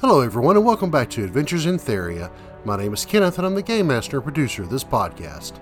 Hello, 0.00 0.20
everyone, 0.20 0.58
and 0.58 0.66
welcome 0.66 0.90
back 0.90 1.08
to 1.08 1.24
Adventures 1.24 1.64
in 1.64 1.78
Theria. 1.78 2.30
My 2.66 2.76
name 2.76 2.92
is 2.92 3.06
Kenneth, 3.06 3.38
and 3.38 3.46
I'm 3.46 3.54
the 3.54 3.62
game 3.62 3.86
master 3.86 4.18
and 4.18 4.24
producer 4.24 4.62
of 4.62 4.68
this 4.68 4.84
podcast. 4.84 5.58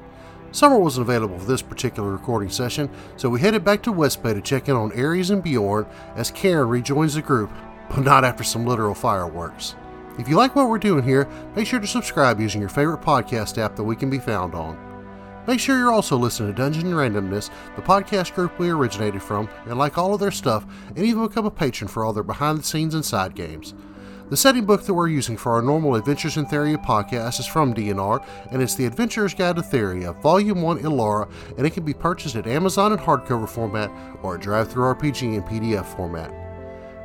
Summer 0.51 0.77
wasn't 0.77 1.09
available 1.09 1.39
for 1.39 1.45
this 1.45 1.63
particular 1.63 2.11
recording 2.11 2.51
session, 2.51 2.91
so 3.17 3.29
we 3.31 3.39
headed 3.39 3.65
back 3.65 3.81
to 3.85 3.93
Westbay 3.93 4.35
to 4.35 4.41
check 4.41 4.69
in 4.69 4.75
on 4.75 4.91
Ares 4.99 5.31
and 5.31 5.41
Bjorn 5.41 5.87
as 6.17 6.33
Cairn 6.33 6.69
rejoins 6.69 7.15
the 7.15 7.23
group, 7.23 7.49
but 7.89 8.01
not 8.01 8.25
after 8.25 8.43
some 8.43 8.67
literal 8.67 8.93
fireworks. 8.93 9.77
If 10.19 10.29
you 10.29 10.35
like 10.35 10.57
what 10.57 10.69
we're 10.69 10.79
doing 10.79 11.05
here, 11.05 11.29
make 11.55 11.69
sure 11.69 11.79
to 11.79 11.87
subscribe 11.87 12.41
using 12.41 12.61
your 12.61 12.71
favorite 12.71 13.03
podcast 13.03 13.57
app 13.57 13.77
that 13.77 13.85
we 13.85 13.95
can 13.95 14.11
be 14.11 14.19
found 14.19 14.57
on. 14.57 14.77
Make 15.47 15.61
sure 15.61 15.79
you're 15.79 15.93
also 15.93 16.17
listening 16.17 16.53
to 16.53 16.57
Dungeon 16.61 16.91
Randomness, 16.91 17.51
the 17.77 17.83
podcast 17.83 18.35
group 18.35 18.59
we 18.59 18.71
originated 18.71 19.23
from, 19.23 19.49
and 19.67 19.79
like 19.79 19.97
all 19.97 20.13
of 20.13 20.19
their 20.19 20.33
stuff, 20.33 20.67
and 20.89 21.07
even 21.07 21.25
become 21.25 21.47
a 21.47 21.53
patron 21.53 21.87
for 21.87 22.05
all 22.05 22.13
their 22.13 22.25
behind 22.25 22.59
the 22.59 22.65
scenes 22.65 22.97
and 22.97 23.05
side 23.05 23.37
games. 23.37 23.75
The 24.35 24.39
setting 24.39 24.65
book 24.65 24.83
that 24.83 24.95
we're 24.95 25.07
using 25.07 25.37
for 25.37 25.53
our 25.53 25.63
normal 25.63 25.95
Adventures 25.95 26.37
in 26.37 26.47
Theria 26.47 26.77
podcast 26.77 27.39
is 27.39 27.47
from 27.47 27.73
DNR, 27.73 28.27
and 28.51 28.61
it's 28.61 28.75
The 28.75 28.85
Adventurer's 28.85 29.33
Guide 29.33 29.55
to 29.55 29.63
Theria, 29.63 30.13
Volume 30.23 30.61
1 30.61 30.81
Ilara, 30.81 31.31
and 31.57 31.65
it 31.65 31.71
can 31.71 31.85
be 31.85 31.95
purchased 31.95 32.35
at 32.35 32.49
Amazon 32.49 32.93
in 32.93 32.99
hardcover 32.99 33.49
format 33.49 33.93
or 34.25 34.35
at 34.35 34.41
DriveThruRPG 34.41 35.37
in 35.37 35.43
PDF 35.45 35.85
format. 35.85 36.35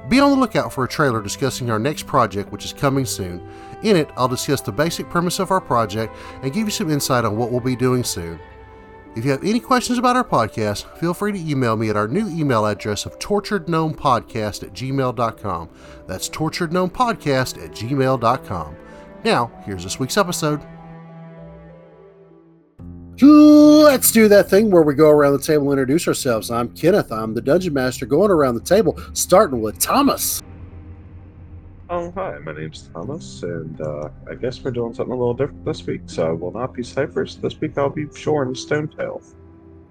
Be 0.09 0.19
on 0.19 0.31
the 0.31 0.37
lookout 0.37 0.73
for 0.73 0.85
a 0.85 0.87
trailer 0.87 1.21
discussing 1.21 1.69
our 1.69 1.77
next 1.77 2.07
project, 2.07 2.51
which 2.51 2.65
is 2.65 2.73
coming 2.73 3.05
soon. 3.05 3.47
In 3.83 3.95
it, 3.95 4.09
I'll 4.17 4.27
discuss 4.27 4.61
the 4.61 4.71
basic 4.71 5.07
premise 5.07 5.37
of 5.37 5.51
our 5.51 5.61
project 5.61 6.15
and 6.41 6.51
give 6.51 6.65
you 6.65 6.71
some 6.71 6.89
insight 6.89 7.25
on 7.25 7.37
what 7.37 7.51
we'll 7.51 7.59
be 7.59 7.75
doing 7.75 8.03
soon. 8.03 8.39
If 9.15 9.25
you 9.25 9.31
have 9.31 9.43
any 9.43 9.59
questions 9.59 9.97
about 9.97 10.15
our 10.15 10.23
podcast, 10.23 10.85
feel 10.97 11.13
free 11.13 11.31
to 11.31 11.39
email 11.39 11.75
me 11.75 11.89
at 11.89 11.97
our 11.97 12.07
new 12.07 12.27
email 12.29 12.65
address 12.65 13.05
of 13.05 13.17
torturedgnomepodcast 13.19 14.63
at 14.63 14.73
gmail.com. 14.73 15.69
That's 16.07 16.29
torturedgnomepodcast 16.29 17.63
at 17.63 17.71
gmail.com. 17.71 18.75
Now, 19.25 19.51
here's 19.65 19.83
this 19.83 19.99
week's 19.99 20.17
episode. 20.17 20.61
Let's 23.21 24.11
do 24.11 24.29
that 24.29 24.49
thing 24.49 24.71
where 24.71 24.83
we 24.83 24.93
go 24.93 25.09
around 25.09 25.33
the 25.33 25.39
table 25.39 25.71
and 25.71 25.79
introduce 25.79 26.07
ourselves. 26.07 26.49
I'm 26.51 26.69
Kenneth. 26.69 27.11
I'm 27.11 27.33
the 27.33 27.41
dungeon 27.41 27.73
master 27.73 28.05
going 28.05 28.31
around 28.31 28.55
the 28.55 28.61
table, 28.61 28.97
starting 29.13 29.61
with 29.61 29.77
Thomas. 29.79 30.41
Oh, 31.91 32.11
hi, 32.11 32.37
my 32.39 32.53
name's 32.53 32.87
Thomas, 32.93 33.41
and 33.41 33.81
uh, 33.81 34.09
I 34.29 34.35
guess 34.35 34.63
we're 34.63 34.69
doing 34.69 34.93
something 34.93 35.11
a 35.11 35.17
little 35.17 35.33
different 35.33 35.65
this 35.65 35.83
week. 35.87 36.01
So 36.05 36.27
I 36.27 36.31
will 36.31 36.51
not 36.51 36.71
be 36.73 36.83
Cypress. 36.83 37.35
This 37.35 37.59
week 37.59 37.75
I'll 37.79 37.89
be 37.89 38.05
Bjorn 38.05 38.53
Stonetail, 38.53 39.23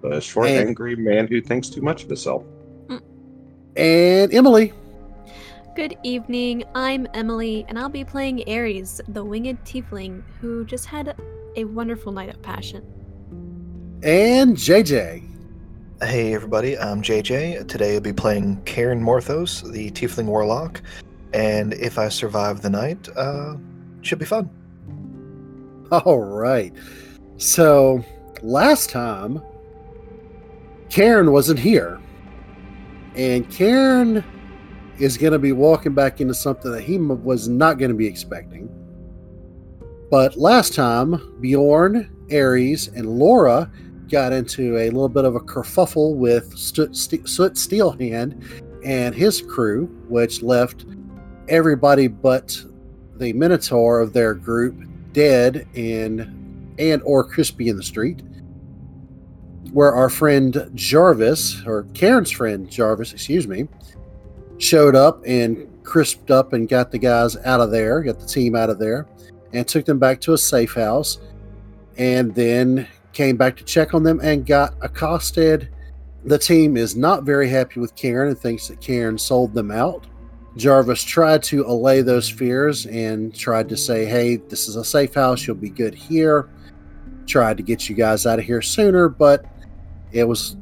the 0.02 0.20
short, 0.20 0.48
And- 0.48 0.68
angry 0.68 0.94
man 0.94 1.26
who 1.26 1.40
thinks 1.40 1.68
too 1.68 1.82
much 1.82 2.04
of 2.04 2.08
himself. 2.08 2.44
And 3.76 4.32
Emily. 4.32 4.72
Good 5.74 5.96
evening. 6.04 6.62
I'm 6.74 7.08
Emily, 7.14 7.64
and 7.68 7.76
I'll 7.78 7.88
be 7.88 8.04
playing 8.04 8.44
Ares, 8.48 9.00
the 9.08 9.24
winged 9.24 9.64
tiefling 9.64 10.22
who 10.40 10.64
just 10.64 10.86
had 10.86 11.16
a 11.56 11.64
wonderful 11.64 12.12
night 12.12 12.28
of 12.28 12.40
passion. 12.42 12.84
And 14.04 14.56
JJ. 14.56 15.24
Hey 16.00 16.32
everybody, 16.32 16.78
I'm 16.78 17.02
JJ. 17.02 17.66
Today 17.66 17.94
I'll 17.94 18.00
be 18.00 18.12
playing 18.12 18.62
Cairn 18.62 19.00
Morthos, 19.02 19.68
the 19.72 19.90
Tiefling 19.90 20.26
Warlock, 20.26 20.80
and 21.32 21.74
if 21.74 21.98
I 21.98 22.08
survive 22.08 22.62
the 22.62 22.70
night, 22.70 23.08
uh, 23.16 23.56
should 24.02 24.18
be 24.18 24.24
fun. 24.24 24.50
All 25.92 26.20
right. 26.20 26.72
So 27.36 28.04
last 28.42 28.90
time, 28.90 29.42
Cairn 30.90 31.32
wasn't 31.32 31.58
here. 31.58 32.00
And 33.14 33.50
Cairn 33.50 34.24
is 34.98 35.16
going 35.16 35.32
to 35.32 35.38
be 35.38 35.52
walking 35.52 35.94
back 35.94 36.20
into 36.20 36.34
something 36.34 36.70
that 36.72 36.82
he 36.82 36.98
was 36.98 37.48
not 37.48 37.78
going 37.78 37.90
to 37.90 37.96
be 37.96 38.06
expecting. 38.06 38.68
But 40.10 40.36
last 40.36 40.74
time, 40.74 41.36
Bjorn, 41.40 42.10
Ares, 42.32 42.88
and 42.88 43.06
Laura 43.18 43.70
got 44.10 44.32
into 44.32 44.76
a 44.78 44.86
little 44.86 45.08
bit 45.08 45.24
of 45.24 45.34
a 45.34 45.40
kerfuffle 45.40 46.16
with 46.16 46.56
Soot 46.56 46.92
Steelhand 46.92 48.42
and 48.84 49.14
his 49.14 49.42
crew, 49.42 49.86
which 50.08 50.42
left 50.42 50.86
everybody 51.48 52.06
but 52.06 52.62
the 53.16 53.32
Minotaur 53.32 54.00
of 54.00 54.12
their 54.12 54.34
group 54.34 54.82
dead 55.12 55.66
and 55.74 56.74
and 56.78 57.02
or 57.04 57.24
crispy 57.24 57.68
in 57.68 57.76
the 57.76 57.82
street 57.82 58.22
where 59.72 59.94
our 59.94 60.08
friend 60.08 60.70
jarvis 60.74 61.62
or 61.66 61.84
Cairn's 61.94 62.30
friend 62.30 62.70
jarvis 62.70 63.12
excuse 63.12 63.46
me 63.46 63.68
showed 64.58 64.94
up 64.94 65.22
and 65.26 65.66
crisped 65.84 66.30
up 66.30 66.52
and 66.52 66.68
got 66.68 66.90
the 66.90 66.98
guys 66.98 67.36
out 67.44 67.60
of 67.60 67.70
there 67.70 68.02
got 68.02 68.18
the 68.18 68.26
team 68.26 68.54
out 68.54 68.70
of 68.70 68.78
there 68.78 69.06
and 69.52 69.66
took 69.66 69.84
them 69.84 69.98
back 69.98 70.20
to 70.20 70.32
a 70.34 70.38
safe 70.38 70.74
house 70.74 71.18
and 71.96 72.34
then 72.34 72.86
came 73.12 73.36
back 73.36 73.56
to 73.56 73.64
check 73.64 73.94
on 73.94 74.02
them 74.02 74.20
and 74.22 74.46
got 74.46 74.74
accosted. 74.80 75.68
The 76.24 76.38
team 76.38 76.76
is 76.76 76.96
not 76.96 77.24
very 77.24 77.48
happy 77.48 77.80
with 77.80 77.94
Cairn 77.96 78.28
and 78.28 78.38
thinks 78.38 78.68
that 78.68 78.80
Cairn 78.80 79.18
sold 79.18 79.54
them 79.54 79.70
out 79.70 80.06
Jarvis 80.58 81.04
tried 81.04 81.42
to 81.44 81.64
allay 81.64 82.02
those 82.02 82.28
fears 82.28 82.86
and 82.86 83.34
tried 83.34 83.68
to 83.68 83.76
say, 83.76 84.04
hey, 84.04 84.36
this 84.36 84.68
is 84.68 84.74
a 84.74 84.84
safe 84.84 85.14
house. 85.14 85.46
You'll 85.46 85.56
be 85.56 85.70
good 85.70 85.94
here. 85.94 86.50
Tried 87.26 87.56
to 87.58 87.62
get 87.62 87.88
you 87.88 87.94
guys 87.94 88.26
out 88.26 88.40
of 88.40 88.44
here 88.44 88.60
sooner, 88.60 89.08
but 89.08 89.44
it 90.10 90.24
was 90.24 90.56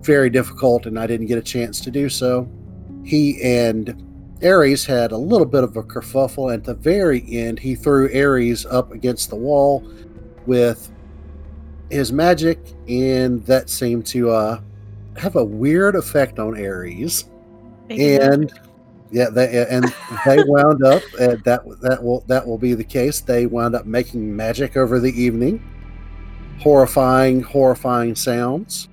very 0.00 0.30
difficult 0.30 0.86
and 0.86 0.98
I 0.98 1.06
didn't 1.06 1.26
get 1.26 1.38
a 1.38 1.42
chance 1.42 1.80
to 1.80 1.90
do 1.90 2.08
so. 2.08 2.48
He 3.04 3.42
and 3.42 4.38
Ares 4.42 4.86
had 4.86 5.12
a 5.12 5.16
little 5.16 5.46
bit 5.46 5.64
of 5.64 5.76
a 5.76 5.82
kerfuffle. 5.82 6.52
At 6.52 6.64
the 6.64 6.74
very 6.74 7.22
end, 7.28 7.58
he 7.58 7.74
threw 7.74 8.06
Ares 8.06 8.64
up 8.64 8.90
against 8.92 9.28
the 9.28 9.36
wall 9.36 9.86
with 10.46 10.90
his 11.90 12.10
magic, 12.10 12.58
and 12.88 13.44
that 13.44 13.68
seemed 13.68 14.06
to 14.06 14.30
uh, 14.30 14.60
have 15.16 15.36
a 15.36 15.44
weird 15.44 15.94
effect 15.94 16.38
on 16.38 16.56
Ares 16.56 17.28
and 17.90 18.52
yeah 19.12 19.28
they 19.28 19.66
and 19.70 19.84
they 20.26 20.42
wound 20.46 20.82
up 20.82 21.02
uh, 21.20 21.36
that 21.44 21.62
that 21.82 22.02
will 22.02 22.24
that 22.26 22.46
will 22.46 22.58
be 22.58 22.74
the 22.74 22.84
case. 22.84 23.20
They 23.20 23.46
wound 23.46 23.74
up 23.74 23.86
making 23.86 24.34
magic 24.34 24.76
over 24.76 24.98
the 24.98 25.12
evening 25.20 25.62
horrifying 26.60 27.42
horrifying 27.42 28.14
sounds 28.14 28.88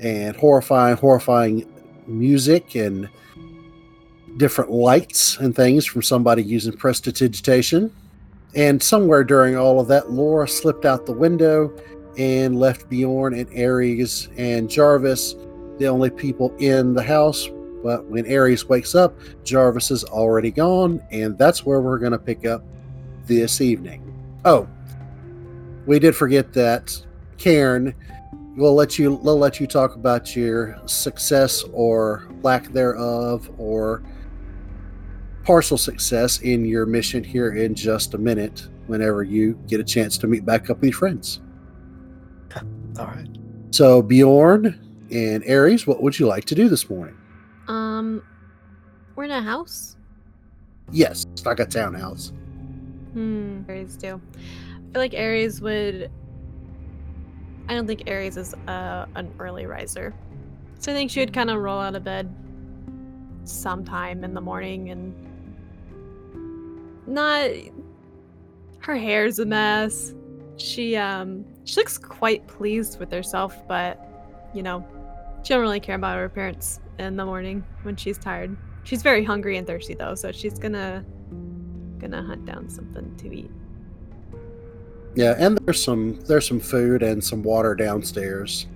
and 0.00 0.34
horrifying 0.36 0.96
horrifying 0.96 1.70
music 2.06 2.74
and 2.74 3.08
different 4.38 4.70
lights 4.70 5.36
and 5.38 5.54
things 5.54 5.84
from 5.84 6.02
somebody 6.02 6.42
using 6.42 6.72
prestidigitation. 6.72 7.94
And 8.54 8.82
somewhere 8.82 9.22
during 9.24 9.56
all 9.56 9.78
of 9.78 9.88
that 9.88 10.10
laura 10.10 10.48
slipped 10.48 10.84
out 10.84 11.06
the 11.06 11.12
window 11.12 11.72
and 12.16 12.58
left 12.58 12.88
bjorn 12.88 13.34
and 13.34 13.48
ares 13.56 14.28
and 14.36 14.68
jarvis 14.68 15.36
the 15.78 15.86
only 15.86 16.10
people 16.10 16.52
in 16.58 16.92
the 16.94 17.02
house 17.02 17.48
but 17.82 18.06
when 18.06 18.30
Ares 18.30 18.68
wakes 18.68 18.94
up, 18.94 19.18
Jarvis 19.44 19.90
is 19.90 20.04
already 20.04 20.50
gone, 20.50 21.02
and 21.10 21.36
that's 21.38 21.64
where 21.64 21.80
we're 21.80 21.98
going 21.98 22.12
to 22.12 22.18
pick 22.18 22.46
up 22.46 22.62
this 23.26 23.60
evening. 23.60 24.06
Oh, 24.44 24.68
we 25.86 25.98
did 25.98 26.14
forget 26.14 26.52
that 26.54 27.04
Cairn. 27.38 27.94
We'll 28.56 28.74
let 28.74 28.98
you. 28.98 29.14
We'll 29.14 29.38
let 29.38 29.60
you 29.60 29.66
talk 29.66 29.94
about 29.94 30.36
your 30.36 30.80
success 30.86 31.64
or 31.72 32.28
lack 32.42 32.72
thereof, 32.72 33.50
or 33.58 34.02
partial 35.44 35.78
success 35.78 36.40
in 36.40 36.64
your 36.64 36.84
mission 36.84 37.24
here 37.24 37.54
in 37.54 37.74
just 37.74 38.14
a 38.14 38.18
minute. 38.18 38.66
Whenever 38.86 39.22
you 39.22 39.54
get 39.68 39.78
a 39.78 39.84
chance 39.84 40.18
to 40.18 40.26
meet 40.26 40.44
back 40.44 40.68
up 40.68 40.78
with 40.80 40.90
your 40.90 40.98
friends. 40.98 41.40
All 42.98 43.06
right. 43.06 43.28
So 43.70 44.02
Bjorn 44.02 45.06
and 45.12 45.44
Ares, 45.48 45.86
what 45.86 46.02
would 46.02 46.18
you 46.18 46.26
like 46.26 46.44
to 46.46 46.56
do 46.56 46.68
this 46.68 46.90
morning? 46.90 47.16
Um, 48.00 48.22
we're 49.14 49.24
in 49.24 49.30
a 49.30 49.42
house. 49.42 49.96
Yes, 50.90 51.26
it's 51.32 51.44
like 51.44 51.60
a 51.60 51.66
townhouse. 51.66 52.32
Hmm. 53.12 53.62
Ares 53.68 53.96
do. 53.96 54.18
I 54.34 54.92
feel 54.92 55.02
like 55.02 55.14
Ares 55.14 55.60
would. 55.60 56.10
I 57.68 57.74
don't 57.74 57.86
think 57.86 58.04
Ares 58.08 58.38
is 58.38 58.54
uh, 58.66 59.04
an 59.14 59.32
early 59.38 59.66
riser, 59.66 60.14
so 60.78 60.90
I 60.90 60.94
think 60.94 61.10
she 61.10 61.20
would 61.20 61.34
kind 61.34 61.50
of 61.50 61.60
roll 61.60 61.78
out 61.78 61.94
of 61.94 62.02
bed 62.02 62.34
sometime 63.44 64.24
in 64.24 64.32
the 64.32 64.40
morning 64.40 64.90
and 64.90 65.14
not. 67.06 67.50
Her 68.78 68.96
hair's 68.96 69.38
a 69.38 69.44
mess. 69.44 70.14
She 70.56 70.96
um 70.96 71.44
she 71.64 71.76
looks 71.76 71.98
quite 71.98 72.46
pleased 72.46 72.98
with 72.98 73.12
herself, 73.12 73.54
but 73.68 74.00
you 74.54 74.62
know, 74.62 74.86
she 75.42 75.52
don't 75.52 75.60
really 75.60 75.80
care 75.80 75.96
about 75.96 76.16
her 76.16 76.24
appearance 76.24 76.80
in 77.06 77.16
the 77.16 77.24
morning 77.24 77.64
when 77.82 77.96
she's 77.96 78.18
tired. 78.18 78.56
She's 78.84 79.02
very 79.02 79.24
hungry 79.24 79.56
and 79.56 79.66
thirsty 79.66 79.94
though, 79.94 80.14
so 80.14 80.32
she's 80.32 80.58
gonna 80.58 81.04
gonna 81.98 82.22
hunt 82.22 82.44
down 82.46 82.68
something 82.68 83.14
to 83.16 83.34
eat. 83.34 83.50
Yeah, 85.14 85.34
and 85.38 85.58
there's 85.64 85.82
some 85.82 86.20
there's 86.20 86.46
some 86.46 86.60
food 86.60 87.02
and 87.02 87.22
some 87.22 87.42
water 87.42 87.74
downstairs. 87.74 88.66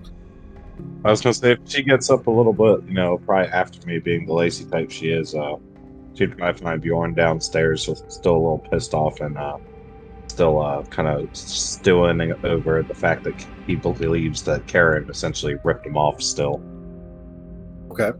I 1.05 1.11
was 1.11 1.21
gonna 1.21 1.35
say 1.35 1.53
if 1.53 1.61
she 1.67 1.82
gets 1.82 2.11
up 2.11 2.26
a 2.26 2.31
little 2.31 2.53
bit, 2.53 2.87
you 2.88 2.94
know, 2.94 3.19
probably 3.19 3.50
after 3.53 3.87
me 3.87 3.99
being 3.99 4.26
the 4.26 4.32
lazy 4.32 4.65
type 4.65 4.91
she 4.91 5.11
is, 5.11 5.35
uh, 5.35 5.56
She'd 6.15 6.38
probably 6.38 6.62
find 6.62 6.81
Bjorn 6.81 7.15
downstairs, 7.15 7.88
with- 7.88 8.05
still 8.09 8.35
a 8.35 8.38
little 8.38 8.65
pissed 8.71 8.94
off 8.94 9.21
and 9.21 9.37
uh, 9.37 9.59
still 10.29 10.61
uh, 10.61 10.82
kind 10.85 11.09
of 11.09 11.29
stewing 11.37 12.32
over 12.44 12.82
the 12.82 12.94
fact 12.94 13.25
that 13.25 13.35
he 13.67 13.75
believes 13.75 14.43
that 14.43 14.67
Cairn 14.69 15.06
essentially 15.11 15.56
ripped 15.65 15.87
him 15.87 15.97
off. 15.97 16.23
Still, 16.23 16.62
Okay. 18.00 18.11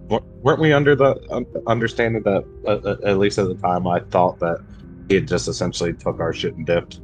Weren't 0.43 0.61
we 0.61 0.73
under 0.73 0.95
the 0.95 1.21
un- 1.31 1.47
understanding 1.67 2.23
that 2.23 2.45
uh, 2.65 2.69
uh, 2.69 2.97
at 3.05 3.19
least 3.19 3.39
at 3.39 3.49
the 3.49 3.57
time 3.57 3.89
I 3.89 4.01
thought 4.01 4.39
that 4.39 4.65
he 5.09 5.17
had 5.17 5.27
just 5.27 5.49
essentially 5.49 5.93
took 5.93 6.21
our 6.21 6.33
shit 6.33 6.55
and 6.55 6.65
dipped. 6.65 7.01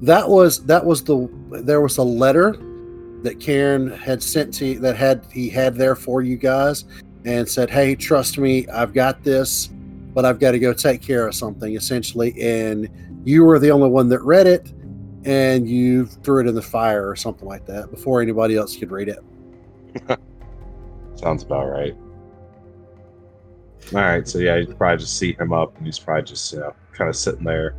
That 0.00 0.28
was 0.28 0.64
that 0.64 0.84
was 0.84 1.04
the 1.04 1.28
there 1.50 1.82
was 1.82 1.98
a 1.98 2.02
letter 2.02 2.56
that 3.22 3.38
Cairn 3.38 3.90
had 3.90 4.22
sent 4.22 4.54
to 4.54 4.78
that 4.80 4.96
had 4.96 5.26
he 5.30 5.50
had 5.50 5.74
there 5.74 5.94
for 5.94 6.22
you 6.22 6.36
guys 6.36 6.86
and 7.26 7.46
said, 7.46 7.68
"Hey, 7.68 7.94
trust 7.94 8.38
me, 8.38 8.66
I've 8.68 8.94
got 8.94 9.22
this, 9.22 9.66
but 10.14 10.24
I've 10.24 10.38
got 10.38 10.52
to 10.52 10.58
go 10.58 10.72
take 10.72 11.02
care 11.02 11.26
of 11.26 11.34
something." 11.34 11.74
Essentially, 11.74 12.34
and 12.40 12.88
you 13.24 13.44
were 13.44 13.58
the 13.58 13.70
only 13.70 13.90
one 13.90 14.08
that 14.08 14.22
read 14.22 14.46
it, 14.46 14.72
and 15.24 15.68
you 15.68 16.06
threw 16.06 16.40
it 16.40 16.46
in 16.46 16.54
the 16.54 16.62
fire 16.62 17.06
or 17.08 17.16
something 17.16 17.46
like 17.46 17.66
that 17.66 17.90
before 17.90 18.22
anybody 18.22 18.56
else 18.56 18.74
could 18.74 18.90
read 18.90 19.08
it. 19.08 19.18
Sounds 21.16 21.42
about 21.42 21.70
right. 21.70 21.96
All 23.94 24.00
right, 24.00 24.26
so 24.26 24.38
yeah, 24.38 24.56
you 24.56 24.66
probably 24.74 24.98
just 24.98 25.16
see 25.16 25.34
him 25.34 25.52
up, 25.52 25.76
and 25.76 25.86
he's 25.86 25.98
probably 25.98 26.24
just 26.24 26.52
you 26.52 26.58
know, 26.58 26.74
kind 26.92 27.08
of 27.08 27.14
sitting 27.14 27.44
there, 27.44 27.76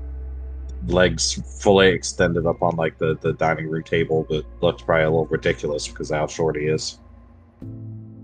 legs 0.87 1.41
fully 1.59 1.89
extended 1.89 2.45
up 2.45 2.61
on 2.61 2.75
like 2.77 2.97
the 2.97 3.17
the 3.21 3.33
dining 3.33 3.67
room 3.69 3.83
table, 3.83 4.25
but 4.29 4.45
looks 4.61 4.83
probably 4.83 5.03
a 5.03 5.09
little 5.09 5.25
ridiculous 5.25 5.87
because 5.87 6.11
of 6.11 6.17
how 6.17 6.27
short 6.27 6.55
he 6.55 6.67
is. 6.67 6.99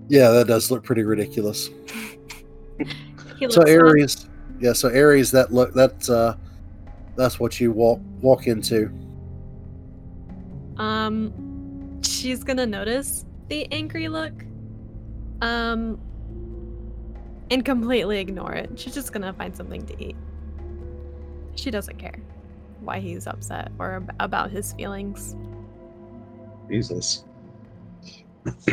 Yeah, 0.08 0.30
that 0.30 0.48
does 0.48 0.72
look 0.72 0.84
pretty 0.84 1.04
ridiculous. 1.04 1.70
He 3.40 3.48
looks 3.48 3.56
So 3.56 3.62
up. 3.64 3.68
Ares, 3.68 4.28
yeah, 4.60 4.74
so 4.74 4.90
Ares, 4.90 5.32
that 5.32 5.52
look 5.52 5.74
that's 5.74 6.10
uh 6.10 6.36
that's 7.16 7.40
what 7.40 7.60
you 7.60 7.72
walk 7.72 8.00
walk 8.22 8.48
into. 8.48 8.92
Um, 10.78 12.02
she's 12.02 12.44
gonna 12.44 12.66
notice 12.66 13.26
the 13.48 13.70
angry 13.72 14.08
look. 14.08 14.34
Um, 15.42 16.00
and 17.50 17.64
completely 17.64 18.20
ignore 18.20 18.54
it. 18.54 18.72
She's 18.80 18.94
just 18.94 19.12
gonna 19.14 19.34
find 19.34 19.56
something 19.56 19.86
to 19.86 20.04
eat. 20.04 20.16
She 21.56 21.72
doesn't 21.72 21.98
care 21.98 22.20
why 22.82 23.00
he's 23.00 23.28
upset 23.28 23.72
or 23.80 23.96
ab- 23.96 24.16
about 24.20 24.52
his 24.52 24.74
feelings. 24.74 25.36
Jesus, 26.70 27.26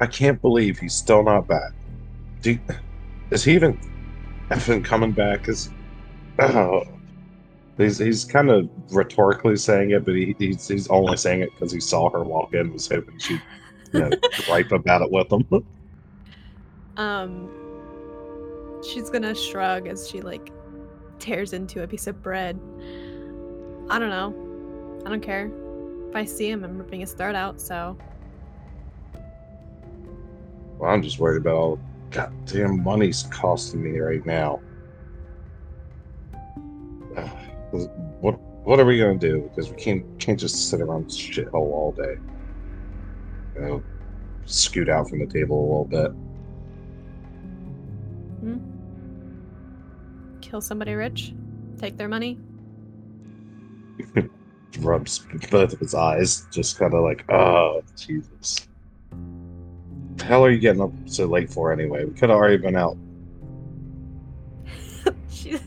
I 0.00 0.06
can't 0.06 0.40
believe 0.40 0.78
he's 0.78 0.94
still 0.94 1.22
not 1.22 1.46
back. 1.46 1.72
Do 2.42 2.58
is 3.30 3.44
he 3.44 3.54
even 3.54 3.78
effing 4.50 4.84
coming 4.84 5.12
back? 5.12 5.48
Is 5.48 5.70
oh, 6.38 6.82
he's 7.76 7.98
he's 7.98 8.24
kind 8.24 8.50
of 8.50 8.68
rhetorically 8.90 9.56
saying 9.56 9.90
it, 9.90 10.04
but 10.04 10.14
he, 10.14 10.34
he's 10.38 10.68
he's 10.68 10.88
only 10.88 11.16
saying 11.16 11.42
it 11.42 11.50
because 11.54 11.72
he 11.72 11.80
saw 11.80 12.10
her 12.10 12.24
walk 12.24 12.54
in, 12.54 12.72
was 12.72 12.88
hoping 12.88 13.18
she'd 13.18 13.42
you 13.92 14.00
know, 14.00 14.10
gripe 14.46 14.72
about 14.72 15.02
it 15.02 15.10
with 15.10 15.30
him. 15.32 15.46
Um, 16.96 17.50
she's 18.82 19.10
gonna 19.10 19.34
shrug 19.34 19.86
as 19.86 20.08
she 20.08 20.20
like 20.20 20.50
tears 21.18 21.52
into 21.52 21.82
a 21.82 21.86
piece 21.86 22.06
of 22.06 22.22
bread. 22.22 22.58
I 23.90 23.98
don't 23.98 24.10
know. 24.10 25.02
I 25.04 25.10
don't 25.10 25.22
care. 25.22 25.50
If 26.08 26.16
I 26.16 26.24
see 26.24 26.50
him, 26.50 26.64
I'm 26.64 26.78
ripping 26.78 27.00
his 27.00 27.12
throat 27.12 27.34
out. 27.34 27.60
So 27.60 27.96
Well, 30.78 30.90
I'm 30.90 31.02
just 31.02 31.18
worried 31.18 31.40
about 31.40 31.54
all 31.54 31.76
the 31.76 31.82
goddamn 32.16 32.82
money's 32.82 33.24
costing 33.30 33.82
me 33.82 33.98
right 33.98 34.24
now. 34.26 34.60
Ugh, 37.16 37.30
What 38.20 38.40
what 38.64 38.80
are 38.80 38.84
we 38.84 38.98
gonna 38.98 39.16
do? 39.18 39.48
Because 39.48 39.70
we 39.70 39.76
can't 39.76 40.04
can't 40.18 40.38
just 40.38 40.68
sit 40.68 40.80
around 40.80 41.06
shithole 41.06 41.54
all 41.54 41.92
day. 41.96 42.16
You 43.54 43.60
know, 43.60 43.84
scoot 44.44 44.88
out 44.88 45.08
from 45.08 45.20
the 45.20 45.26
table 45.26 45.58
a 45.58 45.66
little 45.66 45.84
bit. 45.84 46.25
Kill 50.56 50.62
somebody 50.62 50.94
rich, 50.94 51.34
take 51.78 51.98
their 51.98 52.08
money. 52.08 52.38
Rubs 54.78 55.26
both 55.50 55.74
of 55.74 55.80
his 55.80 55.94
eyes, 55.94 56.46
just 56.50 56.78
kind 56.78 56.94
of 56.94 57.04
like, 57.04 57.30
oh 57.30 57.82
Jesus. 57.94 58.66
The 60.16 60.24
hell 60.24 60.42
are 60.46 60.50
you 60.50 60.58
getting 60.58 60.80
up 60.80 60.92
so 61.04 61.26
late 61.26 61.50
for 61.50 61.74
anyway? 61.74 62.06
We 62.06 62.14
could 62.14 62.30
have 62.30 62.38
already 62.38 62.56
been 62.56 62.74
out. 62.74 62.96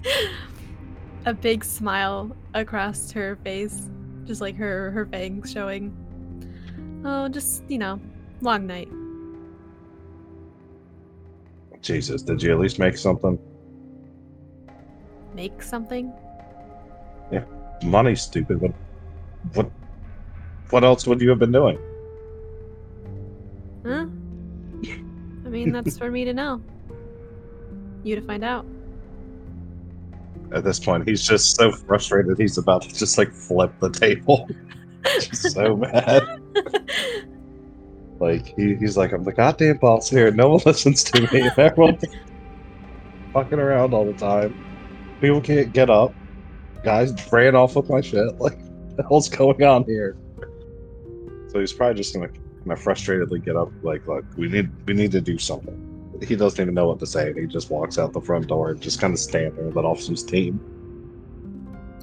a 1.28 1.36
big 1.36 1.64
smile 1.64 2.36
across 2.56 3.12
her 3.12 3.36
face, 3.44 3.84
just 4.26 4.42
like 4.42 4.56
her 4.56 4.90
her 4.90 5.06
fangs 5.06 5.52
showing. 5.52 5.96
Oh, 7.06 7.30
just 7.30 7.62
you 7.68 7.78
know, 7.78 8.02
long 8.42 8.66
night. 8.66 8.90
Jesus, 11.84 12.24
did 12.24 12.42
you 12.42 12.52
at 12.52 12.60
least 12.60 12.80
make 12.80 12.98
something? 12.98 13.38
Make 15.34 15.62
something. 15.62 16.12
Yeah, 17.32 17.44
money 17.84 18.16
stupid 18.16 18.60
what 18.62 18.74
what 19.54 19.72
what 20.70 20.84
else 20.84 21.08
would 21.08 21.22
you 21.22 21.30
have 21.30 21.40
been 21.40 21.52
doing 21.52 21.78
Huh? 23.86 24.06
I 25.46 25.50
mean, 25.50 25.72
that's 25.72 25.98
for 25.98 26.12
me 26.12 26.26
to 26.26 26.34
know. 26.34 26.62
You 28.04 28.16
to 28.16 28.22
find 28.22 28.44
out. 28.44 28.66
at 30.54 30.64
this 30.64 30.80
point 30.80 31.08
he's 31.08 31.22
just 31.22 31.56
so 31.56 31.72
frustrated 31.72 32.38
he's 32.38 32.58
about 32.58 32.82
to 32.82 32.90
just 32.90 33.18
like 33.18 33.32
flip 33.32 33.72
the 33.80 33.90
table 33.90 34.50
so 35.32 35.76
mad 35.86 36.24
like 38.20 38.48
he, 38.58 38.76
he's 38.76 38.98
like 38.98 39.12
i'm 39.14 39.24
the 39.24 39.32
goddamn 39.32 39.78
boss 39.78 40.10
here 40.10 40.32
no 40.32 40.50
one 40.50 40.62
listens 40.66 41.04
to 41.04 41.22
me 41.32 41.50
everyone's 41.58 42.04
fucking 43.34 43.60
around 43.60 43.94
all 43.94 44.06
the 44.06 44.14
time 44.14 44.54
people 45.20 45.42
can't 45.42 45.74
get 45.74 45.90
up. 45.90 46.14
Guys 46.84 47.14
ran 47.32 47.56
off 47.56 47.76
with 47.76 47.90
my 47.90 48.02
shit. 48.02 48.36
Like 48.40 48.58
the 48.96 49.04
hell's 49.04 49.30
going 49.30 49.64
on 49.64 49.84
here? 49.86 50.18
So 51.48 51.60
he's 51.60 51.74
probably 51.74 51.96
just 51.96 52.14
gonna 52.14 52.28
kind 52.28 52.72
of 52.72 52.80
frustratedly 52.80 53.44
get 53.44 53.56
up 53.56 53.72
like 53.82 54.06
look 54.08 54.26
we 54.38 54.50
need 54.50 54.70
we 54.86 54.94
need 54.94 55.12
to 55.14 55.22
do 55.22 55.38
something. 55.38 55.86
He 56.22 56.36
doesn't 56.36 56.62
even 56.62 56.74
know 56.74 56.88
what 56.88 57.00
to 57.00 57.08
say 57.08 57.30
and 57.30 57.38
he 57.40 57.48
just 57.48 57.70
walks 57.70 57.98
out 57.98 58.12
the 58.12 58.22
front 58.22 58.48
door 58.48 58.72
and 58.72 58.82
just 58.82 59.00
kind 59.00 59.14
of 59.14 59.20
stand 59.20 59.56
there 59.56 59.66
and 59.66 59.76
let 59.76 59.86
off 59.86 60.02
some 60.02 60.16
steam. 60.18 60.60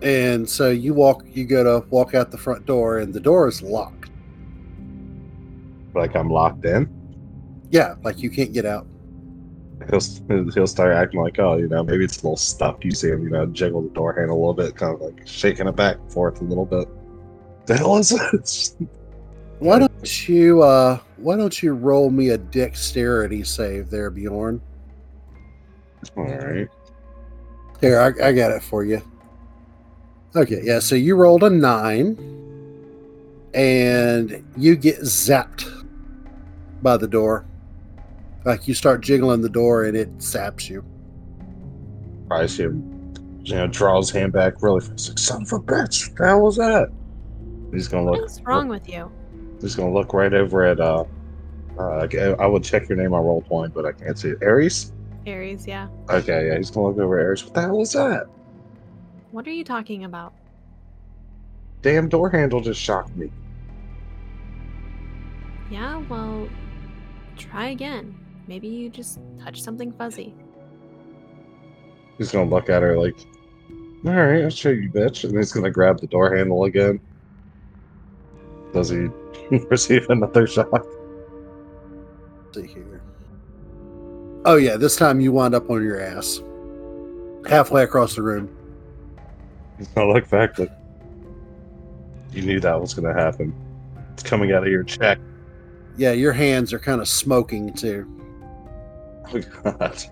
And 0.02 0.48
so 0.48 0.70
you 0.70 0.94
walk 0.94 1.24
you 1.26 1.44
go 1.44 1.62
to 1.64 1.86
walk 1.88 2.14
out 2.14 2.30
the 2.30 2.38
front 2.38 2.66
door 2.66 2.98
and 2.98 3.12
the 3.12 3.20
door 3.20 3.46
is 3.48 3.62
locked. 3.62 4.10
like 5.94 6.14
i'm 6.16 6.30
locked 6.30 6.64
in? 6.64 6.88
Yeah, 7.70 7.96
like 8.02 8.18
you 8.20 8.30
can't 8.30 8.52
get 8.52 8.64
out. 8.64 8.86
He'll 9.90 10.50
he'll 10.52 10.66
start 10.66 10.92
acting 10.94 11.20
like 11.20 11.38
oh 11.38 11.56
you 11.56 11.68
know 11.68 11.84
maybe 11.84 12.04
it's 12.04 12.22
a 12.22 12.22
little 12.22 12.36
stuck 12.36 12.84
you 12.84 12.90
see 12.90 13.08
him 13.08 13.22
you 13.22 13.30
know 13.30 13.46
jiggle 13.46 13.82
the 13.82 13.90
door 13.90 14.12
handle 14.12 14.36
a 14.36 14.38
little 14.38 14.54
bit 14.54 14.74
kind 14.74 14.94
of 14.94 15.00
like 15.00 15.26
shaking 15.26 15.68
it 15.68 15.76
back 15.76 15.96
and 15.96 16.12
forth 16.12 16.40
a 16.40 16.44
little 16.44 16.64
bit 16.64 16.88
the 17.66 17.76
hell 17.76 17.96
is 17.96 18.08
this 18.08 18.76
Why 19.58 19.78
don't 19.78 20.28
you 20.28 20.62
uh 20.62 20.98
why 21.16 21.36
don't 21.36 21.62
you 21.62 21.72
roll 21.72 22.10
me 22.10 22.30
a 22.30 22.38
dexterity 22.38 23.42
save 23.42 23.88
there, 23.88 24.10
Bjorn? 24.10 24.60
all 26.16 26.24
right 26.24 26.68
Here, 27.80 28.00
I, 28.00 28.28
I 28.28 28.32
got 28.32 28.52
it 28.52 28.62
for 28.62 28.84
you. 28.84 29.02
Okay, 30.34 30.60
yeah, 30.62 30.78
so 30.78 30.94
you 30.94 31.16
rolled 31.16 31.42
a 31.42 31.50
nine 31.50 32.18
and 33.54 34.44
you 34.56 34.76
get 34.76 35.00
zapped 35.00 35.86
by 36.82 36.98
the 36.98 37.08
door. 37.08 37.46
Like 38.46 38.66
you 38.66 38.72
start 38.72 39.02
jiggling 39.02 39.42
the 39.42 39.50
door 39.50 39.84
and 39.84 39.96
it 39.96 40.08
saps 40.22 40.70
you. 40.70 40.82
I 42.30 42.46
see 42.46 42.62
him 42.62 42.96
you 43.42 43.54
know 43.54 43.66
draw 43.68 43.96
his 43.98 44.10
hand 44.10 44.32
back 44.32 44.60
really 44.60 44.80
fast 44.80 45.08
like 45.08 45.18
son 45.18 45.42
of 45.42 45.52
a 45.52 45.60
bitch 45.60 46.08
what 46.08 46.18
the 46.18 46.26
hell 46.26 46.40
was 46.40 46.56
that 46.56 46.90
he's 47.72 47.86
gonna 47.86 48.10
look 48.10 48.20
What's 48.20 48.40
wrong 48.40 48.66
with 48.66 48.88
you? 48.88 49.08
he's 49.60 49.76
gonna 49.76 49.92
look 49.92 50.12
right 50.12 50.34
over 50.34 50.64
at 50.64 50.80
uh 50.80 51.04
uh, 51.78 52.08
I 52.40 52.46
would 52.46 52.64
check 52.64 52.88
your 52.88 52.96
name 52.96 53.12
on 53.12 53.22
roll 53.22 53.42
point, 53.42 53.74
but 53.74 53.84
I 53.84 53.92
can't 53.92 54.18
see 54.18 54.30
it. 54.30 54.42
Ares? 54.42 54.92
Ares, 55.26 55.66
yeah. 55.66 55.88
Okay, 56.08 56.48
yeah, 56.48 56.56
he's 56.56 56.70
gonna 56.70 56.86
look 56.86 56.98
over 56.98 57.18
at 57.18 57.26
Ares. 57.26 57.44
What 57.44 57.52
the 57.52 57.60
hell 57.60 57.76
was 57.76 57.92
that? 57.92 58.28
What 59.30 59.46
are 59.46 59.52
you 59.52 59.62
talking 59.62 60.04
about? 60.04 60.32
Damn 61.82 62.08
door 62.08 62.30
handle 62.30 62.62
just 62.62 62.80
shocked 62.80 63.14
me. 63.14 63.30
Yeah, 65.70 65.98
well, 66.08 66.48
try 67.36 67.68
again. 67.68 68.16
Maybe 68.46 68.68
you 68.68 68.90
just 68.90 69.18
touch 69.42 69.62
something 69.62 69.92
fuzzy. 69.92 70.34
He's 72.18 72.30
gonna 72.30 72.48
look 72.48 72.70
at 72.70 72.82
her 72.82 72.98
like, 72.98 73.16
"All 74.06 74.12
right, 74.12 74.44
I'll 74.44 74.50
show 74.50 74.70
you, 74.70 74.90
bitch," 74.90 75.24
and 75.24 75.36
he's 75.36 75.52
gonna 75.52 75.70
grab 75.70 76.00
the 76.00 76.06
door 76.06 76.34
handle 76.34 76.64
again. 76.64 77.00
Does 78.72 78.90
he 78.90 79.08
receive 79.70 80.08
another 80.10 80.46
shock? 80.46 80.86
see 82.54 82.66
here. 82.66 83.02
Oh 84.44 84.56
yeah, 84.56 84.76
this 84.76 84.96
time 84.96 85.20
you 85.20 85.32
wind 85.32 85.54
up 85.54 85.68
on 85.70 85.82
your 85.82 86.00
ass, 86.00 86.40
halfway 87.48 87.82
across 87.82 88.14
the 88.14 88.22
room. 88.22 88.48
I 89.96 90.02
like 90.04 90.24
the 90.24 90.30
fact 90.30 90.56
that 90.56 90.80
you 92.32 92.42
knew 92.42 92.60
that 92.60 92.80
was 92.80 92.94
going 92.94 93.12
to 93.12 93.20
happen. 93.20 93.54
It's 94.12 94.22
coming 94.22 94.52
out 94.52 94.62
of 94.62 94.70
your 94.70 94.84
check. 94.84 95.18
Yeah, 95.98 96.12
your 96.12 96.32
hands 96.32 96.72
are 96.72 96.78
kind 96.78 97.00
of 97.00 97.08
smoking 97.08 97.72
too. 97.72 98.10
Oh 99.32 99.40
god. 99.62 100.04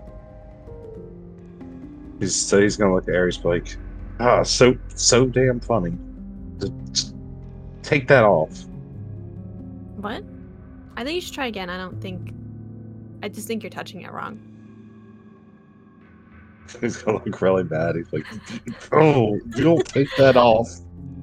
He's 2.19 2.35
so 2.35 2.61
he's 2.61 2.77
gonna 2.77 2.93
look 2.93 3.07
at 3.07 3.15
Ares 3.15 3.43
like, 3.43 3.75
ah, 4.19 4.43
so 4.43 4.77
so 4.95 5.25
damn 5.25 5.59
funny. 5.59 5.97
Just 6.59 7.15
take 7.83 8.07
that 8.07 8.23
off. 8.23 8.65
What? 9.97 10.23
I 10.97 11.03
think 11.03 11.15
you 11.15 11.21
should 11.21 11.33
try 11.33 11.47
again. 11.47 11.69
I 11.69 11.77
don't 11.77 12.01
think. 12.01 12.33
I 13.21 13.27
just 13.29 13.47
think 13.47 13.63
you're 13.63 13.69
touching 13.69 14.01
it 14.01 14.11
wrong. 14.11 14.39
He's 16.81 16.97
gonna 16.97 17.23
look 17.23 17.41
really 17.41 17.63
bad. 17.63 17.95
He's 17.95 18.11
like, 18.13 18.25
oh, 18.91 19.35
you 19.55 19.63
don't 19.63 19.85
take 19.87 20.09
that 20.17 20.37
off. 20.37 20.69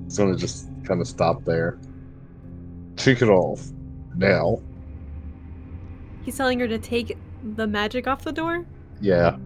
He's 0.04 0.18
gonna 0.18 0.36
just 0.36 0.68
kind 0.84 1.00
of 1.00 1.08
stop 1.08 1.44
there. 1.44 1.78
Take 2.96 3.22
it 3.22 3.28
off 3.28 3.66
now. 4.14 4.60
He's 6.22 6.36
telling 6.36 6.60
her 6.60 6.68
to 6.68 6.78
take 6.78 7.16
the 7.42 7.66
magic 7.66 8.06
off 8.06 8.22
the 8.24 8.32
door. 8.32 8.66
Yeah, 9.00 9.36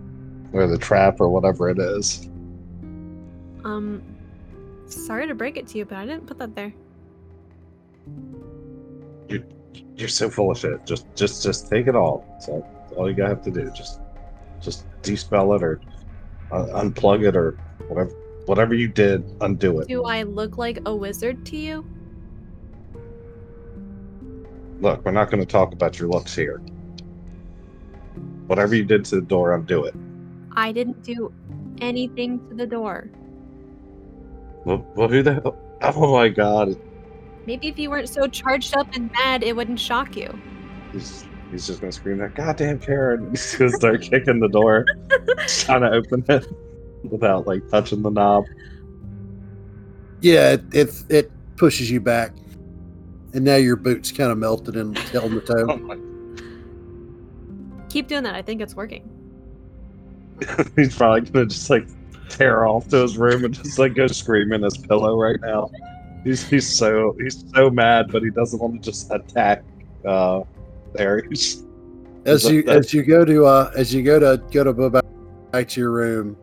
or 0.52 0.66
the 0.66 0.78
trap 0.78 1.20
or 1.20 1.28
whatever 1.28 1.70
it 1.70 1.78
is. 1.78 2.28
Um, 3.64 4.02
sorry 4.86 5.26
to 5.26 5.34
break 5.34 5.56
it 5.56 5.66
to 5.68 5.78
you, 5.78 5.84
but 5.84 5.98
I 5.98 6.06
didn't 6.06 6.26
put 6.26 6.38
that 6.38 6.54
there. 6.54 6.72
You're 9.28 9.44
you're 9.96 10.08
so 10.08 10.30
full 10.30 10.50
of 10.50 10.58
shit. 10.58 10.84
Just 10.86 11.06
just 11.14 11.42
just 11.42 11.68
take 11.68 11.86
it 11.86 11.96
all. 11.96 12.24
So 12.40 12.66
all 12.96 13.08
you 13.08 13.14
gotta 13.16 13.30
have 13.30 13.42
to 13.42 13.50
do. 13.50 13.70
Just 13.74 14.00
just 14.60 14.86
dispel 15.02 15.54
it 15.54 15.62
or 15.62 15.80
uh, 16.52 16.66
unplug 16.82 17.26
it 17.26 17.36
or 17.36 17.52
whatever 17.88 18.12
whatever 18.46 18.74
you 18.74 18.88
did, 18.88 19.24
undo 19.40 19.80
it. 19.80 19.88
Do 19.88 20.04
I 20.04 20.22
look 20.22 20.56
like 20.56 20.78
a 20.86 20.94
wizard 20.94 21.44
to 21.46 21.56
you? 21.56 21.84
Look, 24.80 25.04
we're 25.04 25.10
not 25.10 25.30
going 25.30 25.40
to 25.40 25.46
talk 25.46 25.72
about 25.72 25.98
your 25.98 26.08
looks 26.08 26.34
here. 26.34 26.62
Whatever 28.46 28.74
you 28.74 28.84
did 28.84 29.04
to 29.06 29.16
the 29.16 29.22
door, 29.22 29.54
undo 29.54 29.84
it. 29.84 29.94
I 30.52 30.72
didn't 30.72 31.02
do 31.02 31.32
anything 31.80 32.46
to 32.48 32.54
the 32.54 32.66
door. 32.66 33.10
Well, 34.64 34.86
well 34.94 35.08
who 35.08 35.22
the 35.22 35.34
hell? 35.34 35.58
Oh 35.82 36.12
my 36.12 36.28
god. 36.28 36.76
Maybe 37.46 37.68
if 37.68 37.78
you 37.78 37.90
weren't 37.90 38.08
so 38.08 38.26
charged 38.26 38.76
up 38.76 38.88
and 38.94 39.10
mad, 39.12 39.42
it 39.42 39.54
wouldn't 39.54 39.78
shock 39.78 40.16
you. 40.16 40.36
He's, 40.92 41.24
he's 41.50 41.66
just 41.66 41.80
going 41.80 41.92
to 41.92 41.96
scream 41.96 42.18
that, 42.18 42.34
goddamn 42.34 42.80
Cairn. 42.80 43.30
He's 43.30 43.54
going 43.54 43.70
to 43.70 43.76
start 43.76 44.02
kicking 44.02 44.40
the 44.40 44.48
door, 44.48 44.84
trying 45.46 45.82
to 45.82 45.90
open 45.90 46.24
it 46.28 46.46
without 47.04 47.46
like 47.46 47.68
touching 47.68 48.02
the 48.02 48.10
knob. 48.10 48.44
Yeah, 50.20 50.52
it 50.52 50.64
it, 50.72 51.04
it 51.08 51.56
pushes 51.56 51.90
you 51.90 52.00
back, 52.00 52.32
and 53.34 53.44
now 53.44 53.56
your 53.56 53.76
boots 53.76 54.10
kind 54.10 54.32
of 54.32 54.38
melted 54.38 54.76
and 54.76 54.96
held 54.98 55.32
the 55.32 55.40
toe. 55.40 56.02
My 57.86 57.92
Keep 57.92 58.08
doing 58.08 58.22
that. 58.24 58.34
I 58.34 58.42
think 58.42 58.60
it's 58.60 58.74
working. 58.74 59.08
He's 60.76 60.96
probably 60.96 61.22
gonna 61.22 61.46
just 61.46 61.70
like 61.70 61.86
tear 62.28 62.66
off 62.66 62.88
to 62.88 62.96
his 62.96 63.16
room 63.16 63.44
and 63.44 63.54
just 63.54 63.78
like 63.78 63.94
go 63.94 64.06
scream 64.06 64.52
in 64.52 64.62
his 64.62 64.76
pillow 64.76 65.18
right 65.18 65.40
now. 65.40 65.70
He's 66.24 66.46
he's 66.46 66.68
so 66.68 67.16
he's 67.18 67.44
so 67.54 67.70
mad, 67.70 68.10
but 68.12 68.22
he 68.22 68.30
doesn't 68.30 68.60
want 68.60 68.82
to 68.82 68.90
just 68.90 69.10
attack 69.12 69.62
uh 70.04 70.42
Ares. 70.98 71.64
As 72.26 72.50
you 72.50 72.62
That- 72.64 72.76
as 72.78 72.92
you 72.92 73.02
go 73.02 73.24
to 73.24 73.46
uh 73.46 73.70
as 73.76 73.94
you 73.94 74.02
go 74.02 74.18
to 74.18 74.42
go 74.50 74.64
to 74.64 74.72
go 74.72 74.90
back 74.90 75.04
back 75.52 75.68
to 75.68 75.80
your 75.80 75.92
room, 75.92 76.36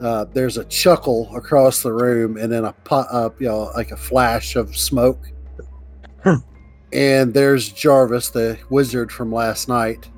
uh, 0.00 0.26
there's 0.32 0.58
a 0.58 0.64
chuckle 0.64 1.34
across 1.34 1.82
the 1.82 1.92
room, 1.92 2.36
and 2.36 2.52
then 2.52 2.64
a 2.64 2.72
pot 2.84 3.06
up, 3.10 3.40
you 3.40 3.46
know, 3.48 3.70
like 3.74 3.92
a 3.92 3.96
flash 3.96 4.56
of 4.56 4.76
smoke. 4.76 5.20
Hmm. 6.24 6.34
and 6.92 7.32
there's 7.32 7.68
Jarvis, 7.68 8.30
the 8.30 8.58
wizard 8.70 9.12
from 9.12 9.30
last 9.32 9.68
night, 9.68 10.10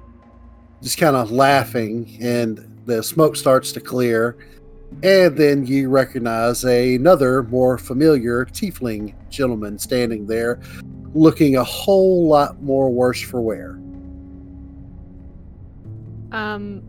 just 0.82 0.98
kind 0.98 1.16
of 1.16 1.30
laughing, 1.30 2.16
and 2.20 2.80
the 2.86 3.02
smoke 3.02 3.36
starts 3.36 3.72
to 3.72 3.80
clear, 3.80 4.36
and 5.02 5.36
then 5.36 5.66
you 5.66 5.88
recognize 5.88 6.64
another 6.64 7.42
more 7.44 7.78
familiar 7.78 8.44
tiefling 8.46 9.14
gentleman 9.30 9.78
standing 9.78 10.26
there, 10.26 10.60
looking 11.14 11.56
a 11.56 11.64
whole 11.64 12.26
lot 12.26 12.62
more 12.62 12.90
worse 12.90 13.20
for 13.20 13.40
wear. 13.40 13.78
Um, 16.32 16.82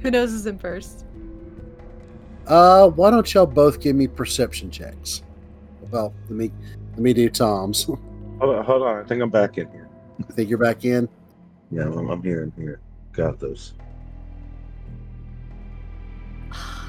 who 0.00 0.10
knows 0.10 0.32
is 0.32 0.46
in 0.46 0.58
first? 0.58 1.04
Uh, 2.46 2.88
why 2.88 3.10
don't 3.10 3.32
y'all 3.32 3.46
both 3.46 3.80
give 3.80 3.94
me 3.94 4.06
perception 4.06 4.70
checks? 4.70 5.22
Well, 5.90 6.14
let 6.28 6.36
me 6.36 6.50
let 6.92 6.98
me 6.98 7.12
do 7.12 7.28
Tom's. 7.28 7.84
Hold 8.40 8.56
on, 8.56 8.64
hold 8.64 8.82
on, 8.82 9.04
I 9.04 9.06
think 9.06 9.20
I'm 9.20 9.28
back 9.28 9.58
in 9.58 9.70
here. 9.70 9.86
I 10.26 10.32
think 10.32 10.48
you're 10.48 10.56
back 10.56 10.86
in. 10.86 11.10
Yeah, 11.70 11.82
I'm, 11.84 12.08
I'm 12.10 12.22
here. 12.22 12.42
I'm 12.42 12.52
here. 12.62 12.80
Got 13.12 13.38
those. 13.38 13.74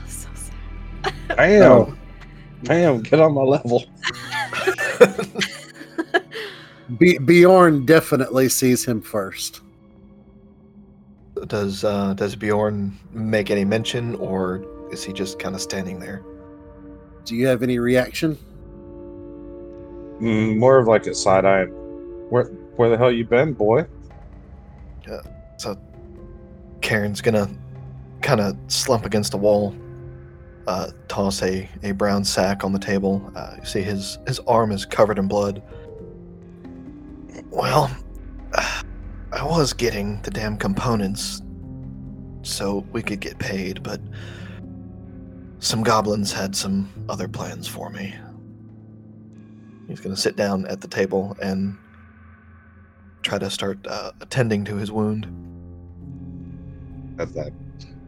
so 0.08 0.30
sad. 0.34 1.14
Bam, 1.36 1.62
Oh. 1.72 1.96
bam, 2.64 3.02
get 3.02 3.20
on 3.20 3.34
my 3.34 3.42
level. 3.42 3.84
B- 7.00 7.18
Bjorn 7.20 7.86
definitely 7.86 8.50
sees 8.50 8.84
him 8.86 9.02
first. 9.02 9.62
Does 11.48 11.84
uh, 11.84 12.14
does 12.16 12.36
Bjorn 12.36 12.98
make 13.12 13.50
any 13.50 13.64
mention, 13.66 14.16
or 14.16 14.64
is 14.92 15.04
he 15.04 15.14
just 15.14 15.40
kind 15.40 15.56
of 15.56 15.62
standing 15.62 16.00
there? 16.00 16.22
Do 17.26 17.36
you 17.36 17.48
have 17.48 17.64
any 17.64 17.80
reaction? 17.80 18.38
Mm, 20.20 20.58
more 20.58 20.78
of 20.78 20.88
like 20.88 21.08
a 21.08 21.16
side 21.16 21.46
eye. 21.46 21.64
Where 21.66 22.46
where 22.76 22.90
the 22.90 22.98
hell 22.98 23.12
you 23.12 23.26
been, 23.26 23.54
boy? 23.54 23.86
Cairn's 26.82 27.22
gonna 27.22 27.50
kind 28.22 28.42
of 28.42 28.58
slump 28.68 29.06
against 29.06 29.32
the 29.32 29.38
wall, 29.38 29.76
uh, 30.68 30.92
toss 31.08 31.42
a, 31.42 31.70
a 31.84 31.92
brown 31.92 32.24
sack 32.24 32.64
on 32.64 32.74
the 32.74 32.80
table. 32.80 33.32
Uh, 33.36 33.56
you 33.60 33.66
see 33.66 33.82
his 33.82 34.20
his 34.28 34.40
arm 34.42 34.72
is 34.72 34.86
covered 34.86 35.18
in 35.18 35.28
blood. 35.28 35.62
Well, 37.50 37.96
I 38.54 39.44
was 39.44 39.74
getting 39.74 40.22
the 40.24 40.32
damn 40.32 40.58
components 40.58 41.42
so 42.42 42.86
we 42.92 43.02
could 43.02 43.22
get 43.22 43.40
paid, 43.40 43.84
but 43.84 44.02
some 45.60 45.84
goblins 45.84 46.34
had 46.34 46.56
some 46.56 46.92
other 47.08 47.28
plans 47.28 47.68
for 47.68 47.90
me. 47.90 48.14
He's 49.88 50.00
gonna 50.00 50.18
sit 50.18 50.36
down 50.36 50.66
at 50.66 50.82
the 50.82 50.88
table 50.88 51.38
and 51.42 51.78
try 53.22 53.38
to 53.38 53.50
start 53.50 53.80
uh, 53.88 54.12
attending 54.22 54.64
to 54.66 54.76
his 54.76 54.92
wound. 54.92 55.26
At 57.20 57.34
that, 57.34 57.52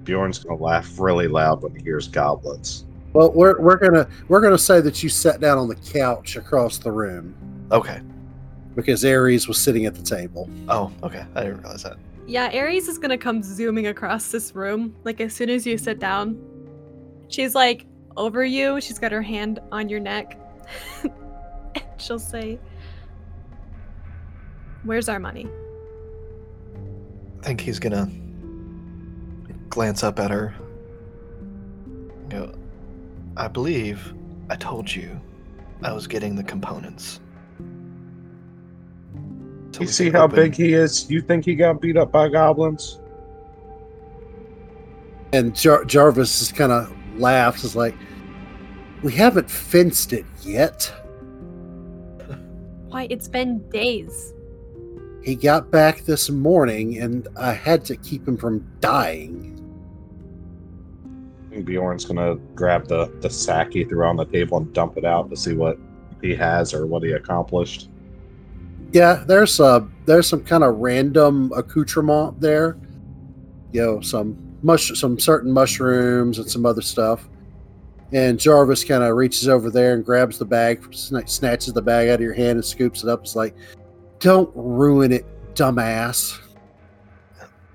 Bjorn's 0.04 0.40
gonna 0.44 0.62
laugh 0.62 1.00
really 1.00 1.28
loud 1.28 1.62
when 1.62 1.76
he 1.76 1.84
hears 1.84 2.08
goblets. 2.08 2.86
Well, 3.14 3.32
we're 3.32 3.60
we're 3.60 3.78
gonna 3.78 4.08
we're 4.28 4.42
gonna 4.42 4.58
say 4.58 4.82
that 4.82 5.04
you 5.04 5.10
sat 5.10 5.40
down 5.40 5.58
on 5.58 5.68
the 5.68 5.76
couch 5.76 6.36
across 6.36 6.78
the 6.80 6.92
room 6.92 7.36
Okay. 7.72 8.02
because 8.76 9.06
Ares 9.06 9.48
was 9.48 9.58
sitting 9.60 9.86
at 9.86 9.94
the 9.96 10.02
table. 10.02 10.50
Oh, 10.68 10.92
okay. 11.04 11.26
I 11.36 11.44
didn't 11.44 11.60
realize 11.62 11.84
that. 11.84 11.98
Yeah, 12.26 12.50
Ares 12.54 12.88
is 12.88 12.98
gonna 12.98 13.18
come 13.18 13.44
zooming 13.44 13.88
across 13.88 14.32
this 14.32 14.56
room. 14.56 14.96
Like 15.04 15.22
as 15.22 15.34
soon 15.34 15.50
as 15.50 15.68
you 15.68 15.78
sit 15.78 16.00
down, 16.00 16.40
she's 17.28 17.54
like 17.54 17.86
over 18.18 18.44
you. 18.44 18.82
She's 18.82 18.98
got 18.98 19.12
her 19.12 19.22
hand 19.22 19.60
on 19.72 19.90
your 19.90 20.00
neck, 20.00 20.40
and 21.04 21.84
she'll 21.98 22.18
say, 22.20 22.58
"Where's 24.84 25.10
our 25.10 25.20
money?" 25.20 25.48
I 27.42 27.46
think 27.46 27.62
he's 27.62 27.80
gonna 27.80 28.10
glance 29.70 30.04
up 30.04 30.20
at 30.20 30.32
her. 30.32 30.54
Go, 32.30 32.54
I 33.36 33.48
believe 33.48 34.14
I 34.50 34.56
told 34.56 34.94
you 34.94 35.20
I 35.82 35.92
was 35.92 36.08
getting 36.08 36.36
the 36.36 36.44
components. 36.44 37.20
So 39.72 39.82
you 39.82 39.88
see 39.88 40.10
how 40.12 40.26
open- 40.26 40.36
big 40.36 40.54
he 40.56 40.74
is? 40.74 41.10
You 41.10 41.22
think 41.22 41.46
he 41.46 41.56
got 41.56 41.82
beat 41.82 41.98
up 41.98 42.12
by 42.12 42.30
goblins? 42.30 43.00
And 45.34 45.56
Jar- 45.56 45.84
Jarvis 45.84 46.38
just 46.40 46.56
kind 46.56 46.72
of 46.72 46.96
laughs, 47.18 47.64
is 47.64 47.76
like, 47.76 47.96
"We 49.02 49.14
haven't 49.14 49.50
fenced 49.50 50.14
it 50.14 50.26
yet. 50.44 50.94
Why? 52.90 53.08
It's 53.10 53.28
been 53.28 53.68
days. 53.70 54.34
He 55.24 55.36
got 55.36 55.72
back 55.72 56.02
this 56.02 56.30
morning, 56.30 57.00
and 57.00 57.28
I 57.38 57.54
had 57.54 57.86
to 57.86 57.96
keep 57.96 58.28
him 58.28 58.38
from 58.38 58.68
dying." 58.80 59.52
Bjorn's 61.64 62.06
gonna 62.06 62.36
grab 62.56 62.88
the 62.88 63.12
the 63.22 63.30
sack 63.30 63.74
he 63.74 63.84
threw 63.84 64.06
on 64.06 64.18
the 64.18 64.26
table 64.26 64.58
and 64.58 64.74
dump 64.74 64.98
it 64.98 65.06
out 65.06 65.30
to 65.30 65.38
see 65.38 65.54
what 65.54 65.78
he 66.22 66.36
has 66.36 66.74
or 66.74 66.86
what 66.88 67.04
he 67.04 67.12
accomplished. 67.12 67.90
Yeah, 68.92 69.24
there's 69.28 69.60
uh 69.60 69.82
there's 70.06 70.28
some 70.28 70.44
kind 70.44 70.64
of 70.64 70.78
random 70.78 71.52
accoutrement 71.56 72.40
there. 72.42 72.78
You 73.72 73.82
know, 73.82 74.02
some 74.02 74.38
mush 74.62 74.98
some 75.00 75.20
certain 75.20 75.52
mushrooms 75.52 76.40
and 76.40 76.50
some 76.50 76.66
other 76.66 76.82
stuff. 76.82 77.30
And 78.12 78.40
Jarvis 78.40 78.84
kind 78.84 79.04
of 79.04 79.16
reaches 79.16 79.48
over 79.48 79.72
there 79.72 79.96
and 79.96 80.06
grabs 80.06 80.38
the 80.38 80.46
bag, 80.46 80.82
sna- 80.92 81.28
snatches 81.28 81.74
the 81.74 81.82
bag 81.82 82.10
out 82.10 82.16
of 82.16 82.22
your 82.22 82.34
hand 82.34 82.58
and 82.58 82.66
scoops 82.66 83.04
it 83.04 83.10
up. 83.10 83.22
It's 83.22 83.36
like, 83.36 83.56
don't 84.24 84.50
ruin 84.56 85.12
it, 85.12 85.26
dumbass. 85.54 86.40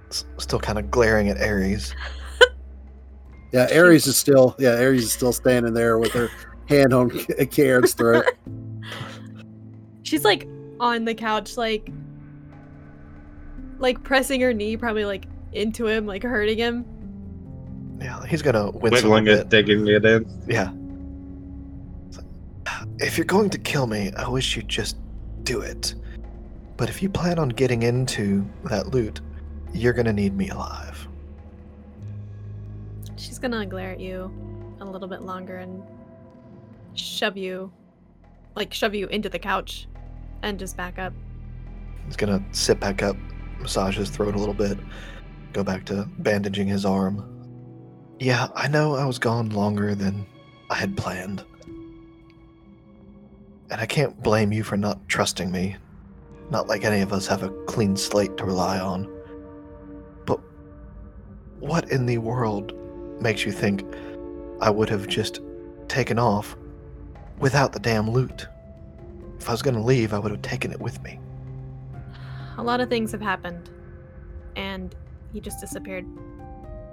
S- 0.08 0.24
Still 0.38 0.58
kind 0.58 0.78
of 0.78 0.90
glaring 0.90 1.28
at 1.28 1.40
Ares. 1.40 1.94
Yeah, 3.50 3.66
Ares 3.74 4.06
is 4.06 4.18
still 4.18 4.54
yeah, 4.58 4.74
Ares 4.74 5.04
is 5.04 5.12
still 5.12 5.32
standing 5.32 5.72
there 5.72 5.98
with 5.98 6.12
her 6.12 6.28
hand 6.68 6.92
on 6.92 7.08
Cairn's 7.08 7.94
uh, 7.94 7.96
throat. 7.96 8.24
She's 10.02 10.22
like 10.22 10.46
on 10.78 11.06
the 11.06 11.14
couch, 11.14 11.56
like 11.56 11.90
like 13.78 14.02
pressing 14.02 14.42
her 14.42 14.52
knee, 14.52 14.76
probably 14.76 15.06
like 15.06 15.24
into 15.54 15.86
him, 15.86 16.04
like 16.04 16.22
hurting 16.22 16.58
him. 16.58 16.84
Yeah, 18.02 18.22
he's 18.26 18.42
gonna 18.42 18.70
wince 18.70 19.02
a 19.02 19.08
Wiggling 19.08 19.28
it, 19.28 19.48
digging 19.48 19.88
it 19.88 20.04
in. 20.04 20.26
Yeah. 20.46 20.70
If 22.98 23.16
you're 23.16 23.24
going 23.24 23.48
to 23.48 23.58
kill 23.58 23.86
me, 23.86 24.12
I 24.14 24.28
wish 24.28 24.56
you'd 24.56 24.68
just 24.68 24.98
do 25.42 25.62
it. 25.62 25.94
But 26.78 26.88
if 26.88 27.02
you 27.02 27.08
plan 27.10 27.40
on 27.40 27.48
getting 27.48 27.82
into 27.82 28.48
that 28.64 28.86
loot, 28.94 29.20
you're 29.74 29.92
gonna 29.92 30.12
need 30.12 30.34
me 30.34 30.48
alive. 30.48 31.08
She's 33.16 33.40
gonna 33.40 33.66
glare 33.66 33.90
at 33.90 34.00
you 34.00 34.32
a 34.80 34.84
little 34.84 35.08
bit 35.08 35.22
longer 35.22 35.56
and 35.56 35.82
shove 36.94 37.36
you, 37.36 37.72
like 38.54 38.72
shove 38.72 38.94
you 38.94 39.08
into 39.08 39.28
the 39.28 39.40
couch, 39.40 39.88
and 40.42 40.56
just 40.56 40.76
back 40.76 41.00
up. 41.00 41.12
He's 42.06 42.16
gonna 42.16 42.42
sit 42.52 42.78
back 42.78 43.02
up, 43.02 43.16
massage 43.58 43.96
his 43.96 44.08
throat 44.08 44.36
a 44.36 44.38
little 44.38 44.54
bit, 44.54 44.78
go 45.52 45.64
back 45.64 45.84
to 45.86 46.08
bandaging 46.18 46.68
his 46.68 46.84
arm. 46.84 47.24
Yeah, 48.20 48.48
I 48.54 48.68
know 48.68 48.94
I 48.94 49.04
was 49.04 49.18
gone 49.18 49.50
longer 49.50 49.96
than 49.96 50.24
I 50.70 50.76
had 50.76 50.96
planned. 50.96 51.44
And 53.68 53.80
I 53.80 53.86
can't 53.86 54.22
blame 54.22 54.52
you 54.52 54.62
for 54.62 54.76
not 54.76 55.08
trusting 55.08 55.50
me. 55.50 55.76
Not 56.50 56.66
like 56.66 56.84
any 56.84 57.00
of 57.00 57.12
us 57.12 57.26
have 57.26 57.42
a 57.42 57.50
clean 57.66 57.96
slate 57.96 58.36
to 58.38 58.44
rely 58.44 58.78
on. 58.78 59.08
But 60.24 60.40
what 61.60 61.90
in 61.90 62.06
the 62.06 62.18
world 62.18 62.72
makes 63.20 63.44
you 63.44 63.52
think 63.52 63.84
I 64.60 64.70
would 64.70 64.88
have 64.88 65.06
just 65.06 65.40
taken 65.88 66.18
off 66.18 66.56
without 67.38 67.72
the 67.72 67.80
damn 67.80 68.10
loot? 68.10 68.46
If 69.38 69.48
I 69.48 69.52
was 69.52 69.62
gonna 69.62 69.82
leave, 69.82 70.12
I 70.12 70.18
would 70.18 70.30
have 70.30 70.42
taken 70.42 70.72
it 70.72 70.80
with 70.80 71.02
me. 71.02 71.20
A 72.56 72.62
lot 72.62 72.80
of 72.80 72.88
things 72.88 73.12
have 73.12 73.20
happened, 73.20 73.70
and 74.56 74.94
he 75.32 75.40
just 75.40 75.60
disappeared. 75.60 76.06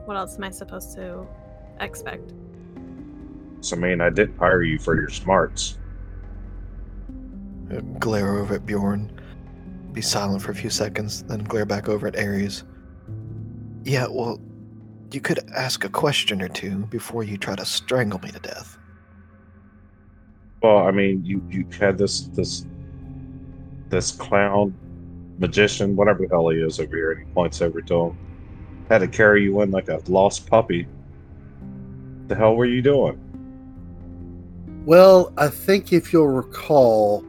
What 0.05 0.15
else 0.15 0.35
am 0.35 0.43
I 0.43 0.51
supposed 0.51 0.93
to 0.95 1.25
expect? 1.79 2.33
So, 3.61 3.75
I 3.75 3.79
mean, 3.79 4.01
I 4.01 4.11
did 4.11 4.35
hire 4.37 4.61
you 4.61 4.77
for 4.77 4.95
your 4.95 5.09
smarts. 5.09 5.79
Uh, 7.71 7.79
glare 7.99 8.35
over 8.35 8.55
at 8.55 8.65
Bjorn, 8.67 9.11
be 9.95 10.01
silent 10.01 10.41
for 10.41 10.51
a 10.51 10.55
few 10.55 10.69
seconds, 10.69 11.23
then 11.23 11.43
glare 11.45 11.65
back 11.65 11.87
over 11.87 12.05
at 12.05 12.17
Ares. 12.17 12.65
Yeah, 13.83 14.07
well, 14.09 14.39
you 15.11 15.21
could 15.21 15.39
ask 15.55 15.85
a 15.85 15.89
question 15.89 16.41
or 16.41 16.49
two 16.49 16.85
before 16.87 17.23
you 17.23 17.37
try 17.37 17.55
to 17.55 17.65
strangle 17.65 18.19
me 18.19 18.29
to 18.31 18.39
death. 18.39 18.77
Well, 20.61 20.79
I 20.79 20.91
mean, 20.91 21.23
you 21.23 21.41
you 21.49 21.65
had 21.79 21.97
this 21.97 22.21
this 22.27 22.65
this 23.89 24.11
clown 24.11 24.75
magician, 25.39 25.95
whatever 25.95 26.23
the 26.23 26.29
hell 26.29 26.49
he 26.49 26.57
is 26.57 26.79
over 26.79 26.95
here, 26.95 27.11
and 27.11 27.25
he 27.25 27.33
points 27.33 27.61
over 27.61 27.81
to 27.81 28.01
him. 28.01 28.17
Had 28.89 28.99
to 28.99 29.07
carry 29.07 29.43
you 29.43 29.61
in 29.61 29.71
like 29.71 29.89
a 29.89 30.01
lost 30.07 30.47
puppy. 30.47 30.87
The 32.27 32.35
hell 32.35 32.55
were 32.55 32.65
you 32.65 32.81
doing? 32.81 33.19
Well, 34.85 35.33
I 35.37 35.47
think 35.47 35.93
if 35.93 36.11
you'll 36.11 36.27
recall, 36.27 37.23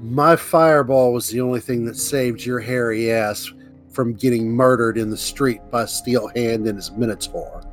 my 0.00 0.36
fireball 0.36 1.12
was 1.12 1.28
the 1.28 1.40
only 1.40 1.60
thing 1.60 1.84
that 1.86 1.96
saved 1.96 2.44
your 2.44 2.60
hairy 2.60 3.10
ass 3.10 3.52
from 3.90 4.14
getting 4.14 4.50
murdered 4.50 4.98
in 4.98 5.10
the 5.10 5.16
street 5.16 5.60
by 5.70 5.86
Steel 5.86 6.28
Hand 6.36 6.66
and 6.66 6.76
his 6.76 6.90
Minotaur. 6.92 7.64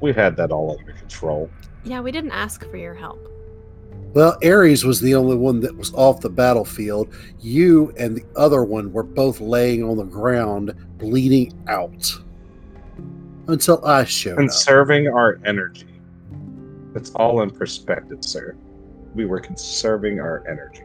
We 0.00 0.12
had 0.12 0.36
that 0.36 0.50
all 0.50 0.76
under 0.78 0.92
control. 0.92 1.50
Yeah, 1.84 2.00
we 2.00 2.12
didn't 2.12 2.32
ask 2.32 2.68
for 2.68 2.76
your 2.76 2.94
help. 2.94 3.28
Well, 4.14 4.36
Ares 4.44 4.84
was 4.84 5.00
the 5.00 5.14
only 5.14 5.36
one 5.36 5.60
that 5.60 5.76
was 5.76 5.92
off 5.94 6.20
the 6.20 6.30
battlefield. 6.30 7.14
You 7.40 7.92
and 7.98 8.16
the 8.16 8.24
other 8.36 8.62
one 8.64 8.92
were 8.92 9.02
both 9.02 9.40
laying 9.40 9.82
on 9.82 9.96
the 9.96 10.04
ground, 10.04 10.74
bleeding 10.98 11.52
out. 11.68 12.10
Until 13.48 13.84
I 13.84 14.04
showed 14.04 14.32
up. 14.32 14.38
Conserving 14.38 15.08
our 15.08 15.40
energy. 15.44 15.86
It's 16.94 17.10
all 17.12 17.42
in 17.42 17.50
perspective, 17.50 18.18
sir. 18.20 18.54
We 19.14 19.24
were 19.24 19.40
conserving 19.40 20.20
our 20.20 20.46
energy. 20.46 20.84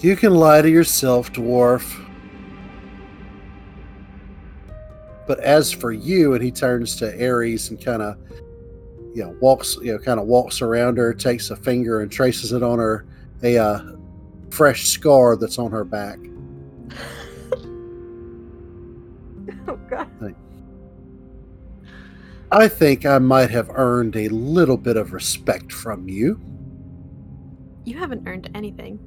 You 0.00 0.14
can 0.14 0.34
lie 0.34 0.62
to 0.62 0.70
yourself, 0.70 1.32
dwarf. 1.32 2.04
But 5.26 5.40
as 5.40 5.72
for 5.72 5.90
you, 5.90 6.34
and 6.34 6.42
he 6.42 6.52
turns 6.52 6.94
to 6.96 7.26
Ares 7.26 7.70
and 7.70 7.84
kind 7.84 8.02
of, 8.02 8.16
you 9.12 9.24
know, 9.24 9.36
walks, 9.40 9.76
you 9.82 9.92
know, 9.92 9.98
kind 9.98 10.20
of 10.20 10.26
walks 10.26 10.62
around 10.62 10.98
her, 10.98 11.12
takes 11.12 11.50
a 11.50 11.56
finger 11.56 12.00
and 12.00 12.10
traces 12.10 12.52
it 12.52 12.62
on 12.62 12.78
her, 12.78 13.06
a 13.42 13.58
uh, 13.58 13.80
fresh 14.50 14.86
scar 14.86 15.36
that's 15.36 15.58
on 15.58 15.70
her 15.70 15.84
back. 15.84 16.18
Oh 19.66 19.76
god. 19.90 20.34
I 22.50 22.68
think 22.68 23.04
I 23.04 23.18
might 23.18 23.50
have 23.50 23.68
earned 23.74 24.16
a 24.16 24.28
little 24.28 24.78
bit 24.78 24.96
of 24.96 25.12
respect 25.12 25.70
from 25.70 26.08
you. 26.08 26.40
You 27.84 27.98
haven't 27.98 28.26
earned 28.26 28.48
anything. 28.54 28.98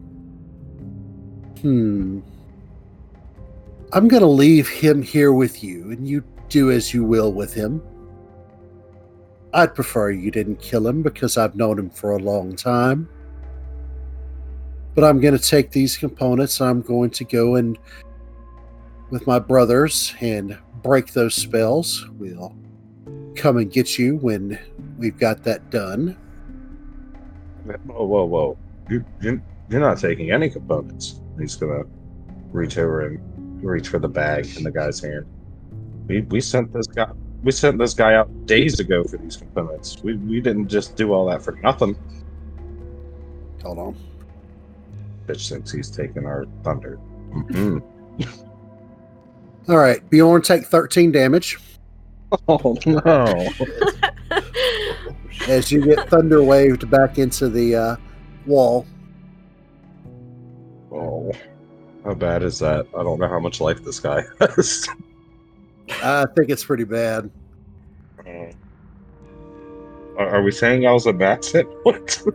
Hmm. 1.61 2.19
I'm 3.93 4.07
going 4.07 4.21
to 4.21 4.27
leave 4.27 4.67
him 4.67 5.01
here 5.01 5.33
with 5.33 5.63
you, 5.63 5.91
and 5.91 6.07
you 6.07 6.23
do 6.49 6.71
as 6.71 6.93
you 6.93 7.03
will 7.03 7.31
with 7.31 7.53
him. 7.53 7.81
I'd 9.53 9.75
prefer 9.75 10.11
you 10.11 10.31
didn't 10.31 10.61
kill 10.61 10.87
him 10.87 11.01
because 11.01 11.37
I've 11.37 11.55
known 11.55 11.77
him 11.77 11.89
for 11.89 12.11
a 12.11 12.17
long 12.17 12.55
time. 12.55 13.09
But 14.95 15.03
I'm 15.03 15.19
going 15.19 15.37
to 15.37 15.43
take 15.43 15.71
these 15.71 15.97
components 15.97 16.59
and 16.59 16.69
I'm 16.69 16.81
going 16.81 17.09
to 17.11 17.23
go 17.23 17.55
and, 17.55 17.77
with 19.09 19.27
my 19.27 19.39
brothers, 19.39 20.13
and 20.19 20.57
break 20.81 21.13
those 21.13 21.35
spells. 21.35 22.07
We'll 22.17 22.55
come 23.35 23.57
and 23.57 23.71
get 23.71 23.99
you 23.99 24.17
when 24.17 24.57
we've 24.97 25.17
got 25.17 25.43
that 25.43 25.69
done. 25.69 26.17
Whoa, 27.85 28.05
whoa, 28.05 28.25
whoa! 28.25 28.57
You, 28.89 29.05
you, 29.21 29.41
you're 29.69 29.79
not 29.79 29.99
taking 29.99 30.31
any 30.31 30.49
components. 30.49 31.20
He's 31.39 31.55
gonna 31.55 31.83
reach 32.51 32.77
over 32.77 33.07
and 33.07 33.63
reach 33.63 33.87
for 33.87 33.99
the 33.99 34.07
bag 34.07 34.47
in 34.57 34.63
the 34.63 34.71
guy's 34.71 34.99
hand. 34.99 35.25
We 36.07 36.21
we 36.21 36.41
sent 36.41 36.71
this 36.73 36.87
guy. 36.87 37.11
We 37.43 37.51
sent 37.51 37.77
this 37.77 37.93
guy 37.93 38.15
out 38.15 38.45
days 38.45 38.79
ago 38.79 39.03
for 39.03 39.17
these 39.17 39.37
components. 39.37 40.01
We 40.03 40.15
we 40.15 40.41
didn't 40.41 40.67
just 40.67 40.95
do 40.95 41.13
all 41.13 41.25
that 41.27 41.41
for 41.41 41.53
nothing. 41.63 41.95
Hold 43.63 43.79
on. 43.79 43.95
Bitch 45.27 45.49
thinks 45.49 45.71
he's 45.71 45.89
taking 45.89 46.25
our 46.25 46.45
thunder. 46.63 46.99
Mhm. 47.31 47.81
All 49.69 49.77
right, 49.77 50.07
Bjorn, 50.09 50.41
take 50.41 50.65
13 50.65 51.11
damage 51.11 51.59
Oh 52.47 52.77
no! 52.85 53.03
as 55.47 55.71
you 55.71 55.81
get 55.83 56.09
thunder 56.09 56.41
waved 56.43 56.89
back 56.89 57.17
into 57.17 57.49
the 57.49 57.75
uh, 57.75 57.95
wall. 58.45 58.85
Oh, 60.91 61.31
how 62.03 62.13
bad 62.13 62.43
is 62.43 62.59
that? 62.59 62.87
I 62.97 63.03
don't 63.03 63.19
know 63.19 63.27
how 63.27 63.39
much 63.39 63.61
life 63.61 63.83
this 63.83 63.99
guy 63.99 64.23
has. 64.39 64.87
I 66.03 66.25
think 66.35 66.49
it's 66.49 66.63
pretty 66.63 66.83
bad. 66.83 67.29
Uh, 68.25 68.51
are 70.17 70.41
we 70.43 70.51
saying 70.51 70.85
I 70.85 70.91
was 70.91 71.05
a 71.05 71.13
max 71.13 71.51
hit 71.51 71.67
point? 71.83 72.21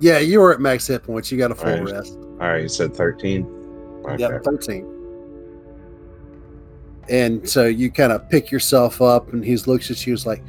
Yeah, 0.00 0.20
you 0.20 0.38
were 0.38 0.52
at 0.54 0.60
max 0.60 0.86
hit 0.86 1.02
points. 1.02 1.32
You 1.32 1.38
got 1.38 1.50
a 1.50 1.56
full 1.56 1.70
Alright. 1.70 1.92
rest. 1.92 2.12
All 2.12 2.36
right, 2.50 2.62
you 2.62 2.68
said 2.68 2.94
thirteen. 2.94 3.44
Okay. 4.04 4.16
Yep, 4.18 4.44
13. 4.44 4.86
And 7.08 7.48
so 7.48 7.64
you 7.66 7.90
kind 7.90 8.12
of 8.12 8.30
pick 8.30 8.52
yourself 8.52 9.02
up, 9.02 9.32
and 9.32 9.44
he 9.44 9.56
looks 9.56 9.90
at 9.90 10.06
you 10.06 10.12
as 10.12 10.24
like, 10.24 10.40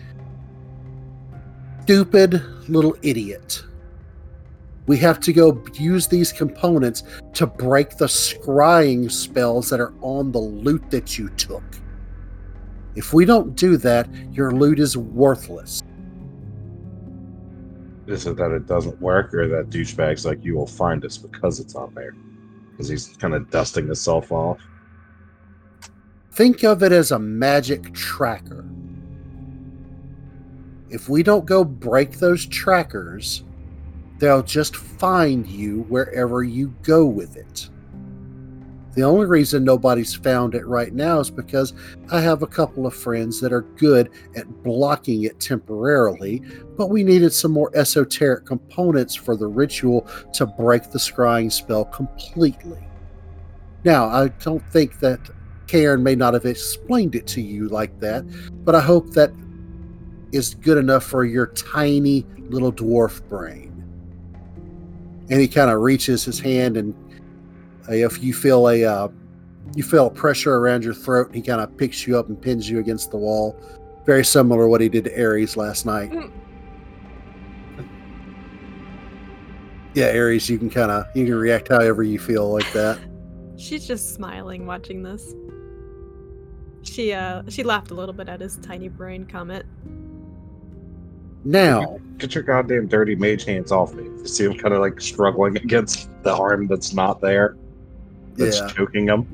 stupid 1.82 2.44
little 2.70 2.96
idiot. 3.02 3.64
We 4.90 4.98
have 4.98 5.20
to 5.20 5.32
go 5.32 5.64
use 5.76 6.08
these 6.08 6.32
components 6.32 7.04
to 7.34 7.46
break 7.46 7.98
the 7.98 8.08
scrying 8.08 9.12
spells 9.12 9.70
that 9.70 9.80
are 9.80 9.94
on 10.02 10.32
the 10.32 10.40
loot 10.40 10.90
that 10.90 11.16
you 11.16 11.30
took. 11.30 11.62
If 12.96 13.14
we 13.14 13.24
don't 13.24 13.56
do 13.56 13.78
that, 13.78 14.10
your 14.34 14.50
loot 14.50 14.80
is 14.80 14.98
worthless. 14.98 15.84
Is 18.08 18.26
it 18.26 18.36
that 18.38 18.50
it 18.50 18.66
doesn't 18.66 19.00
work, 19.00 19.32
or 19.36 19.48
that 19.50 19.70
douchebag's 19.70 20.26
like 20.26 20.44
you 20.44 20.56
will 20.56 20.66
find 20.66 21.06
us 21.06 21.20
because 21.20 21.60
it's 21.60 21.76
on 21.76 21.94
there? 21.94 22.16
Because 22.72 22.88
he's 22.88 23.16
kind 23.18 23.36
of 23.36 23.48
dusting 23.52 23.86
himself 23.86 24.32
off. 24.32 24.58
Think 26.32 26.64
of 26.64 26.82
it 26.82 26.92
as 26.92 27.12
a 27.12 27.20
magic 27.20 27.94
tracker. 27.94 28.66
If 30.90 31.10
we 31.10 31.22
don't 31.22 31.46
go 31.46 31.64
break 31.64 32.18
those 32.18 32.48
trackers, 32.48 33.44
they'll 34.20 34.44
just 34.44 34.76
find 34.76 35.48
you 35.48 35.82
wherever 35.84 36.44
you 36.44 36.74
go 36.84 37.06
with 37.06 37.36
it. 37.38 37.70
The 38.96 39.04
only 39.04 39.28
reason 39.28 39.64
nobody's 39.64 40.14
found 40.14 40.56
it 40.56 40.66
right 40.66 40.94
now 40.94 41.20
is 41.20 41.30
because 41.30 41.74
I 42.12 42.20
have 42.20 42.42
a 42.42 42.48
couple 42.48 42.86
of 42.86 42.94
friends 42.94 43.40
that 43.40 43.54
are 43.54 43.62
good 43.62 44.10
at 44.36 44.64
blocking 44.64 45.24
it 45.24 45.40
temporarily, 45.40 46.42
but 46.76 46.90
we 46.90 47.04
needed 47.04 47.32
some 47.32 47.52
more 47.52 47.72
esoteric 47.76 48.46
components 48.46 49.16
for 49.16 49.38
the 49.38 49.48
ritual 49.48 50.08
to 50.34 50.46
break 50.46 50.90
the 50.92 51.00
scrying 51.00 51.52
spell 51.52 51.86
completely. 51.86 52.84
Now, 53.86 54.08
I 54.08 54.28
don't 54.28 54.64
think 54.72 55.00
that 55.00 55.20
Cairn 55.68 56.04
may 56.04 56.16
not 56.16 56.34
have 56.34 56.46
explained 56.46 57.16
it 57.16 57.28
to 57.28 57.42
you 57.42 57.70
like 57.70 57.98
that, 58.00 58.26
but 58.66 58.76
I 58.76 58.82
hope 58.82 59.12
that 59.12 59.32
is 60.32 60.56
good 60.56 60.78
enough 60.78 61.04
for 61.04 61.24
your 61.24 61.48
tiny 61.48 62.26
little 62.50 62.74
dwarf 62.74 63.26
brain. 63.30 63.69
And 65.30 65.40
he 65.40 65.48
kind 65.48 65.70
of 65.70 65.82
reaches 65.82 66.26
his 66.26 66.40
hand, 66.40 66.76
and 66.76 66.94
uh, 67.88 67.94
if 67.94 68.24
you 68.24 68.34
feel 68.34 68.68
a 68.68 68.84
uh, 68.84 69.08
you 69.76 69.84
feel 69.84 70.08
a 70.08 70.12
pressure 70.12 70.56
around 70.56 70.84
your 70.84 70.94
throat, 70.94 71.34
he 71.34 71.42
kind 71.42 71.62
of 71.62 71.76
picks 71.78 72.08
you 72.08 72.18
up 72.18 72.30
and 72.30 72.42
pins 72.42 72.70
you 72.70 72.80
against 72.80 73.12
the 73.12 73.18
wall. 73.18 73.56
Very 74.06 74.26
similar 74.26 74.64
to 74.64 74.68
what 74.68 74.82
he 74.82 74.90
did 74.90 75.04
to 75.06 75.22
Ares 75.22 75.56
last 75.56 75.86
night. 75.86 76.12
Mm. 76.12 76.32
Yeah, 79.94 80.12
Ares, 80.16 80.50
you 80.50 80.58
can 80.58 80.70
kind 80.70 80.92
of 80.92 81.06
you 81.16 81.26
can 81.26 81.36
react 81.36 81.68
however 81.68 82.04
you 82.04 82.20
feel 82.20 82.52
like 82.52 82.72
that. 82.74 83.00
She's 83.58 83.86
just 83.86 84.14
smiling 84.14 84.66
watching 84.66 85.04
this. 85.04 85.36
She 86.84 87.14
uh 87.14 87.44
she 87.50 87.64
laughed 87.64 87.92
a 87.92 87.94
little 87.94 88.14
bit 88.14 88.30
at 88.30 88.40
his 88.40 88.58
tiny 88.58 88.88
brain 88.88 89.26
comment. 89.26 89.66
Now, 91.44 92.00
Get 92.20 92.36
your 92.36 92.44
goddamn 92.44 92.88
dirty 92.88 93.16
mage 93.16 93.46
hands 93.46 93.72
off 93.72 93.94
me. 93.94 94.04
You 94.04 94.28
see 94.28 94.44
him 94.44 94.58
kind 94.58 94.74
of 94.74 94.82
like 94.82 95.00
struggling 95.00 95.56
against 95.58 96.10
the 96.24 96.36
arm 96.36 96.68
that's 96.68 96.94
not 96.94 97.22
there, 97.22 97.56
that's 98.36 98.60
yeah. 98.60 98.68
choking 98.68 99.08
him. 99.08 99.26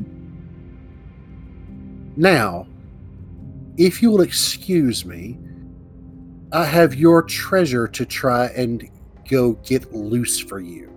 Now, 2.15 2.67
if 3.77 4.03
you 4.03 4.11
will 4.11 4.21
excuse 4.21 5.03
me, 5.03 5.39
I 6.51 6.63
have 6.63 6.93
your 6.93 7.23
treasure 7.23 7.87
to 7.87 8.05
try 8.05 8.47
and 8.47 8.87
go 9.27 9.53
get 9.53 9.91
loose 9.93 10.39
for 10.39 10.59
you. 10.59 10.91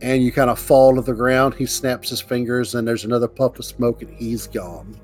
And 0.00 0.22
you 0.22 0.30
kind 0.30 0.48
of 0.48 0.58
fall 0.58 0.94
to 0.94 1.02
the 1.02 1.12
ground. 1.12 1.54
He 1.54 1.66
snaps 1.66 2.10
his 2.10 2.20
fingers, 2.20 2.74
and 2.74 2.86
there's 2.86 3.04
another 3.04 3.28
puff 3.28 3.58
of 3.58 3.64
smoke, 3.64 4.02
and 4.02 4.14
he's 4.14 4.46
gone. 4.46 4.98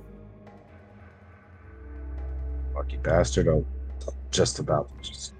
Lucky 2.74 2.96
bastard. 2.98 3.48
I'll 3.48 3.56
I'll 3.56 3.77
just 4.30 4.58
about 4.58 4.90
just. 5.02 5.34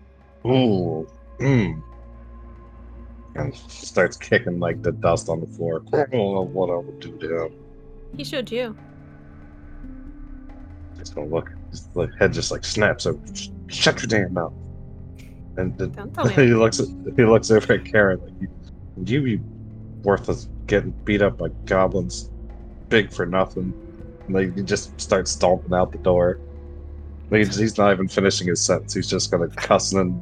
Ooh. 0.47 1.07
Mm. 1.41 1.83
And 3.35 3.55
starts 3.55 4.17
kicking 4.17 4.59
like 4.59 4.83
the 4.83 4.93
dust 4.93 5.29
on 5.29 5.41
the 5.41 5.47
floor. 5.47 5.83
I 5.93 5.97
don't 5.99 6.13
know 6.13 6.49
what 6.53 6.71
I 6.71 6.77
would 6.77 6.99
do 7.01 7.17
to 7.19 7.45
him. 7.47 7.53
He 8.17 8.25
showed 8.25 8.51
you. 8.51 8.77
Just 10.99 11.15
gonna 11.15 11.29
look. 11.29 11.51
His 11.71 11.89
head 12.19 12.33
just 12.33 12.51
like 12.51 12.65
snaps 12.65 13.07
over. 13.07 13.19
"Sh- 13.35 13.49
Shut 13.69 14.01
your 14.03 14.09
damn 14.09 14.33
mouth. 14.35 14.53
And 15.57 15.77
then 15.79 15.91
Don't 15.93 16.13
tell 16.15 16.25
me. 16.27 16.33
he 16.35 16.55
looks 16.55 16.81
at, 16.81 16.89
he 17.17 17.25
looks 17.25 17.51
over 17.51 17.75
at 17.75 17.85
Cairn 17.85 18.21
like 18.23 18.33
you, 18.41 18.49
you 19.05 19.23
be 19.23 19.41
worthless 20.03 20.49
getting 20.67 20.91
beat 21.05 21.21
up 21.23 21.39
by 21.39 21.49
goblins 21.67 22.31
big 22.89 23.13
for 23.13 23.27
nothing. 23.27 23.73
And 24.27 24.35
like 24.35 24.57
he 24.57 24.63
just 24.63 24.99
starts 25.01 25.31
stomping 25.31 25.75
out 25.75 25.93
the 25.93 25.99
door. 25.99 26.41
Like, 27.31 27.47
he's, 27.47 27.57
he's 27.57 27.79
not 27.79 27.93
even 27.93 28.09
finishing 28.09 28.49
his 28.49 28.61
sentence. 28.61 28.95
He's 28.95 29.09
just 29.09 29.31
gonna 29.31 29.49
cuss 29.49 29.93
and 29.93 30.21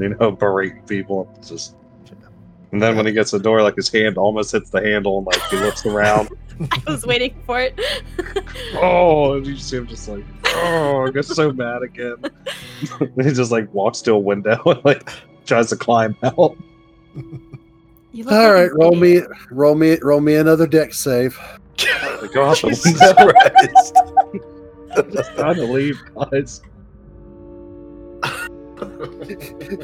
you 0.00 0.16
know 0.20 0.30
berating 0.40 0.82
people. 0.82 1.32
It's 1.38 1.48
just 1.48 1.76
and 2.72 2.80
then 2.80 2.96
when 2.96 3.06
he 3.06 3.12
gets 3.12 3.32
the 3.32 3.38
door, 3.38 3.62
like 3.62 3.76
his 3.76 3.88
hand 3.88 4.16
almost 4.16 4.52
hits 4.52 4.70
the 4.70 4.80
handle, 4.80 5.18
and 5.18 5.26
like 5.26 5.42
he 5.48 5.56
looks 5.56 5.84
around. 5.86 6.30
I 6.72 6.90
was 6.90 7.04
waiting 7.04 7.40
for 7.44 7.60
it. 7.60 7.78
Oh, 8.74 9.34
and 9.34 9.46
you 9.46 9.56
see 9.56 9.78
him 9.78 9.86
just 9.88 10.08
like, 10.08 10.24
oh, 10.46 11.06
I 11.06 11.10
get 11.10 11.24
so 11.24 11.52
mad 11.52 11.82
again. 11.82 12.16
And 13.00 13.26
he 13.26 13.32
just 13.32 13.50
like 13.50 13.72
walks 13.74 14.00
to 14.02 14.12
a 14.12 14.18
window 14.18 14.62
and 14.64 14.84
like 14.84 15.10
tries 15.44 15.68
to 15.70 15.76
climb 15.76 16.16
out. 16.22 16.56
You 18.12 18.24
look 18.24 18.32
All 18.32 18.38
like 18.38 18.52
right, 18.52 18.70
roll 18.74 18.94
me, 18.94 19.22
roll 19.50 19.74
me, 19.74 19.98
roll 20.02 20.20
me 20.20 20.36
another 20.36 20.66
dex 20.66 20.98
save. 21.00 21.38
Like, 22.20 22.32
go 22.32 22.44
out 22.44 22.58
Jesus. 22.58 23.12
Christ. 23.14 23.94
I'm 24.96 25.12
just 25.12 25.34
trying 25.34 25.56
to 25.56 25.64
leave, 25.64 26.00
guys. 26.14 26.62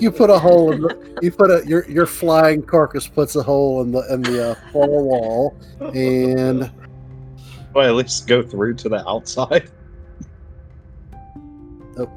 You 0.00 0.10
put 0.10 0.30
a 0.30 0.38
hole 0.38 0.72
in 0.72 0.80
the, 0.80 1.18
you 1.20 1.30
put 1.30 1.50
a 1.50 1.62
your 1.66 1.88
your 1.88 2.06
flying 2.06 2.62
carcass 2.62 3.06
puts 3.06 3.36
a 3.36 3.42
hole 3.42 3.82
in 3.82 3.92
the 3.92 4.00
in 4.12 4.22
the 4.22 4.50
uh, 4.52 4.54
far 4.72 4.88
wall, 4.88 5.54
and 5.94 6.70
Well, 7.74 7.86
at 7.88 7.94
least 7.94 8.26
go 8.26 8.42
through 8.42 8.74
to 8.76 8.88
the 8.88 9.06
outside. 9.08 9.70
Nope. 11.96 12.10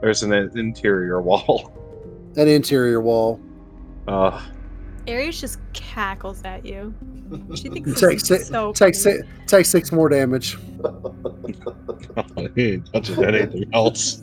There's 0.00 0.22
an 0.22 0.32
interior 0.32 1.20
wall. 1.20 1.70
an 2.36 2.48
interior 2.48 3.02
wall. 3.02 3.38
Uh, 4.08 4.42
Ares 5.08 5.40
just 5.40 5.58
cackles 5.72 6.42
at 6.44 6.64
you. 6.64 6.94
She 7.54 7.68
thinks 7.68 7.88
You 7.88 7.94
this 7.94 8.00
take 8.00 8.16
is 8.16 8.26
six, 8.26 8.48
so 8.48 8.72
take 8.72 8.94
funny. 8.94 9.16
six, 9.16 9.26
take 9.46 9.66
six 9.66 9.92
more 9.92 10.08
damage. 10.08 10.56
he 12.54 12.72
ain't 12.74 12.92
touching 12.92 13.24
anything 13.24 13.70
else. 13.72 14.22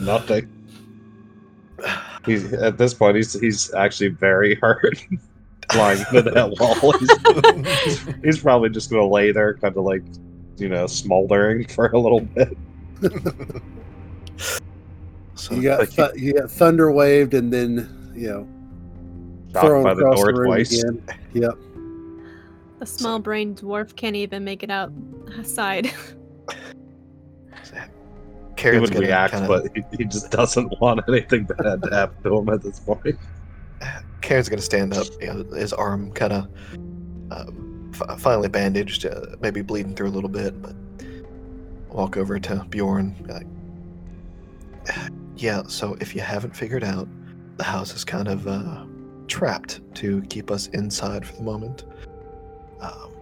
Nothing. 0.00 0.50
He's 2.26 2.52
at 2.52 2.78
this 2.78 2.94
point. 2.94 3.16
He's 3.16 3.38
he's 3.38 3.72
actually 3.74 4.08
very 4.08 4.54
hurt. 4.56 5.04
Flying 5.72 6.04
to 6.12 6.22
that 6.22 6.50
wall. 6.60 6.92
He's, 6.98 7.84
he's, 7.84 8.14
he's 8.22 8.38
probably 8.38 8.68
just 8.68 8.90
gonna 8.90 9.06
lay 9.06 9.32
there, 9.32 9.54
kind 9.54 9.74
of 9.76 9.84
like, 9.84 10.02
you 10.58 10.68
know, 10.68 10.86
smoldering 10.86 11.66
for 11.68 11.86
a 11.86 11.98
little 11.98 12.20
bit. 12.20 12.56
So 15.34 15.54
You 15.54 15.62
got 15.62 15.88
th- 15.90 16.14
you 16.16 16.34
got 16.34 16.50
thunder 16.50 16.92
waved, 16.92 17.32
and 17.34 17.52
then 17.52 18.12
you 18.14 18.28
know 18.28 18.48
Shocked 19.54 19.66
thrown 19.66 19.84
by 19.84 19.94
the 19.94 20.02
door 20.02 20.32
the 20.32 20.44
twice. 20.44 20.82
Again. 20.82 21.02
Yep. 21.32 21.54
A 22.80 22.86
small 22.86 23.18
brain 23.18 23.54
dwarf 23.54 23.96
can't 23.96 24.16
even 24.16 24.44
make 24.44 24.62
it 24.62 24.70
outside. 24.70 25.90
He 28.56 28.70
Cairn's 28.70 28.90
would 28.90 28.98
react, 28.98 29.34
kinda, 29.34 29.48
but 29.48 29.76
he, 29.76 29.82
he 29.98 30.04
just 30.04 30.30
doesn't 30.30 30.72
want 30.80 31.00
anything 31.08 31.44
bad 31.44 31.82
to 31.82 31.90
happen 31.92 32.22
to 32.22 32.38
him 32.38 32.48
at 32.48 32.62
this 32.62 32.80
point. 32.80 33.18
Cairn's 34.22 34.48
gonna 34.48 34.62
stand 34.62 34.94
up. 34.94 35.06
You 35.20 35.26
know, 35.26 35.44
his 35.54 35.72
arm 35.72 36.12
kind 36.12 36.32
of 36.32 36.48
uh, 37.30 37.50
f- 37.92 38.20
finally 38.20 38.48
bandaged, 38.48 39.04
uh, 39.04 39.36
maybe 39.40 39.60
bleeding 39.60 39.94
through 39.94 40.08
a 40.08 40.14
little 40.14 40.30
bit, 40.30 40.62
but 40.62 40.74
walk 41.90 42.16
over 42.16 42.38
to 42.38 42.64
Bjorn. 42.70 43.14
Like, 43.28 43.46
yeah. 45.36 45.64
So 45.66 45.96
if 46.00 46.14
you 46.14 46.22
haven't 46.22 46.56
figured 46.56 46.84
out, 46.84 47.08
the 47.56 47.64
house 47.64 47.94
is 47.94 48.04
kind 48.04 48.28
of 48.28 48.46
uh, 48.48 48.84
trapped 49.28 49.80
to 49.96 50.22
keep 50.22 50.50
us 50.50 50.68
inside 50.68 51.26
for 51.26 51.36
the 51.36 51.42
moment. 51.42 51.84
Um, 52.80 53.12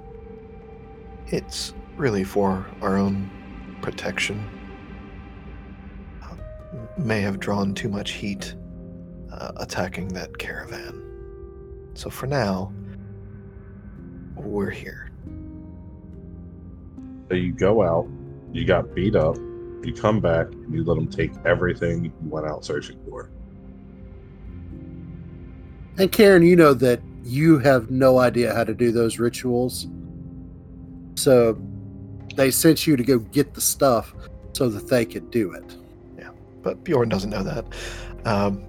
it's 1.27 1.75
really 1.97 2.25
for 2.25 2.67
our 2.81 2.97
own 2.97 3.31
protection. 3.81 4.49
Uh, 6.23 6.35
may 6.99 7.21
have 7.21 7.39
drawn 7.41 7.75
too 7.75 7.89
much 7.89 8.13
heat 8.13 8.55
uh, 9.33 9.53
attacking 9.57 10.09
that 10.09 10.37
caravan. 10.39 11.03
So 11.95 12.11
for 12.11 12.27
now, 12.27 12.73
we're 14.37 14.71
here. 14.71 15.11
So 17.29 17.35
you 17.35 17.53
go 17.53 17.83
out, 17.83 18.09
you 18.53 18.67
got 18.67 18.95
beat 18.95 19.17
up, 19.17 19.37
you 19.83 19.95
come 19.95 20.21
back, 20.21 20.53
and 20.53 20.75
you 20.75 20.85
let 20.85 20.95
them 20.97 21.09
take 21.09 21.33
everything 21.45 22.05
you 22.05 22.13
went 22.23 22.47
out 22.47 22.65
searching 22.65 22.99
for. 23.09 23.31
And 25.99 26.11
Cairn, 26.11 26.43
you 26.43 26.57
know 26.57 26.75
that 26.75 27.01
you 27.23 27.59
have 27.59 27.91
no 27.91 28.19
idea 28.19 28.55
how 28.55 28.65
to 28.65 28.75
do 28.75 28.91
those 28.93 29.19
rituals, 29.19 29.87
so 31.15 31.57
they 32.35 32.51
sent 32.51 32.87
you 32.87 32.97
to 32.97 33.05
go 33.05 33.19
get 33.19 33.55
the 33.55 33.61
stuff 33.61 34.15
so 34.55 34.69
that 34.69 34.89
they 34.89 35.05
could 35.05 35.31
do 35.31 35.53
it. 35.53 35.77
Yeah, 36.19 36.31
but 36.63 36.83
Bjorn 36.83 37.09
doesn't 37.09 37.31
know 37.31 37.43
that. 37.43 37.65
Um, 38.25 38.65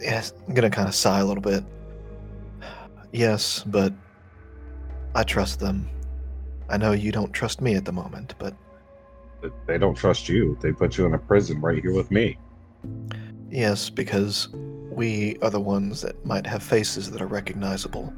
yes, 0.00 0.32
I'm 0.46 0.54
gonna 0.54 0.70
kind 0.70 0.88
of 0.88 0.94
sigh 0.94 1.20
a 1.20 1.24
little 1.24 1.42
bit. 1.42 1.64
Yes, 3.12 3.62
but 3.66 3.92
I 5.14 5.22
trust 5.24 5.60
them. 5.60 5.88
I 6.70 6.76
know 6.78 6.92
you 6.92 7.12
don't 7.12 7.32
trust 7.32 7.60
me 7.60 7.74
at 7.74 7.84
the 7.84 7.92
moment, 7.92 8.34
but 8.38 8.54
But 9.42 9.52
They 9.66 9.76
don't 9.76 9.94
trust 9.96 10.28
you. 10.28 10.56
They 10.60 10.72
put 10.72 10.96
you 10.96 11.04
in 11.06 11.14
a 11.14 11.18
prison 11.18 11.60
right 11.60 11.82
here 11.82 11.92
with 11.92 12.10
me. 12.10 12.38
yes, 13.50 13.90
because 13.90 14.48
we 14.92 15.36
are 15.42 15.50
the 15.50 15.60
ones 15.60 16.02
that 16.02 16.24
might 16.24 16.46
have 16.46 16.62
faces 16.62 17.10
that 17.10 17.20
are 17.20 17.26
recognizable. 17.26 18.12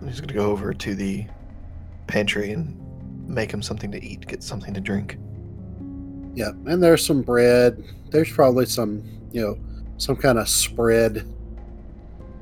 And 0.00 0.08
he's 0.08 0.20
gonna 0.20 0.32
go 0.32 0.50
over 0.50 0.72
to 0.72 0.94
the 0.94 1.26
pantry 2.06 2.52
and 2.52 2.76
make 3.28 3.50
him 3.50 3.62
something 3.62 3.90
to 3.92 4.02
eat, 4.02 4.26
get 4.26 4.42
something 4.42 4.74
to 4.74 4.80
drink. 4.80 5.18
Yeah, 6.34 6.50
and 6.66 6.82
there's 6.82 7.04
some 7.04 7.22
bread. 7.22 7.82
There's 8.10 8.30
probably 8.30 8.66
some, 8.66 9.02
you 9.32 9.42
know, 9.42 9.58
some 9.96 10.16
kind 10.16 10.38
of 10.38 10.48
spread. 10.48 11.26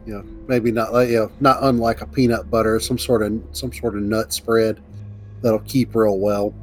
You 0.06 0.14
know, 0.14 0.22
maybe 0.46 0.70
not 0.70 0.92
like 0.92 1.08
you 1.08 1.16
know, 1.16 1.32
not 1.40 1.62
unlike 1.62 2.00
a 2.00 2.06
peanut 2.06 2.50
butter, 2.50 2.78
some 2.78 2.98
sort 2.98 3.22
of 3.22 3.42
some 3.52 3.72
sort 3.72 3.96
of 3.96 4.02
nut 4.02 4.32
spread 4.32 4.80
that'll 5.42 5.60
keep 5.60 5.94
real 5.94 6.18
well. 6.18 6.54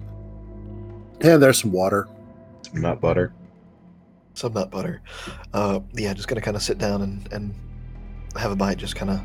And 1.22 1.42
there's 1.42 1.60
some 1.60 1.72
water. 1.72 2.08
Nut 2.74 3.02
butter. 3.02 3.34
Some 4.34 4.54
nut 4.54 4.72
butter. 4.72 5.02
Uh, 5.54 5.80
yeah, 5.94 6.14
just 6.14 6.28
gonna 6.28 6.42
kind 6.42 6.58
of 6.58 6.64
sit 6.64 6.78
down 6.78 7.02
and, 7.02 7.32
and 7.32 7.54
have 8.36 8.52
a 8.52 8.56
bite, 8.56 8.78
just 8.78 8.96
kind 8.96 9.12
of 9.12 9.22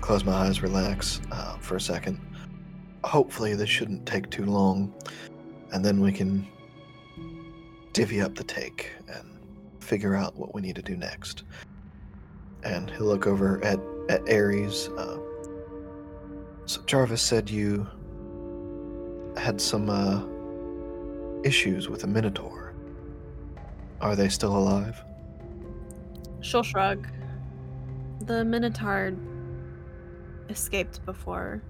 close 0.00 0.24
my 0.24 0.32
eyes, 0.32 0.62
relax 0.62 1.20
uh, 1.32 1.56
for 1.58 1.76
a 1.76 1.80
second. 1.80 2.20
Hopefully, 3.04 3.54
this 3.54 3.68
shouldn't 3.68 4.06
take 4.06 4.30
too 4.30 4.44
long, 4.44 4.94
and 5.72 5.84
then 5.84 6.00
we 6.00 6.12
can 6.12 6.46
divvy 7.92 8.20
up 8.20 8.34
the 8.34 8.44
take 8.44 8.92
and 9.08 9.40
figure 9.80 10.14
out 10.14 10.36
what 10.36 10.54
we 10.54 10.60
need 10.60 10.76
to 10.76 10.82
do 10.82 10.96
next. 10.96 11.44
And 12.62 12.90
he'll 12.90 13.06
look 13.06 13.26
over 13.26 13.62
at 13.64 13.80
at 14.08 14.20
Ares. 14.30 14.88
Uh, 14.90 15.18
so 16.66 16.82
Jarvis 16.86 17.22
said 17.22 17.48
you 17.50 17.88
had 19.36 19.60
some 19.60 19.90
uh, 19.90 20.22
issues 21.42 21.88
with 21.88 22.04
a 22.04 22.06
Minotaur. 22.06 22.65
Are 24.00 24.16
they 24.16 24.28
still 24.28 24.56
alive? 24.56 25.02
She'll 26.40 26.62
shrug. 26.62 27.06
The 28.26 28.44
Minotaur 28.44 29.12
escaped 30.48 31.04
before 31.04 31.62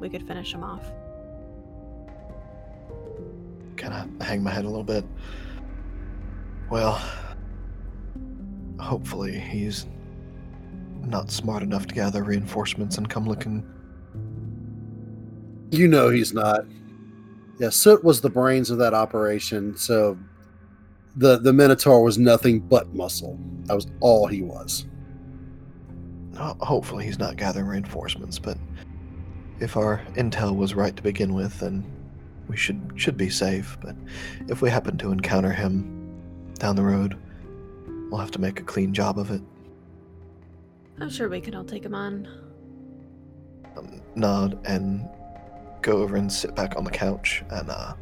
we 0.00 0.08
could 0.08 0.26
finish 0.26 0.52
him 0.52 0.64
off. 0.64 0.92
kind 3.78 3.94
of 3.94 4.26
hang 4.26 4.42
my 4.42 4.50
head 4.50 4.64
a 4.64 4.68
little 4.68 4.84
bit. 4.84 5.04
Well, 6.68 7.00
hopefully 8.78 9.38
he's 9.38 9.86
not 11.00 11.30
smart 11.30 11.62
enough 11.62 11.86
to 11.86 11.94
gather 11.94 12.22
reinforcements 12.22 12.98
and 12.98 13.08
come 13.08 13.26
looking. 13.26 13.66
You 15.70 15.88
know 15.88 16.10
he's 16.10 16.34
not. 16.34 16.66
Yeah, 17.58 17.70
Soot 17.70 18.04
was 18.04 18.20
the 18.20 18.30
brains 18.30 18.70
of 18.70 18.78
that 18.78 18.94
operation, 18.94 19.76
so 19.76 20.18
the 21.18 21.38
the 21.38 21.52
Minotaur 21.52 22.02
was 22.02 22.16
nothing 22.18 22.60
but 22.60 22.94
muscle. 22.94 23.38
That 23.64 23.74
was 23.74 23.86
all 24.00 24.26
he 24.26 24.42
was. 24.42 24.86
Hopefully 26.36 27.04
he's 27.04 27.18
not 27.18 27.36
gathering 27.36 27.66
reinforcements, 27.66 28.38
but 28.38 28.56
if 29.60 29.76
our 29.76 30.00
intel 30.14 30.54
was 30.56 30.74
right 30.74 30.94
to 30.96 31.02
begin 31.02 31.34
with, 31.34 31.58
then 31.58 31.84
we 32.48 32.56
should 32.56 32.80
should 32.94 33.16
be 33.16 33.28
safe. 33.28 33.76
But 33.82 33.96
if 34.48 34.62
we 34.62 34.70
happen 34.70 34.96
to 34.98 35.10
encounter 35.10 35.50
him 35.52 35.82
down 36.54 36.76
the 36.76 36.84
road, 36.84 37.18
we'll 38.10 38.20
have 38.20 38.30
to 38.32 38.40
make 38.40 38.60
a 38.60 38.62
clean 38.62 38.94
job 38.94 39.18
of 39.18 39.30
it. 39.32 39.42
I'm 41.00 41.10
sure 41.10 41.28
we 41.28 41.40
can 41.40 41.54
all 41.54 41.64
take 41.64 41.84
him 41.84 41.94
on. 41.94 42.28
um, 43.76 44.00
nod 44.14 44.58
and 44.66 45.08
go 45.82 45.98
over 45.98 46.16
and 46.16 46.32
sit 46.32 46.54
back 46.54 46.76
on 46.76 46.84
the 46.84 46.90
couch. 46.90 47.42
And 47.50 47.70
uh, 47.70 47.94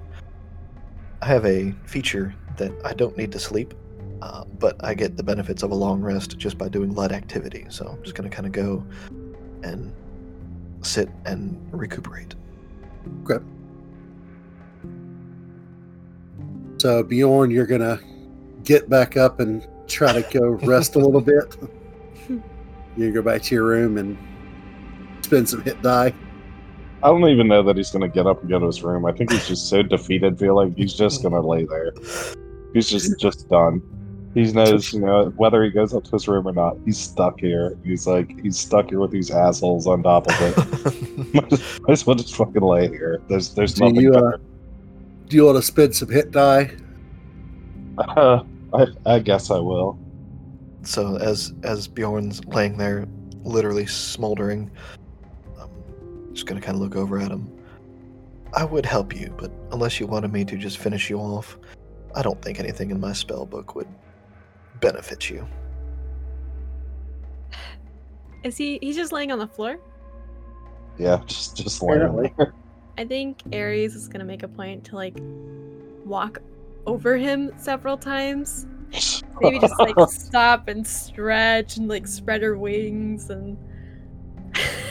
I 1.23 1.27
have 1.27 1.47
a 1.47 1.73
feature 1.85 2.35
that 2.57 2.73
I 2.85 2.93
don't 2.93 3.17
need 3.17 3.33
to 3.33 3.39
sleep, 3.39 3.75
uh, 4.23 4.45
but 4.59 4.77
I 4.85 4.95
get 4.95 5.17
the 5.17 5.23
benefits 5.23 5.63
of 5.63 5.71
a 5.71 5.75
long 5.75 6.01
rest 6.01 6.39
just 6.39 6.59
by 6.59 6.69
doing 6.69 6.95
light 6.95 7.13
activity. 7.13 7.67
So 7.69 7.87
I'm 7.87 8.03
just 8.03 8.15
going 8.15 8.29
to 8.29 8.35
kind 8.35 8.47
of 8.47 8.53
go 8.53 8.85
and 9.63 9.93
sit 10.83 11.09
and 11.25 11.59
recuperate. 11.73 12.35
Okay. 13.25 13.45
So 16.79 17.03
Bjorn, 17.03 17.51
you're 17.51 17.67
gonna 17.67 17.99
get 18.65 18.89
back 18.89 19.17
up 19.17 19.41
and 19.41 19.67
try 19.87 20.13
to 20.13 20.23
go 20.39 20.51
rest 20.67 20.95
a 20.95 20.99
little 20.99 21.21
bit. 21.21 21.57
You 22.97 23.13
go 23.13 23.23
back 23.23 23.43
to 23.43 23.55
your 23.55 23.65
room 23.65 23.99
and 23.99 24.17
spend 25.23 25.49
some 25.49 25.63
hit 25.63 25.81
die. 25.83 26.15
I 27.03 27.09
don't 27.09 27.29
even 27.29 27.49
know 27.49 27.63
that 27.63 27.77
he's 27.77 27.91
gonna 27.91 28.09
get 28.09 28.27
up 28.27 28.41
and 28.41 28.51
go 28.51 28.59
to 28.59 28.67
his 28.67 28.83
room. 28.83 29.05
I 29.07 29.13
think 29.13 29.31
he's 29.31 29.47
just 29.47 29.69
so 29.69 29.83
defeated. 29.83 30.39
Feel 30.39 30.57
like 30.57 30.77
he's 30.77 30.95
just 30.95 31.23
gonna 31.23 31.41
lay 31.41 31.65
there. 31.65 31.93
He's 32.73 32.89
just 32.89 33.19
just 33.21 33.49
done. 33.49 33.83
He 34.35 34.43
knows, 34.53 34.93
you 34.93 35.01
know, 35.01 35.33
whether 35.37 35.63
he 35.65 35.71
goes 35.71 35.95
up 35.95 36.05
to 36.05 36.11
his 36.11 36.29
room 36.29 36.47
or 36.47 36.53
not, 36.53 36.77
he's 36.85 36.99
stuck 36.99 37.41
here. 37.41 37.75
He's 37.85 38.07
like, 38.07 38.39
he's 38.43 38.59
stuck 38.59 38.91
here 38.91 39.01
with 39.01 39.11
these 39.11 39.31
assholes 39.31 39.87
on 39.87 40.03
top 40.03 40.27
of 40.29 40.35
it. 40.43 41.35
might 41.35 41.53
as 41.53 41.81
might 41.81 41.93
as 41.93 42.07
well 42.07 42.17
just 42.17 42.37
fucking 42.37 42.61
lay 42.61 42.89
here. 42.89 43.23
There's, 43.29 43.55
there's 43.55 43.73
Do 43.73 43.85
nothing 43.85 44.01
you, 44.03 44.13
uh. 44.13 44.37
Do 45.29 45.37
you 45.37 45.47
want 45.47 45.57
to 45.57 45.63
spend 45.63 45.97
some 45.97 46.11
hit 46.11 46.33
die? 46.33 46.77
Uh, 47.97 48.43
I, 48.75 48.87
I 49.07 49.19
guess 49.21 49.51
I 49.51 49.59
will. 49.59 49.99
so 50.83 51.17
as 51.17 51.55
as 51.63 51.89
Bjorn's 51.89 52.45
laying 52.45 52.77
there, 52.77 53.07
literally 53.43 53.87
smoldering, 53.87 54.71
just 56.37 56.47
going 56.47 56.61
to 56.61 56.65
kind 56.65 56.77
of 56.77 56.83
look 56.83 56.97
over 56.97 57.19
at 57.19 57.31
him. 57.31 57.51
I 58.53 58.65
would 58.65 58.85
help 58.85 59.17
you, 59.17 59.35
but 59.39 59.51
unless 59.73 59.99
you 59.99 60.07
wanted 60.07 60.33
me 60.33 60.45
to 60.45 60.57
just 60.57 60.77
finish 60.79 61.09
you 61.09 61.19
off, 61.19 61.59
I 62.15 62.23
don't 62.23 62.41
think 62.43 62.61
anything 62.61 62.91
in 62.91 63.01
my 63.01 63.15
spell 63.15 63.47
book 63.47 63.75
would 63.75 63.89
benefit 64.81 65.31
you. 65.31 65.47
Is 68.45 68.57
he? 68.57 68.79
He's 68.83 68.97
just 68.97 69.13
laying 69.13 69.33
on 69.33 69.39
the 69.39 69.47
floor. 69.47 69.79
Yeah, 70.99 71.21
just 71.27 71.57
just 71.57 71.83
laying 71.83 72.33
there. 72.37 72.53
I 72.99 73.05
think 73.05 73.43
Ares 73.53 73.95
is 73.95 74.09
gonna 74.09 74.25
make 74.25 74.43
a 74.43 74.49
point 74.49 74.85
to 74.85 74.95
like 74.95 75.17
walk 76.05 76.39
over 76.87 77.17
him 77.17 77.51
several 77.59 77.97
times. 77.97 78.67
Maybe 79.41 79.59
just 79.59 79.79
like 79.79 79.95
stop 80.09 80.69
and 80.69 80.87
stretch 80.87 81.77
and 81.77 81.89
like 81.89 82.07
spread 82.07 82.43
her 82.43 82.57
wings 82.57 83.31
and 83.31 83.59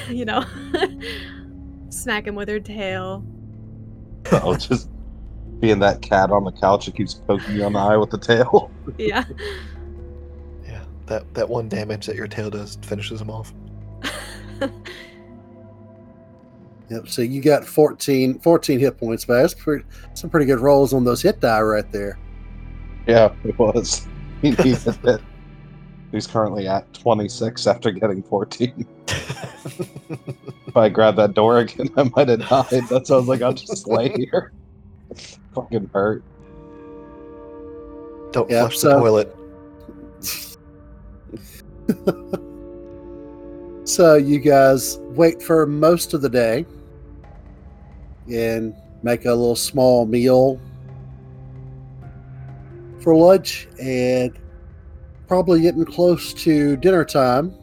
you 0.10 0.26
know 0.26 0.44
smack 1.96 2.28
him 2.28 2.36
with 2.36 2.50
her 2.50 2.60
tail. 2.60 3.26
I'll 4.32 4.56
just 4.56 4.90
being 5.60 5.80
that 5.80 6.02
cat 6.02 6.32
on 6.32 6.44
the 6.44 6.52
couch 6.52 6.86
that 6.86 6.96
keeps 6.96 7.14
poking 7.14 7.56
you 7.56 7.64
on 7.64 7.74
the 7.74 7.80
eye 7.80 7.98
with 7.98 8.10
the 8.10 8.18
tail. 8.18 8.72
Yeah. 8.98 9.24
Yeah, 10.64 10.84
that 11.08 11.34
that 11.34 11.50
one 11.50 11.68
damage 11.70 12.06
that 12.06 12.16
your 12.16 12.28
tail 12.28 12.52
does 12.52 12.78
finishes 12.84 13.20
him 13.20 13.32
off. 13.32 13.54
Yep. 16.90 17.08
So 17.08 17.22
you 17.22 17.42
got 17.42 17.66
14, 17.66 18.40
14 18.40 18.80
hit 18.80 18.98
points 18.98 19.26
back. 19.26 19.42
That's 19.42 19.54
pretty, 19.54 19.86
some 20.14 20.30
pretty 20.30 20.46
good 20.46 20.60
rolls 20.60 20.94
on 20.94 21.04
those 21.04 21.22
hit 21.22 21.40
die 21.40 21.62
right 21.62 21.92
there. 21.92 22.20
Yeah, 23.08 23.34
it 23.44 23.58
was. 23.58 24.08
He 24.42 24.52
needed 24.52 24.98
it. 25.04 25.22
He's 26.12 26.28
currently 26.28 26.68
at 26.68 26.92
26 26.94 27.68
after 27.68 27.92
getting 27.92 28.22
14. 28.24 28.86
If 30.76 30.80
I 30.80 30.90
grabbed 30.90 31.18
that 31.20 31.34
door 31.34 31.60
again, 31.60 31.90
I 31.96 32.04
might 32.18 32.28
have 32.28 32.50
died. 32.50 32.84
That 32.90 33.08
sounds 33.08 33.30
like 33.30 33.42
I'll 33.42 33.54
just 33.54 33.88
lay 33.88 34.10
here. 34.18 34.52
Fucking 35.54 35.90
hurt. 35.94 36.22
Don't 38.34 38.50
Yeah, 38.52 38.64
flush 38.64 38.80
so- 38.80 38.90
the 38.90 39.00
toilet. 39.00 39.36
So 43.88 44.16
you 44.16 44.40
guys 44.40 44.98
wait 45.12 45.44
for 45.44 45.68
most 45.68 46.16
of 46.16 46.24
the 46.24 46.28
day 46.30 46.66
and 48.28 48.74
make 49.04 49.26
a 49.26 49.30
little 49.30 49.56
small 49.56 50.08
meal 50.08 50.60
for 53.00 53.16
lunch 53.16 53.68
and 53.80 54.32
probably 55.28 55.62
getting 55.62 55.86
close 55.86 56.34
to 56.34 56.76
dinner 56.78 57.06
time. 57.06 57.54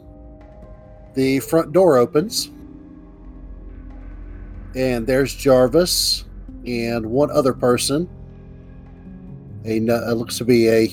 The 1.13 1.41
front 1.41 1.73
door 1.73 1.97
opens 1.97 2.51
and 4.75 5.05
there's 5.05 5.33
Jarvis 5.33 6.25
and 6.65 7.05
one 7.05 7.31
other 7.31 7.53
person. 7.53 8.09
A 9.65 9.77
it 9.77 10.13
looks 10.15 10.37
to 10.39 10.45
be 10.45 10.67
a 10.69 10.89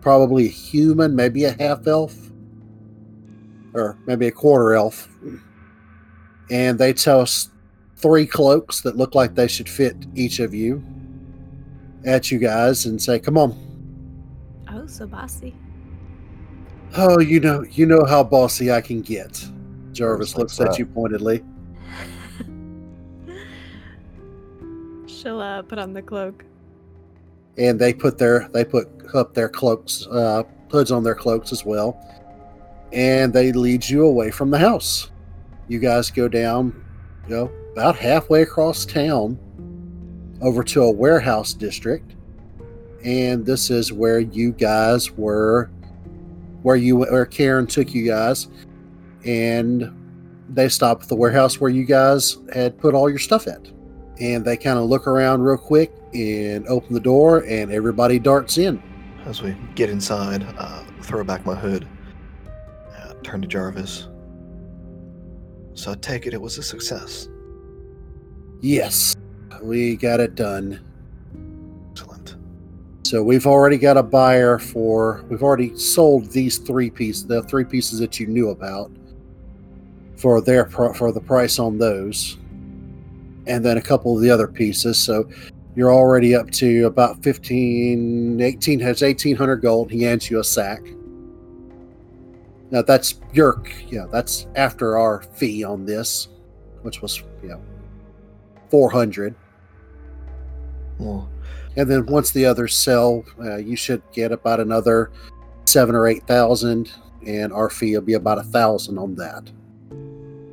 probably 0.00 0.46
a 0.46 0.50
human, 0.50 1.16
maybe 1.16 1.44
a 1.44 1.52
half 1.52 1.86
elf 1.86 2.14
or 3.72 3.98
maybe 4.06 4.26
a 4.26 4.32
quarter 4.32 4.74
elf. 4.74 5.08
And 6.50 6.78
they 6.78 6.92
tell 6.92 7.20
us 7.20 7.50
three 7.96 8.26
cloaks 8.26 8.82
that 8.82 8.96
look 8.96 9.14
like 9.14 9.34
they 9.34 9.48
should 9.48 9.68
fit 9.68 9.96
each 10.14 10.40
of 10.40 10.52
you 10.52 10.84
at 12.04 12.30
you 12.30 12.38
guys 12.38 12.84
and 12.84 13.00
say, 13.00 13.18
Come 13.18 13.38
on. 13.38 14.64
oh, 14.70 14.86
so 14.86 15.06
bossy. 15.06 15.54
Oh, 16.96 17.18
you 17.20 17.40
know 17.40 17.64
you 17.70 17.86
know 17.86 18.04
how 18.04 18.22
bossy 18.22 18.70
I 18.70 18.80
can 18.80 19.00
get. 19.00 19.44
Jarvis 19.92 20.36
Looks 20.36 20.58
like 20.58 20.68
at 20.68 20.72
that. 20.72 20.78
you 20.78 20.86
pointedly. 20.86 21.42
She'll 25.24 25.40
uh, 25.40 25.62
put 25.62 25.78
on 25.80 25.92
the 25.92 26.02
cloak. 26.02 26.44
And 27.58 27.80
they 27.80 27.92
put 27.92 28.18
their 28.18 28.48
they 28.52 28.64
put 28.64 28.86
up 29.14 29.34
their 29.34 29.48
cloaks, 29.48 30.06
uh, 30.10 30.44
hoods 30.70 30.92
on 30.92 31.02
their 31.02 31.14
cloaks 31.16 31.50
as 31.50 31.64
well. 31.64 31.98
and 32.94 33.32
they 33.32 33.52
lead 33.52 33.86
you 33.88 34.04
away 34.06 34.30
from 34.30 34.50
the 34.50 34.58
house. 34.58 35.10
You 35.68 35.78
guys 35.80 36.10
go 36.10 36.28
down, 36.28 36.84
you 37.28 37.34
know, 37.34 37.50
about 37.72 37.96
halfway 37.96 38.42
across 38.42 38.84
town 38.84 39.38
over 40.40 40.62
to 40.64 40.82
a 40.82 40.90
warehouse 40.90 41.52
district. 41.54 42.14
And 43.04 43.44
this 43.44 43.70
is 43.70 43.92
where 43.92 44.20
you 44.20 44.52
guys 44.52 45.10
were, 45.12 45.70
where 46.62 46.76
you, 46.76 46.96
where 46.96 47.26
Cairn 47.26 47.66
took 47.66 47.92
you 47.94 48.06
guys. 48.06 48.48
And 49.24 49.90
they 50.48 50.68
stop 50.68 51.02
at 51.02 51.08
the 51.08 51.16
warehouse 51.16 51.60
where 51.60 51.70
you 51.70 51.84
guys 51.84 52.38
had 52.54 52.78
put 52.78 52.94
all 52.94 53.10
your 53.10 53.18
stuff 53.18 53.46
at. 53.46 53.66
And 54.20 54.44
they 54.44 54.56
kind 54.56 54.78
of 54.78 54.84
look 54.84 55.06
around 55.06 55.42
real 55.42 55.58
quick 55.58 55.92
and 56.12 56.66
open 56.68 56.94
the 56.94 57.00
door, 57.00 57.44
and 57.44 57.72
everybody 57.72 58.18
darts 58.18 58.58
in. 58.58 58.82
As 59.26 59.42
we 59.42 59.56
get 59.74 59.90
inside, 59.90 60.46
uh, 60.56 60.84
throw 61.02 61.24
back 61.24 61.44
my 61.44 61.54
hood, 61.54 61.88
uh, 62.96 63.14
turn 63.22 63.42
to 63.42 63.48
Jarvis. 63.48 64.08
So 65.74 65.92
I 65.92 65.94
take 65.96 66.26
it 66.26 66.34
it 66.34 66.40
was 66.40 66.58
a 66.58 66.62
success. 66.62 67.28
Yes, 68.60 69.16
we 69.62 69.96
got 69.96 70.20
it 70.20 70.36
done. 70.36 70.80
Excellent. 71.90 72.36
So 73.02 73.22
we've 73.22 73.46
already 73.46 73.76
got 73.76 73.96
a 73.96 74.02
buyer 74.02 74.58
for. 74.58 75.24
We've 75.28 75.42
already 75.42 75.76
sold 75.76 76.30
these 76.30 76.58
three 76.58 76.90
pieces, 76.90 77.26
the 77.26 77.42
three 77.42 77.64
pieces 77.64 77.98
that 77.98 78.20
you 78.20 78.26
knew 78.26 78.50
about, 78.50 78.92
for 80.16 80.40
their 80.40 80.64
pro- 80.64 80.92
for 80.92 81.10
the 81.12 81.20
price 81.20 81.58
on 81.58 81.76
those, 81.76 82.38
and 83.46 83.64
then 83.64 83.76
a 83.76 83.82
couple 83.82 84.16
of 84.16 84.22
the 84.22 84.30
other 84.30 84.48
pieces. 84.48 84.98
So 84.98 85.28
you're 85.76 85.92
already 85.92 86.34
up 86.34 86.50
to 86.52 86.84
about 86.86 87.22
15, 87.22 88.40
18 88.40 88.80
has 88.80 89.02
1800 89.02 89.56
gold. 89.56 89.90
He 89.90 90.02
hands 90.02 90.30
you 90.30 90.40
a 90.40 90.44
sack. 90.44 90.82
Now 92.70 92.82
that's 92.82 93.20
your, 93.32 93.62
yeah, 93.88 94.06
that's 94.10 94.46
after 94.56 94.98
our 94.98 95.22
fee 95.22 95.64
on 95.64 95.84
this, 95.84 96.28
which 96.82 97.02
was, 97.02 97.22
you 97.42 97.48
know, 97.50 97.60
400. 98.70 99.34
Well, 100.98 101.28
And 101.76 101.90
then 101.90 102.06
once 102.06 102.30
the 102.30 102.46
others 102.46 102.76
sell, 102.76 103.24
uh, 103.40 103.56
you 103.56 103.76
should 103.76 104.02
get 104.12 104.32
about 104.32 104.60
another 104.60 105.10
seven 105.66 105.94
or 105.94 106.06
eight 106.06 106.24
thousand, 106.26 106.92
and 107.26 107.52
our 107.52 107.68
fee 107.68 107.94
will 107.94 108.02
be 108.02 108.14
about 108.14 108.38
a 108.38 108.44
thousand 108.44 108.96
on 108.98 109.14
that. 109.16 109.50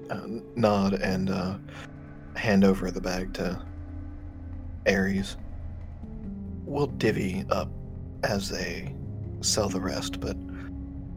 uh, 0.10 0.28
nod 0.56 0.94
and 0.96 1.30
uh, 1.30 1.56
hand 2.36 2.64
over 2.64 2.92
the 2.92 3.02
bag 3.02 3.34
to 3.36 3.62
Ares. 4.88 5.38
We'll 6.66 6.88
divvy 6.88 7.46
up 7.50 7.70
as 8.24 8.50
they 8.50 8.94
sell 9.42 9.70
the 9.70 9.82
rest, 9.82 10.20
but 10.20 10.38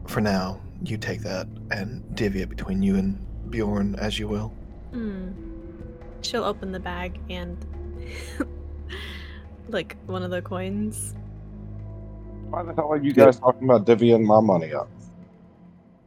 for 0.07 0.21
now, 0.21 0.61
you 0.83 0.97
take 0.97 1.21
that 1.21 1.47
and 1.71 2.03
divvy 2.15 2.41
it 2.41 2.49
between 2.49 2.81
you 2.83 2.95
and 2.97 3.17
Bjorn 3.49 3.95
as 3.95 4.19
you 4.19 4.27
will. 4.27 4.49
Hmm. 4.91 5.31
She'll 6.21 6.43
open 6.43 6.71
the 6.71 6.79
bag 6.79 7.19
and 7.29 7.57
like 9.69 9.95
one 10.07 10.23
of 10.23 10.31
the 10.31 10.41
coins. 10.41 11.13
Why 12.49 12.63
the 12.63 12.73
hell 12.73 12.91
are 12.91 12.97
you 12.97 13.13
guys 13.13 13.39
talking 13.39 13.63
about 13.69 13.85
divvying 13.85 14.23
my 14.23 14.39
money 14.39 14.73
up? 14.73 14.89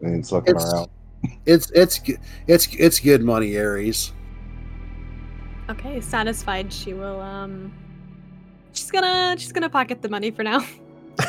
And 0.00 0.16
he's 0.16 0.30
looking 0.32 0.54
It's- 0.56 0.72
around. 0.72 0.88
It's 1.46 1.68
it's 1.72 2.00
it's 2.46 2.68
it's 2.76 3.00
good 3.00 3.24
money, 3.24 3.58
Ares. 3.58 4.12
Okay, 5.68 6.00
satisfied, 6.00 6.72
she 6.72 6.94
will 6.94 7.20
um 7.20 7.72
she's 8.72 8.90
gonna 8.90 9.36
she's 9.38 9.52
gonna 9.52 9.68
pocket 9.68 10.02
the 10.02 10.08
money 10.08 10.30
for 10.30 10.42
now. 10.42 10.64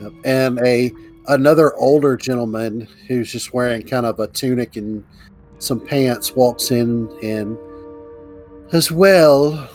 Yep. 0.00 0.12
And 0.24 0.58
a 0.60 0.90
another 1.28 1.74
older 1.76 2.16
gentleman 2.16 2.88
who's 3.06 3.30
just 3.30 3.52
wearing 3.52 3.86
kind 3.86 4.06
of 4.06 4.18
a 4.18 4.26
tunic 4.28 4.76
and 4.76 5.04
some 5.58 5.80
pants 5.80 6.34
walks 6.34 6.70
in 6.70 7.10
and 7.22 7.58
as 8.72 8.90
well. 8.90 9.68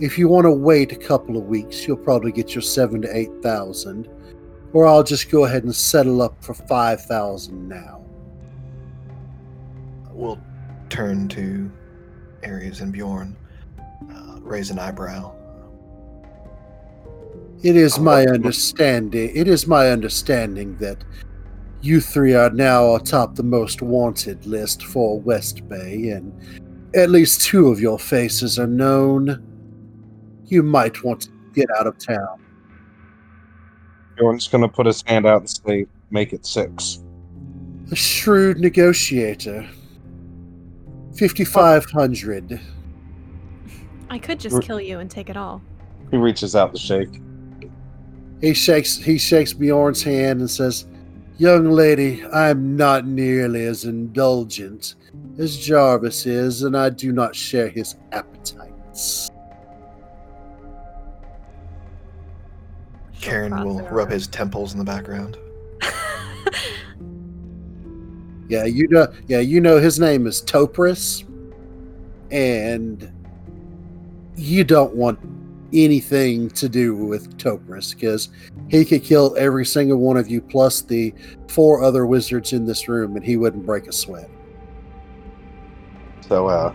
If 0.00 0.16
you 0.18 0.28
want 0.28 0.44
to 0.44 0.52
wait 0.52 0.92
a 0.92 0.96
couple 0.96 1.36
of 1.36 1.44
weeks, 1.44 1.86
you'll 1.86 1.96
probably 1.96 2.30
get 2.30 2.54
your 2.54 2.62
seven 2.62 3.02
to 3.02 3.16
eight 3.16 3.30
thousand, 3.42 4.08
or 4.72 4.86
I'll 4.86 5.02
just 5.02 5.30
go 5.30 5.44
ahead 5.44 5.64
and 5.64 5.74
settle 5.74 6.22
up 6.22 6.44
for 6.44 6.54
five 6.54 7.04
thousand 7.06 7.68
now. 7.68 8.04
We'll 10.12 10.40
turn 10.88 11.28
to 11.28 11.70
Ares 12.44 12.80
and 12.80 12.92
Bjorn, 12.92 13.36
uh, 14.10 14.40
raise 14.40 14.70
an 14.70 14.78
eyebrow. 14.78 15.34
It 17.62 17.74
is 17.74 17.98
my 17.98 18.24
understanding. 18.24 19.32
It 19.34 19.48
is 19.48 19.66
my 19.66 19.90
understanding 19.90 20.76
that 20.78 21.02
you 21.80 22.00
three 22.00 22.34
are 22.34 22.50
now 22.50 22.94
atop 22.94 23.34
the 23.34 23.42
most 23.42 23.82
wanted 23.82 24.46
list 24.46 24.84
for 24.84 25.20
Westbay, 25.20 26.16
and 26.16 26.32
at 26.94 27.10
least 27.10 27.42
two 27.42 27.68
of 27.68 27.80
your 27.80 27.98
faces 27.98 28.58
are 28.58 28.66
known. 28.66 29.44
You 30.46 30.62
might 30.62 31.02
want 31.04 31.22
to 31.22 31.30
get 31.52 31.66
out 31.78 31.86
of 31.86 31.98
town. 31.98 32.40
Bjorn's 34.16 34.48
going 34.48 34.62
to 34.62 34.68
put 34.68 34.86
his 34.86 35.02
hand 35.02 35.26
out 35.26 35.40
and 35.40 35.50
say, 35.50 35.86
make 36.10 36.32
it 36.32 36.46
six. 36.46 37.02
A 37.90 37.96
shrewd 37.96 38.58
negotiator. 38.58 39.68
Fifty-five 41.18 41.84
hundred. 41.86 42.60
I 44.08 44.20
could 44.20 44.38
just 44.38 44.62
kill 44.62 44.80
you 44.80 45.00
and 45.00 45.10
take 45.10 45.28
it 45.28 45.36
all. 45.36 45.60
He 46.12 46.16
reaches 46.16 46.54
out 46.54 46.72
to 46.74 46.80
shake. 46.80 47.20
He 48.40 48.54
shakes. 48.54 48.96
He 48.96 49.18
shakes 49.18 49.52
Bjorn's 49.52 50.00
hand 50.00 50.38
and 50.38 50.48
says, 50.48 50.86
"Young 51.36 51.72
lady, 51.72 52.24
I'm 52.32 52.76
not 52.76 53.04
nearly 53.04 53.64
as 53.66 53.84
indulgent 53.84 54.94
as 55.38 55.56
Jarvis 55.58 56.24
is, 56.24 56.62
and 56.62 56.76
I 56.76 56.90
do 56.90 57.10
not 57.10 57.34
share 57.34 57.68
his 57.68 57.96
appetites." 58.12 59.28
Cairn 63.20 63.64
will 63.64 63.80
rub 63.88 64.08
his 64.12 64.28
temples 64.28 64.72
in 64.72 64.78
the 64.78 64.84
background. 64.84 65.36
Yeah, 68.48 68.64
you 68.64 68.88
know. 68.88 69.06
Yeah, 69.26 69.40
you 69.40 69.60
know 69.60 69.78
his 69.78 70.00
name 70.00 70.26
is 70.26 70.42
Topris, 70.42 71.24
and 72.30 73.12
you 74.36 74.64
don't 74.64 74.94
want 74.94 75.18
anything 75.72 76.48
to 76.50 76.68
do 76.68 76.94
with 76.94 77.36
Topris 77.36 77.94
because 77.94 78.30
he 78.68 78.84
could 78.84 79.04
kill 79.04 79.34
every 79.36 79.66
single 79.66 79.98
one 79.98 80.16
of 80.16 80.28
you 80.28 80.40
plus 80.40 80.80
the 80.82 81.14
four 81.48 81.82
other 81.82 82.06
wizards 82.06 82.52
in 82.52 82.64
this 82.64 82.88
room, 82.88 83.16
and 83.16 83.24
he 83.24 83.36
wouldn't 83.36 83.66
break 83.66 83.86
a 83.86 83.92
sweat. 83.92 84.30
So, 86.22 86.48
uh, 86.48 86.74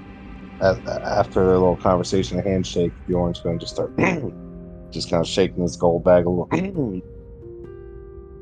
after 0.62 1.42
a 1.42 1.60
little 1.60 1.76
conversation, 1.76 2.40
a 2.40 2.42
handshake, 2.42 2.92
Bjorn's 3.08 3.40
going 3.40 3.60
to 3.60 3.68
start 3.68 3.96
just 4.92 5.10
kind 5.10 5.22
of 5.22 5.28
shaking 5.28 5.64
his 5.64 5.76
gold 5.76 6.04
bag 6.04 6.26
a 6.26 6.30
little. 6.30 6.50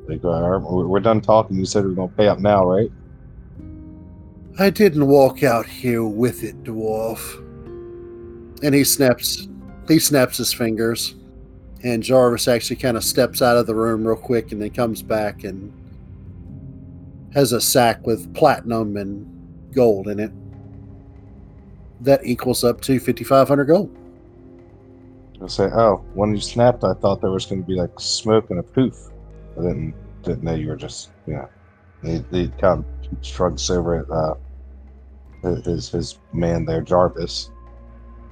like, 0.08 0.24
we're 0.24 0.88
we're 0.88 1.00
done 1.00 1.22
talking. 1.22 1.58
You 1.58 1.66
said 1.66 1.86
we 1.86 1.92
are 1.92 1.96
going 1.96 2.10
to 2.10 2.16
pay 2.16 2.28
up 2.28 2.40
now, 2.40 2.66
right? 2.66 2.92
I 4.60 4.70
didn't 4.70 5.08
walk 5.08 5.44
out 5.44 5.66
here 5.66 6.04
with 6.04 6.44
it, 6.44 6.62
dwarf. 6.64 7.38
And 8.64 8.76
he 8.76 8.84
snaps 8.84 9.48
he 9.88 10.00
snaps 10.00 10.38
his 10.38 10.54
fingers. 10.54 11.16
And 11.84 12.04
Jarvis 12.04 12.48
actually 12.48 12.76
kind 12.76 12.96
of 12.96 13.04
steps 13.04 13.42
out 13.42 13.58
of 13.58 13.66
the 13.66 13.74
room 13.74 14.08
real 14.08 14.16
quick 14.16 14.52
and 14.52 14.62
then 14.62 14.70
comes 14.70 15.02
back 15.02 15.44
and 15.44 15.74
has 17.34 17.54
a 17.54 17.62
sack 17.62 18.06
with 18.06 18.34
platinum 18.36 18.98
and 18.98 19.26
gold 19.74 20.08
in 20.08 20.20
it. 20.20 20.32
That 22.02 22.26
equals 22.26 22.64
up 22.64 22.82
to 22.82 23.00
5500 23.00 23.66
gold. 23.66 23.98
I'll 25.42 25.48
say, 25.48 25.70
oh, 25.74 26.04
when 26.14 26.36
you 26.36 26.42
snapped, 26.42 26.84
I 26.84 26.94
thought 26.94 27.22
there 27.22 27.32
was 27.32 27.48
going 27.48 27.64
to 27.64 27.68
be 27.68 27.74
like 27.74 28.00
smoke 28.00 28.52
and 28.52 28.60
a 28.60 28.64
poof. 28.64 29.10
I 29.58 29.62
didn't 29.62 29.96
didn't 30.24 30.44
know 30.44 30.54
you 30.54 30.68
were 30.68 30.76
just 30.76 31.10
yeah. 31.26 31.48
He, 32.04 32.24
he 32.32 32.48
kind 32.60 32.86
of 32.86 33.01
shrugs 33.22 33.70
over 33.70 34.00
at 34.00 34.10
uh, 34.10 34.36
his 35.64 35.90
his 35.90 36.20
man 36.34 36.66
there, 36.66 36.82
Jarvis. 36.82 37.52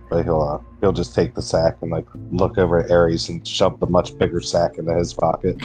But 0.10 0.24
he'll 0.24 0.42
uh, 0.42 0.60
he'll 0.82 0.94
just 0.94 1.14
take 1.14 1.36
the 1.36 1.42
sack 1.42 1.78
and 1.82 1.92
like 1.92 2.08
look 2.32 2.58
over 2.58 2.80
at 2.80 2.92
Ares 2.92 3.30
and 3.30 3.48
shove 3.48 3.80
the 3.80 3.88
much 3.88 4.18
bigger 4.18 4.42
sack 4.42 4.78
into 4.78 4.94
his 4.96 5.14
pocket. 5.14 5.58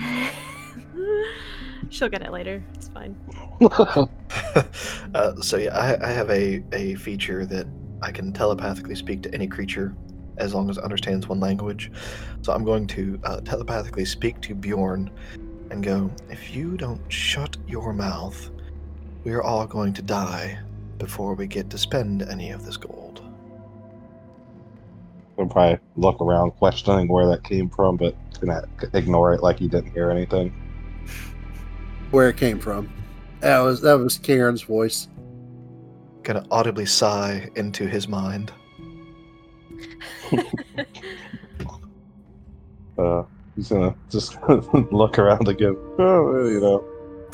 She'll 1.91 2.09
get 2.09 2.23
it 2.23 2.33
later. 2.33 2.63
It's 2.75 2.89
fine. 2.89 3.17
uh, 5.15 5.41
so 5.41 5.57
yeah, 5.57 5.77
I, 5.79 6.09
I 6.09 6.11
have 6.11 6.29
a, 6.31 6.63
a 6.73 6.97
feature 6.97 7.47
that 7.47 7.67
I 8.03 8.11
can 8.11 8.33
telepathically 8.33 8.97
speak 8.97 9.23
to 9.23 9.35
any 9.35 9.47
creature 9.47 9.95
as 10.37 10.55
long 10.55 10.69
as 10.69 10.79
it 10.79 10.85
understands 10.85 11.29
one 11.29 11.41
language. 11.41 11.93
So 12.43 12.53
I'm 12.53 12.65
going 12.65 12.87
to 12.89 13.21
uh, 13.25 13.41
telepathically 13.41 14.05
speak 14.05 14.41
to 14.43 14.55
Bjorn 14.55 15.11
and 15.71 15.83
go, 15.83 16.11
if 16.31 16.55
you 16.55 16.77
don't 16.77 17.01
shut 17.13 17.57
your 17.67 17.93
mouth, 17.93 18.51
we 19.25 19.33
are 19.33 19.43
all 19.43 19.67
going 19.67 19.93
to 19.95 20.03
die 20.03 20.59
before 20.99 21.35
we 21.35 21.47
get 21.47 21.71
to 21.71 21.79
spend 21.79 22.23
any 22.23 22.51
of 22.51 22.65
this 22.65 22.77
gold. 22.77 23.23
He'll 25.37 25.47
probably 25.49 25.79
look 25.97 26.21
around, 26.21 26.53
questioning 26.53 27.09
where 27.09 27.27
that 27.27 27.43
came 27.43 27.69
from, 27.69 27.97
but 27.97 28.15
gonna 28.41 28.63
ignore 28.93 29.33
it 29.35 29.43
like 29.43 29.59
he 29.59 29.67
didn't 29.67 29.93
hear 29.93 30.11
anything. 30.11 30.53
where 32.11 32.29
it 32.29 32.37
came 32.37 32.61
from. 32.61 32.93
That 33.41 33.59
was 33.61 33.81
that 33.81 33.99
was 33.99 34.19
Cairn's 34.19 34.63
voice. 34.63 35.09
Gonna 36.23 36.47
audibly 36.51 36.87
sigh 36.87 37.51
into 37.57 37.87
his 37.87 38.07
mind. 38.07 38.53
Uh, 42.97 43.25
he's 43.57 43.71
gonna 43.71 43.93
just 44.09 44.39
look 44.93 45.19
around 45.19 45.49
again. 45.49 45.77
Oh, 45.99 46.47
you 46.49 46.61
know, 46.61 46.85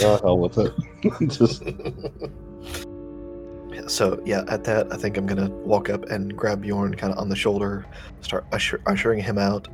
oh, 0.00 0.18
hell 0.22 0.38
with 0.38 0.56
it. 0.56 0.72
just 1.28 1.62
so 3.86 4.20
yeah, 4.24 4.44
at 4.48 4.64
that, 4.64 4.92
I 4.92 4.96
think 4.96 5.16
I'm 5.16 5.26
gonna 5.26 5.50
walk 5.50 5.90
up 5.90 6.04
and 6.10 6.36
grab 6.36 6.62
Bjorn 6.62 6.94
kind 6.94 7.12
of 7.12 7.18
on 7.18 7.28
the 7.28 7.36
shoulder, 7.36 7.86
start 8.20 8.44
usher- 8.52 8.80
ushering 8.86 9.20
him 9.22 9.38
out. 9.38 9.68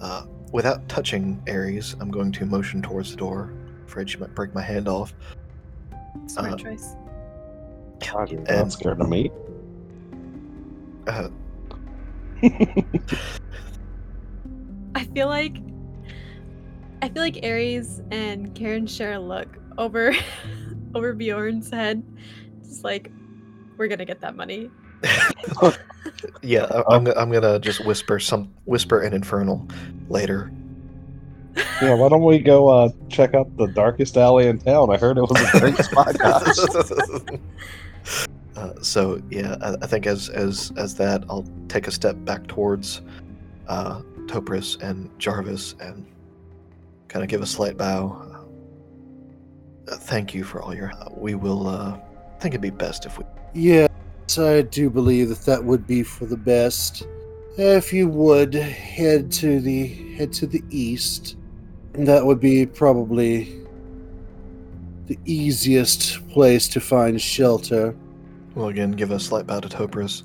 Uh, 0.00 0.24
without 0.52 0.86
touching 0.88 1.42
Ares, 1.48 1.94
I'm 2.00 2.10
going 2.10 2.32
to 2.32 2.46
motion 2.46 2.82
towards 2.82 3.10
the 3.10 3.16
door. 3.16 3.52
Afraid 3.86 4.10
she 4.10 4.18
might 4.18 4.34
break 4.34 4.54
my 4.54 4.62
hand 4.62 4.88
off. 4.88 5.14
Smart 6.26 6.54
Uh, 6.54 6.56
choice. 6.56 6.96
God, 8.10 8.30
you're 8.30 8.40
And- 8.40 8.48
not 8.48 8.72
scared 8.72 9.00
of 9.00 9.08
me. 9.08 9.30
Uh, 11.06 11.28
I 14.94 15.04
feel 15.14 15.28
like 15.28 15.56
I 17.02 17.08
feel 17.08 17.22
like 17.22 17.40
Ares 17.42 18.00
and 18.10 18.54
Cairn 18.54 18.86
share 18.86 19.14
a 19.14 19.18
look 19.18 19.58
over 19.78 20.14
over 20.94 21.12
Bjorn's 21.12 21.70
head. 21.70 22.02
Just 22.62 22.84
like 22.84 23.10
we're 23.76 23.88
gonna 23.88 24.04
get 24.04 24.20
that 24.20 24.36
money. 24.36 24.70
yeah, 26.42 26.64
I- 26.64 26.94
I'm, 26.94 27.06
I'm 27.08 27.30
gonna 27.30 27.58
just 27.58 27.84
whisper 27.84 28.18
some 28.18 28.52
whisper 28.64 29.00
an 29.00 29.12
infernal 29.12 29.66
later. 30.08 30.50
yeah, 31.82 31.94
why 31.94 32.08
don't 32.08 32.24
we 32.24 32.38
go 32.38 32.68
uh, 32.68 32.88
check 33.08 33.34
out 33.34 33.54
the 33.56 33.66
darkest 33.68 34.16
alley 34.16 34.46
in 34.48 34.58
town? 34.58 34.90
I 34.90 34.96
heard 34.96 35.18
it 35.18 35.22
was 35.22 35.54
a 35.54 35.60
great 35.60 35.76
spot, 35.84 36.16
uh, 38.56 38.72
so 38.82 39.20
yeah, 39.30 39.56
I, 39.60 39.74
I 39.82 39.86
think 39.86 40.06
as 40.06 40.28
as 40.30 40.72
as 40.76 40.94
that, 40.96 41.24
I'll 41.28 41.46
take 41.68 41.86
a 41.86 41.90
step 41.90 42.16
back 42.24 42.46
towards 42.46 43.02
uh, 43.68 44.00
Topris 44.26 44.80
and 44.82 45.10
Jarvis 45.18 45.74
and 45.80 46.06
kind 47.08 47.22
of 47.22 47.28
give 47.28 47.42
a 47.42 47.46
slight 47.46 47.76
bow. 47.76 48.23
Uh, 49.88 49.96
thank 49.96 50.34
you 50.34 50.44
for 50.44 50.62
all 50.62 50.74
your. 50.74 50.92
Uh, 50.92 51.08
we 51.10 51.34
will. 51.34 51.68
Uh, 51.68 51.96
I 51.96 52.38
think 52.40 52.54
it'd 52.54 52.60
be 52.60 52.70
best 52.70 53.06
if 53.06 53.18
we. 53.18 53.24
Yes, 53.54 53.88
I 54.38 54.62
do 54.62 54.90
believe 54.90 55.28
that 55.28 55.40
that 55.40 55.64
would 55.64 55.86
be 55.86 56.02
for 56.02 56.26
the 56.26 56.36
best. 56.36 57.06
If 57.56 57.92
you 57.92 58.08
would 58.08 58.54
head 58.54 59.30
to 59.32 59.60
the 59.60 59.86
head 60.16 60.32
to 60.34 60.46
the 60.46 60.62
east, 60.70 61.36
that 61.92 62.24
would 62.24 62.40
be 62.40 62.66
probably 62.66 63.64
the 65.06 65.18
easiest 65.24 66.26
place 66.28 66.66
to 66.68 66.80
find 66.80 67.20
shelter. 67.20 67.94
We'll 68.54 68.68
again 68.68 68.92
give 68.92 69.10
a 69.10 69.20
slight 69.20 69.46
bow 69.46 69.60
to 69.60 69.68
Topris, 69.68 70.22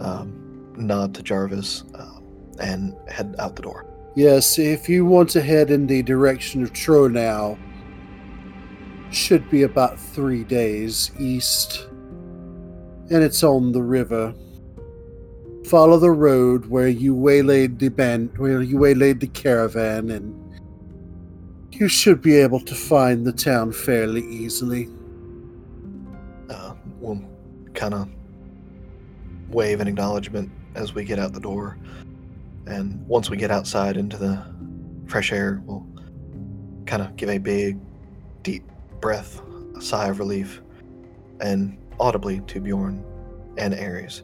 um, 0.00 0.74
nod 0.76 1.14
to 1.14 1.22
Jarvis, 1.22 1.84
uh, 1.94 2.18
and 2.60 2.96
head 3.08 3.34
out 3.38 3.56
the 3.56 3.62
door. 3.62 3.86
Yes, 4.14 4.58
if 4.58 4.88
you 4.88 5.04
want 5.06 5.30
to 5.30 5.40
head 5.40 5.70
in 5.70 5.86
the 5.86 6.02
direction 6.02 6.62
of 6.62 6.72
Tronau, 6.72 7.56
should 9.10 9.48
be 9.50 9.62
about 9.62 9.98
three 9.98 10.44
days 10.44 11.10
east, 11.18 11.88
and 13.10 13.22
it's 13.22 13.42
on 13.42 13.72
the 13.72 13.82
river. 13.82 14.34
Follow 15.66 15.98
the 15.98 16.10
road 16.10 16.66
where 16.66 16.88
you 16.88 17.14
waylaid 17.14 17.78
the 17.78 17.88
band, 17.88 18.36
where 18.38 18.62
you 18.62 18.78
waylaid 18.78 19.20
the 19.20 19.26
caravan, 19.26 20.10
and 20.10 20.34
you 21.72 21.88
should 21.88 22.20
be 22.22 22.36
able 22.36 22.60
to 22.60 22.74
find 22.74 23.26
the 23.26 23.32
town 23.32 23.72
fairly 23.72 24.26
easily. 24.26 24.88
Uh, 26.50 26.74
we'll 27.00 27.22
kind 27.74 27.94
of 27.94 28.08
wave 29.50 29.80
an 29.80 29.88
acknowledgement 29.88 30.50
as 30.74 30.94
we 30.94 31.04
get 31.04 31.18
out 31.18 31.32
the 31.32 31.40
door. 31.40 31.78
And 32.66 33.06
once 33.06 33.30
we 33.30 33.36
get 33.36 33.50
outside 33.50 33.96
into 33.96 34.16
the 34.16 34.42
fresh 35.06 35.32
air, 35.32 35.62
we'll 35.64 35.86
kind 36.86 37.02
of 37.02 37.16
give 37.16 37.28
a 37.28 37.38
big, 37.38 37.78
deep 38.42 38.64
breath, 39.00 39.40
a 39.76 39.80
sigh 39.80 40.08
of 40.08 40.18
relief, 40.18 40.62
and 41.40 41.78
audibly 42.00 42.40
to 42.40 42.60
Bjorn 42.60 43.04
and 43.56 43.74
Ares. 43.74 44.22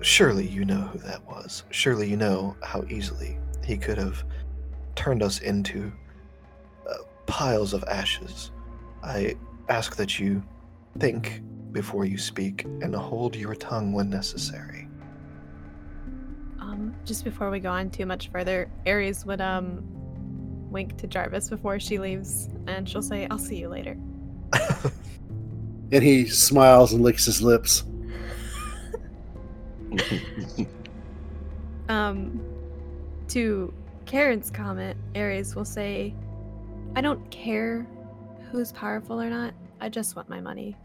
Surely 0.00 0.46
you 0.46 0.64
know 0.64 0.80
who 0.80 0.98
that 0.98 1.24
was. 1.26 1.64
Surely 1.70 2.08
you 2.08 2.16
know 2.16 2.56
how 2.62 2.84
easily 2.88 3.38
he 3.64 3.76
could 3.76 3.98
have 3.98 4.24
turned 4.96 5.22
us 5.22 5.40
into 5.40 5.92
uh, 6.88 6.94
piles 7.26 7.72
of 7.72 7.84
ashes. 7.84 8.50
I 9.02 9.36
ask 9.68 9.96
that 9.96 10.18
you 10.18 10.42
think 10.98 11.42
before 11.70 12.04
you 12.04 12.18
speak 12.18 12.64
and 12.64 12.94
hold 12.94 13.36
your 13.36 13.54
tongue 13.54 13.92
when 13.92 14.10
necessary. 14.10 14.88
Um, 16.60 16.94
just 17.04 17.24
before 17.24 17.50
we 17.50 17.60
go 17.60 17.70
on 17.70 17.90
too 17.90 18.06
much 18.06 18.28
further, 18.30 18.70
Ares 18.86 19.24
would 19.24 19.40
um 19.40 20.01
wink 20.72 20.96
to 20.98 21.06
Jarvis 21.06 21.48
before 21.48 21.78
she 21.78 21.98
leaves, 21.98 22.48
and 22.66 22.88
she'll 22.88 23.02
say, 23.02 23.26
"I'll 23.30 23.38
see 23.38 23.56
you 23.56 23.68
later." 23.68 23.96
And 25.92 26.02
he 26.02 26.26
smiles 26.26 26.94
and 26.94 27.02
licks 27.02 27.26
his 27.26 27.42
lips. 27.42 27.84
Um, 31.88 32.40
to 33.28 33.74
Cairn's 34.06 34.50
comment, 34.50 34.96
Ares 35.14 35.54
will 35.54 35.64
say, 35.64 36.14
I 36.96 37.02
don't 37.02 37.30
care 37.30 37.86
who's 38.50 38.72
powerful 38.72 39.20
or 39.20 39.28
not. 39.28 39.52
I 39.80 39.90
just 39.90 40.16
want 40.16 40.30
my 40.30 40.40
money. 40.40 40.76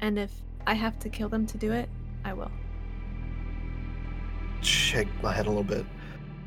And 0.00 0.18
if 0.18 0.32
I 0.66 0.72
have 0.74 0.98
to 1.00 1.10
kill 1.10 1.28
them 1.28 1.46
to 1.46 1.58
do 1.58 1.72
it, 1.72 1.90
I 2.24 2.32
will. 2.32 2.50
Shake 4.62 5.08
my 5.22 5.32
head 5.32 5.46
a 5.46 5.50
little 5.50 5.64
bit. 5.64 5.84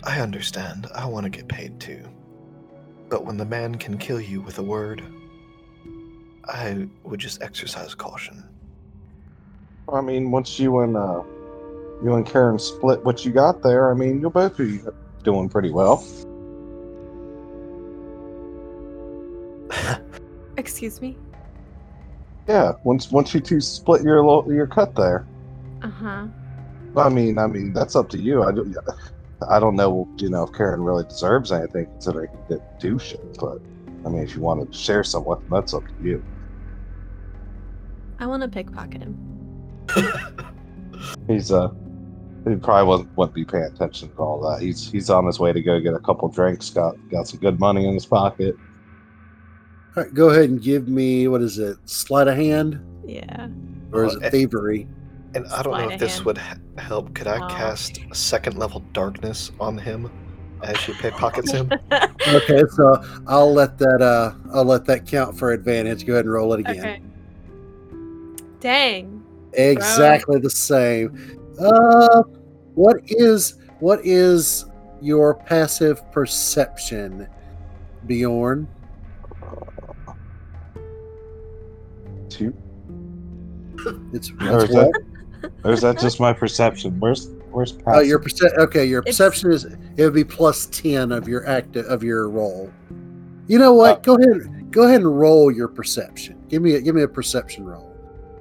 I 0.04 0.22
understand. 0.22 0.88
I 0.96 1.06
want 1.06 1.26
to 1.26 1.30
get 1.30 1.48
paid 1.48 1.80
too. 1.80 2.04
But 3.12 3.26
when 3.26 3.36
the 3.36 3.46
man 3.46 3.76
can 3.76 3.98
kill 3.98 4.22
you 4.22 4.40
with 4.40 4.58
a 4.58 4.64
word, 4.64 5.04
I 6.46 6.88
would 7.04 7.20
just 7.20 7.44
exercise 7.44 7.94
caution. 7.94 8.42
I 9.92 10.00
mean, 10.00 10.32
once 10.32 10.58
you 10.58 10.80
and 10.80 10.96
uh, 10.96 11.22
you 12.02 12.14
and 12.16 12.26
Cairn 12.26 12.58
split 12.58 13.04
what 13.04 13.26
you 13.26 13.34
got 13.34 13.62
there, 13.64 13.92
I 13.92 13.96
mean, 13.96 14.22
you'll 14.22 14.30
both 14.30 14.58
be 14.58 14.80
doing 15.26 15.50
pretty 15.50 15.72
well. 15.72 16.08
Excuse 20.58 21.02
me? 21.02 21.18
Yeah, 22.48 22.72
once 22.86 23.12
once 23.12 23.34
you 23.34 23.42
two 23.42 23.60
split 23.60 24.04
your 24.04 24.24
lo- 24.24 24.50
your 24.50 24.68
cut 24.68 24.96
there. 24.96 25.28
Uh 25.82 25.90
huh. 25.90 26.28
I 26.96 27.10
mean, 27.10 27.38
I 27.38 27.48
mean, 27.48 27.74
that's 27.74 27.98
up 27.98 28.08
to 28.12 28.18
you. 28.18 28.44
I 28.44 28.54
don't, 28.54 28.74
I 29.50 29.60
don't 29.60 29.76
know, 29.76 30.08
you 30.18 30.30
know, 30.30 30.44
if 30.44 30.54
Cairn 30.54 30.82
really 30.84 31.04
deserves 31.06 31.52
anything 31.52 31.86
considering 31.88 32.30
he 32.32 32.56
didn't 32.56 32.80
do 32.80 33.00
shit. 33.00 33.38
But 33.40 33.60
I 34.06 34.10
mean, 34.10 34.22
if 34.24 34.36
you 34.36 34.42
want 34.42 34.72
to 34.72 34.78
share 34.78 35.04
some 35.04 35.26
with 35.26 35.40
him, 35.40 35.48
that's 35.52 35.74
up 35.74 35.84
to 35.86 35.94
you. 36.04 36.24
I 38.20 38.26
want 38.28 38.44
to 38.44 38.50
pickpocket 38.50 39.02
him. 39.02 39.18
He's 41.28 41.52
uh, 41.52 41.70
he 42.48 42.56
probably 42.56 42.88
wouldn't, 42.88 43.18
wouldn't 43.18 43.34
be 43.36 43.46
paying 43.46 43.64
attention 43.64 44.10
to 44.10 44.16
all 44.18 44.40
that. 44.50 44.62
He's 44.62 44.92
he's 44.92 45.10
on 45.10 45.26
his 45.26 45.40
way 45.40 45.52
to 45.54 45.62
go 45.62 45.80
get 45.80 45.94
a 45.94 46.00
couple 46.00 46.28
drinks. 46.30 46.70
Got 46.70 46.96
got 47.10 47.28
some 47.28 47.40
good 47.40 47.60
money 47.60 47.88
in 47.88 47.94
his 47.96 48.06
pocket. 48.06 48.56
All 49.98 50.04
right, 50.04 50.14
go 50.14 50.30
ahead 50.30 50.50
and 50.50 50.62
give 50.62 50.88
me 50.88 51.28
what 51.28 51.42
is 51.42 51.58
it? 51.60 51.78
Sleight 51.86 52.28
of 52.28 52.36
hand, 52.38 52.80
Yeah. 53.06 53.48
or 53.92 54.06
is 54.06 54.16
Uh, 54.16 54.20
it 54.20 54.32
thievery? 54.32 54.88
And 55.34 55.48
I 55.48 55.64
don't 55.64 55.78
know 55.78 55.90
if 55.90 56.00
this 56.00 56.16
hand. 56.16 56.26
would 56.26 56.38
help. 56.78 57.14
Could 57.16 57.28
I 57.28 57.38
Oh. 57.44 57.48
cast 57.48 58.00
second 58.14 58.58
level 58.58 58.82
darkness 58.94 59.52
on 59.60 59.78
him 59.78 60.10
as 60.64 60.78
she 60.80 60.94
pickpockets 60.94 61.52
him? 61.52 61.72
Okay, 62.28 62.62
so 62.76 63.02
I'll 63.28 63.52
let 63.52 63.78
that 63.80 64.02
uh 64.02 64.34
I'll 64.54 64.64
let 64.66 64.86
that 64.86 65.08
count 65.08 65.38
for 65.38 65.52
advantage. 65.54 66.06
Go 66.06 66.14
ahead 66.14 66.26
and 66.26 66.34
roll 66.34 66.54
it 66.54 66.60
again. 66.60 66.80
okay. 66.80 67.02
Dang. 68.60 69.24
Exactly 69.54 70.40
the 70.40 70.50
same. 70.50 71.40
Uh 71.60 72.24
what 72.76 72.98
is 73.08 73.58
what 73.80 74.06
is 74.06 74.66
your 75.02 75.34
passive 75.34 76.10
perception, 76.12 77.28
Bjorn? 78.06 78.68
Two. 82.30 82.54
It's, 84.14 84.32
it's 84.42 84.74
what? 84.74 84.92
That, 85.42 85.52
or 85.64 85.72
is 85.72 85.82
that 85.82 86.00
just 86.00 86.20
my 86.20 86.34
perception? 86.34 87.00
Where's 87.00 87.30
where's 87.52 87.78
Oh, 87.88 88.00
your 88.00 88.20
passive? 88.20 88.52
perce- 88.52 88.64
okay, 88.64 88.86
your 88.86 89.00
It's- 89.02 89.18
perception 89.18 89.52
is 89.52 89.66
it 89.66 90.04
would 90.04 90.14
be 90.14 90.24
plus 90.24 90.68
ten 90.68 91.12
of 91.12 91.28
your 91.28 91.48
act 91.48 91.76
of 91.76 92.04
your 92.04 92.30
roll. 92.30 92.70
You 93.48 93.60
know 93.60 93.74
what? 93.74 93.98
Uh, 93.98 94.00
go 94.02 94.16
ahead 94.16 94.72
go 94.72 94.84
ahead 94.84 95.02
and 95.02 95.20
roll 95.20 95.52
your 95.52 95.68
perception. 95.68 96.38
Give 96.50 96.62
me 96.62 96.76
a 96.76 96.82
give 96.82 96.96
me 96.96 97.02
a 97.02 97.08
perception 97.08 97.66
roll. 97.66 97.94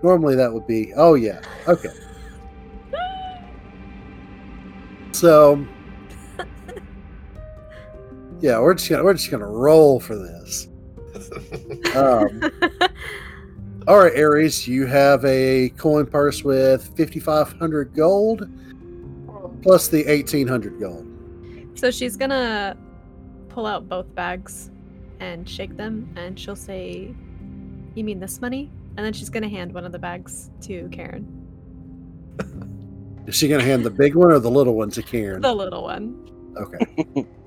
Normally 0.03 0.36
that 0.36 0.53
would 0.53 0.66
be 0.66 0.92
oh 0.96 1.14
yeah. 1.14 1.40
Okay. 1.68 1.88
So 5.12 5.64
yeah, 8.40 8.59
we're 8.61 8.74
just 8.74 8.88
gonna 8.88 9.03
we're 9.05 9.14
just 9.14 9.30
gonna 9.30 9.46
roll 9.46 10.01
for 10.01 10.16
this. 10.16 10.68
Um, 11.94 12.40
all 13.89 13.99
right, 13.99 14.16
Ares, 14.18 14.66
you 14.68 14.87
have 14.87 15.24
a 15.24 15.70
coin 15.70 16.07
purse 16.07 16.45
with 16.45 16.87
5,500 16.97 17.95
gold 17.95 18.49
plus 19.62 19.89
the 19.89 20.05
1,800 20.05 20.78
gold. 20.81 21.07
so 21.74 21.91
she's 21.91 22.16
gonna 22.16 22.76
pull 23.49 23.66
out 23.66 23.89
both 23.89 24.12
bags 24.14 24.70
and 25.20 25.49
shake 25.49 25.76
them, 25.76 26.09
and 26.16 26.39
she'll 26.39 26.57
say, 26.57 27.14
"You 27.95 28.05
mean 28.05 28.20
this 28.20 28.41
money?" 28.41 28.70
And 28.97 29.05
then 29.05 29.12
she's 29.12 29.28
gonna 29.31 29.49
hand 29.49 29.72
one 29.74 29.85
of 29.85 29.93
the 29.93 29.99
bags 29.99 30.51
to 30.62 30.89
Cairn, 30.91 31.26
Is 33.26 33.35
she 33.35 33.49
going 33.49 33.61
to 33.61 33.66
hand 33.66 33.85
the 33.85 33.91
big 33.91 34.14
one 34.14 34.33
or 34.33 34.39
the 34.39 34.51
little 34.51 34.74
one 34.74 34.91
to 34.91 35.03
Cairn? 35.03 35.41
the 35.43 35.55
little 35.55 35.83
one. 35.83 36.16
Okay. 36.57 37.26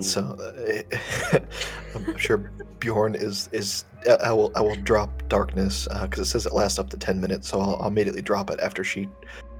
So 0.00 0.20
uh, 0.22 1.38
I'm 1.94 2.16
sure 2.16 2.38
Bjorn 2.78 3.14
is 3.14 3.48
is. 3.52 3.84
uh, 4.08 4.16
I 4.22 4.32
will 4.32 4.50
I 4.56 4.60
will 4.60 4.76
drop 4.76 5.28
darkness 5.28 5.86
because 6.02 6.20
it 6.20 6.24
says 6.26 6.46
it 6.46 6.54
lasts 6.54 6.78
up 6.78 6.88
to 6.90 6.96
ten 6.96 7.20
minutes. 7.20 7.48
So 7.48 7.60
I'll, 7.60 7.76
I'll 7.76 7.88
immediately 7.88 8.22
drop 8.22 8.50
it 8.50 8.58
after 8.60 8.84
she 8.84 9.08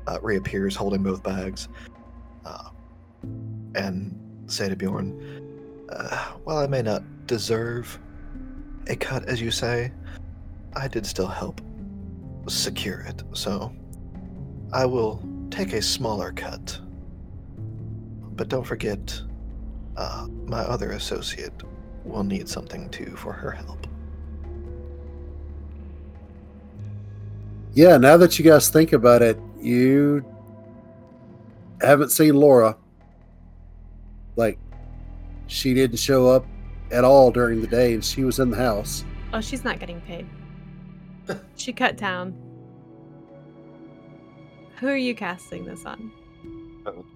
uh, 0.06 0.18
reappears 0.22 0.74
holding 0.74 1.02
both 1.02 1.22
bags, 1.22 1.68
uh, 2.46 2.70
and 3.74 4.18
say 4.46 4.68
to 4.68 4.76
Bjorn, 4.76 5.86
uh, 5.90 6.32
"While 6.44 6.58
I 6.58 6.66
may 6.66 6.82
not 6.82 7.02
deserve 7.26 7.98
a 8.88 8.96
cut, 8.96 9.24
as 9.26 9.40
you 9.40 9.50
say, 9.50 9.92
I 10.74 10.88
did 10.88 11.06
still 11.06 11.28
help 11.28 11.60
secure 12.48 13.00
it. 13.00 13.22
So 13.34 13.72
I 14.72 14.86
will 14.86 15.22
take 15.50 15.74
a 15.74 15.82
smaller 15.82 16.32
cut. 16.32 16.80
But 18.34 18.48
don't 18.48 18.66
forget." 18.66 19.20
Uh, 19.96 20.26
my 20.46 20.60
other 20.60 20.92
associate 20.92 21.52
will 22.04 22.24
need 22.24 22.48
something 22.48 22.88
too 22.90 23.14
for 23.16 23.32
her 23.32 23.50
help. 23.50 23.86
Yeah, 27.74 27.96
now 27.96 28.16
that 28.18 28.38
you 28.38 28.44
guys 28.44 28.68
think 28.68 28.92
about 28.92 29.22
it, 29.22 29.38
you 29.60 30.24
haven't 31.80 32.10
seen 32.10 32.34
Laura. 32.34 32.76
Like, 34.36 34.58
she 35.46 35.72
didn't 35.74 35.98
show 35.98 36.28
up 36.28 36.46
at 36.90 37.04
all 37.04 37.30
during 37.30 37.60
the 37.60 37.66
day, 37.66 37.94
and 37.94 38.04
she 38.04 38.24
was 38.24 38.38
in 38.38 38.50
the 38.50 38.56
house. 38.56 39.04
Oh, 39.32 39.40
she's 39.40 39.64
not 39.64 39.80
getting 39.80 40.00
paid. 40.02 40.26
she 41.56 41.72
cut 41.72 41.96
down. 41.96 42.34
Who 44.80 44.88
are 44.88 44.96
you 44.96 45.14
casting 45.14 45.64
this 45.64 45.86
on? 45.86 46.12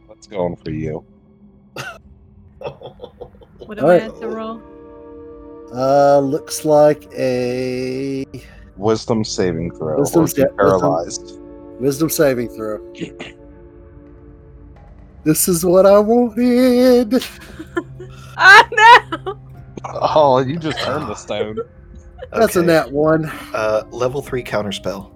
Let's 0.08 0.26
for 0.28 0.70
you. 0.70 1.04
What 3.66 3.78
do 3.78 3.82
Alright. 3.84 4.02
I 4.02 4.04
have 4.04 4.20
to 4.20 4.28
roll? 4.28 4.62
Uh, 5.74 6.20
looks 6.20 6.64
like 6.64 7.08
a 7.14 8.24
Wisdom 8.76 9.24
saving 9.24 9.72
throw. 9.72 9.98
Wisdom 9.98 10.22
or 10.22 10.26
sa- 10.28 10.44
paralyzed. 10.56 11.40
wisdom 11.80 12.08
saving 12.08 12.48
throw. 12.50 12.78
This 15.24 15.48
is 15.48 15.64
what 15.64 15.86
I 15.86 15.98
wanted. 15.98 17.24
Ah 18.38 18.68
no! 18.70 19.38
Oh, 19.86 20.40
you 20.40 20.58
just 20.58 20.78
turned 20.80 21.08
the 21.08 21.14
stone. 21.14 21.58
That's 22.32 22.54
a 22.56 22.58
Okay, 22.58 22.66
nat 22.66 22.92
one. 22.92 23.24
Uh, 23.54 23.84
level 23.90 24.20
three 24.20 24.44
counterspell. 24.44 25.10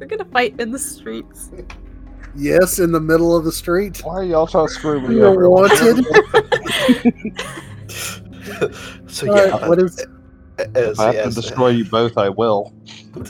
We're 0.00 0.06
gonna 0.06 0.24
fight 0.24 0.58
in 0.58 0.72
the 0.72 0.78
streets. 0.80 1.50
Yes, 2.36 2.78
in 2.78 2.92
the 2.92 3.00
middle 3.00 3.36
of 3.36 3.44
the 3.44 3.52
street. 3.52 3.98
Why 4.04 4.14
are 4.16 4.24
y'all 4.24 4.46
trying 4.46 4.68
to 4.68 4.72
screw 4.72 5.00
me 5.06 5.16
You're 5.16 5.28
over? 5.28 5.48
wanted. 5.50 6.04
so 9.10 9.28
All 9.30 9.36
yeah, 9.36 9.48
right, 9.50 9.68
what 9.68 9.78
is? 9.80 9.98
uh, 10.58 10.64
as, 10.74 10.92
If 10.94 11.00
I 11.00 11.06
have 11.06 11.14
as- 11.26 11.34
to 11.34 11.40
destroy 11.40 11.68
you 11.68 11.84
both, 11.84 12.16
I 12.18 12.28
will. 12.28 12.72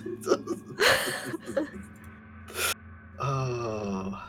oh, 3.20 4.22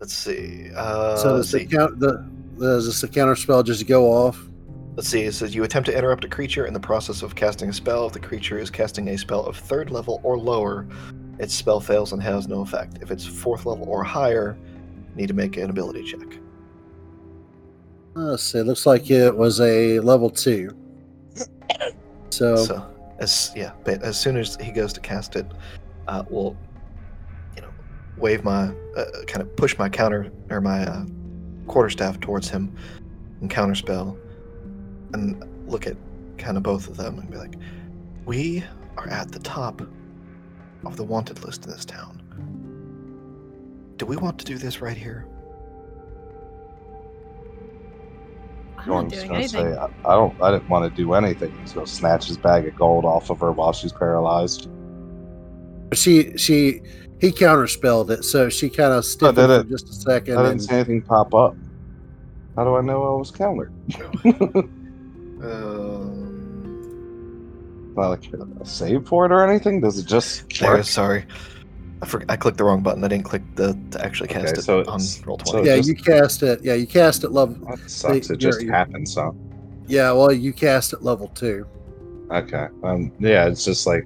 let's 0.00 0.14
see. 0.14 0.70
Uh, 0.74 1.16
So 1.16 1.36
does 1.36 1.50
the 1.50 1.60
see. 1.60 1.66
count 1.66 1.98
the 2.00 2.24
does 2.58 3.00
the 3.00 3.08
counter 3.08 3.36
spell 3.36 3.62
just 3.62 3.86
go 3.86 4.06
off? 4.10 4.42
Let's 4.96 5.08
see. 5.08 5.22
It 5.24 5.32
says 5.34 5.54
you 5.54 5.62
attempt 5.62 5.86
to 5.90 5.96
interrupt 5.96 6.24
a 6.24 6.28
creature 6.28 6.64
in 6.66 6.72
the 6.72 6.80
process 6.80 7.20
of 7.22 7.34
casting 7.34 7.68
a 7.68 7.72
spell. 7.72 8.06
If 8.06 8.14
the 8.14 8.20
creature 8.20 8.58
is 8.58 8.70
casting 8.70 9.08
a 9.08 9.18
spell 9.18 9.44
of 9.44 9.56
third 9.56 9.90
level 9.90 10.20
or 10.22 10.38
lower, 10.38 10.86
its 11.38 11.54
spell 11.54 11.80
fails 11.80 12.12
and 12.12 12.22
has 12.22 12.48
no 12.48 12.60
effect. 12.62 12.98
If 13.02 13.10
it's 13.10 13.26
fourth 13.26 13.66
level 13.66 13.88
or 13.88 14.02
higher, 14.02 14.56
need 15.14 15.28
to 15.28 15.34
make 15.34 15.56
an 15.56 15.70
ability 15.70 16.04
check. 16.04 16.38
Let's 18.14 18.42
see. 18.42 18.58
It 18.58 18.64
looks 18.64 18.86
like 18.86 19.10
it 19.10 19.36
was 19.36 19.60
a 19.60 20.00
level 20.00 20.30
two. 20.30 20.70
So, 22.30 22.56
So 22.56 22.90
as 23.18 23.52
yeah, 23.54 23.72
but 23.84 24.02
as 24.02 24.18
soon 24.18 24.36
as 24.36 24.56
he 24.56 24.72
goes 24.72 24.92
to 24.94 25.00
cast 25.00 25.36
it, 25.36 25.46
uh, 26.08 26.24
we'll 26.28 26.56
you 27.54 27.62
know 27.62 27.70
wave 28.16 28.44
my 28.44 28.72
uh, 28.96 29.04
kind 29.26 29.42
of 29.42 29.54
push 29.56 29.76
my 29.78 29.88
counter 29.88 30.30
or 30.50 30.60
my 30.60 30.84
uh, 30.84 31.04
quarterstaff 31.66 32.20
towards 32.20 32.48
him 32.48 32.74
and 33.40 33.50
counterspell, 33.50 34.18
and 35.12 35.44
look 35.68 35.86
at 35.86 35.96
kind 36.38 36.56
of 36.56 36.62
both 36.62 36.88
of 36.88 36.96
them 36.96 37.18
and 37.18 37.30
be 37.30 37.36
like, 37.36 37.56
"We 38.24 38.64
are 38.96 39.08
at 39.08 39.32
the 39.32 39.40
top 39.40 39.82
of 40.84 40.96
the 40.96 41.04
wanted 41.04 41.42
list 41.44 41.64
in 41.64 41.70
this 41.72 41.84
town. 41.84 42.22
Do 43.96 44.04
we 44.06 44.16
want 44.16 44.38
to 44.40 44.44
do 44.44 44.58
this 44.58 44.80
right 44.82 44.96
here?" 44.96 45.26
I'm 48.78 48.86
Going 48.86 49.08
not 49.08 49.14
doing 49.16 49.34
anything. 49.34 49.72
say, 49.72 49.76
I, 49.76 49.86
I 50.04 50.14
don't. 50.14 50.40
I 50.42 50.50
didn't 50.52 50.68
want 50.68 50.88
to 50.88 50.96
do 51.02 51.14
anything. 51.14 51.56
He's 51.60 51.72
gonna 51.72 51.86
snatch 51.86 52.26
his 52.26 52.36
bag 52.36 52.66
of 52.68 52.76
gold 52.76 53.04
off 53.04 53.30
of 53.30 53.40
her 53.40 53.50
while 53.52 53.72
she's 53.72 53.92
paralyzed. 53.92 54.68
she 55.92 56.36
she 56.36 56.82
he 57.20 57.32
counterspelled 57.32 58.10
it, 58.10 58.22
so 58.24 58.48
she 58.48 58.68
kind 58.68 58.92
of 58.92 59.04
stiffened 59.04 59.36
did 59.36 59.46
for 59.48 59.60
it. 59.60 59.68
just 59.68 59.88
a 59.88 59.92
second. 59.94 60.36
I 60.36 60.42
didn't 60.42 60.52
And, 60.52 60.62
see 60.62 60.74
anything 60.74 61.02
pop 61.02 61.34
up. 61.34 61.56
How 62.54 62.64
do 62.64 62.76
I 62.76 62.80
know 62.82 63.02
I 63.14 63.18
was 63.18 63.30
countered? 63.30 63.72
Um, 64.24 64.70
Not 67.96 68.10
like 68.10 68.32
a 68.60 68.66
save 68.66 69.06
for 69.08 69.24
it 69.26 69.32
or 69.32 69.48
anything? 69.48 69.80
Does 69.80 69.98
it 69.98 70.06
just 70.06 70.48
there, 70.60 70.74
work? 70.74 70.84
sorry. 70.84 71.24
I, 72.02 72.06
for, 72.06 72.22
I 72.28 72.36
clicked 72.36 72.58
the 72.58 72.64
wrong 72.64 72.82
button. 72.82 73.02
I 73.02 73.08
didn't 73.08 73.24
click 73.24 73.42
the 73.54 73.78
to 73.92 74.04
actually 74.04 74.28
cast 74.28 74.48
Okay, 74.52 74.58
it 74.58 74.62
so 74.62 74.78
on 74.80 74.82
it's- 75.00 75.22
roll 75.26 75.38
so 75.44 75.52
twenty. 75.52 75.68
yeah, 75.68 75.76
just- 75.76 75.88
you 75.88 75.94
cast 75.96 76.42
it. 76.42 76.62
Yeah, 76.62 76.74
you 76.74 76.86
cast 76.86 77.24
it 77.24 77.32
level. 77.32 77.54
That 77.68 77.78
sucks. 77.90 78.28
Hey, 78.28 78.34
It 78.34 78.36
just 78.38 78.60
you're- 78.60 78.72
happens, 78.76 79.14
huh? 79.14 79.32
Yeah, 79.86 80.12
well, 80.12 80.30
you 80.32 80.52
cast 80.52 80.92
it 80.92 81.02
level 81.02 81.28
two. 81.28 81.66
Okay. 82.30 82.66
Um. 82.82 83.12
Yeah. 83.18 83.46
It's 83.46 83.64
just 83.64 83.86
like, 83.86 84.04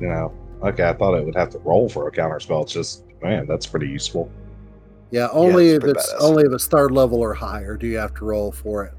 you 0.00 0.08
know. 0.08 0.32
Okay. 0.62 0.84
I 0.86 0.92
thought 0.92 1.14
it 1.14 1.24
would 1.24 1.36
have 1.36 1.48
to 1.50 1.58
roll 1.60 1.88
for 1.88 2.08
a 2.08 2.10
counter 2.10 2.40
spell. 2.40 2.62
It's 2.64 2.72
just, 2.72 3.04
man, 3.22 3.46
that's 3.46 3.66
pretty 3.66 3.88
useful. 3.88 4.30
Yeah, 5.12 5.28
only 5.32 5.68
it's 5.70 5.84
if 5.84 5.90
it's 5.90 6.12
badass. 6.12 6.16
only 6.20 6.42
if 6.44 6.52
it's 6.52 6.66
third 6.66 6.90
level 6.90 7.20
or 7.20 7.32
higher 7.32 7.76
do 7.76 7.86
you 7.86 7.96
have 7.96 8.12
to 8.16 8.24
roll 8.24 8.52
for 8.52 8.84
it. 8.84 8.92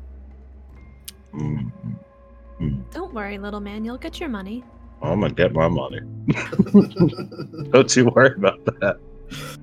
Mm. 2.61 2.83
Don't 2.91 3.11
worry, 3.13 3.39
little 3.39 3.59
man. 3.59 3.83
You'll 3.83 3.97
get 3.97 4.19
your 4.19 4.29
money. 4.29 4.63
I'm 5.01 5.21
gonna 5.21 5.33
get 5.33 5.51
my 5.51 5.67
money. 5.67 5.99
Don't 7.71 7.95
you 7.95 8.05
worry 8.05 8.35
about 8.35 8.63
that. 8.65 8.97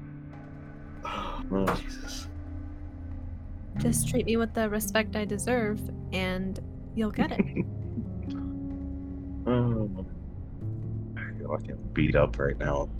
Oh, 1.50 1.64
Jesus. 1.76 2.28
Just 3.78 4.06
treat 4.06 4.26
me 4.26 4.36
with 4.36 4.52
the 4.52 4.68
respect 4.68 5.16
I 5.16 5.24
deserve, 5.24 5.80
and 6.12 6.60
you'll 6.94 7.10
get 7.10 7.32
it. 7.32 7.64
Oh. 9.46 9.88
I 11.16 11.38
feel 11.38 11.48
like 11.48 11.70
I'm 11.70 11.78
beat 11.94 12.14
up 12.14 12.38
right 12.38 12.58
now. 12.58 12.90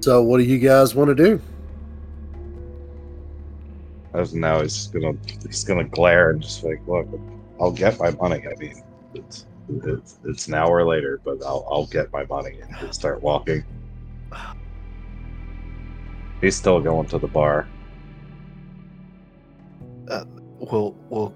So, 0.00 0.22
what 0.22 0.38
do 0.38 0.44
you 0.44 0.58
guys 0.58 0.92
want 0.92 1.08
to 1.08 1.14
do? 1.14 1.40
As 4.12 4.34
now 4.34 4.60
he's 4.60 4.88
gonna 4.88 5.16
he's 5.46 5.62
gonna 5.62 5.84
glare 5.84 6.30
and 6.30 6.42
just 6.42 6.64
like, 6.64 6.80
look, 6.88 7.06
I'll 7.60 7.70
get 7.70 7.98
my 7.98 8.10
money. 8.10 8.42
I 8.46 8.54
mean, 8.58 8.82
it's 9.14 9.46
it's, 9.68 10.18
it's 10.24 10.48
an 10.48 10.54
hour 10.54 10.84
later, 10.84 11.20
but 11.24 11.38
I'll 11.44 11.66
I'll 11.70 11.86
get 11.86 12.12
my 12.12 12.24
money 12.26 12.58
and 12.60 12.94
start 12.94 13.22
walking. 13.22 13.64
He's 16.40 16.56
still 16.56 16.80
going 16.80 17.06
to 17.08 17.18
the 17.18 17.28
bar. 17.28 17.68
Uh, 20.08 20.24
we'll 20.58 20.94
we'll 21.08 21.32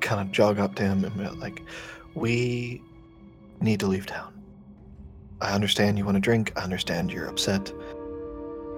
kind 0.00 0.20
of 0.20 0.32
jog 0.32 0.58
up 0.58 0.74
to 0.76 0.82
him 0.82 1.04
and 1.04 1.16
be 1.16 1.28
like, 1.40 1.62
"We 2.14 2.82
need 3.60 3.80
to 3.80 3.86
leave 3.86 4.06
town. 4.06 4.32
I 5.40 5.52
understand 5.52 5.98
you 5.98 6.04
want 6.04 6.16
to 6.16 6.20
drink. 6.20 6.52
I 6.56 6.62
understand 6.62 7.12
you're 7.12 7.26
upset. 7.26 7.72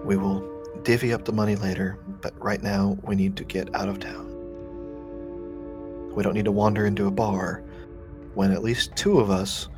We 0.05 0.17
will 0.17 0.43
divvy 0.83 1.13
up 1.13 1.25
the 1.25 1.33
money 1.33 1.57
later, 1.57 1.99
but 2.21 2.35
right 2.43 2.63
now 2.63 2.99
we 3.03 3.15
need 3.15 3.37
to 3.37 3.45
get 3.45 3.75
out 3.75 3.89
of 3.89 4.01
town. 4.01 4.34
We 6.15 6.23
don't 6.23 6.35
need 6.35 6.45
to 6.45 6.53
wander 6.53 6.87
into 6.87 7.07
a 7.07 7.11
bar 7.11 7.63
when 8.35 8.53
at 8.53 8.63
least 8.63 8.95
two 8.95 9.19
of 9.19 9.31
us, 9.31 9.69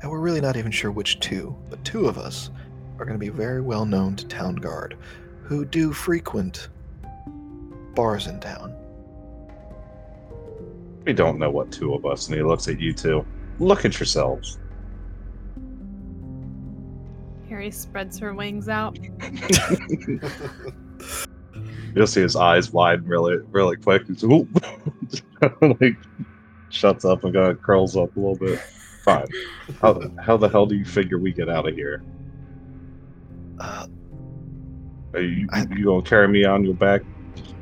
and 0.00 0.10
we're 0.10 0.20
really 0.20 0.40
not 0.40 0.56
even 0.56 0.72
sure 0.72 0.90
which 0.90 1.20
two, 1.20 1.54
but 1.68 1.84
two 1.84 2.06
of 2.06 2.18
us 2.18 2.50
are 2.98 3.04
going 3.04 3.18
to 3.18 3.24
be 3.24 3.28
very 3.28 3.60
well 3.60 3.84
known 3.84 4.16
to 4.16 4.26
town 4.26 4.56
guard 4.56 4.96
who 5.42 5.64
do 5.64 5.92
frequent 5.92 6.68
bars 7.94 8.26
in 8.26 8.40
town. 8.40 8.74
We 11.04 11.12
don't 11.12 11.38
know 11.38 11.50
what 11.50 11.70
two 11.70 11.94
of 11.94 12.06
us, 12.06 12.28
and 12.28 12.36
he 12.36 12.42
looks 12.42 12.68
at 12.68 12.80
you 12.80 12.92
two. 12.92 13.26
Look 13.58 13.84
at 13.84 13.98
yourselves. 13.98 14.58
Harry 17.48 17.70
spreads 17.70 18.18
her 18.18 18.34
wings 18.34 18.68
out. 18.68 18.98
You'll 21.94 22.06
see 22.06 22.22
his 22.22 22.36
eyes 22.36 22.72
widen 22.72 23.06
really, 23.06 23.36
really 23.50 23.76
quick. 23.76 24.06
He's, 24.06 24.22
like 25.60 25.96
shuts 26.70 27.04
up 27.04 27.24
and 27.24 27.34
kind 27.34 27.48
of 27.50 27.60
curls 27.62 27.96
up 27.96 28.16
a 28.16 28.20
little 28.20 28.36
bit. 28.36 28.58
Fine. 29.04 29.26
How, 29.80 30.00
how 30.20 30.36
the 30.36 30.48
hell 30.48 30.64
do 30.66 30.74
you 30.76 30.84
figure 30.84 31.18
we 31.18 31.32
get 31.32 31.48
out 31.48 31.68
of 31.68 31.74
here? 31.74 32.02
Uh, 33.58 33.86
Are 35.14 35.20
you, 35.20 35.48
I- 35.50 35.66
you 35.76 35.84
gonna 35.84 36.02
carry 36.02 36.28
me 36.28 36.44
on 36.44 36.64
your 36.64 36.74
back, 36.74 37.02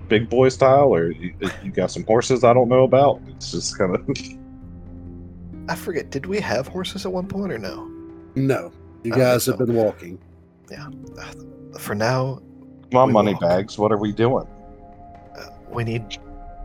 big 0.09 0.29
boy 0.29 0.49
style, 0.51 0.95
or 0.95 1.11
you, 1.11 1.35
you 1.63 1.71
got 1.71 1.91
some 1.91 2.05
horses 2.05 2.45
I 2.45 2.53
don't 2.53 2.69
know 2.69 2.85
about? 2.85 3.21
It's 3.29 3.51
just 3.53 3.77
kind 3.79 3.97
of. 3.97 4.09
I 5.69 5.75
forget. 5.75 6.11
Did 6.11 6.27
we 6.27 6.41
have 6.41 6.67
horses 6.69 7.07
at 7.07 7.13
one 7.13 7.27
point 7.27 7.53
or 7.53 7.59
no? 7.59 7.91
No, 8.35 8.73
you 9.03 9.13
guys 9.13 9.47
think 9.47 9.59
have 9.59 9.67
been 9.67 9.77
walking. 9.77 10.19
Yeah. 10.71 10.89
For 11.79 11.95
now, 11.95 12.41
Come 12.91 13.01
on, 13.01 13.09
We 13.09 13.13
money 13.15 13.35
bags. 13.35 13.79
What 13.79 13.93
are 13.93 13.99
we 13.99 14.13
doing? 14.13 14.47
uh, 15.37 15.51
we 15.71 15.85
need 15.85 16.19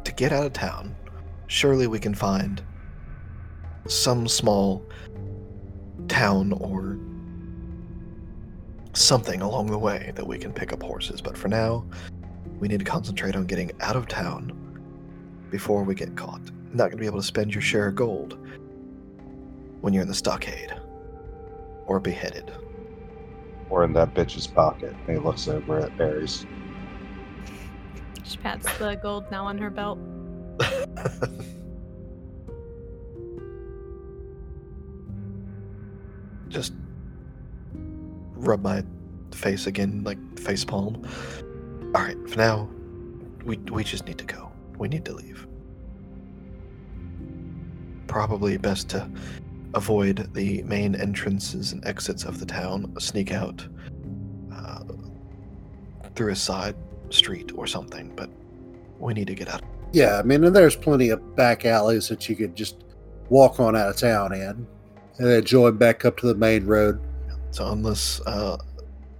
to 0.03 0.11
get 0.13 0.31
out 0.31 0.45
of 0.45 0.53
town. 0.53 0.95
Surely 1.47 1.87
we 1.87 1.99
can 1.99 2.15
find 2.15 2.61
some 3.87 4.27
small 4.27 4.83
town 6.07 6.53
or 6.53 6.97
something 8.93 9.41
along 9.41 9.67
the 9.67 9.77
way 9.77 10.11
that 10.15 10.25
we 10.25 10.37
can 10.37 10.51
pick 10.51 10.73
up 10.73 10.81
horses. 10.81 11.21
But 11.21 11.37
for 11.37 11.47
now, 11.47 11.85
we 12.59 12.67
need 12.67 12.79
to 12.79 12.85
concentrate 12.85 13.35
on 13.35 13.45
getting 13.45 13.71
out 13.81 13.95
of 13.95 14.07
town 14.07 14.51
before 15.51 15.83
we 15.83 15.93
get 15.93 16.15
caught. 16.15 16.41
Not 16.73 16.85
going 16.85 16.91
to 16.91 16.97
be 16.97 17.05
able 17.05 17.19
to 17.19 17.25
spend 17.27 17.53
your 17.53 17.61
share 17.61 17.87
of 17.87 17.95
gold 17.95 18.37
when 19.81 19.93
you're 19.93 20.01
in 20.01 20.07
the 20.07 20.15
stockade 20.15 20.73
or 21.85 21.99
beheaded. 21.99 22.51
Or 23.75 23.83
in 23.83 23.91
that 23.91 24.13
bitch's 24.13 24.47
pocket. 24.47 24.95
And 25.05 25.17
he 25.17 25.21
looks 25.21 25.49
over 25.49 25.79
at 25.79 25.91
Ares. 25.99 26.45
She 28.23 28.37
pats 28.37 28.65
the 28.77 28.95
gold 28.95 29.29
now 29.29 29.43
on 29.43 29.57
her 29.57 29.69
belt. 29.69 29.99
Just 36.47 36.71
rub 38.35 38.63
my 38.63 38.81
face 39.33 39.67
again, 39.67 40.05
like 40.05 40.39
face 40.39 40.63
palm. 40.63 41.05
All 41.93 42.01
right, 42.01 42.15
for 42.29 42.37
now, 42.37 42.69
we 43.43 43.57
we 43.57 43.83
just 43.83 44.07
need 44.07 44.17
to 44.19 44.25
go. 44.25 44.53
We 44.77 44.87
need 44.87 45.03
to 45.03 45.13
leave. 45.13 45.45
Probably 48.07 48.55
best 48.55 48.87
to 48.91 49.09
avoid 49.75 50.33
the 50.33 50.63
main 50.63 50.95
entrances 50.95 51.71
and 51.73 51.85
exits 51.85 52.23
of 52.23 52.39
the 52.39 52.45
town. 52.45 52.93
Sneak 52.99 53.31
out 53.31 53.67
uh, 54.51 54.83
through 56.15 56.31
a 56.31 56.35
side 56.35 56.75
street 57.09 57.51
or 57.55 57.67
something. 57.67 58.11
But 58.15 58.29
we 58.99 59.13
need 59.13 59.27
to 59.27 59.35
get 59.35 59.49
out. 59.53 59.61
Yeah, 59.91 60.17
I 60.17 60.23
mean, 60.23 60.43
and 60.43 60.55
there's 60.55 60.75
plenty 60.75 61.09
of 61.09 61.35
back 61.35 61.65
alleys 61.65 62.07
that 62.09 62.27
you 62.27 62.35
could 62.35 62.55
just 62.55 62.83
walk 63.29 63.59
on 63.59 63.75
out 63.75 63.89
of 63.89 63.97
town 63.97 64.33
in, 64.33 64.67
and 65.17 65.27
then 65.27 65.43
join 65.45 65.77
back 65.77 66.03
up 66.05 66.17
to 66.17 66.27
the 66.27 66.35
main 66.35 66.65
road. 66.65 66.99
So 67.51 67.71
unless, 67.71 68.19
uh, 68.25 68.57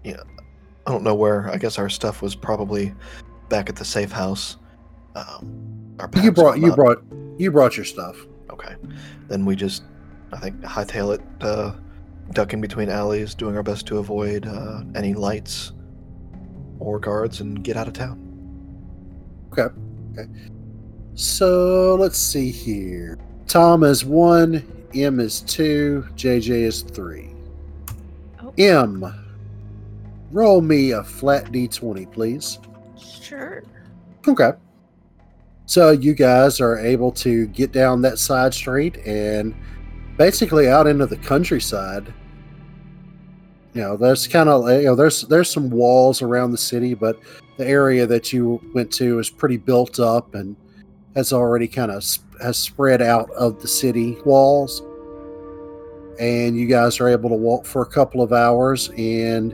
yeah, 0.04 0.22
I 0.86 0.92
don't 0.92 1.04
know 1.04 1.16
where. 1.16 1.50
I 1.50 1.58
guess 1.58 1.78
our 1.80 1.90
stuff 1.90 2.22
was 2.22 2.36
probably 2.36 2.94
back 3.48 3.70
at 3.70 3.76
the 3.78 3.86
safe 3.86 4.12
house. 4.12 4.58
Um, 5.16 5.96
our 6.00 6.10
You 6.22 6.32
brought 6.32 6.60
you 6.60 6.76
brought 6.76 7.02
you 7.38 7.52
brought 7.52 7.78
your 7.78 7.86
stuff. 7.86 8.18
Okay, 8.50 8.76
then 9.28 9.46
we 9.46 9.56
just, 9.56 9.84
I 10.36 10.40
think, 10.40 10.62
hightail 10.62 11.16
it, 11.16 11.22
uh, 11.42 11.74
ducking 12.32 12.62
between 12.62 12.90
alleys, 12.90 13.36
doing 13.36 13.56
our 13.56 13.64
best 13.64 13.88
to 13.88 14.00
avoid 14.00 14.46
uh, 14.48 14.84
any 14.96 15.14
lights 15.14 15.72
or 16.80 17.00
guards, 17.00 17.42
and 17.42 17.64
get 17.64 17.78
out 17.78 17.88
of 17.88 17.94
town. 17.94 18.22
Okay. 19.52 19.74
Okay. 20.18 20.30
So 21.14 21.96
let's 21.96 22.18
see 22.18 22.52
here. 22.52 23.18
Tom 23.48 23.84
is 23.84 24.04
one, 24.04 24.66
M 24.94 25.20
is 25.20 25.42
two, 25.42 26.06
JJ 26.16 26.50
is 26.50 26.82
three. 26.82 27.30
Oh. 28.42 28.54
M, 28.58 29.06
roll 30.32 30.62
me 30.62 30.92
a 30.92 31.04
flat 31.04 31.46
d20, 31.52 32.12
please. 32.12 32.60
Sure. 32.98 33.64
Okay. 34.28 34.52
So 35.68 35.92
you 35.92 36.14
guys 36.14 36.62
are 36.62 36.78
able 36.78 37.12
to 37.14 37.48
get 37.48 37.72
down 37.72 38.02
that 38.04 38.20
side 38.20 38.54
street 38.54 38.98
and 39.06 39.56
basically 40.18 40.68
out 40.68 40.88
into 40.88 41.06
the 41.06 41.18
countryside. 41.18 42.14
You 43.74 43.82
know, 43.82 43.98
there's 43.98 44.28
kind 44.28 44.48
of 44.48 44.70
you 44.70 44.86
know 44.86 44.96
there's 44.96 45.22
there's 45.24 45.50
some 45.50 45.70
walls 45.70 46.22
around 46.22 46.52
the 46.52 46.58
city, 46.58 46.94
but 46.94 47.20
the 47.58 47.68
area 47.68 48.06
that 48.08 48.32
you 48.32 48.62
went 48.74 48.92
to 48.94 49.20
is 49.20 49.30
pretty 49.30 49.58
built 49.58 50.00
up 50.00 50.36
and 50.36 50.56
has 51.16 51.34
already 51.34 51.68
kind 51.68 51.92
of 51.92 52.04
has 52.42 52.58
spread 52.58 53.02
out 53.02 53.30
of 53.32 53.62
the 53.62 53.68
city 53.68 54.18
walls. 54.26 54.82
And 56.20 56.58
you 56.58 56.68
guys 56.68 57.02
are 57.02 57.10
able 57.10 57.30
to 57.30 57.36
walk 57.36 57.66
for 57.66 57.82
a 57.82 57.86
couple 57.86 58.22
of 58.22 58.32
hours 58.32 58.90
and 58.98 59.54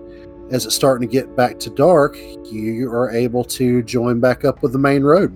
as 0.51 0.65
it's 0.65 0.75
starting 0.75 1.07
to 1.07 1.11
get 1.11 1.35
back 1.35 1.57
to 1.59 1.69
dark, 1.69 2.17
you 2.51 2.91
are 2.91 3.09
able 3.09 3.43
to 3.45 3.81
join 3.83 4.19
back 4.19 4.43
up 4.43 4.61
with 4.61 4.73
the 4.73 4.77
main 4.77 5.01
road. 5.01 5.35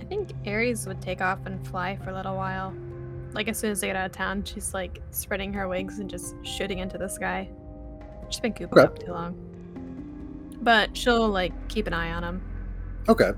I 0.00 0.04
think 0.04 0.32
Ares 0.46 0.86
would 0.86 1.00
take 1.00 1.22
off 1.22 1.38
and 1.46 1.66
fly 1.66 1.96
for 2.04 2.10
a 2.10 2.14
little 2.14 2.36
while. 2.36 2.74
Like 3.36 3.48
as 3.48 3.58
soon 3.58 3.70
as 3.70 3.82
they 3.82 3.88
get 3.88 3.96
out 3.96 4.06
of 4.06 4.12
town, 4.12 4.44
she's 4.44 4.72
like 4.72 5.02
spreading 5.10 5.52
her 5.52 5.68
wings 5.68 5.98
and 5.98 6.08
just 6.08 6.34
shooting 6.42 6.78
into 6.78 6.96
the 6.96 7.06
sky. 7.06 7.50
She's 8.30 8.40
been 8.40 8.54
cooped 8.54 8.72
Okay. 8.72 8.82
up 8.82 8.98
too 8.98 9.12
long. 9.12 9.36
But 10.62 10.96
she'll 10.96 11.28
like 11.28 11.52
keep 11.68 11.86
an 11.86 11.92
eye 11.92 12.12
on 12.12 12.22
them. 12.22 12.42
Okay. 13.10 13.32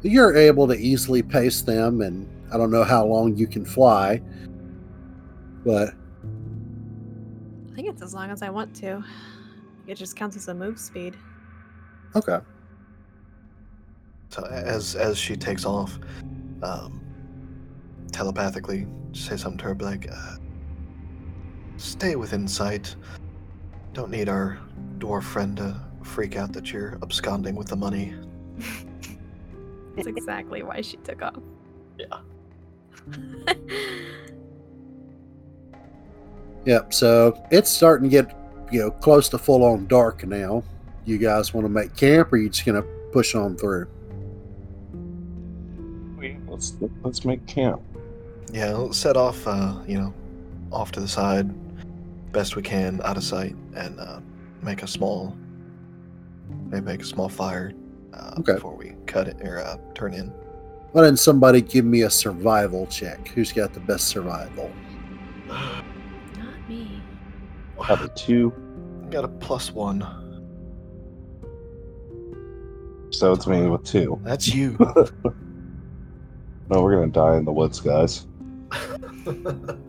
You're 0.00 0.34
able 0.34 0.66
to 0.68 0.74
easily 0.74 1.22
pace 1.22 1.60
them, 1.60 2.00
and 2.00 2.26
I 2.50 2.56
don't 2.56 2.70
know 2.70 2.82
how 2.82 3.04
long 3.04 3.36
you 3.36 3.46
can 3.46 3.64
fly, 3.66 4.22
but 5.66 5.90
I 7.70 7.74
think 7.76 7.88
it's 7.88 8.00
as 8.02 8.14
long 8.14 8.30
as 8.30 8.40
I 8.40 8.48
want 8.48 8.74
to. 8.76 9.04
It 9.86 9.96
just 9.96 10.16
counts 10.16 10.34
as 10.36 10.48
a 10.48 10.54
move 10.54 10.78
speed. 10.80 11.14
okay. 12.16 12.38
So 14.30 14.44
as 14.46 14.96
as 14.96 15.18
she 15.18 15.36
takes 15.36 15.66
off, 15.66 15.98
um, 16.62 17.02
telepathically 18.12 18.86
say 19.12 19.36
something 19.36 19.58
to 19.58 19.64
her, 19.64 19.74
be 19.74 19.84
like, 19.84 20.08
uh, 20.10 20.36
"Stay 21.76 22.16
within 22.16 22.48
sight. 22.48 22.96
Don't 23.92 24.10
need 24.10 24.28
our 24.28 24.58
dwarf 24.98 25.24
friend 25.24 25.56
to 25.58 25.80
freak 26.02 26.36
out 26.36 26.52
that 26.52 26.72
you're 26.72 26.98
absconding 27.02 27.54
with 27.54 27.68
the 27.68 27.76
money." 27.76 28.14
That's 29.96 30.08
exactly 30.08 30.62
why 30.62 30.80
she 30.80 30.96
took 30.98 31.22
off. 31.22 31.40
Yeah. 31.98 32.20
Yep. 36.64 36.94
So 36.94 37.42
it's 37.50 37.70
starting 37.70 38.08
to 38.08 38.10
get 38.10 38.36
you 38.70 38.80
know 38.80 38.90
close 38.90 39.28
to 39.30 39.38
full 39.38 39.64
on 39.64 39.86
dark 39.86 40.24
now. 40.24 40.62
You 41.04 41.18
guys 41.18 41.52
want 41.52 41.64
to 41.64 41.68
make 41.68 41.96
camp, 41.96 42.32
or 42.32 42.36
you 42.36 42.48
just 42.48 42.64
gonna 42.64 42.82
push 43.12 43.34
on 43.34 43.56
through? 43.56 43.88
Let's 46.46 46.76
let's 47.02 47.24
make 47.24 47.44
camp. 47.46 47.82
Yeah, 48.52 48.72
we'll 48.72 48.92
set 48.92 49.16
off, 49.16 49.46
uh, 49.46 49.74
you 49.86 49.98
know, 49.98 50.12
off 50.70 50.92
to 50.92 51.00
the 51.00 51.08
side, 51.08 51.50
best 52.32 52.54
we 52.56 52.62
can, 52.62 53.00
out 53.04 53.16
of 53.16 53.24
sight, 53.24 53.56
and 53.74 53.98
uh, 53.98 54.20
make 54.62 54.82
a 54.82 54.86
small, 54.86 55.36
maybe 56.68 56.84
make 56.84 57.00
a 57.02 57.06
small 57.06 57.28
fire 57.28 57.72
uh, 58.12 58.34
Okay. 58.40 58.54
before 58.54 58.74
we 58.76 58.94
cut 59.06 59.26
it 59.28 59.36
or 59.42 59.58
uh, 59.60 59.76
turn 59.94 60.12
in. 60.14 60.28
Why 60.92 61.04
didn't 61.04 61.20
somebody 61.20 61.62
give 61.62 61.86
me 61.86 62.02
a 62.02 62.10
survival 62.10 62.86
check? 62.88 63.28
Who's 63.28 63.52
got 63.52 63.72
the 63.72 63.80
best 63.80 64.08
survival? 64.08 64.70
Not 65.48 65.84
me. 66.68 67.00
I 67.80 67.84
Have 67.86 68.02
a 68.02 68.08
two, 68.08 68.52
I 69.02 69.08
Got 69.08 69.24
a 69.24 69.28
plus 69.28 69.72
one. 69.72 70.00
so 73.10 73.32
it's 73.32 73.46
me 73.46 73.66
with 73.68 73.84
two. 73.84 74.20
That's 74.24 74.54
you. 74.54 74.76
No, 76.70 76.80
we're 76.82 76.94
gonna 76.94 77.08
die 77.08 77.36
in 77.36 77.44
the 77.44 77.52
woods, 77.52 77.80
guys. 77.80 78.26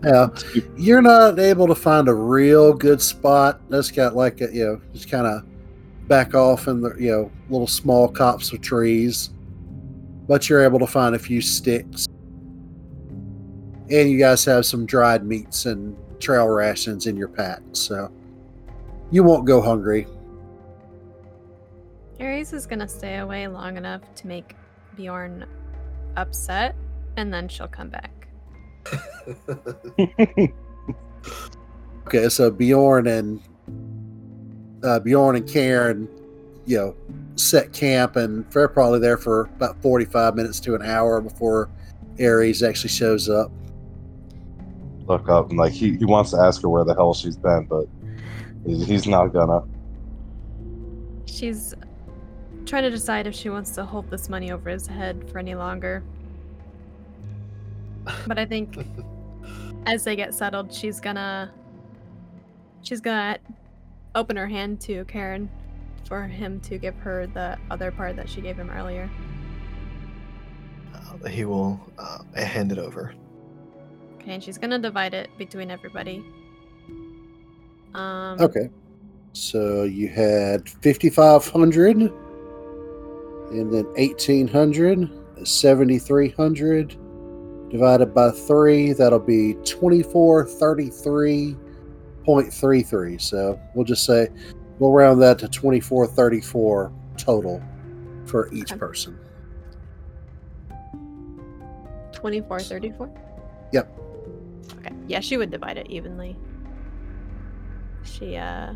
Yeah, 0.03 0.27
you're 0.75 1.01
not 1.01 1.39
able 1.39 1.67
to 1.67 1.75
find 1.75 2.07
a 2.07 2.13
real 2.13 2.73
good 2.73 3.01
spot. 3.01 3.61
That's 3.69 3.89
got 3.89 4.15
like 4.15 4.41
a 4.41 4.53
you 4.53 4.65
know 4.65 4.81
just 4.93 5.09
kind 5.09 5.25
of 5.25 5.45
back 6.07 6.35
off 6.35 6.67
in 6.67 6.81
the 6.81 6.93
you 6.99 7.11
know 7.11 7.31
little 7.49 7.67
small 7.67 8.07
copse 8.07 8.51
of 8.51 8.61
trees, 8.61 9.29
but 10.27 10.49
you're 10.49 10.63
able 10.63 10.79
to 10.79 10.87
find 10.87 11.15
a 11.15 11.19
few 11.19 11.41
sticks, 11.41 12.07
and 13.89 14.09
you 14.11 14.19
guys 14.19 14.43
have 14.45 14.65
some 14.65 14.85
dried 14.85 15.25
meats 15.25 15.65
and 15.65 15.95
trail 16.19 16.47
rations 16.47 17.07
in 17.07 17.15
your 17.15 17.29
pack, 17.29 17.61
so 17.71 18.11
you 19.11 19.23
won't 19.23 19.45
go 19.45 19.61
hungry. 19.61 20.05
Ares 22.19 22.53
is 22.53 22.65
gonna 22.65 22.87
stay 22.87 23.17
away 23.17 23.47
long 23.47 23.77
enough 23.77 24.01
to 24.15 24.27
make 24.27 24.55
Bjorn 24.95 25.45
upset 26.15 26.75
and 27.17 27.33
then 27.33 27.47
she'll 27.47 27.67
come 27.67 27.89
back. 27.89 28.12
Okay, 32.07 32.27
so 32.29 32.51
Bjorn 32.51 33.07
and 33.07 33.41
uh, 34.83 34.99
Bjorn 34.99 35.37
and 35.37 35.47
Cairn, 35.47 36.09
you 36.65 36.77
know, 36.77 36.95
set 37.35 37.71
camp, 37.71 38.17
and 38.17 38.49
they're 38.51 38.67
probably 38.67 38.99
there 38.99 39.17
for 39.17 39.49
about 39.55 39.81
forty-five 39.81 40.35
minutes 40.35 40.59
to 40.61 40.75
an 40.75 40.81
hour 40.81 41.21
before 41.21 41.69
Ares 42.19 42.61
actually 42.61 42.89
shows 42.89 43.29
up. 43.29 43.51
Look 45.07 45.29
up 45.29 45.49
and 45.49 45.57
like 45.57 45.73
he, 45.73 45.97
he 45.97 46.05
wants 46.05 46.31
to 46.31 46.37
ask 46.37 46.61
her 46.61 46.69
where 46.69 46.83
the 46.83 46.93
hell 46.93 47.13
she's 47.13 47.37
been, 47.37 47.65
but 47.69 47.87
he's 48.65 49.07
not 49.07 49.27
gonna. 49.27 49.61
She's 51.25 51.73
trying 52.65 52.83
to 52.83 52.89
decide 52.89 53.27
if 53.27 53.33
she 53.33 53.49
wants 53.49 53.71
to 53.71 53.85
hold 53.85 54.09
this 54.09 54.29
money 54.29 54.51
over 54.51 54.69
his 54.69 54.87
head 54.87 55.29
for 55.31 55.39
any 55.39 55.55
longer. 55.55 56.03
But 58.27 58.37
I 58.37 58.45
think 58.45 58.77
as 59.85 60.03
they 60.03 60.15
get 60.15 60.33
settled, 60.33 60.73
she's 60.73 60.99
gonna 60.99 61.51
she's 62.81 63.01
gonna 63.01 63.37
open 64.15 64.35
her 64.35 64.47
hand 64.47 64.79
to 64.81 65.05
Cairn 65.05 65.49
for 66.07 66.23
him 66.23 66.59
to 66.61 66.77
give 66.77 66.95
her 66.95 67.27
the 67.27 67.57
other 67.71 67.91
part 67.91 68.15
that 68.17 68.29
she 68.29 68.41
gave 68.41 68.57
him 68.57 68.69
earlier. 68.69 69.09
Uh, 70.93 71.27
he 71.27 71.45
will 71.45 71.79
uh, 71.97 72.19
hand 72.35 72.71
it 72.71 72.77
over. 72.77 73.13
Okay, 74.15 74.33
and 74.33 74.43
she's 74.43 74.57
gonna 74.57 74.79
divide 74.79 75.13
it 75.13 75.29
between 75.37 75.71
everybody. 75.71 76.23
Um, 77.93 78.39
Okay, 78.39 78.69
so 79.33 79.83
you 79.83 80.07
had 80.09 80.67
fifty-five 80.67 81.47
hundred, 81.47 81.97
and 81.97 83.73
then 83.73 83.85
eighteen 83.97 84.47
hundred, 84.47 85.09
seventy-three 85.45 86.29
hundred 86.29 86.97
divided 87.73 88.13
by 88.13 88.29
three. 88.29 88.93
That'll 88.93 89.19
be 89.19 89.55
twenty-four 89.65 90.45
thirty-three 90.45 91.57
point 92.23 92.53
three 92.53 92.83
three. 92.83 93.17
So 93.17 93.59
we'll 93.73 93.83
just 93.83 94.05
say 94.05 94.29
we'll 94.79 94.93
round 94.93 95.21
that 95.23 95.39
to 95.39 95.49
twenty-four 95.49 96.07
thirty-four 96.07 96.93
total 97.17 97.61
for 98.25 98.53
each 98.53 98.71
Okay. 98.71 98.79
person. 98.79 99.19
24, 102.13 102.59
34? 102.61 103.09
Yep. 103.73 103.99
Okay. 104.77 104.95
Yeah, 105.07 105.19
she 105.19 105.35
would 105.35 105.51
divide 105.51 105.77
it 105.77 105.87
evenly. 105.89 106.37
She 108.03 108.37
uh 108.37 108.75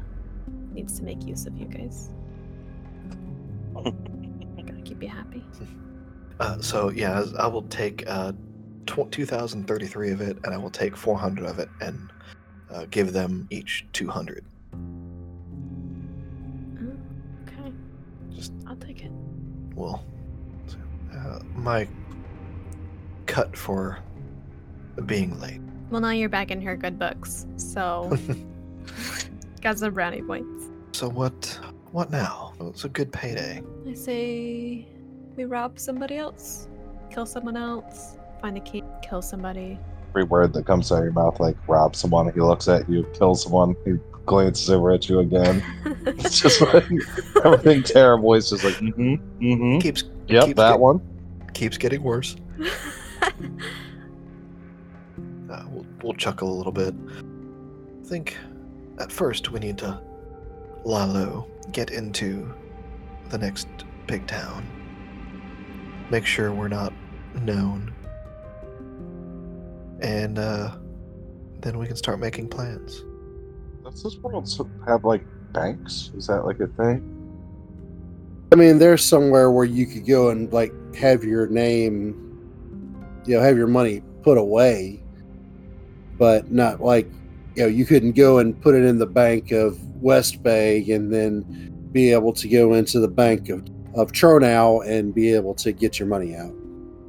needs 0.74 0.98
to 0.98 1.06
make 1.06 1.24
use 1.26 1.46
of 1.46 1.56
you 1.58 1.66
guys. 1.66 2.10
I 3.78 3.82
gotta 4.64 4.82
keep 4.84 5.02
you 5.02 5.08
happy. 5.08 5.46
Uh, 6.42 6.60
so 6.60 6.90
yeah, 6.90 7.24
I 7.40 7.48
will 7.48 7.62
take 7.64 8.04
uh, 8.08 8.34
tw- 8.88 9.12
2,033 9.12 10.12
of 10.12 10.22
it, 10.22 10.38
and 10.44 10.54
I 10.54 10.58
will 10.58 10.70
take 10.72 10.96
400 10.98 11.46
of 11.46 11.60
it, 11.60 11.70
and 11.82 12.12
uh, 12.72 12.86
give 12.90 13.14
them 13.14 13.48
each 13.52 13.86
200. 13.94 14.44
Oh, 14.74 14.78
okay. 17.44 17.72
Just 18.34 18.52
I'll 18.66 18.76
take 18.78 19.04
it. 19.04 19.12
well, 19.76 20.04
uh, 21.16 21.40
my 21.56 21.88
cut 23.26 23.56
for 23.56 24.00
being 25.06 25.40
late. 25.40 25.62
Well, 25.90 26.02
now 26.02 26.12
you're 26.12 26.30
back 26.30 26.52
in 26.52 26.62
her 26.62 26.76
good 26.76 26.98
books, 27.00 27.46
so 27.56 28.18
got 29.62 29.78
some 29.80 29.94
brownie 29.94 30.22
points. 30.22 30.66
So 30.94 31.08
what? 31.10 31.60
What 31.92 32.12
now? 32.12 32.54
Well, 32.60 32.70
It's 32.70 32.84
a 32.84 32.90
good 32.90 33.12
payday. 33.14 33.62
I 33.88 33.94
say 33.94 34.86
we 35.38 35.46
rob 35.46 35.80
somebody 35.80 36.18
else, 36.18 36.68
kill 37.10 37.26
someone 37.26 37.56
else, 37.56 38.17
find 38.42 38.58
a 38.58 38.62
key, 38.62 38.84
kill 39.02 39.22
somebody. 39.22 39.78
Every 40.10 40.24
word 40.24 40.54
that 40.54 40.66
comes 40.66 40.92
out 40.92 41.00
of 41.00 41.04
your 41.04 41.14
mouth, 41.14 41.40
like 41.40 41.56
rob 41.68 41.96
someone, 41.96 42.32
he 42.34 42.40
looks 42.40 42.68
at 42.68 42.90
you, 42.90 43.04
kill 43.14 43.36
someone, 43.36 43.76
he 43.86 43.94
glances 44.26 44.70
over 44.70 44.92
at 44.92 45.08
you 45.10 45.20
again. 45.20 45.64
It's 46.08 46.40
just 46.40 46.62
like 46.62 46.86
everything 47.44 47.84
terrible. 47.84 48.34
He's 48.34 48.50
just 48.50 48.64
like, 48.64 48.76
mm-hmm, 48.76 49.16
mm-hmm. 49.44 49.80
Keeps 49.80 50.06
Yep, 50.28 50.46
keeps 50.46 50.58
that 50.58 50.72
get- 50.72 50.80
one. 50.80 51.02
keeps 51.54 51.78
getting 51.78 52.02
worse. 52.04 52.36
Uh, 55.50 55.64
we'll, 55.70 55.86
we'll 56.04 56.14
chuckle 56.14 56.52
a 56.52 56.56
little 56.58 56.74
bit. 56.74 56.94
I 57.10 58.06
think 58.06 58.38
at 59.00 59.12
first 59.12 59.52
we 59.52 59.60
need 59.62 59.78
to 59.78 60.00
lie 60.84 61.06
low, 61.06 61.48
get 61.72 61.90
into 61.92 62.54
the 63.30 63.38
next 63.38 63.68
big 64.08 64.28
town, 64.28 64.66
make 66.10 66.26
sure 66.26 66.52
we're 66.52 66.68
not 66.68 66.92
known, 67.44 67.94
and 70.02 70.40
uh, 70.40 70.76
then 71.60 71.78
we 71.78 71.88
can 71.88 71.96
start 71.96 72.20
making 72.20 72.50
plans. 72.50 73.04
Does 73.84 74.04
this 74.04 74.18
world 74.18 74.50
have 74.86 75.06
like 75.06 75.24
banks? 75.54 76.12
Is 76.16 76.28
that 76.28 76.46
like 76.46 76.60
a 76.60 76.68
thing? 76.68 77.14
I 78.52 78.56
mean, 78.56 78.80
there's 78.80 79.04
somewhere 79.04 79.52
where 79.52 79.66
you 79.66 79.86
could 79.86 80.06
go 80.06 80.30
and 80.30 80.52
like 80.54 80.74
have 80.96 81.24
your 81.24 81.48
name, 81.48 83.22
you 83.26 83.36
know, 83.36 83.42
have 83.42 83.58
your 83.58 83.68
money 83.68 84.02
put 84.24 84.38
away, 84.38 85.04
but 86.18 86.52
not 86.52 86.82
like, 86.82 87.10
you 87.56 87.64
know, 87.64 87.68
you 87.68 87.86
couldn't 87.86 88.14
go 88.14 88.38
and 88.38 88.60
put 88.62 88.76
it 88.76 88.84
in 88.84 89.00
the 89.00 89.08
bank 89.08 89.52
of 89.52 89.78
Westbay 90.02 90.94
and 90.94 91.14
then 91.14 91.90
be 91.92 92.12
able 92.12 92.34
to 92.34 92.48
go 92.48 92.74
into 92.74 93.00
the 93.00 93.08
bank 93.08 93.50
of 93.50 93.66
of 93.96 94.12
Tronau 94.12 94.88
and 94.88 95.14
be 95.14 95.34
able 95.34 95.56
to 95.56 95.72
get 95.72 95.98
your 95.98 96.08
money 96.08 96.36
out. 96.36 96.54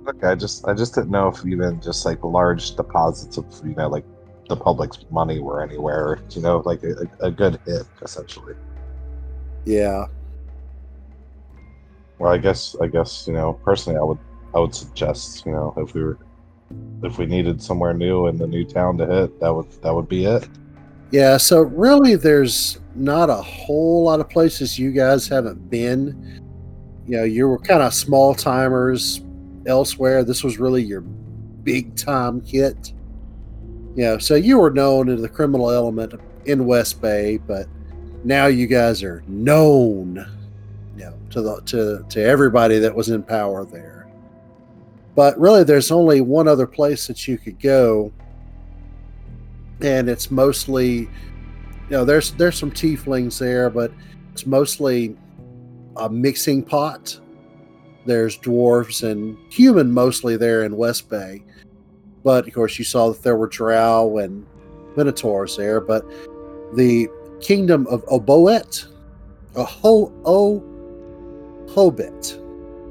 Okay, 0.09 0.26
I 0.26 0.34
just 0.34 0.66
I 0.66 0.72
just 0.72 0.94
didn't 0.94 1.11
know 1.11 1.28
if 1.28 1.44
even 1.44 1.80
just 1.82 2.06
like 2.06 2.24
large 2.24 2.76
deposits 2.76 3.36
of 3.36 3.44
you 3.62 3.74
know 3.74 3.88
like 3.88 4.04
the 4.48 4.56
public's 4.56 5.04
money 5.11 5.38
were 5.38 5.62
anywhere. 5.62 6.18
You 6.30 6.40
know, 6.40 6.62
like 6.64 6.82
a, 6.82 7.06
a 7.20 7.30
good 7.30 7.61
hit 7.66 7.82
essentially. 8.00 8.54
Yeah, 9.66 10.06
Well, 12.18 12.32
I 12.32 12.38
guess 12.38 12.74
I 12.80 12.86
guess 12.86 13.26
you 13.28 13.34
know 13.34 13.52
personally, 13.64 13.98
I 13.98 14.02
would 14.02 14.18
I 14.54 14.61
would 14.61 14.74
suggest 14.74 15.44
you 15.44 15.52
know 15.52 15.74
if 15.76 15.92
we 15.92 16.02
were 16.02 16.18
if 17.02 17.18
we 17.18 17.26
needed 17.26 17.62
somewhere 17.62 17.92
new 17.92 18.28
in 18.28 18.38
the 18.38 18.46
new 18.46 18.64
town 18.64 18.96
to 18.98 19.06
hit, 19.06 19.40
that 19.40 19.52
would 19.52 19.70
that 19.82 19.94
would 19.94 20.09
be 20.09 20.24
it. 20.24 20.48
yeah. 21.11 21.36
So 21.36 21.61
really, 21.61 22.16
there's 22.16 22.80
not 22.94 23.28
a 23.28 23.36
whole 23.36 24.04
lot 24.04 24.20
of 24.20 24.30
places 24.30 24.78
you 24.78 24.90
guys 24.90 25.28
haven't 25.28 25.68
been. 25.68 26.40
You 27.06 27.18
know, 27.18 27.24
you 27.24 27.46
were 27.46 27.59
kind 27.59 27.82
of 27.82 27.92
small 27.92 28.34
timers 28.34 29.20
elsewhere. 29.68 30.24
This 30.24 30.42
was 30.42 30.58
really 30.58 30.82
your 30.82 31.02
big 31.02 31.94
time 31.94 32.40
hit. 32.44 32.92
You 33.94 34.04
know, 34.04 34.18
so 34.18 34.34
you 34.34 34.58
were 34.58 34.70
known 34.70 35.08
in 35.08 35.22
the 35.22 35.28
criminal 35.28 35.70
element 35.70 36.14
in 36.44 36.60
Westbay, 36.60 37.40
but 37.46 37.66
now 38.24 38.46
you 38.46 38.66
guys 38.66 39.02
are 39.02 39.22
known, 39.28 40.26
you 40.96 41.04
know, 41.04 41.14
to 41.30 41.42
the 41.42 41.60
to 41.62 42.04
to 42.08 42.22
everybody 42.22 42.78
that 42.78 42.94
was 42.94 43.10
in 43.10 43.22
power 43.22 43.64
there. 43.64 44.08
But 45.14 45.38
really, 45.38 45.64
there's 45.64 45.90
only 45.90 46.20
one 46.20 46.46
other 46.46 46.66
place 46.66 47.06
that 47.08 47.26
you 47.26 47.38
could 47.38 47.60
go, 47.60 48.12
and 49.80 50.08
it's 50.08 50.30
mostly, 50.30 51.00
you 51.00 51.08
know, 51.90 52.04
there's 52.04 52.32
there's 52.32 52.56
some 52.56 52.70
tieflings 52.70 53.38
there, 53.38 53.68
but 53.68 53.92
it's 54.32 54.46
mostly 54.46 55.16
a 55.96 56.08
mixing 56.08 56.62
pot. 56.62 57.18
There's 58.09 58.38
dwarves 58.38 59.06
and 59.06 59.36
human 59.52 59.92
mostly 59.92 60.38
there 60.38 60.64
in 60.64 60.72
Westbay, 60.72 61.42
but 62.24 62.48
of 62.48 62.54
course 62.54 62.78
you 62.78 62.84
saw 62.86 63.11
that 63.11 63.22
there 63.22 63.36
were 63.36 63.48
drow 63.48 64.16
and 64.16 64.46
minotaurs 64.96 65.59
there. 65.59 65.78
But 65.78 66.06
the 66.74 67.09
kingdom 67.42 67.86
of 67.88 68.02
Oboet, 68.06 68.86
a 69.56 69.62
ho 69.62 70.11
oh, 70.24 70.62
o 70.64 71.66
Hobit, 71.74 72.40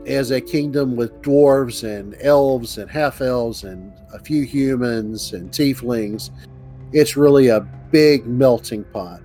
is 0.06 0.30
a 0.30 0.40
kingdom 0.40 0.96
with 0.96 1.20
dwarves 1.24 1.84
and 1.84 2.16
elves 2.22 2.78
and 2.78 2.88
half 2.88 3.20
elves 3.20 3.64
and 3.64 3.92
a 4.14 4.20
few 4.20 4.44
humans 4.44 5.34
and 5.34 5.50
tieflings. 5.50 6.30
It's 6.94 7.18
really 7.18 7.48
a 7.48 7.62
big 7.90 8.28
melting 8.28 8.84
pot, 8.84 9.22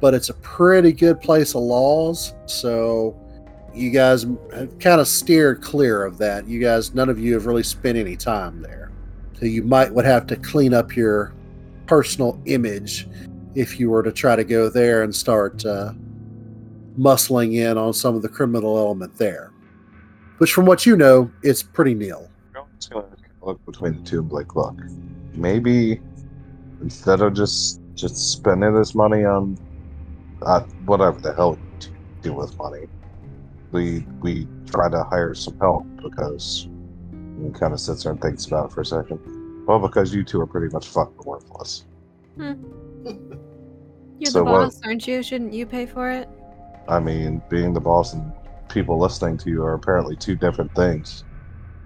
but 0.00 0.14
it's 0.14 0.30
a 0.30 0.34
pretty 0.40 0.92
good 0.92 1.20
place 1.20 1.54
of 1.54 1.60
laws. 1.60 2.32
So 2.46 3.14
you 3.76 3.90
guys 3.90 4.26
have 4.54 4.78
kind 4.78 5.00
of 5.00 5.06
steered 5.06 5.62
clear 5.62 6.04
of 6.04 6.18
that. 6.18 6.48
You 6.48 6.60
guys, 6.60 6.94
none 6.94 7.08
of 7.08 7.18
you 7.18 7.34
have 7.34 7.46
really 7.46 7.62
spent 7.62 7.98
any 7.98 8.16
time 8.16 8.62
there. 8.62 8.90
So 9.38 9.44
you 9.44 9.62
might 9.62 9.92
would 9.92 10.06
have 10.06 10.26
to 10.28 10.36
clean 10.36 10.72
up 10.72 10.96
your 10.96 11.34
personal 11.86 12.40
image 12.46 13.06
if 13.54 13.78
you 13.78 13.90
were 13.90 14.02
to 14.02 14.12
try 14.12 14.34
to 14.34 14.44
go 14.44 14.70
there 14.70 15.02
and 15.02 15.14
start 15.14 15.64
uh, 15.66 15.92
muscling 16.98 17.56
in 17.56 17.76
on 17.76 17.92
some 17.92 18.16
of 18.16 18.22
the 18.22 18.28
criminal 18.28 18.78
element 18.78 19.16
there. 19.16 19.52
Which, 20.38 20.52
from 20.52 20.66
what 20.66 20.86
you 20.86 20.96
know, 20.96 21.30
it's 21.42 21.62
pretty 21.62 21.94
nil. 21.94 22.30
Look 23.42 23.64
between 23.64 24.02
the 24.02 24.02
two 24.02 24.22
like, 24.22 24.56
look, 24.56 24.74
maybe 25.34 26.00
instead 26.80 27.20
of 27.20 27.34
just 27.34 27.80
just 27.94 28.32
spending 28.32 28.74
this 28.74 28.94
money 28.94 29.24
on 29.24 29.58
uh, 30.42 30.60
whatever 30.84 31.20
the 31.20 31.32
hell 31.34 31.58
you 31.82 31.90
do 32.22 32.32
with 32.32 32.56
money, 32.58 32.86
we 33.76 34.06
we 34.22 34.48
try 34.66 34.88
to 34.88 35.04
hire 35.04 35.34
some 35.34 35.56
help 35.58 35.84
because 36.02 36.64
And 37.12 37.54
kind 37.54 37.72
of 37.74 37.80
sits 37.80 38.02
there 38.04 38.12
and 38.12 38.20
thinks 38.20 38.46
about 38.46 38.70
it 38.70 38.72
for 38.72 38.80
a 38.80 38.86
second. 38.86 39.18
Well, 39.66 39.78
because 39.78 40.14
you 40.14 40.24
two 40.24 40.40
are 40.40 40.46
pretty 40.46 40.72
much 40.72 40.86
fucking 40.88 41.22
worthless. 41.24 41.84
Hmm. 42.36 42.52
You're 44.18 44.30
So 44.30 44.38
the 44.38 44.44
what- 44.44 44.52
boss, 44.64 44.80
aren't 44.84 45.06
you? 45.06 45.22
Shouldn't 45.22 45.52
you 45.52 45.66
pay 45.66 45.84
for 45.86 46.10
it? 46.10 46.28
I 46.88 46.98
mean, 47.00 47.42
being 47.50 47.74
the 47.74 47.80
boss 47.80 48.14
and 48.14 48.32
people 48.68 48.98
listening 48.98 49.36
to 49.38 49.50
you 49.50 49.62
are 49.64 49.74
apparently 49.74 50.16
two 50.16 50.36
different 50.36 50.74
things. 50.74 51.24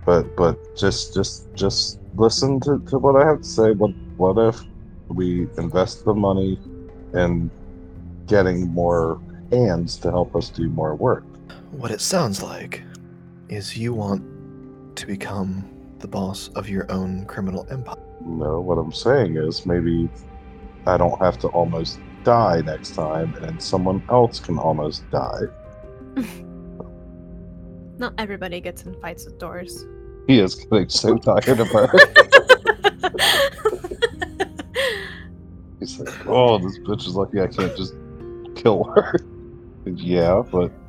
But 0.06 0.36
but 0.36 0.54
just 0.76 1.12
just 1.14 1.52
just 1.54 1.98
listen 2.16 2.60
to, 2.60 2.78
to 2.90 2.98
what 2.98 3.16
I 3.20 3.26
have 3.26 3.38
to 3.42 3.48
say. 3.48 3.72
What 3.72 3.90
what 4.16 4.38
if 4.48 4.60
we 5.08 5.48
invest 5.58 6.04
the 6.04 6.14
money 6.14 6.58
in 7.14 7.50
getting 8.26 8.68
more 8.68 9.20
hands 9.50 9.96
to 9.98 10.10
help 10.10 10.36
us 10.36 10.48
do 10.50 10.68
more 10.68 10.94
work? 10.94 11.24
What 11.70 11.92
it 11.92 12.00
sounds 12.00 12.42
like 12.42 12.82
is 13.48 13.76
you 13.76 13.94
want 13.94 14.24
to 14.96 15.06
become 15.06 15.64
the 16.00 16.08
boss 16.08 16.48
of 16.56 16.68
your 16.68 16.90
own 16.90 17.26
criminal 17.26 17.64
empire. 17.70 17.96
No, 18.24 18.60
what 18.60 18.76
I'm 18.76 18.92
saying 18.92 19.36
is 19.36 19.64
maybe 19.66 20.08
I 20.86 20.96
don't 20.96 21.16
have 21.20 21.38
to 21.40 21.48
almost 21.48 22.00
die 22.24 22.60
next 22.62 22.94
time 22.94 23.34
and 23.36 23.62
someone 23.62 24.02
else 24.10 24.40
can 24.40 24.58
almost 24.58 25.08
die. 25.10 25.42
Not 27.98 28.14
everybody 28.18 28.60
gets 28.60 28.82
in 28.82 29.00
fights 29.00 29.24
with 29.26 29.38
doors. 29.38 29.86
He 30.26 30.40
is 30.40 30.56
getting 30.56 30.88
so 30.88 31.18
tired 31.22 31.60
of 31.60 31.68
her. 31.68 31.86
He's 35.78 36.00
like, 36.00 36.26
oh, 36.26 36.58
this 36.58 36.78
bitch 36.80 37.06
is 37.06 37.14
lucky 37.14 37.40
I 37.40 37.46
can't 37.46 37.76
just 37.76 37.94
kill 38.56 38.84
her. 38.84 39.14
yeah, 39.86 40.42
but 40.50 40.70
the, 40.70 40.79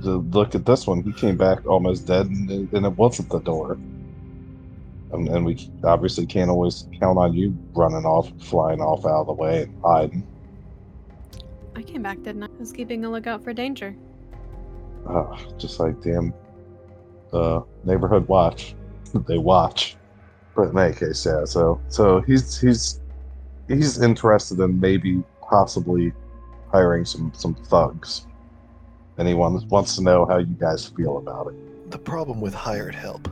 look 0.00 0.54
at 0.54 0.64
this 0.66 0.86
one. 0.86 1.02
He 1.02 1.12
came 1.12 1.36
back 1.36 1.66
almost 1.66 2.06
dead, 2.06 2.26
and, 2.26 2.50
it- 2.50 2.72
and 2.72 2.86
it 2.86 2.96
wasn't 2.96 3.28
the 3.30 3.40
door. 3.40 3.72
And, 5.12 5.28
and 5.28 5.44
we 5.44 5.70
obviously 5.84 6.24
can't 6.26 6.48
always 6.50 6.88
count 6.98 7.18
on 7.18 7.34
you 7.34 7.54
running 7.74 8.04
off, 8.06 8.32
flying 8.42 8.80
off 8.80 9.04
out 9.04 9.20
of 9.22 9.26
the 9.26 9.32
way, 9.34 9.62
and 9.64 9.82
hiding. 9.84 10.26
I 11.76 11.82
came 11.82 12.02
back, 12.02 12.22
didn't 12.22 12.44
I? 12.44 12.46
I 12.46 12.58
was 12.58 12.72
keeping 12.72 13.04
a 13.04 13.10
lookout 13.10 13.42
for 13.44 13.52
danger. 13.52 13.94
Ah, 15.06 15.36
just 15.58 15.80
like 15.80 16.00
damn 16.00 16.32
uh, 17.32 17.60
neighborhood 17.84 18.26
watch. 18.28 18.74
they 19.28 19.36
watch. 19.38 19.96
But 20.54 20.68
in 20.68 20.78
any 20.78 20.94
case, 20.94 21.24
yeah. 21.26 21.44
So 21.44 21.80
so 21.88 22.20
he's 22.20 22.60
he's 22.60 23.00
he's 23.68 24.00
interested 24.00 24.60
in 24.60 24.78
maybe 24.80 25.22
possibly 25.40 26.12
hiring 26.70 27.04
some 27.04 27.32
some 27.34 27.54
thugs, 27.54 28.26
and 29.22 29.28
he 29.28 29.34
wants 29.36 29.64
wants 29.66 29.94
to 29.94 30.02
know 30.02 30.26
how 30.26 30.38
you 30.38 30.56
guys 30.58 30.88
feel 30.88 31.18
about 31.18 31.46
it. 31.46 31.90
The 31.92 31.98
problem 31.98 32.40
with 32.40 32.52
hired 32.52 32.92
help 32.92 33.28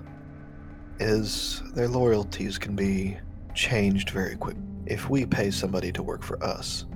is 1.01 1.65
their 1.75 1.89
loyalties 1.89 2.59
can 2.59 2.77
be 2.77 3.19
changed 3.57 4.11
very 4.11 4.37
quick. 4.37 4.57
If 4.87 5.11
we 5.11 5.27
pay 5.27 5.51
somebody 5.51 5.91
to 5.91 6.03
work 6.05 6.23
for 6.23 6.41
us 6.45 6.87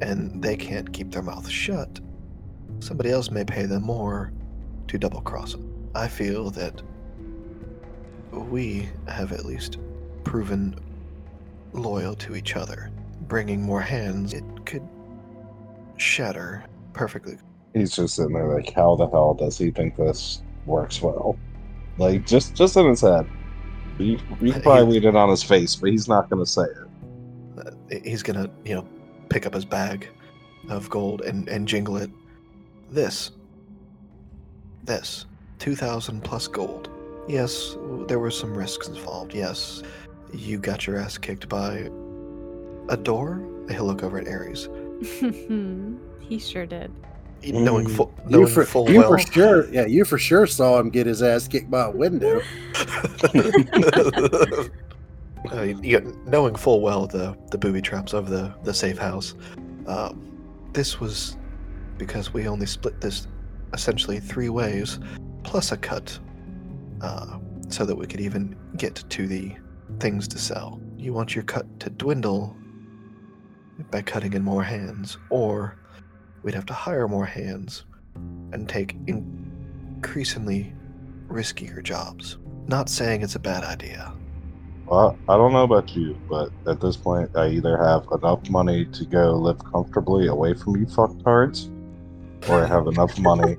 and 0.00 0.42
they 0.42 0.56
can't 0.56 0.90
keep 0.90 1.10
their 1.10 1.20
mouth 1.20 1.46
shut, 1.46 2.00
somebody 2.80 3.10
else 3.10 3.30
may 3.30 3.44
pay 3.44 3.66
them 3.66 3.82
more 3.82 4.32
to 4.88 4.96
double 4.96 5.20
cross 5.20 5.52
them. 5.52 5.90
I 5.94 6.08
feel 6.08 6.48
that 6.52 6.80
we 8.32 8.88
have 9.06 9.32
at 9.32 9.44
least 9.44 9.76
proven 10.24 10.76
loyal 11.74 12.14
to 12.14 12.36
each 12.36 12.56
other. 12.56 12.90
Bringing 13.28 13.60
more 13.60 13.82
hands, 13.82 14.32
it 14.32 14.44
could 14.64 14.88
shatter 15.98 16.64
perfectly. 16.94 17.36
He's 17.74 17.94
just 17.94 18.14
sitting 18.16 18.32
there 18.32 18.54
like, 18.54 18.72
how 18.72 18.94
the 18.96 19.08
hell 19.08 19.34
does 19.34 19.58
he 19.58 19.70
think 19.70 19.96
this 19.96 20.42
works 20.64 21.02
well? 21.02 21.36
Like 21.98 22.24
just 22.26 22.54
just 22.54 22.76
in 22.76 22.86
his 22.86 23.00
head. 23.02 23.26
You, 23.98 24.18
you 24.40 24.52
can 24.52 24.62
probably 24.62 24.94
read 24.94 25.04
it 25.04 25.14
on 25.14 25.28
his 25.28 25.42
face, 25.42 25.76
but 25.76 25.90
he's 25.90 26.08
not 26.08 26.28
going 26.30 26.44
to 26.44 26.50
say 26.50 26.62
it. 26.62 27.66
uh, 27.66 27.98
he's 28.04 28.22
gonna 28.22 28.50
you 28.64 28.74
know 28.74 28.88
pick 29.28 29.46
up 29.46 29.54
his 29.54 29.64
bag 29.64 30.08
of 30.68 30.88
gold 30.90 31.20
and 31.22 31.48
and 31.48 31.68
jingle 31.68 31.96
it 31.96 32.10
this 32.90 33.30
this 34.84 35.26
2000 35.58 36.22
plus 36.22 36.46
gold 36.48 36.90
yes 37.28 37.76
there 38.08 38.18
were 38.18 38.30
some 38.30 38.56
risks 38.56 38.88
involved 38.88 39.34
yes 39.34 39.82
you 40.32 40.58
got 40.58 40.86
your 40.86 40.98
ass 40.98 41.16
kicked 41.18 41.48
by 41.48 41.88
a 42.88 42.96
door 42.96 43.42
he'll 43.70 43.84
look 43.84 44.02
over 44.02 44.18
at 44.18 44.26
ares 44.28 44.68
he 46.28 46.38
sure 46.38 46.66
did. 46.66 46.90
Knowing 47.52 47.86
Mm, 47.86 47.96
full 47.96 48.14
You 48.28 48.46
for, 48.46 48.64
full 48.64 48.90
you 48.90 48.98
well 49.00 49.10
for 49.10 49.18
sure, 49.18 49.70
yeah, 49.70 49.86
you 49.86 50.04
for 50.04 50.18
sure 50.18 50.46
saw 50.46 50.78
him 50.78 50.90
get 50.90 51.06
his 51.06 51.22
ass 51.22 51.48
kicked 51.48 51.70
by 51.70 51.86
a 51.86 51.90
window. 51.90 52.40
Uh, 55.52 55.62
you 55.62 56.00
know, 56.00 56.10
knowing 56.26 56.54
full 56.54 56.80
well 56.80 57.06
the 57.06 57.36
the 57.50 57.58
booby 57.58 57.82
traps 57.82 58.14
of 58.14 58.30
the 58.30 58.54
the 58.62 58.72
safe 58.72 58.96
house, 58.96 59.34
um, 59.86 60.40
this 60.72 61.00
was 61.00 61.36
because 61.98 62.32
we 62.32 62.48
only 62.48 62.66
split 62.66 62.98
this 63.00 63.28
essentially 63.74 64.18
three 64.18 64.48
ways, 64.48 64.98
plus 65.42 65.70
a 65.70 65.76
cut, 65.76 66.18
uh, 67.02 67.38
so 67.68 67.84
that 67.84 67.94
we 67.94 68.06
could 68.06 68.20
even 68.20 68.56
get 68.78 69.04
to 69.10 69.26
the 69.26 69.54
things 70.00 70.26
to 70.28 70.38
sell. 70.38 70.80
You 70.96 71.12
want 71.12 71.34
your 71.34 71.44
cut 71.44 71.66
to 71.80 71.90
dwindle 71.90 72.56
by 73.90 74.00
cutting 74.00 74.32
in 74.32 74.42
more 74.42 74.62
hands, 74.62 75.18
or 75.28 75.76
we'd 76.44 76.54
have 76.54 76.66
to 76.66 76.74
hire 76.74 77.08
more 77.08 77.24
hands 77.24 77.84
and 78.52 78.68
take 78.68 78.94
increasingly 79.06 80.72
riskier 81.26 81.82
jobs. 81.82 82.36
Not 82.68 82.88
saying 82.88 83.22
it's 83.22 83.34
a 83.34 83.40
bad 83.40 83.64
idea. 83.64 84.12
Well, 84.86 85.18
I 85.28 85.36
don't 85.38 85.54
know 85.54 85.64
about 85.64 85.96
you, 85.96 86.14
but 86.28 86.50
at 86.66 86.80
this 86.82 86.96
point, 86.96 87.34
I 87.34 87.48
either 87.48 87.78
have 87.78 88.06
enough 88.12 88.48
money 88.50 88.84
to 88.84 89.06
go 89.06 89.32
live 89.32 89.58
comfortably 89.64 90.26
away 90.26 90.52
from 90.52 90.76
you 90.76 90.84
fucktards, 90.84 91.70
or 92.48 92.62
I 92.62 92.66
have 92.66 92.86
enough 92.86 93.18
money 93.18 93.56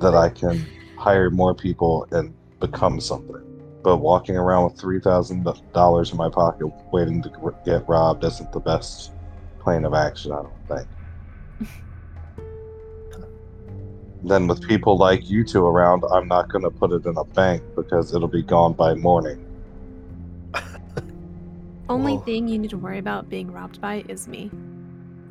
that 0.00 0.14
I 0.14 0.28
can 0.28 0.66
hire 0.98 1.30
more 1.30 1.54
people 1.54 2.06
and 2.10 2.34
become 2.60 3.00
something. 3.00 3.42
But 3.82 3.98
walking 3.98 4.36
around 4.36 4.64
with 4.64 4.78
three 4.78 5.00
thousand 5.00 5.46
dollars 5.72 6.10
in 6.10 6.18
my 6.18 6.28
pocket, 6.28 6.66
waiting 6.92 7.22
to 7.22 7.54
get 7.64 7.88
robbed, 7.88 8.24
isn't 8.24 8.52
the 8.52 8.60
best 8.60 9.12
plan 9.58 9.86
of 9.86 9.94
action. 9.94 10.32
I 10.32 10.42
don't 10.42 10.68
think. 10.68 10.88
Then, 14.30 14.46
with 14.48 14.66
people 14.66 14.96
like 14.96 15.28
you 15.30 15.44
two 15.44 15.64
around, 15.64 16.04
I'm 16.10 16.26
not 16.28 16.48
going 16.48 16.64
to 16.64 16.70
put 16.70 16.92
it 16.92 17.06
in 17.06 17.16
a 17.16 17.24
bank 17.24 17.62
because 17.74 18.14
it'll 18.14 18.28
be 18.28 18.42
gone 18.42 18.72
by 18.72 18.94
morning. 18.94 19.44
Only 21.88 22.14
Well- 22.14 22.22
thing 22.22 22.48
you 22.48 22.58
need 22.58 22.70
to 22.70 22.78
worry 22.78 22.98
about 22.98 23.28
being 23.28 23.50
robbed 23.52 23.80
by 23.80 24.04
is 24.08 24.26
me. 24.26 24.50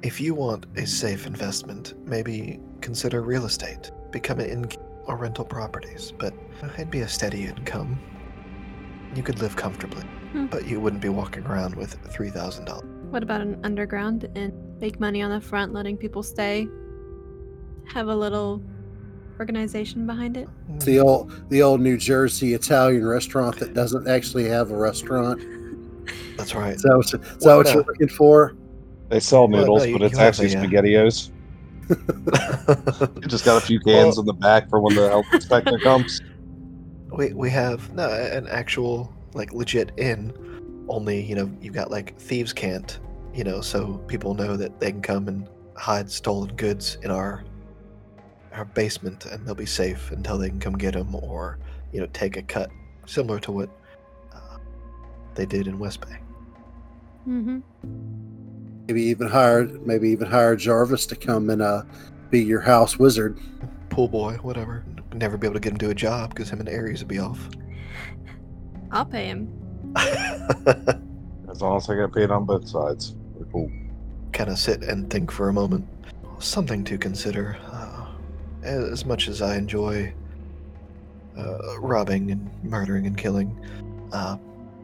If 0.02 0.22
you 0.22 0.36
want 0.36 0.66
a 0.78 0.86
safe 0.86 1.26
investment, 1.26 1.94
maybe 2.08 2.60
consider 2.82 3.22
real 3.22 3.46
estate, 3.46 3.92
become 4.12 4.40
an 4.40 4.50
in 4.50 4.66
or 5.08 5.18
rental 5.18 5.46
properties, 5.46 6.14
but 6.18 6.34
it'd 6.76 6.92
be 6.92 7.02
a 7.02 7.08
steady 7.08 7.44
income. 7.46 8.00
You 9.16 9.24
could 9.24 9.40
live 9.40 9.56
comfortably, 9.56 10.04
Hmm. 10.32 10.46
but 10.48 10.68
you 10.68 10.80
wouldn't 10.80 11.02
be 11.02 11.10
walking 11.10 11.46
around 11.46 11.76
with 11.76 11.94
three 12.12 12.30
thousand 12.30 12.66
dollars. 12.66 12.86
What 13.10 13.24
about 13.24 13.42
an 13.42 13.60
underground 13.64 14.30
and 14.36 14.52
make 14.80 15.00
money 15.00 15.22
on 15.22 15.32
the 15.32 15.40
front, 15.42 15.74
letting 15.74 15.96
people 15.98 16.22
stay? 16.24 16.68
Have 17.88 18.08
a 18.08 18.16
little 18.16 18.62
organization 19.40 20.06
behind 20.06 20.38
it? 20.38 20.48
It's 20.76 20.86
the 20.86 21.00
old 21.00 21.50
the 21.50 21.62
old 21.62 21.82
New 21.82 21.98
Jersey 21.98 22.54
Italian 22.54 23.06
restaurant 23.06 23.58
that 23.60 23.74
doesn't 23.74 24.08
actually 24.08 24.46
have 24.50 24.72
a 24.72 24.78
restaurant. 24.78 25.42
That's 26.38 26.54
right. 26.56 26.76
Is 26.76 26.82
that 26.84 26.96
what, 26.96 27.06
is 27.06 27.12
that 27.44 27.56
what 27.56 27.66
no. 27.66 27.74
you're 27.74 27.84
looking 27.84 28.10
for? 28.10 28.56
They 29.10 29.20
sell 29.20 29.48
Well, 29.48 29.62
noodles, 29.62 29.80
no, 29.84 29.86
you- 29.86 29.98
but 30.00 30.06
it's 30.06 30.18
actually 30.18 30.54
a, 30.54 30.60
uh, 30.60 30.64
spaghettios. 30.64 31.30
You 33.22 33.22
just 33.28 33.46
got 33.46 33.62
a 33.62 33.66
few 33.66 33.80
cans 33.80 34.16
Well- 34.16 34.22
in 34.22 34.26
the 34.26 34.34
back 34.34 34.70
for 34.70 34.80
when 34.80 34.96
the 34.96 35.08
health 35.10 35.26
inspector 35.34 35.78
comes. 35.84 36.22
we 37.12 37.34
we 37.34 37.50
have 37.50 37.94
no 37.94 38.10
an 38.10 38.48
actual 38.48 39.14
like 39.34 39.54
legit 39.54 39.92
inn. 39.98 40.34
Only 40.88 41.22
you 41.24 41.36
know 41.36 41.52
you've 41.62 41.74
got 41.74 41.90
like 41.92 42.18
thieves 42.20 42.54
can't 42.54 43.00
you 43.34 43.44
know 43.44 43.60
so 43.62 43.98
people 44.08 44.34
know 44.34 44.56
that 44.56 44.80
they 44.80 44.92
can 44.92 45.02
come 45.02 45.28
and 45.28 45.48
hide 45.76 46.10
stolen 46.10 46.56
goods 46.56 46.98
in 47.04 47.12
our 47.12 47.44
our 48.56 48.66
basement 48.66 49.26
and 49.26 49.46
they'll 49.46 49.56
be 49.56 49.66
safe 49.66 50.12
until 50.12 50.38
they 50.38 50.50
can 50.50 50.60
come 50.60 50.78
get 50.78 50.94
them 50.94 51.14
or 51.16 51.58
you 51.92 52.00
know 52.00 52.08
take 52.14 52.38
a 52.38 52.42
cut 52.42 52.70
similar 53.06 53.40
to 53.40 53.52
what 53.52 53.70
uh, 54.34 54.58
they 55.36 55.46
did 55.46 55.68
in 55.68 55.78
Westbay. 55.78 56.18
Mm-hmm. 57.28 57.60
Maybe 58.88 59.02
even 59.04 59.28
hire 59.28 59.66
maybe 59.86 60.10
even 60.10 60.28
hire 60.28 60.56
Jarvis 60.56 61.06
to 61.08 61.16
come 61.16 61.50
and 61.50 61.62
uh, 61.62 61.84
be 62.30 62.42
your 62.44 62.62
house 62.62 62.98
wizard. 62.98 63.40
Pool 63.90 64.08
boy, 64.08 64.34
whatever. 64.42 64.84
Never 65.14 65.38
be 65.38 65.48
able 65.48 65.54
to 65.56 65.60
get 65.60 65.72
him 65.74 65.80
to 65.80 65.90
a 65.90 65.96
job 65.96 66.30
because 66.32 66.50
him 66.50 66.60
and 66.60 66.70
Ares 66.70 67.00
would 67.00 67.08
be 67.08 67.20
off. 67.20 67.50
I'll 68.92 69.06
pay 69.06 69.26
him. 69.28 69.50
As 69.96 71.62
long 71.62 71.78
as 71.78 71.90
I 71.90 71.96
get 71.96 72.14
paid 72.14 72.32
on 72.32 72.46
both 72.46 72.68
sides. 72.68 73.16
we're 73.34 73.46
Cool. 73.46 73.72
kind 74.34 74.50
of 74.50 74.58
sit 74.60 74.84
and 74.84 75.10
think 75.10 75.32
for 75.32 75.48
a 75.50 75.54
moment. 75.54 75.88
Something 76.40 76.84
to 76.84 76.98
consider. 76.98 77.58
As 78.66 79.06
much 79.06 79.28
as 79.28 79.42
I 79.42 79.58
enjoy 79.58 80.14
uh, 81.38 81.80
robbing 81.80 82.32
and 82.32 82.50
murdering 82.64 83.06
and 83.06 83.16
killing, 83.16 83.56
uh, 84.12 84.38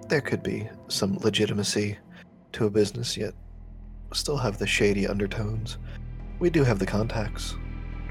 there 0.07 0.21
could 0.21 0.43
be 0.43 0.69
some 0.87 1.17
legitimacy 1.17 1.97
to 2.51 2.65
a 2.65 2.69
business, 2.69 3.17
yet 3.17 3.33
still 4.13 4.37
have 4.37 4.59
the 4.59 4.67
shady 4.67 5.07
undertones. 5.07 5.77
We 6.39 6.49
do 6.49 6.63
have 6.63 6.79
the 6.79 6.85
contacts 6.85 7.55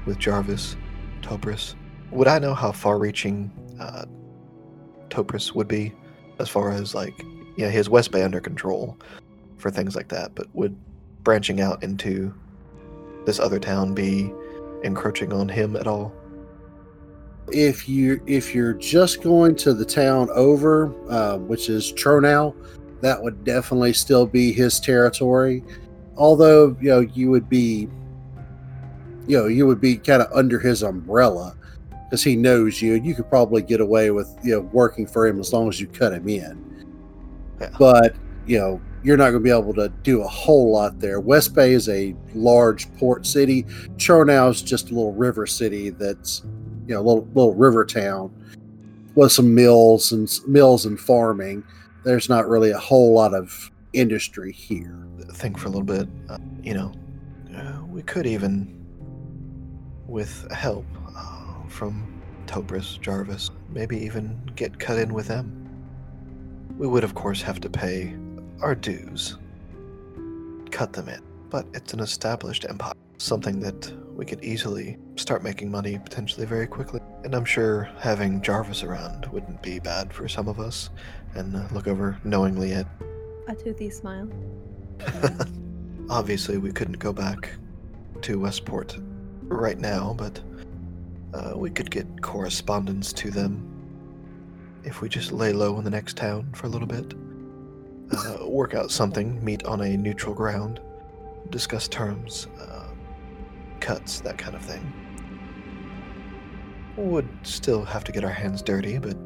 with 0.05 0.19
Jarvis, 0.19 0.75
Topris. 1.21 1.75
Would 2.11 2.27
I 2.27 2.39
know 2.39 2.53
how 2.53 2.71
far-reaching 2.71 3.51
uh, 3.79 4.05
Topris 5.09 5.55
would 5.55 5.67
be, 5.67 5.93
as 6.39 6.49
far 6.49 6.71
as 6.71 6.93
like, 6.93 7.13
yeah, 7.55 7.69
he 7.69 7.77
has 7.77 7.87
Westbay 7.87 8.25
under 8.25 8.41
control 8.41 8.97
for 9.57 9.71
things 9.71 9.95
like 9.95 10.09
that, 10.09 10.35
but 10.35 10.47
would 10.53 10.75
branching 11.23 11.61
out 11.61 11.83
into 11.83 12.33
this 13.25 13.39
other 13.39 13.59
town 13.59 13.93
be 13.93 14.33
encroaching 14.83 15.33
on 15.33 15.49
him 15.49 15.75
at 15.75 15.87
all? 15.87 16.13
if 17.51 17.87
you 17.87 18.21
if 18.25 18.55
you're 18.55 18.73
just 18.73 19.21
going 19.21 19.55
to 19.57 19.73
the 19.73 19.85
town 19.85 20.29
over, 20.33 20.93
uh, 21.09 21.37
which 21.37 21.69
is 21.69 21.91
Tronow, 21.93 22.55
that 23.01 23.21
would 23.21 23.43
definitely 23.43 23.93
still 23.93 24.25
be 24.25 24.51
his 24.51 24.79
territory. 24.79 25.63
Although 26.17 26.75
you 26.81 26.89
know 26.89 26.99
you 27.01 27.29
would 27.29 27.49
be, 27.49 27.87
you 29.27 29.37
know, 29.37 29.47
you 29.47 29.67
would 29.67 29.81
be 29.81 29.97
kind 29.97 30.21
of 30.21 30.31
under 30.33 30.59
his 30.59 30.83
umbrella 30.83 31.55
because 32.05 32.23
he 32.23 32.35
knows 32.35 32.81
you. 32.81 32.93
You 32.93 33.15
could 33.15 33.29
probably 33.29 33.61
get 33.61 33.81
away 33.81 34.11
with 34.11 34.29
you 34.43 34.55
know 34.55 34.61
working 34.61 35.07
for 35.07 35.27
him 35.27 35.39
as 35.39 35.53
long 35.53 35.69
as 35.69 35.79
you 35.79 35.87
cut 35.87 36.13
him 36.13 36.27
in. 36.27 36.85
Yeah. 37.59 37.69
But 37.77 38.15
you 38.45 38.59
know 38.59 38.81
you're 39.03 39.17
not 39.17 39.31
going 39.31 39.35
to 39.35 39.39
be 39.39 39.49
able 39.49 39.73
to 39.73 39.89
do 40.03 40.21
a 40.21 40.27
whole 40.27 40.71
lot 40.71 40.99
there. 40.99 41.21
Westbay 41.21 41.69
is 41.69 41.89
a 41.89 42.15
large 42.33 42.91
port 42.95 43.25
city. 43.25 43.63
Tronow 43.97 44.49
is 44.51 44.61
just 44.61 44.91
a 44.91 44.93
little 44.93 45.13
river 45.13 45.47
city 45.47 45.89
that's 45.89 46.43
you 46.87 46.93
know 46.93 47.01
little 47.01 47.25
little 47.33 47.55
river 47.55 47.85
town 47.85 48.31
with 49.15 49.31
some 49.31 49.53
mills 49.53 50.11
and 50.11 50.29
mills 50.47 50.85
and 50.85 50.99
farming. 50.99 51.63
There's 52.03 52.29
not 52.29 52.47
really 52.47 52.71
a 52.71 52.77
whole 52.77 53.13
lot 53.13 53.33
of 53.33 53.71
industry 53.93 54.51
here. 54.51 55.07
Think 55.33 55.57
for 55.57 55.67
a 55.67 55.71
little 55.71 55.85
bit. 55.85 56.07
Uh, 56.29 56.37
you 56.61 56.73
know, 56.73 56.93
uh, 57.55 57.83
we 57.85 58.01
could 58.03 58.25
even, 58.25 58.85
with 60.07 60.49
help 60.51 60.85
uh, 61.15 61.67
from 61.67 62.21
Topris, 62.47 62.99
Jarvis, 62.99 63.51
maybe 63.69 63.97
even 63.97 64.39
get 64.55 64.79
cut 64.79 64.97
in 64.97 65.13
with 65.13 65.27
them. 65.27 65.57
We 66.77 66.87
would, 66.87 67.03
of 67.03 67.15
course, 67.15 67.41
have 67.41 67.59
to 67.61 67.69
pay 67.69 68.15
our 68.61 68.75
dues, 68.75 69.37
cut 70.69 70.93
them 70.93 71.09
in, 71.09 71.21
but 71.49 71.65
it's 71.73 71.93
an 71.93 71.99
established 71.99 72.65
empire, 72.69 72.93
something 73.17 73.59
that 73.59 73.91
we 74.15 74.25
could 74.25 74.43
easily 74.43 74.97
start 75.15 75.43
making 75.43 75.71
money 75.71 75.97
potentially 75.97 76.45
very 76.45 76.67
quickly. 76.67 76.99
And 77.23 77.35
I'm 77.35 77.45
sure 77.45 77.89
having 77.99 78.41
Jarvis 78.41 78.83
around 78.83 79.25
wouldn't 79.27 79.61
be 79.61 79.79
bad 79.79 80.13
for 80.13 80.27
some 80.27 80.47
of 80.47 80.59
us, 80.59 80.89
and 81.35 81.55
uh, 81.55 81.67
look 81.71 81.87
over 81.87 82.17
knowingly 82.23 82.73
at 82.73 82.87
A 83.47 83.55
toothy 83.55 83.89
smile. 83.89 84.29
Obviously, 86.09 86.57
we 86.57 86.71
couldn't 86.71 86.99
go 86.99 87.13
back 87.13 87.49
to 88.21 88.39
Westport 88.39 88.97
right 89.43 89.79
now, 89.79 90.13
but 90.17 90.39
uh, 91.33 91.53
we 91.55 91.69
could 91.69 91.89
get 91.89 92.21
correspondence 92.21 93.13
to 93.13 93.31
them 93.31 93.67
if 94.83 95.01
we 95.01 95.09
just 95.09 95.31
lay 95.31 95.53
low 95.53 95.77
in 95.77 95.83
the 95.83 95.89
next 95.89 96.17
town 96.17 96.49
for 96.53 96.67
a 96.67 96.69
little 96.69 96.87
bit. 96.87 97.13
Uh, 98.11 98.45
work 98.45 98.73
out 98.73 98.91
something, 98.91 99.43
meet 99.43 99.63
on 99.65 99.81
a 99.81 99.95
neutral 99.95 100.35
ground, 100.35 100.81
discuss 101.49 101.87
terms, 101.87 102.47
uh, 102.59 102.87
cuts, 103.79 104.19
that 104.21 104.37
kind 104.37 104.55
of 104.55 104.61
thing. 104.61 104.93
Would 106.97 107.29
still 107.43 107.85
have 107.85 108.03
to 108.03 108.11
get 108.11 108.23
our 108.23 108.31
hands 108.31 108.61
dirty, 108.61 108.97
but 108.97 109.17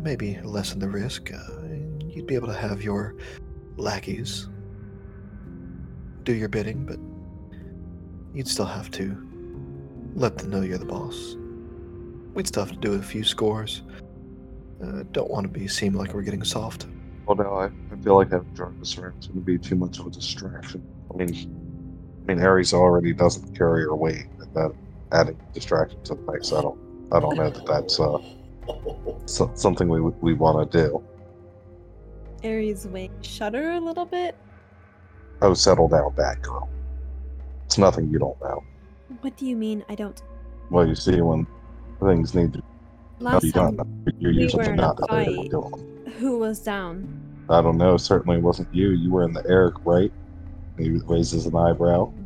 maybe 0.00 0.38
lessen 0.42 0.78
the 0.78 0.88
risk. 0.88 1.32
Uh, 1.32 1.38
you'd 2.04 2.26
be 2.26 2.34
able 2.34 2.48
to 2.48 2.54
have 2.54 2.82
your 2.82 3.16
lackeys 3.76 4.48
do 6.26 6.34
your 6.34 6.48
bidding, 6.48 6.84
but 6.84 6.98
you'd 8.36 8.48
still 8.48 8.66
have 8.66 8.90
to 8.90 9.16
let 10.14 10.36
them 10.36 10.50
know 10.50 10.60
you're 10.60 10.76
the 10.76 10.84
boss. 10.84 11.36
We'd 12.34 12.46
still 12.46 12.64
have 12.64 12.74
to 12.74 12.80
do 12.80 12.94
a 12.94 13.02
few 13.02 13.24
scores. 13.24 13.82
Uh, 14.84 15.04
don't 15.12 15.30
want 15.30 15.44
to 15.44 15.48
be 15.48 15.66
seem 15.68 15.94
like 15.94 16.12
we're 16.12 16.22
getting 16.22 16.44
soft. 16.44 16.86
Well, 17.26 17.36
no, 17.36 17.54
I, 17.54 17.66
I 17.66 17.96
feel 18.02 18.16
like 18.16 18.30
having 18.30 18.54
Jarvis 18.54 18.96
around 18.98 19.18
is 19.18 19.26
going 19.26 19.40
to 19.40 19.44
be 19.44 19.58
too 19.58 19.74
much 19.74 19.98
of 19.98 20.06
a 20.06 20.10
distraction. 20.10 20.82
I 21.12 21.16
mean, 21.16 21.34
I 22.22 22.32
mean, 22.32 22.44
Ares 22.44 22.72
already 22.72 23.12
doesn't 23.12 23.56
carry 23.56 23.82
her 23.82 23.96
weight, 23.96 24.26
and 24.38 24.54
then 24.54 24.72
adding 25.12 25.38
distraction 25.52 26.00
to 26.04 26.14
the 26.14 26.32
mix, 26.32 26.52
I 26.52 26.62
don't, 26.62 26.78
I 27.12 27.18
don't 27.18 27.36
know 27.36 27.50
that 27.50 27.66
that's 27.66 27.98
uh, 27.98 28.18
so, 29.26 29.50
something 29.54 29.88
we 29.88 30.00
we 30.00 30.34
want 30.34 30.70
to 30.70 30.78
do. 30.88 31.02
Ares' 32.44 32.86
wing 32.86 33.10
shudder 33.22 33.72
a 33.72 33.80
little 33.80 34.06
bit. 34.06 34.36
Oh, 35.42 35.54
settle 35.54 35.88
down, 35.88 36.14
bad 36.14 36.42
girl. 36.42 36.68
It's 37.64 37.76
nothing 37.78 38.08
you 38.08 38.18
don't 38.18 38.40
know. 38.40 38.62
What 39.20 39.36
do 39.36 39.46
you 39.46 39.56
mean? 39.56 39.84
I 39.88 39.96
don't. 39.96 40.20
Well, 40.70 40.86
you 40.86 40.94
see, 40.94 41.20
when 41.20 41.46
things 42.00 42.34
need 42.34 42.52
to 42.52 42.62
Last 43.18 43.42
be 43.42 43.50
done, 43.50 43.76
you're 44.18 44.32
we 44.32 44.42
usually 44.42 44.68
were 44.68 44.76
not 44.76 44.96
there 44.96 45.24
to 45.24 45.24
fight. 45.24 45.50
do 45.50 45.70
them. 45.70 45.95
Who 46.16 46.38
was 46.38 46.60
down? 46.60 47.22
I 47.48 47.60
don't 47.60 47.78
know. 47.78 47.96
Certainly 47.96 48.38
wasn't 48.38 48.74
you. 48.74 48.90
You 48.90 49.10
were 49.10 49.22
in 49.22 49.32
the 49.32 49.44
air, 49.48 49.72
right? 49.84 50.12
He 50.78 50.90
raises 50.90 51.46
an 51.46 51.56
eyebrow. 51.56 52.12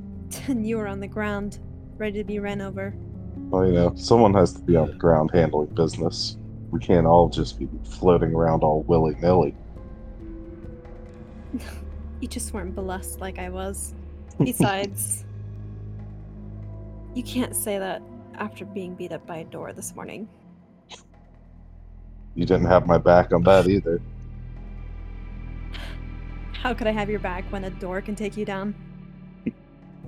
And 0.46 0.64
you 0.64 0.76
were 0.76 0.86
on 0.86 1.00
the 1.00 1.08
ground, 1.08 1.58
ready 1.98 2.18
to 2.18 2.24
be 2.24 2.38
ran 2.38 2.60
over. 2.60 2.94
Well, 3.48 3.66
you 3.66 3.72
know, 3.72 3.92
someone 3.96 4.32
has 4.34 4.52
to 4.52 4.60
be 4.60 4.76
on 4.76 4.86
the 4.86 4.94
ground 4.94 5.30
handling 5.34 5.74
business. 5.74 6.36
We 6.70 6.78
can't 6.78 7.04
all 7.04 7.28
just 7.28 7.58
be 7.58 7.68
floating 7.84 8.32
around 8.32 8.62
all 8.62 8.82
willy 8.82 9.16
nilly. 9.20 9.54
You 12.20 12.28
just 12.28 12.52
weren't 12.52 12.74
blessed 12.74 13.18
like 13.18 13.38
I 13.38 13.48
was. 13.48 13.94
Besides, 14.38 15.24
you 17.14 17.22
can't 17.22 17.56
say 17.56 17.78
that 17.78 18.02
after 18.34 18.66
being 18.66 18.94
beat 18.94 19.10
up 19.10 19.26
by 19.26 19.38
a 19.38 19.44
door 19.44 19.72
this 19.72 19.94
morning. 19.94 20.28
You 22.40 22.46
didn't 22.46 22.68
have 22.68 22.86
my 22.86 22.96
back 22.96 23.34
on 23.34 23.42
that 23.42 23.68
either. 23.68 24.00
How 26.54 26.72
could 26.72 26.86
I 26.86 26.90
have 26.90 27.10
your 27.10 27.20
back 27.20 27.44
when 27.52 27.64
a 27.64 27.70
door 27.70 28.00
can 28.00 28.14
take 28.14 28.34
you 28.34 28.46
down? 28.46 28.74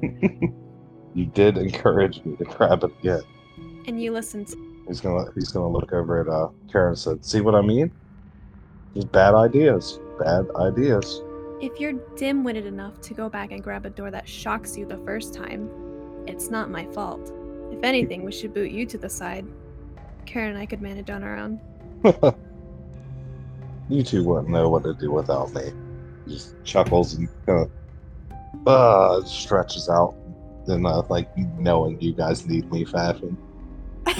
you 0.02 1.26
did 1.26 1.58
encourage 1.58 2.24
me 2.24 2.34
to 2.36 2.44
grab 2.44 2.84
it 2.84 2.90
again. 3.00 3.20
And 3.86 4.02
you 4.02 4.12
listened. 4.12 4.54
He's 4.88 5.02
gonna 5.02 5.30
he's 5.34 5.50
gonna 5.50 5.68
look 5.68 5.92
over 5.92 6.22
at 6.22 6.28
uh 6.28 6.48
Cairn 6.72 6.88
and 6.88 6.98
said, 6.98 7.22
See 7.22 7.42
what 7.42 7.54
I 7.54 7.60
mean? 7.60 7.92
Just 8.94 9.12
bad 9.12 9.34
ideas. 9.34 10.00
Bad 10.18 10.46
ideas. 10.56 11.20
If 11.60 11.78
you're 11.78 11.92
dim 12.16 12.44
witted 12.44 12.64
enough 12.64 12.98
to 13.02 13.12
go 13.12 13.28
back 13.28 13.52
and 13.52 13.62
grab 13.62 13.84
a 13.84 13.90
door 13.90 14.10
that 14.10 14.26
shocks 14.26 14.74
you 14.74 14.86
the 14.86 14.98
first 15.04 15.34
time, 15.34 15.68
it's 16.26 16.48
not 16.48 16.70
my 16.70 16.86
fault. 16.92 17.30
If 17.70 17.84
anything, 17.84 18.24
we 18.24 18.32
should 18.32 18.54
boot 18.54 18.70
you 18.70 18.86
to 18.86 18.96
the 18.96 19.10
side. 19.10 19.46
Cairn 20.24 20.48
and 20.48 20.58
I 20.58 20.64
could 20.64 20.80
manage 20.80 21.10
on 21.10 21.22
our 21.22 21.36
own. 21.36 21.60
you 23.88 24.02
two 24.02 24.24
wouldn't 24.24 24.48
know 24.48 24.68
what 24.68 24.82
to 24.84 24.94
do 24.94 25.10
without 25.10 25.52
me. 25.54 25.72
He 26.26 26.34
just 26.34 26.54
chuckles 26.64 27.14
and 27.14 27.28
kind 27.46 27.60
of 27.66 27.70
uh 28.66 29.24
stretches 29.24 29.88
out 29.88 30.14
in 30.68 30.84
uh, 30.86 31.02
like 31.08 31.28
knowing 31.58 32.00
you 32.00 32.12
guys 32.12 32.46
need 32.46 32.70
me 32.70 32.84
fashion. 32.84 33.36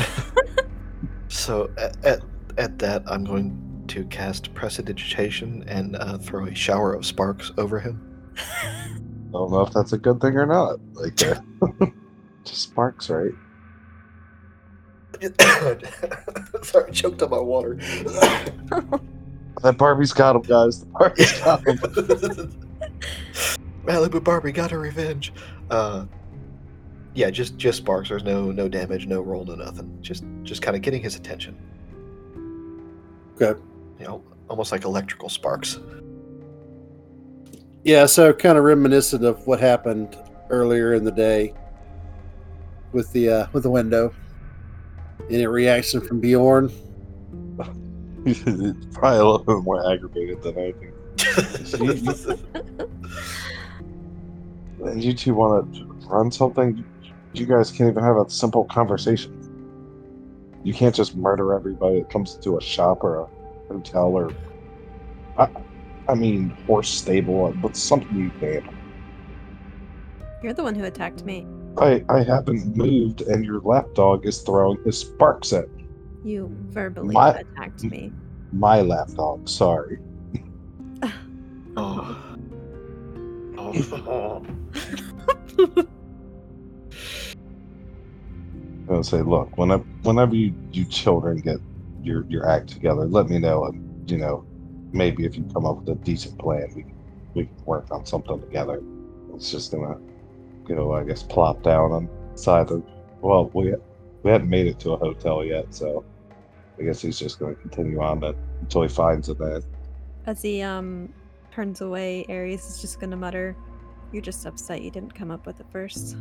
So 1.33 1.70
at, 1.78 2.05
at, 2.05 2.20
at 2.59 2.78
that, 2.80 3.03
I'm 3.07 3.24
going 3.24 3.85
to 3.89 4.05
cast 4.05 4.53
Prestidigitation 4.55 5.64
and 5.66 5.97
uh, 5.97 6.18
throw 6.18 6.47
a 6.47 6.55
shower 6.55 6.93
of 6.93 7.07
sparks 7.07 7.51
over 7.57 7.80
him. 7.80 8.01
I 8.37 9.33
don't 9.33 9.51
know 9.51 9.62
if 9.62 9.72
that's 9.72 9.95
a 9.95 9.99
good 9.99 10.20
thing 10.20 10.37
or 10.37 10.45
not. 10.45 10.78
Like 10.93 11.20
uh, 11.22 11.41
just 12.45 12.62
sparks, 12.62 13.09
right? 13.09 13.33
Sorry, 16.62 16.93
choked 16.93 17.23
on 17.23 17.31
my 17.31 17.39
water. 17.39 17.75
That 19.62 19.77
Barbie's 19.77 20.12
got 20.12 20.37
him, 20.37 20.43
guys. 20.43 20.81
The 20.81 20.87
Barbie's 20.87 21.41
got 21.41 21.66
him. 21.66 21.79
Malibu 23.85 24.23
Barbie 24.23 24.53
got 24.53 24.70
her 24.70 24.79
revenge. 24.79 25.33
Uh, 25.70 26.07
yeah, 27.14 27.31
just 27.31 27.57
just 27.57 27.79
sparks. 27.79 28.09
There's 28.09 28.25
no 28.25 28.51
no 28.51 28.68
damage, 28.68 29.07
no 29.07 29.20
roll, 29.20 29.45
no 29.45 29.55
nothing. 29.55 29.99
Just 30.01 30.25
just 30.43 30.62
kind 30.62 30.77
of 30.77 30.83
getting 30.83 31.03
his 31.03 31.16
attention. 31.16 31.57
Okay. 33.41 33.59
You 33.99 34.07
know, 34.07 34.25
almost 34.49 34.73
like 34.73 34.85
electrical 34.85 35.29
sparks. 35.29 35.79
Yeah, 37.85 38.07
so 38.07 38.33
kind 38.33 38.57
of 38.57 38.64
reminiscent 38.64 39.25
of 39.25 39.47
what 39.47 39.61
happened 39.61 40.16
earlier 40.51 40.95
in 40.95 41.05
the 41.05 41.11
day 41.11 41.55
with 42.93 43.12
the 43.12 43.29
uh, 43.29 43.47
with 43.53 43.64
the 43.64 43.70
window. 43.70 44.14
Any 45.31 45.47
reaction 45.47 46.01
from 46.01 46.20
Bjorn? 46.20 46.70
Probably 47.57 49.18
a 49.18 49.25
little 49.25 49.39
bit 49.39 49.62
more 49.62 49.91
aggravated 49.93 50.43
than 50.43 50.59
anything. 50.59 50.93
And 54.85 55.03
you 55.03 55.12
two 55.12 55.35
want 55.35 55.75
to 55.75 55.85
run 56.09 56.33
something? 56.33 56.85
You 57.35 57.47
guys 57.47 57.70
can't 57.70 57.91
even 57.91 58.03
have 58.03 58.16
a 58.16 58.29
simple 58.29 58.64
conversation. 58.64 59.39
you 60.64 60.75
can't 60.75 60.95
just 60.95 61.16
murder 61.16 61.55
everybody 61.55 62.01
that 62.01 62.11
comes 62.11 62.35
to 62.37 62.57
a 62.59 62.61
shop 62.61 63.03
or 63.05 63.20
a 63.20 63.27
hotel 63.68 64.07
or 64.07 64.33
I, 65.39 65.49
I 66.09 66.14
mean 66.14 66.51
horse 66.66 66.89
stable, 66.89 67.53
but 67.62 67.77
something 67.77 68.16
you 68.16 68.31
can 68.31 68.53
handle. 68.55 68.75
You're 70.43 70.53
the 70.53 70.62
one 70.62 70.75
who 70.75 70.85
attacked 70.85 71.25
me. 71.25 71.47
I 71.79 72.05
I 72.09 72.23
haven't 72.23 72.77
moved, 72.77 73.23
and 73.23 73.45
your 73.45 73.61
lapdog 73.61 74.27
is 74.27 74.41
throwing 74.43 74.83
his 74.85 74.99
sparks 74.99 75.53
at 75.53 75.70
me. 75.75 75.87
You 76.25 76.49
verbally 76.70 77.14
My- 77.14 77.41
attacked 77.41 77.85
me. 77.85 78.12
my 78.53 78.81
lapdog. 78.83 79.49
Sorry. 79.49 79.99
Oh. 81.75 82.37
Oh. 83.57 84.45
I 88.89 88.93
would 88.93 89.07
say, 89.07 89.23
look, 89.23 89.57
whenever 89.57 89.85
whenever 90.03 90.35
you, 90.35 90.55
you 90.73 90.85
children 90.85 91.39
get 91.39 91.59
your 92.03 92.27
your 92.29 92.47
act 92.49 92.68
together, 92.68 93.07
let 93.07 93.29
me 93.31 93.39
know, 93.39 93.64
and 93.66 94.11
you 94.11 94.18
know, 94.18 94.45
maybe 94.93 95.25
if 95.25 95.37
you 95.37 95.45
come 95.55 95.64
up 95.64 95.79
with 95.79 95.89
a 95.89 95.95
decent 96.05 96.39
plan, 96.39 96.68
we 96.75 96.85
we 97.35 97.47
can 97.47 97.64
work 97.64 97.87
on 97.91 98.05
something 98.05 98.39
together. 98.41 98.83
It's 99.35 99.51
just 99.51 99.73
gonna, 99.73 99.99
you 100.69 100.75
know, 100.75 100.93
I 100.93 101.05
guess 101.05 101.23
plop 101.23 101.63
down 101.63 101.93
on 101.93 102.09
the 102.33 102.39
side 102.39 102.71
of. 102.71 102.83
Well, 103.21 103.51
we 103.55 103.75
we 104.23 104.31
hadn't 104.31 104.49
made 104.49 104.67
it 104.67 104.79
to 104.81 104.93
a 104.93 104.97
hotel 104.97 105.45
yet, 105.45 105.75
so 105.75 106.05
I 106.79 106.83
guess 106.85 107.01
he's 107.01 107.19
just 107.19 107.39
gonna 107.39 107.55
continue 107.55 108.01
on 108.01 108.21
that 108.21 108.35
until 108.61 108.83
he 108.83 108.89
finds 108.89 109.29
a 109.29 109.35
bed. 109.35 109.65
As 110.27 110.43
he 110.43 110.63
um 110.63 111.13
turns 111.53 111.81
away, 111.81 112.25
Ares 112.29 112.65
is 112.65 112.81
just 112.81 113.01
gonna 113.01 113.17
mutter, 113.17 113.57
"You're 114.13 114.23
just 114.23 114.47
upset 114.47 114.83
you 114.83 114.91
didn't 114.91 115.15
come 115.15 115.31
up 115.31 115.47
with 115.47 115.61
it 115.61 115.67
first. 115.71 116.17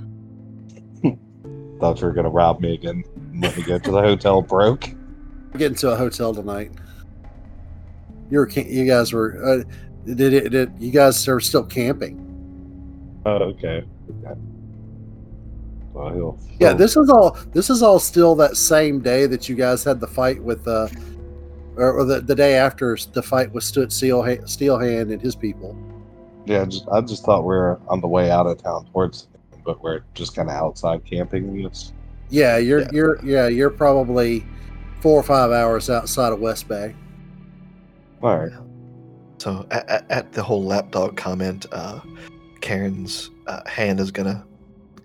Thought 1.80 2.00
you 2.00 2.06
were 2.08 2.14
gonna 2.14 2.30
rob 2.30 2.60
me 2.60 2.76
again. 2.76 3.04
and 3.16 3.42
Let 3.42 3.58
me 3.58 3.64
go 3.64 3.80
to 3.80 3.92
the 3.92 4.02
hotel 4.02 4.42
broke. 4.44 4.89
We're 5.52 5.58
getting 5.58 5.78
to 5.78 5.89
a 5.92 5.96
hotel 5.96 6.32
tonight. 6.34 6.72
You 8.30 8.38
were, 8.38 8.46
ca- 8.46 8.68
you 8.70 8.86
guys 8.86 9.12
were, 9.12 9.44
uh, 9.44 9.64
did 10.14 10.32
it, 10.34 10.50
did, 10.52 10.74
you 10.80 10.92
guys 10.92 11.28
are 11.28 11.39
still 11.39 11.64
camping. 11.66 12.31
Oh, 13.26 13.32
okay. 13.34 13.84
Okay. 14.24 14.39
Well, 15.93 16.13
he'll, 16.13 16.39
Yeah, 16.59 16.69
he'll- 16.69 16.78
this 16.78 16.97
is 16.97 17.09
all, 17.09 17.38
this 17.53 17.69
is 17.69 17.84
all 17.84 17.99
still 17.99 18.36
that 18.36 18.57
same 18.57 18.99
day 19.01 19.26
that 19.28 19.47
you 19.49 19.55
guys 19.55 19.84
had 19.84 19.99
the 19.99 20.07
fight 20.07 20.41
with, 20.41 20.67
uh, 20.67 20.88
or, 21.76 21.93
or 21.99 22.05
the, 22.05 22.22
the 22.22 22.36
day 22.36 22.55
after 22.55 22.97
the 23.13 23.22
fight 23.22 23.51
with 23.53 23.63
Stood 23.63 23.91
Steel, 23.91 24.22
Steelhand 24.24 25.11
and 25.11 25.22
his 25.22 25.36
people. 25.36 25.78
Yeah, 26.45 26.65
just, 26.65 26.88
I 26.91 27.01
just 27.01 27.24
thought 27.24 27.45
we 27.45 27.55
are 27.55 27.80
on 27.88 28.01
the 28.01 28.07
way 28.07 28.32
out 28.32 28.47
of 28.47 28.61
town 28.61 28.86
towards, 28.91 29.28
but 29.63 29.82
we're 29.84 30.01
just 30.15 30.36
kind 30.36 30.49
of 30.49 30.55
outside 30.55 31.05
camping. 31.05 31.63
It's, 31.65 31.93
Yeah, 32.30 32.57
you're, 32.57 32.82
Yeah. 32.82 32.89
you're, 32.91 33.26
yeah, 33.26 33.47
you're 33.47 33.69
probably 33.69 34.43
four 35.01 35.19
or 35.19 35.24
five 35.24 35.51
hours 35.51 35.89
outside 35.89 36.34
of 36.34 36.39
Westbay. 36.39 36.93
all 38.24 38.38
right. 38.38 38.51
So 39.39 39.65
at, 39.72 40.05
at 40.11 40.32
the 40.34 40.43
whole 40.43 40.63
lapdog 40.63 41.17
comment, 41.17 41.65
uh, 41.72 41.99
Cairn's 42.62 43.30
uh, 43.47 43.68
hand 43.68 43.99
is 43.99 44.12
gonna 44.12 44.45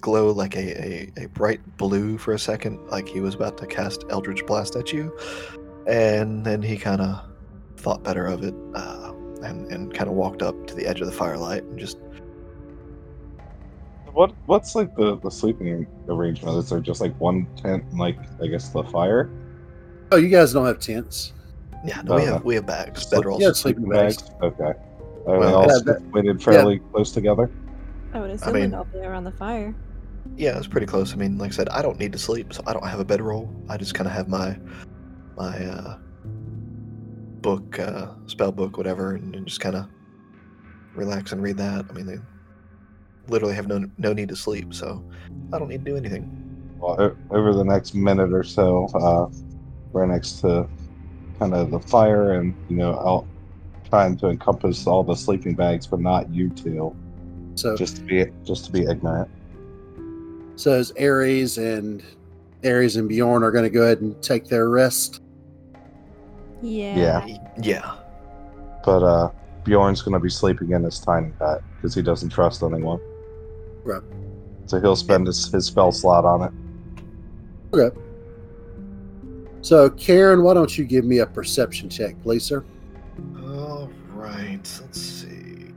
glow 0.01 0.31
like 0.31 0.55
a, 0.57 0.87
a, 1.19 1.25
a 1.25 1.27
bright 1.29 1.61
blue 1.79 2.17
for 2.19 2.33
a 2.35 2.39
second, 2.39 2.79
like 2.89 3.09
he 3.09 3.21
was 3.21 3.35
about 3.35 3.57
to 3.59 3.67
cast 3.67 4.05
Eldritch 4.11 4.45
Blast 4.47 4.77
at 4.77 4.93
you, 4.93 5.17
and 5.87 6.45
then 6.45 6.63
he 6.63 6.77
kind 6.77 7.01
of 7.01 7.23
thought 7.79 8.03
better 8.05 8.27
of 8.27 8.43
it, 8.43 8.55
uh, 8.75 9.13
and 9.43 9.71
and 9.73 9.93
kind 9.95 10.09
of 10.09 10.15
walked 10.17 10.43
up 10.43 10.67
to 10.67 10.75
the 10.75 10.87
edge 10.87 11.01
of 11.01 11.07
the 11.07 11.13
firelight 11.13 11.63
and 11.65 11.79
just 11.79 11.99
What 14.13 14.33
what's 14.47 14.75
like 14.75 14.95
the 14.97 15.19
the 15.19 15.31
sleeping 15.31 15.87
arrangement? 16.09 16.57
Is 16.59 16.71
there 16.71 16.81
just 16.81 17.01
like 17.01 17.19
one 17.21 17.47
tent, 17.57 17.85
and, 17.91 17.99
like 17.99 18.19
I 18.43 18.47
guess 18.47 18.69
the 18.71 18.83
fire? 18.85 19.29
Oh, 20.13 20.17
you 20.17 20.29
guys 20.29 20.53
don't 20.53 20.67
have 20.67 20.79
tents. 20.79 21.33
yeah, 21.85 22.01
no, 22.03 22.15
we 22.17 22.23
Uh, 22.23 22.33
have 22.35 22.45
we 22.45 22.55
have 22.55 22.65
bags, 22.67 23.03
Sleep- 23.09 23.23
bedrolls. 23.25 23.41
yeah, 23.41 23.53
sleeping 23.53 23.89
bags. 23.89 24.23
Okay. 24.43 24.73
Are 25.27 25.33
they 25.41 25.47
Well, 25.47 25.57
all 25.57 25.67
yeah, 25.69 25.79
situated 25.79 26.43
fairly 26.43 26.79
close 26.93 27.13
together? 27.13 27.51
I 28.13 28.21
would 28.21 28.31
assume 28.31 28.53
mean- 28.55 28.71
they'd 28.71 28.77
all 28.77 28.85
be 28.85 28.99
around 29.01 29.25
the 29.25 29.33
fire. 29.33 29.75
Yeah, 30.37 30.57
it's 30.59 30.67
pretty 30.67 30.87
close. 30.87 31.13
I 31.13 31.17
mean, 31.17 31.39
like 31.39 31.53
I 31.53 31.55
said, 31.55 31.69
I 31.69 31.83
don't 31.83 31.99
need 31.99 32.13
to 32.13 32.19
sleep, 32.19 32.53
so 32.53 32.63
I 32.67 32.73
don't 32.73 32.87
have 32.87 32.99
a 33.01 33.05
bedroll. 33.05 33.49
I 33.69 33.77
just 33.77 33.95
kind 33.95 34.07
of 34.09 34.13
have 34.13 34.29
my 34.29 34.59
my 35.37 35.65
uh, 35.65 35.99
book, 37.43 37.79
uh, 37.79 38.09
spell 38.27 38.51
book, 38.53 38.77
whatever, 38.77 39.15
and, 39.15 39.35
and 39.37 39.47
just 39.47 39.61
kind 39.61 39.77
of 39.77 39.87
relax 40.95 41.33
and 41.33 41.43
read 41.43 41.57
that. 41.59 41.87
I 41.89 41.93
mean, 41.93 42.07
they 42.07 42.19
literally 43.29 43.55
have 43.55 43.69
no 43.69 43.85
no 43.99 44.13
need 44.13 44.29
to 44.31 44.37
sleep, 44.37 44.75
so 44.75 45.05
I 45.53 45.59
don't 45.59 45.69
need 45.69 45.85
to 45.85 45.91
do 45.91 45.97
anything. 45.97 46.29
Well, 46.79 47.15
over 47.31 47.55
the 47.55 47.65
next 47.65 47.95
minute 47.95 48.33
or 48.33 48.43
so, 48.43 48.87
uh, 48.95 49.27
we're 49.93 50.07
next 50.07 50.41
to 50.41 50.69
kind 51.39 51.55
of 51.55 51.71
the 51.71 51.81
fire, 51.81 52.33
and 52.33 52.53
you 52.69 52.77
know, 52.77 52.95
out 52.99 53.27
trying 53.89 54.17
to 54.19 54.29
encompass 54.29 54.87
all 54.87 55.03
the 55.03 55.15
sleeping 55.15 55.55
bags, 55.55 55.87
but 55.87 56.01
not 56.01 56.29
you 56.33 56.51
two, 56.51 56.95
So, 57.55 57.77
just 57.77 57.97
to 57.97 58.03
be 58.03 58.27
just 58.45 58.65
to 58.67 58.73
be 58.73 58.83
ignorant. 58.85 59.29
so 60.57 60.73
as 60.73 60.93
Ares 61.01 61.59
and 61.59 62.03
Ares 62.65 62.97
and 62.97 63.09
Bjorn 63.09 63.43
are 63.43 63.51
going 63.51 63.65
to 63.65 63.71
go 63.71 63.83
ahead 63.83 64.01
and 64.01 64.21
take 64.23 64.47
their 64.47 64.69
rest. 64.69 65.21
Yeah. 66.63 66.97
Yeah. 67.27 67.37
Yeah, 67.63 67.95
But 68.85 69.03
uh, 69.03 69.31
Bjorn's 69.65 70.03
going 70.03 70.15
to 70.15 70.21
be 70.21 70.31
sleeping 70.31 70.73
in 70.73 70.83
his 70.83 70.99
tiny 70.99 71.33
hut 71.39 71.63
because 71.77 71.95
he 71.95 72.03
doesn't 72.03 72.31
trust 72.31 72.63
anyone. 72.63 73.01
Right. 73.85 74.03
So 74.67 74.81
he'll 74.81 74.97
spend 74.97 75.27
his, 75.27 75.51
his 75.53 75.67
spell 75.67 75.93
slot 75.93 76.25
on 76.25 76.43
it. 76.43 76.53
Okay. 77.77 77.97
So, 79.61 79.91
Cairn, 79.91 80.43
why 80.43 80.55
don't 80.55 80.77
you 80.77 80.85
give 80.85 81.05
me 81.05 81.19
a 81.19 81.27
perception 81.27 81.89
check, 81.89 82.21
please, 82.23 82.45
sir? 82.45 82.65
All 83.43 83.91
right. 84.15 84.81
Let's 84.81 85.01
see. 85.01 85.73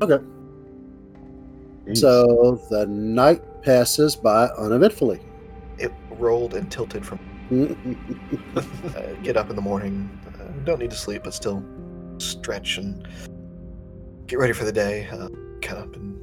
Okay. 0.00 0.18
So 1.94 2.60
the 2.70 2.86
night 2.86 3.62
passes 3.62 4.16
by 4.16 4.46
uneventfully. 4.58 5.20
It 5.78 5.92
rolled 6.10 6.54
and 6.54 6.70
tilted 6.70 7.04
from. 7.04 7.18
Uh, 8.56 9.12
get 9.22 9.36
up 9.36 9.50
in 9.50 9.56
the 9.56 9.62
morning. 9.62 10.08
Uh, 10.26 10.44
don't 10.64 10.80
need 10.80 10.90
to 10.90 10.96
sleep, 10.96 11.22
but 11.24 11.34
still 11.34 11.62
stretch 12.18 12.78
and 12.78 13.06
get 14.26 14.38
ready 14.38 14.52
for 14.52 14.64
the 14.64 14.72
day. 14.72 15.06
Uh, 15.12 15.28
kind 15.60 15.78
of 15.78 15.92
been 15.92 16.18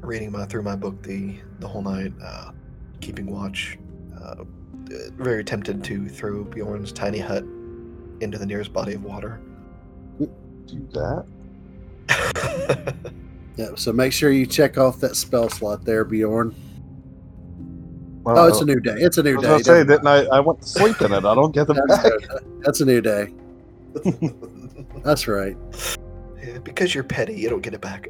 reading 0.00 0.30
my 0.30 0.44
through 0.46 0.62
my 0.62 0.76
book 0.76 1.02
the 1.02 1.36
the 1.58 1.66
whole 1.66 1.82
night, 1.82 2.12
uh, 2.22 2.52
keeping 3.00 3.26
watch. 3.26 3.78
Uh, 4.22 4.44
very 5.16 5.42
tempted 5.42 5.82
to 5.84 6.08
throw 6.08 6.44
Bjorn's 6.44 6.92
tiny 6.92 7.18
hut 7.18 7.44
into 8.20 8.38
the 8.38 8.46
nearest 8.46 8.72
body 8.72 8.94
of 8.94 9.04
water. 9.04 9.40
do 10.18 10.88
that. 10.92 11.24
yeah, 13.56 13.68
so 13.74 13.92
make 13.92 14.12
sure 14.12 14.30
you 14.30 14.46
check 14.46 14.78
off 14.78 14.98
that 15.00 15.16
spell 15.16 15.48
slot 15.48 15.84
there, 15.84 16.04
Bjorn. 16.04 16.54
Well, 18.22 18.38
Oh, 18.38 18.46
it's 18.48 18.60
a 18.60 18.64
new 18.64 18.80
day. 18.80 18.96
It's 18.98 19.16
a 19.18 19.22
new 19.22 19.36
was 19.36 19.42
day. 19.42 19.48
gonna 19.48 19.64
say, 19.64 19.84
didn't 19.84 20.06
I? 20.06 20.24
I 20.26 20.40
went 20.40 20.60
to 20.62 20.68
sleep 20.68 21.00
in 21.00 21.12
it. 21.12 21.24
I 21.24 21.34
don't 21.34 21.52
get 21.54 21.66
the 21.66 21.74
That's, 21.88 22.02
back. 22.02 22.40
that's 22.60 22.80
a 22.80 22.84
new 22.84 23.00
day. 23.00 23.32
That's 25.02 25.26
right. 25.28 25.56
Yeah, 26.44 26.58
because 26.58 26.94
you're 26.94 27.04
petty, 27.04 27.34
you 27.34 27.48
don't 27.48 27.62
get 27.62 27.72
it 27.74 27.80
back. 27.80 28.08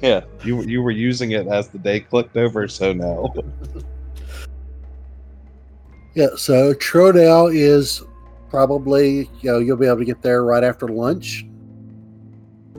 Yeah, 0.00 0.22
you 0.42 0.62
you 0.62 0.80
were 0.82 0.90
using 0.90 1.32
it 1.32 1.46
as 1.46 1.68
the 1.68 1.78
day 1.78 2.00
clicked 2.00 2.36
over, 2.36 2.66
so 2.68 2.92
no. 2.94 3.32
Yeah, 6.14 6.28
so 6.36 6.72
Trodell 6.74 7.54
is 7.54 8.02
probably, 8.58 9.28
you 9.40 9.50
know, 9.50 9.58
you'll 9.58 9.76
be 9.76 9.84
able 9.86 9.98
to 9.98 10.04
get 10.04 10.22
there 10.22 10.44
right 10.44 10.62
after 10.62 10.86
lunch. 10.86 11.44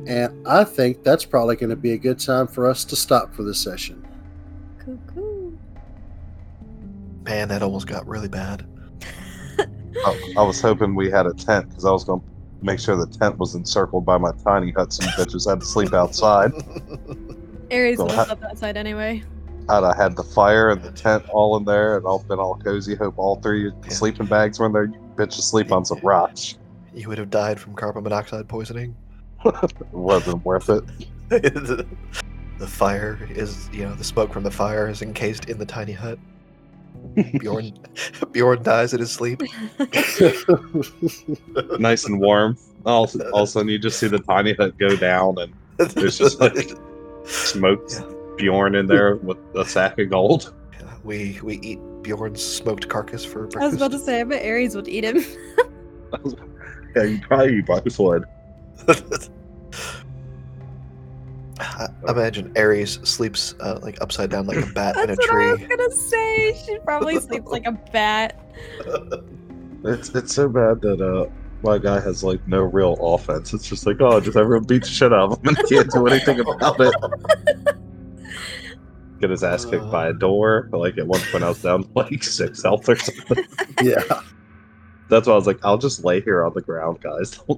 And 0.08 0.48
I 0.48 0.64
think 0.64 1.04
that's 1.04 1.26
probably 1.26 1.58
going 1.58 1.70
to 1.70 1.76
be 1.76 1.92
a 1.92 1.98
good 1.98 2.18
time 2.18 2.48
for 2.48 2.66
us 2.66 2.86
to 2.86 2.96
stop 2.96 3.34
for 3.36 3.44
this 3.44 3.60
session. 3.60 4.08
Cuckoo. 4.80 5.52
Man, 7.26 7.50
that 7.50 7.62
almost 7.62 7.88
got 7.88 8.08
really 8.08 8.30
bad. 8.30 8.66
I, 9.60 10.34
I 10.38 10.44
was 10.44 10.62
hoping 10.62 10.96
we 10.96 11.12
had 11.12 11.26
a 11.26 11.34
tent 11.34 11.68
because 11.68 11.84
I 11.84 11.92
was 11.92 12.06
going 12.06 12.22
to 12.22 12.26
make 12.62 12.80
sure 12.80 12.96
the 12.96 13.08
tent 13.08 13.38
was 13.38 13.54
encircled 13.56 14.06
by 14.06 14.18
my 14.18 14.32
tiny 14.46 14.72
hut. 14.72 14.94
Some 14.94 15.10
bitches 15.10 15.46
had 15.50 15.60
to 15.60 15.66
sleep 15.66 15.94
outside. 15.94 16.54
Ares 17.72 17.98
Well, 17.98 18.08
will 18.08 18.16
ha- 18.16 18.28
up 18.30 18.42
outside 18.44 18.78
anyway. 18.78 19.24
I'd 19.68 19.84
I 19.84 19.94
had 20.02 20.16
the 20.16 20.24
fire 20.24 20.70
and 20.70 20.82
the 20.82 20.92
tent 20.92 21.26
all 21.34 21.58
in 21.58 21.66
there 21.66 21.98
and 21.98 22.06
all 22.06 22.20
been 22.24 22.40
all 22.40 22.56
cozy, 22.56 22.96
hope 22.96 23.16
all 23.18 23.42
three 23.42 23.66
Yeah. 23.84 23.90
sleeping 23.90 24.28
bags 24.28 24.58
were 24.58 24.68
in 24.68 24.72
there. 24.72 24.86
You 24.86 25.05
bitches 25.16 25.42
sleep 25.42 25.72
on 25.72 25.86
some 25.86 26.00
rocks. 26.04 26.58
you 26.94 27.08
would 27.10 27.18
have 27.18 27.30
died 27.30 27.60
from 27.60 27.74
carbon 27.76 28.04
monoxide 28.04 28.48
poisoning. 28.48 28.96
It 29.46 29.74
wasn't 29.92 30.44
worth 30.46 30.70
it. 30.70 30.84
the, 31.30 31.86
the 32.60 32.68
fire 32.68 33.20
is, 33.32 33.70
you 33.74 33.84
know, 33.84 33.94
the 33.96 34.04
smoke 34.04 34.32
from 34.34 34.44
the 34.44 34.52
fire 34.52 34.88
is 34.90 35.02
encased 35.02 35.46
in 35.46 35.58
the 35.58 35.66
tiny 35.66 35.92
hut. 35.94 36.18
Bjorn, 37.40 37.74
Bjorn 38.32 38.64
dies 38.64 38.94
in 38.94 39.00
his 39.00 39.12
sleep. 39.12 39.42
nice 41.80 42.06
and 42.06 42.20
warm. 42.20 42.58
All, 42.86 43.10
all 43.34 43.44
of 43.44 43.44
a 43.44 43.48
sudden, 43.48 43.70
you 43.70 43.80
just 43.80 44.00
see 44.00 44.08
the 44.08 44.20
tiny 44.20 44.54
hut 44.54 44.78
go 44.78 44.96
down 44.96 45.36
and 45.40 45.54
There's 45.92 46.18
just, 46.18 46.40
like, 46.40 46.70
smoke 47.26 47.84
Yeah. 47.92 48.02
Bjorn 48.38 48.76
in 48.76 48.88
there 48.88 49.16
with 49.18 49.38
a 49.56 49.66
sack 49.66 49.98
of 50.00 50.10
gold. 50.10 50.54
We 51.04 51.40
we 51.44 51.56
eat 51.60 51.80
Bjorn's 52.06 52.44
smoked 52.44 52.88
carcass 52.88 53.26
for 53.26 53.48
breakfast. 53.48 53.64
I 53.64 53.65
was 53.65 53.76
about 53.76 53.91
to 53.91 53.99
say, 53.99 54.22
I 54.22 54.23
bet 54.23 54.45
Ares 54.45 54.76
would 54.76 54.88
eat 54.88 55.03
him. 55.03 55.23
Yeah, 56.95 57.03
you 57.03 57.19
probably, 57.19 57.61
probably 57.61 57.91
would. 57.99 58.23
I 61.60 61.88
imagine 62.07 62.53
Ares 62.57 62.99
sleeps 63.03 63.53
uh, 63.60 63.80
like 63.82 64.02
upside 64.02 64.30
down 64.30 64.48
like 64.48 64.65
a 64.65 64.65
bat 64.68 64.95
in 64.95 65.03
a 65.03 65.07
That's 65.07 65.27
what 65.27 65.41
I 65.41 65.52
was 65.52 65.61
gonna 65.61 65.91
say. 65.91 66.57
She 66.65 66.80
probably 66.80 67.19
sleeps 67.19 67.52
like 67.52 67.65
a 67.65 67.73
bat. 67.91 68.40
It's 69.88 70.10
it's 70.15 70.34
so 70.34 70.49
bad 70.49 70.82
that 70.82 70.99
uh 70.99 71.30
my 71.61 71.77
guy 71.77 71.99
has 71.99 72.23
like 72.23 72.48
no 72.48 72.61
real 72.61 72.94
offense. 73.02 73.53
It's 73.53 73.68
just 73.68 73.86
like 73.86 73.98
oh, 73.99 74.19
just 74.19 74.36
everyone 74.36 74.65
beats 74.65 74.88
the 74.88 74.95
shit 74.95 75.14
out 75.14 75.32
of 75.32 75.38
him 75.38 75.49
and 75.49 75.69
can't 75.69 75.91
do 75.91 76.07
anything 76.07 76.40
about 76.40 76.80
it. 76.80 76.95
Get 79.20 79.30
his 79.30 79.44
ass 79.44 79.66
kicked 79.66 79.90
by 79.92 80.08
a 80.08 80.14
door. 80.14 80.68
But 80.72 80.80
like 80.80 80.98
at 80.98 81.08
one 81.08 81.22
point, 81.32 81.44
I 81.44 81.50
was 81.50 81.62
down 81.62 81.90
like 81.96 82.24
six 82.24 82.64
health 82.64 82.88
or 82.90 82.96
something. 82.96 83.46
Yeah. 83.82 84.22
That's 85.10 85.28
why 85.28 85.34
I 85.34 85.36
was 85.36 85.48
like, 85.48 85.60
I'll 85.64 85.78
just 85.78 86.04
lay 86.04 86.22
here 86.22 86.44
on 86.44 86.54
the 86.54 86.62
ground, 86.62 87.02
guys. 87.02 87.40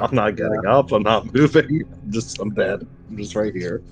I'm 0.00 0.14
not 0.14 0.36
getting 0.36 0.66
up. 0.66 0.92
I'm 0.92 1.02
not 1.02 1.32
moving. 1.34 1.84
I'm 2.02 2.12
just 2.12 2.38
I'm 2.38 2.50
dead. 2.50 2.86
I'm 3.08 3.16
just 3.16 3.34
right 3.34 3.54
here. 3.54 3.82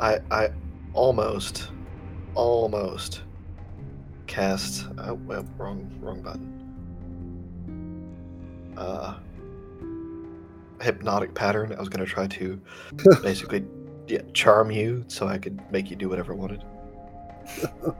I 0.00 0.18
I 0.30 0.50
almost 0.92 1.70
almost 2.34 3.22
cast 4.26 4.86
oh, 4.98 5.14
well, 5.14 5.46
wrong 5.56 5.90
wrong 6.00 6.22
button. 6.22 6.48
Uh 8.76 9.14
hypnotic 10.80 11.34
pattern. 11.34 11.72
I 11.72 11.78
was 11.78 11.88
gonna 11.88 12.06
try 12.06 12.26
to 12.26 12.60
basically 13.22 13.64
yeah, 14.08 14.20
charm 14.32 14.70
you 14.70 15.04
so 15.08 15.26
I 15.28 15.38
could 15.38 15.60
make 15.72 15.90
you 15.90 15.96
do 15.96 16.08
whatever 16.08 16.32
I 16.32 16.36
wanted. 16.36 16.64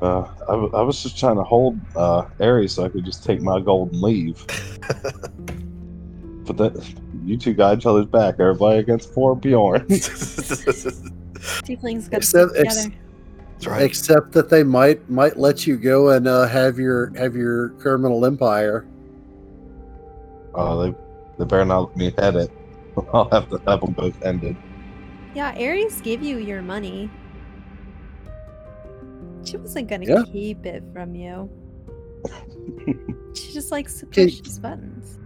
Uh, 0.00 0.26
I, 0.48 0.50
w- 0.50 0.72
I 0.74 0.82
was 0.82 1.00
just 1.00 1.16
trying 1.16 1.36
to 1.36 1.44
hold 1.44 1.78
uh, 1.94 2.24
Ares 2.40 2.72
so 2.72 2.84
I 2.84 2.88
could 2.88 3.04
just 3.04 3.22
take 3.22 3.40
my 3.40 3.60
gold 3.60 3.92
and 3.92 4.02
leave. 4.02 4.44
But 6.44 6.56
that 6.56 6.94
you 7.24 7.38
two 7.38 7.54
got 7.54 7.78
each 7.78 7.86
other's 7.86 8.06
back. 8.06 8.40
Everybody 8.40 8.80
against 8.80 9.14
poor 9.14 9.36
Bjorn. 9.36 9.82
Tieflings 11.62 12.10
got 12.10 12.16
Except- 12.16 12.50
stick 12.50 12.66
ex- 12.66 12.82
together. 12.84 12.96
Right. 13.70 13.82
Except 13.82 14.32
that 14.32 14.48
they 14.50 14.64
might 14.64 15.08
might 15.08 15.36
let 15.38 15.68
you 15.68 15.76
go 15.76 16.08
and 16.10 16.26
uh, 16.26 16.48
have 16.48 16.80
your 16.80 17.16
have 17.16 17.36
your 17.36 17.68
criminal 17.78 18.26
empire. 18.26 18.84
Oh, 20.56 20.82
they 20.82 20.92
they 21.38 21.44
better 21.44 21.64
not 21.64 21.90
let 21.90 21.96
me 21.96 22.12
head 22.18 22.34
it. 22.34 22.50
I'll 23.12 23.28
have 23.30 23.48
to 23.50 23.60
have 23.66 23.80
them 23.80 23.92
both 23.92 24.20
ended. 24.22 24.56
Yeah, 25.34 25.54
Ares 25.58 26.00
gave 26.00 26.22
you 26.22 26.38
your 26.38 26.62
money. 26.62 27.10
She 29.44 29.56
wasn't 29.56 29.88
gonna 29.88 30.04
Yeah. 30.06 30.24
keep 30.24 30.64
it 30.66 30.82
from 30.92 31.14
you. 31.14 31.48
She 33.34 33.52
just 33.52 33.72
likes 33.72 33.98
to 34.00 34.06
push 34.06 34.40
his 34.44 34.58
buttons. 34.58 35.18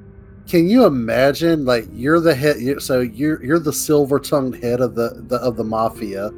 Can 0.47 0.68
you 0.68 0.84
imagine? 0.86 1.64
Like 1.64 1.86
you're 1.93 2.20
the 2.20 2.34
head, 2.34 2.80
so 2.80 3.01
you're 3.01 3.43
you're 3.44 3.59
the 3.59 3.72
silver 3.72 4.20
tongued 4.20 4.62
head 4.62 4.80
of 4.80 4.94
the, 4.94 5.24
the 5.26 5.36
of 5.36 5.56
the 5.56 5.64
mafia, 5.64 6.30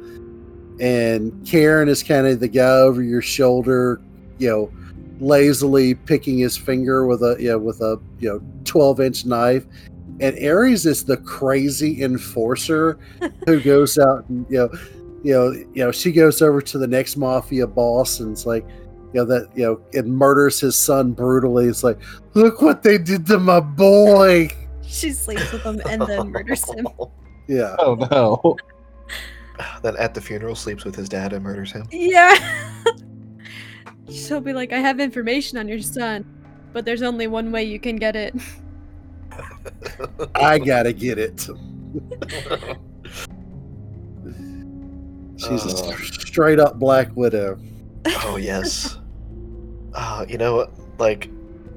and 0.79 1.45
Cairn 1.47 1.87
is 1.87 2.01
kind 2.01 2.25
of 2.25 2.39
the 2.39 2.47
guy 2.47 2.63
over 2.69 3.03
your 3.03 3.21
shoulder, 3.21 4.01
you 4.39 4.49
know, 4.49 4.71
lazily 5.19 5.93
picking 5.93 6.39
his 6.39 6.57
finger 6.57 7.05
with 7.05 7.21
a 7.21 7.37
you 7.39 7.49
know 7.49 7.59
with 7.59 7.81
a 7.81 7.99
you 8.19 8.29
know 8.29 8.41
twelve 8.65 8.99
inch 8.99 9.25
knife, 9.27 9.67
and 10.19 10.37
Ares 10.43 10.85
is 10.85 11.05
the 11.05 11.17
crazy 11.17 12.03
enforcer 12.03 12.99
who 13.45 13.59
goes 13.61 13.97
out 13.97 14.27
and 14.29 14.45
you 14.49 14.57
know 14.57 14.69
you 15.23 15.33
know 15.33 15.51
you 15.51 15.83
know 15.83 15.91
she 15.91 16.11
goes 16.11 16.41
over 16.41 16.61
to 16.61 16.77
the 16.77 16.87
next 16.87 17.17
mafia 17.17 17.67
boss 17.67 18.19
and 18.19 18.31
it's 18.31 18.45
like 18.45 18.65
you 19.13 19.21
know 19.21 19.25
that 19.25 19.49
you 19.55 19.65
know 19.65 19.81
and 19.93 20.07
murders 20.07 20.59
his 20.59 20.75
son 20.75 21.13
brutally. 21.13 21.65
It's 21.65 21.83
like 21.83 21.99
look 22.33 22.61
what 22.61 22.83
they 22.83 22.97
did 22.97 23.25
to 23.27 23.39
my 23.39 23.59
boy. 23.59 24.49
She 24.85 25.11
sleeps 25.11 25.51
with 25.51 25.63
him 25.63 25.81
and 25.89 26.01
then 26.01 26.31
murders 26.31 26.63
him. 26.71 26.87
Yeah. 27.47 27.75
Oh 27.79 27.95
no! 27.95 28.57
then 29.81 29.97
at 29.97 30.13
the 30.13 30.21
funeral 30.21 30.53
sleeps 30.53 30.85
with 30.85 30.93
his 30.93 31.09
dad 31.09 31.33
and 31.33 31.43
murders 31.43 31.71
him. 31.71 31.87
Yeah. 31.91 32.37
She'll 34.11 34.39
be 34.39 34.53
like, 34.53 34.71
I 34.71 34.77
have 34.77 34.99
information 34.99 35.57
on 35.57 35.67
your 35.67 35.79
son, 35.79 36.25
but 36.73 36.85
there's 36.85 37.01
only 37.01 37.25
one 37.25 37.51
way 37.51 37.63
you 37.63 37.79
can 37.79 37.95
get 37.95 38.15
it. 38.15 38.35
I 40.35 40.59
gotta 40.59 40.93
get 40.93 41.17
it. 41.17 41.47
She's 45.37 45.65
a 45.65 45.69
Uh. 45.69 45.95
st- 45.95 46.21
straight 46.27 46.59
up 46.59 46.79
Black 46.79 47.15
Widow. 47.15 47.57
oh 48.25 48.37
yes. 48.37 48.97
Uh, 49.93 50.25
you 50.27 50.37
know? 50.37 50.69
Like 50.97 51.29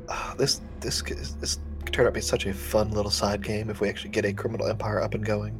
uh, 0.08 0.34
this 0.34 0.60
this 0.80 1.00
this 1.02 1.58
could 1.84 1.92
turn 1.94 2.06
out 2.06 2.10
to 2.10 2.12
be 2.14 2.20
such 2.20 2.44
a 2.46 2.52
fun 2.52 2.90
little 2.90 3.10
side 3.10 3.42
game 3.42 3.70
if 3.70 3.80
we 3.80 3.88
actually 3.88 4.10
get 4.10 4.24
a 4.24 4.32
criminal 4.32 4.66
empire 4.66 5.00
up 5.00 5.14
and 5.14 5.24
going. 5.24 5.56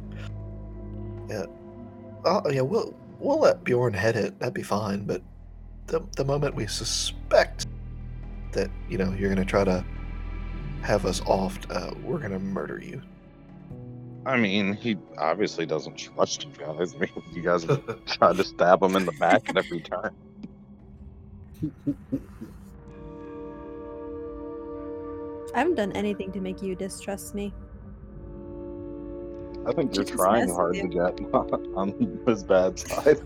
Yeah. 1.29 1.45
Oh 2.25 2.41
yeah, 2.49 2.61
we'll 2.61 2.93
we'll 3.19 3.39
let 3.39 3.63
Bjorn 3.63 3.93
head 3.93 4.17
it. 4.17 4.37
That'd 4.39 4.53
be 4.53 4.63
fine. 4.63 5.05
But 5.05 5.21
the 5.87 6.01
the 6.17 6.25
moment 6.25 6.55
we 6.55 6.67
suspect 6.67 7.67
that 8.51 8.69
you 8.89 8.97
know 8.97 9.13
you're 9.17 9.29
gonna 9.29 9.45
try 9.45 9.63
to 9.63 9.83
have 10.83 11.05
us 11.05 11.21
off, 11.25 11.57
uh, 11.71 11.91
we're 12.03 12.19
gonna 12.19 12.39
murder 12.39 12.79
you. 12.79 13.01
I 14.25 14.37
mean, 14.37 14.73
he 14.73 14.97
obviously 15.17 15.65
doesn't 15.65 15.97
trust 15.97 16.45
you 16.45 16.51
guys. 16.57 16.93
I 16.95 16.97
mean, 16.99 17.09
you 17.33 17.41
guys 17.41 17.65
tried 18.05 18.37
to 18.37 18.43
stab 18.43 18.81
him 18.83 18.95
in 18.95 19.05
the 19.05 19.11
back 19.13 19.49
at 19.49 19.57
every 19.57 19.81
turn. 19.81 20.11
I 25.55 25.59
haven't 25.59 25.75
done 25.75 25.91
anything 25.91 26.31
to 26.31 26.41
make 26.41 26.61
you 26.63 26.75
distrust 26.75 27.35
me. 27.35 27.53
I 29.67 29.71
think 29.71 29.95
you're 29.95 30.03
trying 30.03 30.49
hard 30.49 30.73
with 30.75 30.81
to 30.81 30.87
get 30.89 31.19
on 31.75 32.19
his 32.27 32.43
bad 32.43 32.77
side. 32.79 33.19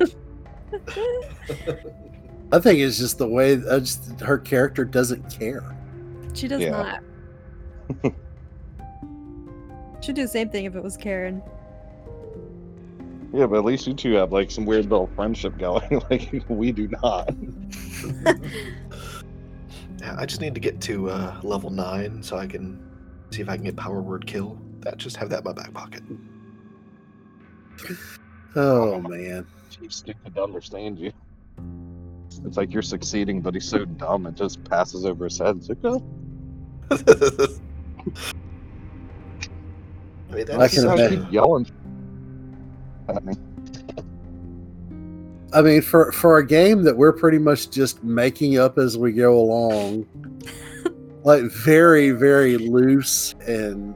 I 2.52 2.60
think 2.60 2.80
it's 2.80 2.98
just 2.98 3.18
the 3.18 3.28
way 3.28 3.54
uh, 3.70 3.80
just 3.80 4.20
her 4.22 4.38
character 4.38 4.84
doesn't 4.86 5.30
care. 5.30 5.64
she 6.34 6.48
does 6.48 6.62
Yeah. 6.62 6.72
not. 6.72 7.04
She'd 10.02 10.16
do 10.16 10.22
the 10.24 10.28
same 10.28 10.50
thing 10.50 10.66
if 10.66 10.76
it 10.76 10.84
was 10.84 10.98
Cairn. 10.98 11.42
yeah, 13.34 13.46
but 13.48 13.58
at 13.58 13.66
least 13.66 13.88
you 13.88 13.94
two 13.94 14.14
have 14.14 14.32
like 14.32 14.52
some 14.52 14.66
weird 14.66 14.86
little 14.90 15.10
friendship 15.16 15.58
going. 15.58 16.02
like 16.10 16.44
we 16.48 16.72
do 16.72 16.88
not. 16.88 17.30
Yeah, 20.00 20.16
I 20.18 20.26
just 20.26 20.42
need 20.42 20.54
to 20.54 20.62
get 20.62 20.80
to 20.82 21.10
uh, 21.10 21.40
level 21.44 21.70
nine 21.70 22.22
so 22.22 22.38
I 22.38 22.46
can 22.48 22.80
see 23.32 23.42
if 23.42 23.50
I 23.50 23.56
can 23.56 23.66
get 23.66 23.76
power 23.76 24.02
word 24.02 24.28
kill. 24.28 24.60
That 24.82 24.98
just 24.98 25.18
have 25.18 25.30
that 25.30 25.40
in 25.40 25.44
my 25.46 25.54
back 25.54 25.74
pocket. 25.74 26.04
Oh 28.56 29.00
man. 29.02 29.46
Chief 29.70 29.94
stupid 29.94 30.34
to 30.34 30.42
understand 30.42 30.98
you. 30.98 31.12
It's 32.44 32.58
like 32.58 32.74
you're 32.74 32.82
succeeding, 32.82 33.40
but 33.40 33.54
he's 33.54 33.68
so 33.70 33.86
dumb 33.86 34.26
it 34.26 34.34
just 34.34 34.64
passes 34.64 35.06
over 35.06 35.26
his 35.26 35.38
head. 35.38 35.58
It's 35.58 35.70
like, 35.70 35.78
oh, 35.84 36.02
I 40.30 40.36
mean, 40.36 40.52
I 40.52 40.58
that's, 40.58 40.74
can 40.76 40.88
I 40.88 40.94
imagine. 40.94 41.24
keep 41.24 41.34
yelling 41.34 41.68
at 43.10 43.24
me. 43.24 43.34
I 45.54 45.62
mean, 45.62 45.82
for 45.82 46.12
for 46.12 46.38
a 46.38 46.46
game 46.46 46.84
that 46.84 46.98
we're 46.98 47.14
pretty 47.14 47.40
much 47.40 47.70
just 47.70 48.04
making 48.04 48.58
up 48.58 48.78
as 48.78 48.98
we 48.98 49.14
go 49.14 49.38
along, 49.38 50.06
like 51.24 51.44
very 51.44 52.12
very 52.12 52.58
loose 52.58 53.34
and 53.48 53.96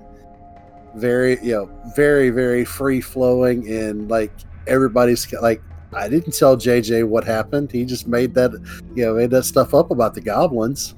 very 0.96 1.38
you 1.44 1.54
know 1.54 1.70
very 1.96 2.30
very 2.30 2.66
free 2.66 3.02
flowing 3.02 3.70
and 3.70 4.10
like 4.10 4.32
everybody's 4.68 5.32
like 5.34 5.62
I 5.94 6.08
didn't 6.08 6.34
tell 6.34 6.56
JJ 6.56 7.06
what 7.06 7.26
happened. 7.26 7.72
He 7.72 7.84
just 7.84 8.08
made 8.08 8.34
that 8.36 8.52
you 8.96 9.06
know 9.06 9.16
made 9.16 9.32
that 9.32 9.44
stuff 9.44 9.74
up 9.74 9.92
about 9.92 10.14
the 10.14 10.22
goblins. 10.22 10.96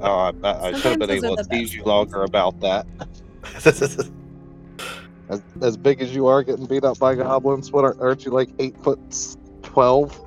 Oh, 0.00 0.02
I, 0.02 0.32
I, 0.42 0.68
I 0.68 0.72
should 0.72 0.74
have 0.74 0.82
Sometimes 0.82 0.98
been 0.98 1.10
able 1.24 1.36
to 1.36 1.44
tease 1.44 1.74
you 1.74 1.82
longer 1.84 2.22
about 2.22 2.60
that. 2.60 2.86
As, 5.28 5.40
as 5.62 5.76
big 5.76 6.02
as 6.02 6.12
you 6.14 6.26
are 6.26 6.42
getting 6.42 6.66
beat 6.66 6.82
up 6.82 6.98
by 6.98 7.14
goblins, 7.14 7.70
what 7.70 7.84
are, 7.84 7.96
aren't 8.00 8.24
you 8.24 8.32
like 8.32 8.50
eight 8.58 8.76
foot 8.82 8.98
twelve? 9.62 10.18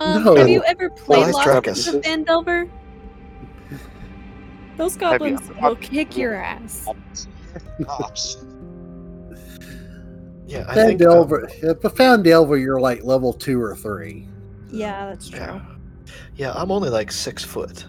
Um, 0.00 0.24
No. 0.24 0.36
Have 0.36 0.48
you 0.48 0.62
ever 0.64 0.90
played 0.90 1.22
Nice 1.22 1.34
Lost 1.34 1.44
Travis. 1.44 1.86
of 1.88 2.02
Phandelver? 2.02 2.70
Those 4.76 4.94
Have 4.96 5.20
you- 5.22 5.36
goblins 5.36 5.50
will 5.60 5.76
kick 5.76 6.16
your 6.16 6.34
ass. 6.34 6.86
Yeah, 10.46 10.66
I 10.68 10.74
think. 10.74 11.00
Phandelver, 11.00 11.64
uh, 11.68 11.74
but 11.74 11.94
Phandelver, 11.94 12.60
you're 12.60 12.78
like 12.80 13.02
level 13.02 13.32
two 13.32 13.60
or 13.60 13.74
three. 13.74 14.28
Yeah, 14.70 15.06
that's 15.06 15.30
true. 15.30 15.40
Yeah. 15.40 15.60
Yeah, 16.36 16.52
I'm 16.52 16.70
only 16.70 16.90
like 16.90 17.10
six 17.10 17.42
foot. 17.42 17.86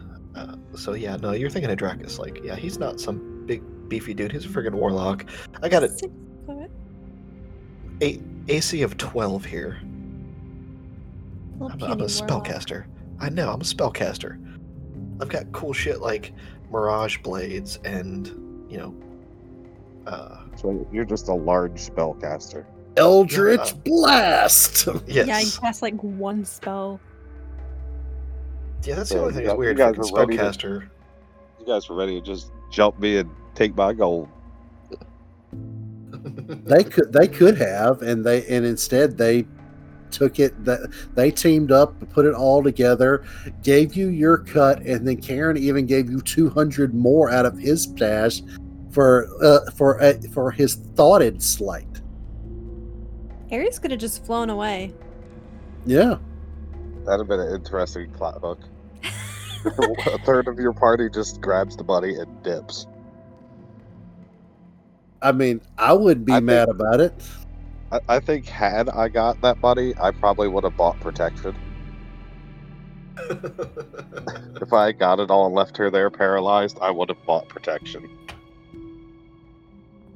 So 0.76 0.94
yeah, 0.94 1.16
no, 1.18 1.32
you're 1.32 1.50
thinking 1.50 1.72
of 1.72 1.78
Dracus. 1.78 2.20
Like, 2.20 2.42
yeah, 2.44 2.56
he's 2.56 2.78
not 2.78 3.00
some 3.00 3.44
big 3.46 3.62
beefy 3.90 4.14
dude. 4.14 4.32
He's 4.32 4.46
a 4.46 4.50
friggin' 4.50 4.74
warlock. 4.74 5.26
I 5.62 5.70
got 5.70 5.84
it 5.84 5.98
Six 6.00 6.12
foot. 6.46 6.70
eight 8.02 8.22
AC 8.48 8.82
of 8.82 8.98
twelve 8.98 9.46
here. 9.46 9.80
Little 11.60 11.72
I'm, 11.72 11.82
a- 11.82 11.86
I'm 11.94 12.02
a 12.02 12.06
spellcaster. 12.06 12.86
I 13.20 13.30
know, 13.30 13.50
I'm 13.52 13.62
a 13.62 13.66
spellcaster. 13.66 14.42
I've 15.22 15.30
got 15.30 15.50
cool 15.54 15.72
shit 15.72 16.02
like 16.02 16.34
Mirage 16.70 17.20
Blades 17.20 17.80
and, 17.86 18.28
you 18.70 18.78
know, 18.78 18.94
uh, 20.06 20.40
So 20.58 20.86
you're 20.92 21.06
just 21.06 21.30
a 21.30 21.34
large 21.34 21.80
spellcaster. 21.80 22.66
Eldritch 22.98 23.60
uh, 23.72 23.76
Blast. 23.86 24.88
yes. 25.08 25.28
Yeah, 25.28 25.40
you 25.40 25.52
cast 25.62 25.82
like 25.82 25.96
one 26.02 26.44
spell. 26.44 27.00
Yeah, 28.84 28.96
that's 28.96 29.10
the 29.10 29.20
only 29.20 29.34
thing 29.34 29.46
that's 29.46 29.58
weird. 29.58 29.78
you 29.78 29.84
guys 29.86 29.96
Freaking 29.96 30.40
are 30.40 30.54
to- 30.54 30.84
You 31.60 31.66
guys 31.66 31.90
were 31.90 31.96
ready 31.96 32.20
to 32.20 32.26
just 32.26 32.52
jump 32.72 33.00
me 33.00 33.18
and 33.18 33.30
take 33.56 33.76
my 33.76 33.94
gold. 33.94 34.28
they 36.66 36.84
could 36.84 37.12
they 37.14 37.28
could 37.28 37.58
have 37.58 38.02
and 38.02 38.26
they 38.26 38.46
and 38.48 38.66
instead 38.66 39.18
they 39.18 39.46
took 40.12 40.40
it 40.40 40.64
that 40.66 40.80
they 41.14 41.30
teamed 41.30 41.72
up 41.72 41.94
put 42.10 42.26
it 42.26 42.34
all 42.34 42.64
together 42.64 43.24
gave 43.64 43.96
you 43.96 44.08
your 44.08 44.38
cut 44.38 44.80
and 44.82 45.08
then 45.08 45.18
Cairn 45.18 45.58
even 45.58 45.86
gave 45.86 46.10
you 46.10 46.22
200 46.22 46.94
more 46.94 47.30
out 47.32 47.46
of 47.46 47.58
his 47.58 47.84
stash 47.84 48.42
for 48.92 49.28
uh, 49.44 49.70
for 49.72 50.02
uh, 50.02 50.14
for 50.32 50.52
his 50.52 50.76
thoughted 50.76 51.42
slight 51.44 51.88
Ares 53.52 53.78
could 53.78 53.92
have 53.92 54.00
just 54.00 54.26
flown 54.26 54.50
away. 54.50 54.94
yeah 55.86 56.18
That'd 57.06 57.20
have 57.22 57.28
been 57.28 57.40
an 57.40 57.54
interesting 57.56 58.12
plot 58.12 58.40
hook. 58.42 58.60
a 59.66 60.18
third 60.20 60.48
of 60.48 60.60
your 60.60 60.74
party 60.74 61.10
just 61.10 61.42
grabs 61.42 61.76
the 61.76 61.84
money 61.84 62.16
and 62.16 62.44
dips. 62.44 62.86
i 65.22 65.32
mean 65.32 65.60
i 65.78 65.92
wouldn't 65.92 66.26
be 66.26 66.34
I 66.34 66.36
think- 66.36 66.46
mad 66.46 66.70
about 66.70 67.00
it 67.00 67.14
I, 67.92 68.00
I 68.10 68.20
think 68.20 68.46
had 68.48 68.90
I 68.90 69.08
got 69.10 69.42
that 69.42 69.62
money, 69.62 69.94
I 70.02 70.10
probably 70.12 70.48
would 70.48 70.64
have 70.64 70.76
bought 70.76 71.00
protection. 71.00 71.56
If 74.62 74.74
I 74.74 74.92
got 74.94 75.20
it 75.20 75.30
all 75.30 75.46
and 75.46 75.54
left 75.54 75.78
her 75.78 75.92
there 75.92 76.10
paralyzed, 76.10 76.80
I 76.82 76.90
would 76.90 77.10
have 77.10 77.24
bought 77.26 77.48
protection. 77.50 78.10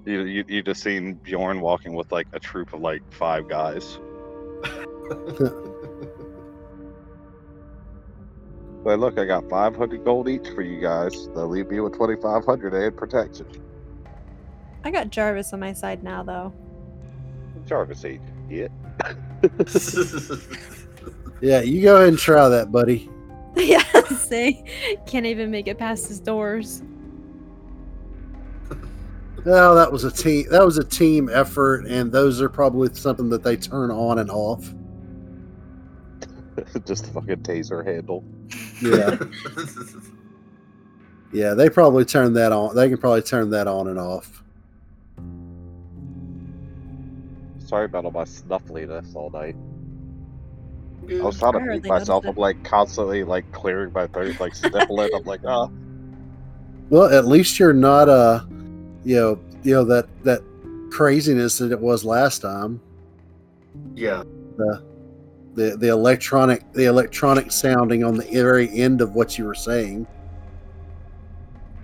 You, 0.05 0.21
you, 0.23 0.43
you 0.47 0.63
just 0.63 0.81
seen 0.81 1.13
Bjorn 1.15 1.61
walking 1.61 1.93
with 1.93 2.11
like 2.11 2.27
a 2.33 2.39
troop 2.39 2.73
of 2.73 2.81
like 2.81 3.03
five 3.13 3.47
guys. 3.47 3.99
But 8.83 8.99
look, 8.99 9.19
I 9.19 9.25
got 9.25 9.49
500 9.49 10.05
gold 10.05 10.29
each 10.29 10.47
for 10.49 10.61
you 10.61 10.79
guys. 10.79 11.27
They'll 11.35 11.47
leave 11.47 11.69
me 11.69 11.79
with 11.79 11.93
2,500 11.93 12.73
and 12.73 12.95
protection. 12.95 13.47
I 14.83 14.91
got 14.91 15.09
Jarvis 15.09 15.51
on 15.53 15.59
my 15.59 15.73
side 15.73 16.03
now, 16.03 16.23
though. 16.23 16.53
Jarvis 17.67 18.05
ate 18.05 18.21
it. 18.49 18.71
yeah 21.41 21.61
you 21.61 21.81
go 21.81 21.97
ahead 21.97 22.09
and 22.09 22.19
try 22.19 22.49
that 22.49 22.71
buddy 22.71 23.09
yeah, 23.55 23.81
see? 24.27 24.63
Can't 25.07 25.25
even 25.25 25.49
make 25.49 25.67
it 25.67 25.77
past 25.77 26.07
his 26.07 26.19
doors. 26.19 26.83
well 29.43 29.75
that 29.75 29.91
was 29.91 30.03
a 30.03 30.11
team 30.11 30.45
that 30.51 30.63
was 30.63 30.77
a 30.77 30.83
team 30.83 31.29
effort 31.33 31.85
and 31.87 32.11
those 32.11 32.41
are 32.41 32.49
probably 32.49 32.93
something 32.93 33.29
that 33.29 33.43
they 33.43 33.57
turn 33.57 33.91
on 33.91 34.19
and 34.19 34.29
off 34.29 34.73
just 36.85 37.07
a 37.07 37.11
fucking 37.11 37.37
taser 37.37 37.85
handle. 37.85 38.23
yeah 38.81 39.15
yeah 41.33 41.53
they 41.53 41.69
probably 41.69 42.05
turn 42.05 42.33
that 42.33 42.51
on 42.51 42.75
they 42.75 42.89
can 42.89 42.97
probably 42.97 43.21
turn 43.21 43.49
that 43.51 43.67
on 43.67 43.87
and 43.87 43.99
off 43.99 44.39
Sorry 47.69 47.85
about 47.85 48.05
all 48.05 48.11
my 48.11 48.23
snuffliness 48.23 49.13
all 49.13 49.29
night. 49.29 49.55
I 51.07 51.21
was 51.21 51.37
trying 51.37 51.53
to 51.53 51.59
hardly 51.59 51.81
feed 51.81 51.87
myself. 51.87 52.23
noticed 52.23 52.37
I'm 52.37 52.41
like 52.41 52.63
constantly 52.63 53.23
like 53.23 53.51
clearing 53.51 53.93
my 53.93 54.07
throat, 54.07 54.39
like 54.39 54.55
sniffling. 54.55 55.11
I'm 55.13 55.23
like, 55.23 55.41
ah, 55.45 55.69
Well, 56.89 57.13
at 57.13 57.27
least 57.27 57.59
you're 57.59 57.73
not 57.73 58.09
uh 58.09 58.43
you 59.03 59.15
know 59.17 59.39
you 59.61 59.75
know 59.75 59.83
that 59.85 60.07
that 60.23 60.41
craziness 60.89 61.59
that 61.59 61.71
it 61.71 61.79
was 61.79 62.03
last 62.03 62.41
time. 62.41 62.81
yeah. 63.93 64.23
The 64.57 64.83
the 65.55 65.75
the 65.77 65.89
electronic 65.89 66.71
the 66.73 66.85
electronic 66.85 67.51
sounding 67.51 68.03
on 68.03 68.15
the 68.15 68.23
very 68.25 68.69
end 68.69 69.01
of 69.01 69.13
what 69.15 69.37
you 69.37 69.45
were 69.45 69.55
saying. 69.55 70.07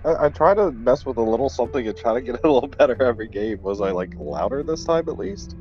I, 0.04 0.26
I 0.26 0.28
try 0.28 0.54
to 0.54 0.70
mess 0.72 1.04
with 1.04 1.16
a 1.16 1.22
little 1.22 1.48
something 1.48 1.86
and 1.86 1.96
try 1.96 2.14
to 2.14 2.20
get 2.20 2.34
it 2.36 2.40
a 2.44 2.50
little 2.50 2.68
better 2.68 3.00
every 3.02 3.28
game. 3.28 3.60
Was 3.62 3.80
I 3.80 3.90
like 3.90 4.14
louder 4.18 4.62
this 4.62 4.84
time 4.84 5.08
at 5.08 5.18
least? 5.18 5.56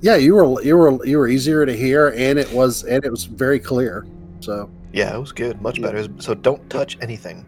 Yeah, 0.00 0.16
you 0.16 0.34
were 0.34 0.62
you 0.62 0.76
were 0.76 1.04
you 1.04 1.18
were 1.18 1.28
easier 1.28 1.64
to 1.66 1.76
hear 1.76 2.08
and 2.16 2.38
it 2.38 2.50
was 2.52 2.84
and 2.84 3.04
it 3.04 3.10
was 3.10 3.24
very 3.24 3.58
clear. 3.58 4.06
So 4.40 4.70
yeah, 4.92 5.14
it 5.14 5.18
was 5.18 5.32
good. 5.32 5.60
Much 5.60 5.78
Yeah. 5.78 5.86
better. 5.86 6.08
So 6.18 6.34
don't 6.34 6.68
touch 6.70 6.98
anything. 7.00 7.44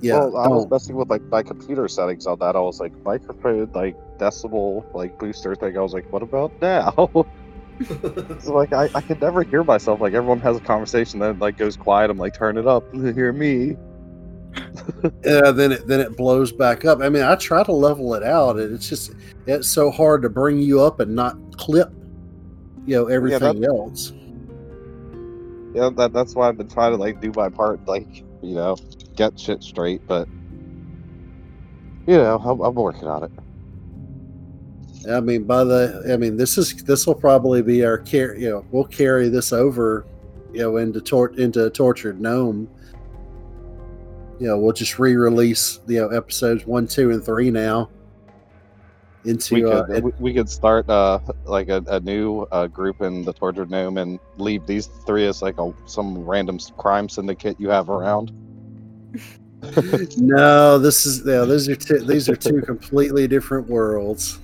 yeah, 0.00 0.18
well, 0.18 0.36
I 0.36 0.48
was 0.48 0.64
oh. 0.64 0.68
messing 0.68 0.96
with 0.96 1.10
like 1.10 1.22
my 1.24 1.42
computer 1.42 1.88
settings 1.88 2.26
on 2.26 2.38
that. 2.40 2.56
I 2.56 2.60
was 2.60 2.80
like 2.80 2.92
microphone, 3.04 3.70
like 3.74 3.96
decibel, 4.18 4.84
like 4.94 5.18
booster 5.18 5.54
thing. 5.54 5.76
I 5.76 5.80
was 5.80 5.94
like, 5.94 6.12
what 6.12 6.22
about 6.22 6.52
now? 6.60 7.26
so 8.40 8.54
like 8.54 8.72
I, 8.72 8.88
I 8.94 9.00
can 9.00 9.18
never 9.20 9.42
hear 9.42 9.62
myself. 9.62 10.00
Like 10.00 10.14
everyone 10.14 10.40
has 10.40 10.56
a 10.56 10.60
conversation, 10.60 11.20
then 11.20 11.36
it, 11.36 11.38
like 11.38 11.56
goes 11.56 11.76
quiet. 11.76 12.10
I'm 12.10 12.18
like, 12.18 12.34
turn 12.34 12.56
it 12.56 12.66
up, 12.66 12.92
and 12.92 13.14
hear 13.14 13.32
me. 13.32 13.76
yeah, 15.24 15.50
then 15.50 15.72
it 15.72 15.86
then 15.86 16.00
it 16.00 16.16
blows 16.16 16.52
back 16.52 16.84
up. 16.84 17.00
I 17.00 17.08
mean, 17.08 17.22
I 17.22 17.36
try 17.36 17.62
to 17.62 17.72
level 17.72 18.14
it 18.14 18.22
out, 18.22 18.58
and 18.58 18.74
it's 18.74 18.88
just 18.88 19.12
it's 19.46 19.68
so 19.68 19.90
hard 19.90 20.22
to 20.22 20.28
bring 20.28 20.58
you 20.58 20.80
up 20.80 21.00
and 21.00 21.14
not 21.14 21.36
clip, 21.56 21.92
you 22.86 22.96
know, 22.96 23.06
everything 23.06 23.64
else. 23.64 24.12
Yeah, 25.74 25.90
that, 25.96 26.12
that's 26.12 26.34
why 26.34 26.48
I've 26.48 26.56
been 26.56 26.68
trying 26.68 26.92
to 26.92 26.96
like 26.96 27.20
do 27.20 27.30
my 27.36 27.48
part, 27.48 27.86
like 27.86 28.24
you 28.42 28.54
know, 28.54 28.76
get 29.14 29.38
shit 29.38 29.62
straight. 29.62 30.04
But 30.06 30.28
you 32.06 32.16
know, 32.16 32.38
I'm, 32.38 32.60
I'm 32.60 32.74
working 32.74 33.06
on 33.06 33.24
it. 33.24 33.32
I 35.10 35.20
mean, 35.20 35.44
by 35.44 35.64
the, 35.64 36.10
I 36.12 36.16
mean, 36.16 36.36
this 36.36 36.58
is 36.58 36.82
this 36.84 37.06
will 37.06 37.14
probably 37.14 37.62
be 37.62 37.84
our 37.84 37.98
care. 37.98 38.36
You 38.36 38.50
know, 38.50 38.66
we'll 38.70 38.84
carry 38.84 39.28
this 39.28 39.52
over, 39.52 40.06
you 40.52 40.60
know, 40.60 40.76
into 40.76 41.00
tor- 41.00 41.34
into 41.34 41.70
tortured 41.70 42.20
gnome. 42.20 42.68
You 44.38 44.48
know, 44.48 44.58
we'll 44.58 44.72
just 44.72 44.98
re-release 44.98 45.80
you 45.86 46.00
know 46.00 46.08
episodes 46.08 46.66
one, 46.66 46.86
two, 46.86 47.10
and 47.10 47.24
three 47.24 47.50
now. 47.50 47.90
Into 49.24 49.54
We 49.56 49.64
uh, 49.64 49.84
could 49.84 50.04
we, 50.04 50.12
we 50.20 50.34
could 50.34 50.48
start 50.48 50.88
uh 50.88 51.18
like 51.44 51.68
a, 51.68 51.82
a 51.88 52.00
new 52.00 52.42
uh, 52.52 52.68
group 52.68 53.00
in 53.00 53.24
the 53.24 53.32
tortured 53.32 53.70
gnome 53.70 53.98
and 53.98 54.18
leave 54.36 54.64
these 54.66 54.86
three 55.06 55.26
as 55.26 55.42
like 55.42 55.58
a 55.58 55.74
some 55.86 56.18
random 56.18 56.58
crime 56.76 57.08
syndicate 57.08 57.58
you 57.58 57.68
have 57.68 57.90
around. 57.90 58.32
no, 60.18 60.78
this 60.78 61.04
is 61.04 61.26
yeah, 61.26 61.44
these 61.44 61.68
are 61.68 61.74
two, 61.74 61.98
these 61.98 62.28
are 62.28 62.36
two 62.36 62.62
completely 62.66 63.26
different 63.26 63.68
worlds. 63.68 64.38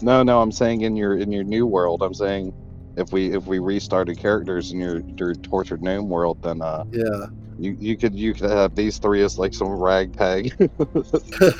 No, 0.00 0.22
no, 0.22 0.40
I'm 0.40 0.52
saying 0.52 0.82
in 0.82 0.96
your 0.96 1.16
in 1.18 1.32
your 1.32 1.44
new 1.44 1.66
world. 1.66 2.02
I'm 2.02 2.14
saying 2.14 2.52
if 2.96 3.12
we 3.12 3.32
if 3.34 3.46
we 3.46 3.58
restarted 3.58 4.18
characters 4.18 4.72
in 4.72 4.80
your 4.80 5.00
your 5.16 5.34
tortured 5.34 5.82
gnome 5.82 6.08
world, 6.08 6.42
then 6.42 6.62
uh 6.62 6.84
Yeah. 6.92 7.26
you 7.58 7.76
you 7.80 7.96
could 7.96 8.14
you 8.14 8.34
could 8.34 8.50
have 8.50 8.74
these 8.74 8.98
three 8.98 9.22
as 9.22 9.38
like 9.38 9.54
some 9.54 9.68
ragtag. 9.68 10.52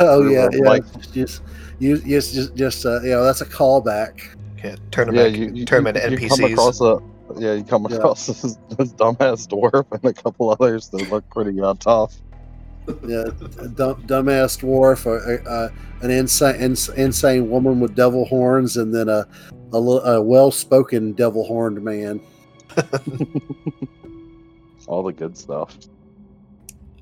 oh 0.00 0.28
yeah, 0.28 0.48
yeah. 0.52 0.68
Like- 0.68 0.84
just 1.12 1.42
you 1.78 1.98
just 1.98 2.34
just 2.34 2.54
just 2.54 2.86
uh, 2.86 3.00
you 3.02 3.10
know 3.10 3.24
that's 3.24 3.40
a 3.40 3.46
callback. 3.46 4.20
Yeah, 4.64 4.74
turn 4.90 5.06
them 5.06 5.14
yeah, 5.14 5.28
back, 5.28 5.36
you, 5.36 5.50
you, 5.54 5.64
turn 5.64 5.84
them 5.84 5.94
you- 5.96 6.02
into 6.02 6.22
you 6.22 6.28
come 6.28 6.38
NPCs. 6.40 6.52
across 6.52 6.80
a 6.80 6.98
yeah, 7.36 7.54
you 7.54 7.62
come 7.64 7.86
Yeah. 7.88 7.96
across 7.98 8.26
this, 8.26 8.42
this 8.76 8.92
dumbass 8.94 9.46
dwarf 9.46 9.84
and 9.92 10.04
a 10.04 10.12
couple 10.12 10.50
others 10.50 10.88
that 10.88 11.08
look 11.10 11.28
pretty 11.30 11.60
uh, 11.60 11.74
tough. 11.74 12.16
Yeah, 13.06 13.30
dumb, 13.74 14.02
dumbass 14.06 14.58
dwarf, 14.60 15.06
a, 15.06 15.18
a, 15.34 15.66
a, 15.66 15.72
an 16.02 16.10
insane 16.10 16.76
insane 16.96 17.50
woman 17.50 17.80
with 17.80 17.94
devil 17.94 18.24
horns, 18.24 18.76
and 18.76 18.94
then 18.94 19.08
a 19.08 19.26
a, 19.72 19.76
a 19.76 20.22
well-spoken 20.22 21.12
devil 21.12 21.44
horned 21.44 21.82
man. 21.82 22.20
All 24.86 25.02
the 25.02 25.12
good 25.12 25.36
stuff. 25.36 25.76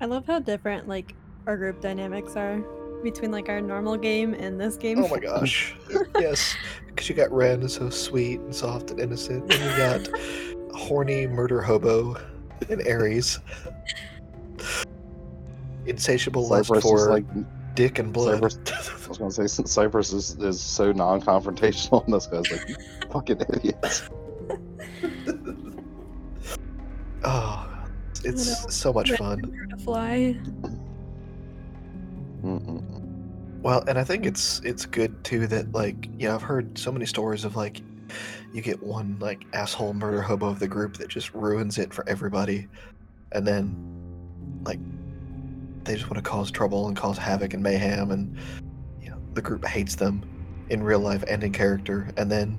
I 0.01 0.07
love 0.07 0.27
how 0.27 0.41
different 0.41 0.89
like 0.89 1.15
our 1.47 1.57
group 1.57 1.81
dynamics 1.81 2.37
are 2.37 2.65
between 3.03 3.31
like 3.31 3.49
our 3.49 3.61
normal 3.61 3.97
game 3.97 4.35
and 4.35 4.61
this 4.61 4.77
game. 4.77 5.03
Oh 5.03 5.09
my 5.09 5.19
gosh. 5.19 5.75
yes. 6.19 6.57
Because 6.89 7.09
you 7.09 7.15
got 7.15 7.31
Ren, 7.31 7.69
so 7.69 7.89
sweet 7.91 8.41
and 8.41 8.55
soft 8.55 8.91
and 8.91 9.01
innocent. 9.01 9.53
And 9.53 9.63
you 9.63 9.77
got 9.77 10.09
horny 10.77 11.27
murder 11.27 11.61
hobo 11.61 12.17
and 12.69 12.87
Ares. 12.89 13.39
Insatiable 15.87 16.49
lust 16.49 16.69
Cypress 16.69 16.85
for 16.85 17.11
like 17.11 17.25
dick 17.75 17.99
and 17.99 18.13
blood. 18.13 18.35
Cypress. 18.35 18.59
I 19.05 19.09
was 19.09 19.19
gonna 19.19 19.31
say 19.31 19.47
since 19.47 19.71
Cypress 19.71 20.13
is, 20.13 20.37
is 20.41 20.61
so 20.61 20.93
non-confrontational, 20.93 22.05
and 22.07 22.15
this 22.15 22.27
guy's 22.27 22.51
like, 22.51 22.77
fucking 23.13 23.41
idiots. 23.55 24.03
oh, 27.25 27.87
it's 28.25 28.75
so 28.75 28.93
much 28.93 29.13
fun. 29.13 29.41
To 29.71 29.77
fly. 29.77 30.37
Mm-mm. 32.43 32.83
Well, 33.63 33.85
and 33.89 33.99
I 33.99 34.05
think 34.05 34.27
it's 34.27 34.61
it's 34.65 34.87
good 34.87 35.25
too 35.25 35.47
that 35.49 35.73
like 35.73 36.07
you 36.19 36.29
know 36.29 36.35
I've 36.35 36.43
heard 36.43 36.79
so 36.79 36.93
many 36.93 37.07
stories 37.07 37.45
of 37.45 37.57
like 37.57 37.81
you 38.53 38.63
get 38.63 38.83
one 38.83 39.17
like 39.21 39.45
asshole 39.53 39.95
murder 39.95 40.23
hobo 40.23 40.47
of 40.47 40.61
the 40.61 40.69
group 40.69 40.97
that 40.99 41.09
just 41.09 41.35
ruins 41.35 41.79
it 41.79 41.93
for 41.93 42.09
everybody, 42.09 42.69
and 43.33 43.47
then 43.47 43.75
like 44.65 44.79
they 45.87 45.95
just 45.95 46.11
want 46.11 46.23
to 46.23 46.29
cause 46.29 46.51
trouble 46.51 46.89
and 46.89 46.97
cause 46.97 47.17
havoc 47.19 47.55
and 47.55 47.63
mayhem, 47.63 48.11
and 48.11 48.37
you 49.01 49.11
know 49.11 49.19
the 49.35 49.43
group 49.43 49.65
hates 49.65 49.95
them 49.95 50.23
in 50.69 50.83
real 50.83 51.01
life 51.01 51.23
and 51.29 51.43
in 51.45 51.53
character, 51.53 52.09
and 52.17 52.31
then 52.31 52.59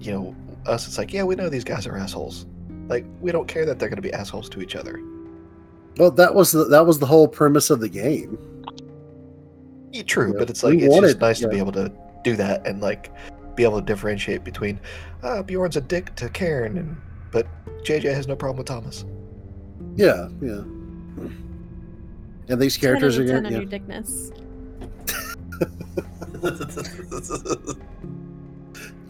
you 0.00 0.12
know 0.12 0.34
us, 0.66 0.86
it's 0.86 0.98
like 0.98 1.12
yeah, 1.12 1.22
we 1.22 1.34
know 1.36 1.48
these 1.48 1.64
guys 1.64 1.86
are 1.86 1.96
assholes. 1.96 2.46
Like 2.88 3.04
we 3.20 3.30
don't 3.32 3.46
care 3.46 3.64
that 3.66 3.78
they're 3.78 3.88
going 3.88 4.02
to 4.02 4.02
be 4.02 4.12
assholes 4.12 4.48
to 4.50 4.60
each 4.62 4.74
other. 4.74 5.00
Well, 5.98 6.10
that 6.12 6.34
was 6.34 6.52
the, 6.52 6.64
that 6.64 6.86
was 6.86 6.98
the 6.98 7.06
whole 7.06 7.28
premise 7.28 7.68
of 7.70 7.80
the 7.80 7.88
game. 7.88 8.38
Yeah, 9.92 10.02
true, 10.02 10.32
Yeah, 10.32 10.38
but 10.38 10.50
it's 10.50 10.62
like 10.62 10.78
it's 10.78 10.88
wanted- 10.88 11.08
just 11.08 11.20
nice 11.20 11.40
to 11.40 11.48
be 11.48 11.58
able 11.58 11.72
to 11.72 11.92
do 12.24 12.36
that 12.36 12.66
and 12.66 12.80
like 12.80 13.10
be 13.56 13.64
able 13.64 13.80
to 13.80 13.84
differentiate 13.84 14.44
between 14.44 14.80
uh, 15.22 15.42
Bjorn's 15.42 15.76
a 15.76 15.80
dick 15.80 16.14
to 16.16 16.28
Cairn, 16.28 16.78
and 16.78 16.96
but 17.32 17.46
JJ 17.84 18.14
has 18.14 18.26
no 18.28 18.36
problem 18.36 18.58
with 18.58 18.66
Thomas. 18.66 19.04
Yeah, 19.96 20.28
yeah. 20.40 20.62
And 22.50 22.60
these 22.60 22.76
characters 22.76 23.18
are 23.18 23.22
of 23.22 23.28
10 23.28 23.42
going 23.42 23.54
on 23.54 23.62
yeah. 23.62 23.68
dickness. 23.68 24.32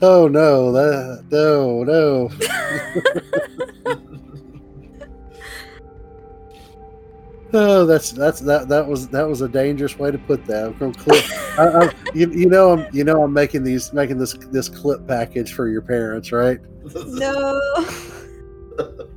Oh 0.02 0.28
no, 0.28 0.72
that 0.72 1.26
no, 1.30 1.84
no. 1.84 2.30
Oh, 7.52 7.84
that's 7.84 8.12
that's 8.12 8.38
that 8.40 8.68
that 8.68 8.86
was 8.86 9.08
that 9.08 9.28
was 9.28 9.40
a 9.40 9.48
dangerous 9.48 9.98
way 9.98 10.12
to 10.12 10.18
put 10.18 10.44
that. 10.46 10.72
I'm 10.80 10.94
clip. 10.94 11.24
I, 11.58 11.86
I, 11.86 11.92
you, 12.14 12.30
you 12.30 12.48
know 12.48 12.70
I'm 12.70 12.86
you 12.94 13.02
know 13.02 13.24
I'm 13.24 13.32
making 13.32 13.64
these 13.64 13.92
making 13.92 14.18
this 14.18 14.34
this 14.52 14.68
clip 14.68 15.04
package 15.08 15.52
for 15.52 15.66
your 15.68 15.82
parents, 15.82 16.30
right? 16.30 16.60
no. 16.94 17.60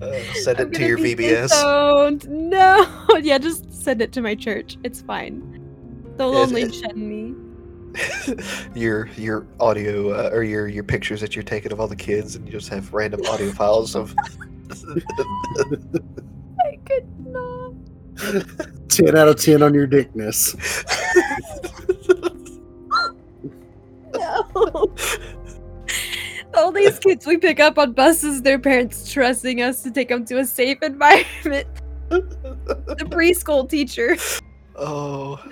Uh, 0.00 0.12
send 0.42 0.60
it 0.60 0.72
to 0.74 0.86
your 0.86 0.98
VBS. 0.98 1.48
disowned. 1.48 2.28
No. 2.28 2.86
Yeah, 3.22 3.38
just 3.38 3.72
send 3.72 4.02
it 4.02 4.12
to 4.12 4.20
my 4.20 4.34
church. 4.34 4.76
It's 4.84 5.00
fine. 5.00 5.62
They'll 6.16 6.36
Is 6.42 6.48
only 6.48 6.62
it- 6.62 6.74
shun 6.74 7.08
me. 7.08 7.34
your 8.74 9.06
your 9.16 9.46
audio 9.58 10.10
uh, 10.10 10.28
or 10.30 10.42
your 10.42 10.68
your 10.68 10.84
pictures 10.84 11.18
that 11.22 11.34
you're 11.34 11.42
taking 11.42 11.72
of 11.72 11.80
all 11.80 11.88
the 11.88 11.96
kids, 11.96 12.36
and 12.36 12.44
you 12.44 12.52
just 12.52 12.68
have 12.68 12.92
random 12.92 13.22
audio 13.26 13.50
files 13.52 13.96
of. 13.96 14.14
I 16.60 16.78
could 16.84 17.08
not. 17.26 17.72
Ten 18.90 19.16
out 19.16 19.28
of 19.28 19.40
ten 19.40 19.62
on 19.62 19.72
your 19.72 19.86
dickness. 19.86 20.54
No. 24.14 24.94
All 26.56 26.72
these 26.72 26.98
kids 26.98 27.26
we 27.26 27.36
pick 27.36 27.60
up 27.60 27.78
on 27.78 27.92
buses, 27.92 28.42
their 28.42 28.58
parents 28.58 29.10
trusting 29.12 29.60
us 29.62 29.82
to 29.82 29.90
take 29.90 30.08
them 30.08 30.24
to 30.26 30.38
a 30.38 30.44
safe 30.46 30.82
environment. 30.82 31.66
The 32.08 33.06
preschool 33.10 33.68
teacher. 33.68 34.16
oh, 34.76 35.42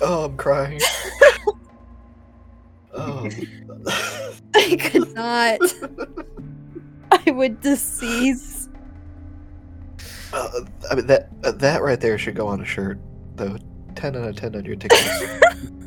oh, 0.00 0.24
I'm 0.24 0.36
crying. 0.36 0.80
Oh. 2.96 3.28
I 4.54 4.76
could 4.76 5.12
not. 5.14 5.58
I 7.10 7.30
would 7.32 7.60
decease. 7.60 8.68
Uh, 10.32 10.60
I 10.90 10.94
mean 10.94 11.06
that 11.08 11.28
uh, 11.42 11.52
that 11.52 11.82
right 11.82 12.00
there 12.00 12.16
should 12.18 12.36
go 12.36 12.46
on 12.46 12.60
a 12.60 12.64
shirt, 12.64 12.98
though. 13.34 13.56
Ten 13.96 14.16
out 14.16 14.28
of 14.28 14.36
ten 14.36 14.54
on 14.54 14.64
your 14.64 14.76
tickets. 14.76 15.24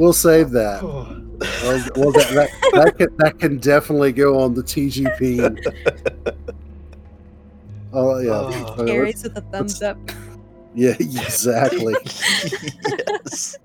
We'll 0.00 0.14
save 0.14 0.48
that. 0.52 0.82
Oh. 0.82 1.14
Well, 1.62 1.84
well, 1.94 2.12
that, 2.12 2.30
that, 2.32 2.50
that, 2.72 2.96
can, 2.98 3.16
that 3.18 3.38
can 3.38 3.58
definitely 3.58 4.12
go 4.12 4.40
on 4.40 4.54
the 4.54 4.62
TGP. 4.62 5.58
Oh 7.92 8.18
yeah, 8.18 8.30
Oh. 8.30 8.46
Uh, 8.78 8.86
Carries 8.86 9.22
with 9.24 9.36
a 9.36 9.42
thumbs 9.42 9.82
up. 9.82 9.98
yeah, 10.74 10.90
exactly. 11.00 11.94
yes. 12.02 13.58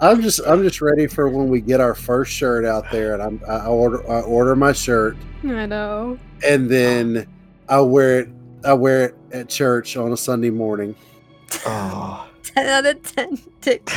I'm 0.00 0.22
just 0.22 0.40
I'm 0.46 0.62
just 0.62 0.80
ready 0.80 1.06
for 1.06 1.28
when 1.28 1.48
we 1.50 1.60
get 1.60 1.80
our 1.82 1.94
first 1.94 2.32
shirt 2.32 2.64
out 2.64 2.90
there, 2.90 3.12
and 3.12 3.22
I'm 3.22 3.42
I 3.46 3.66
order 3.66 4.10
I 4.10 4.20
order 4.22 4.56
my 4.56 4.72
shirt, 4.72 5.14
I 5.44 5.66
know. 5.66 6.18
and 6.46 6.70
then 6.70 7.26
I 7.68 7.80
wear 7.82 8.20
it 8.20 8.28
I 8.64 8.72
wear 8.72 9.04
it 9.06 9.14
at 9.32 9.50
church 9.50 9.96
on 9.98 10.10
a 10.12 10.16
Sunday 10.16 10.50
morning. 10.50 10.94
Oh. 11.66 12.26
10 12.44 12.66
out 12.66 12.86
of 12.86 13.02
10 13.02 13.38
tick. 13.60 13.90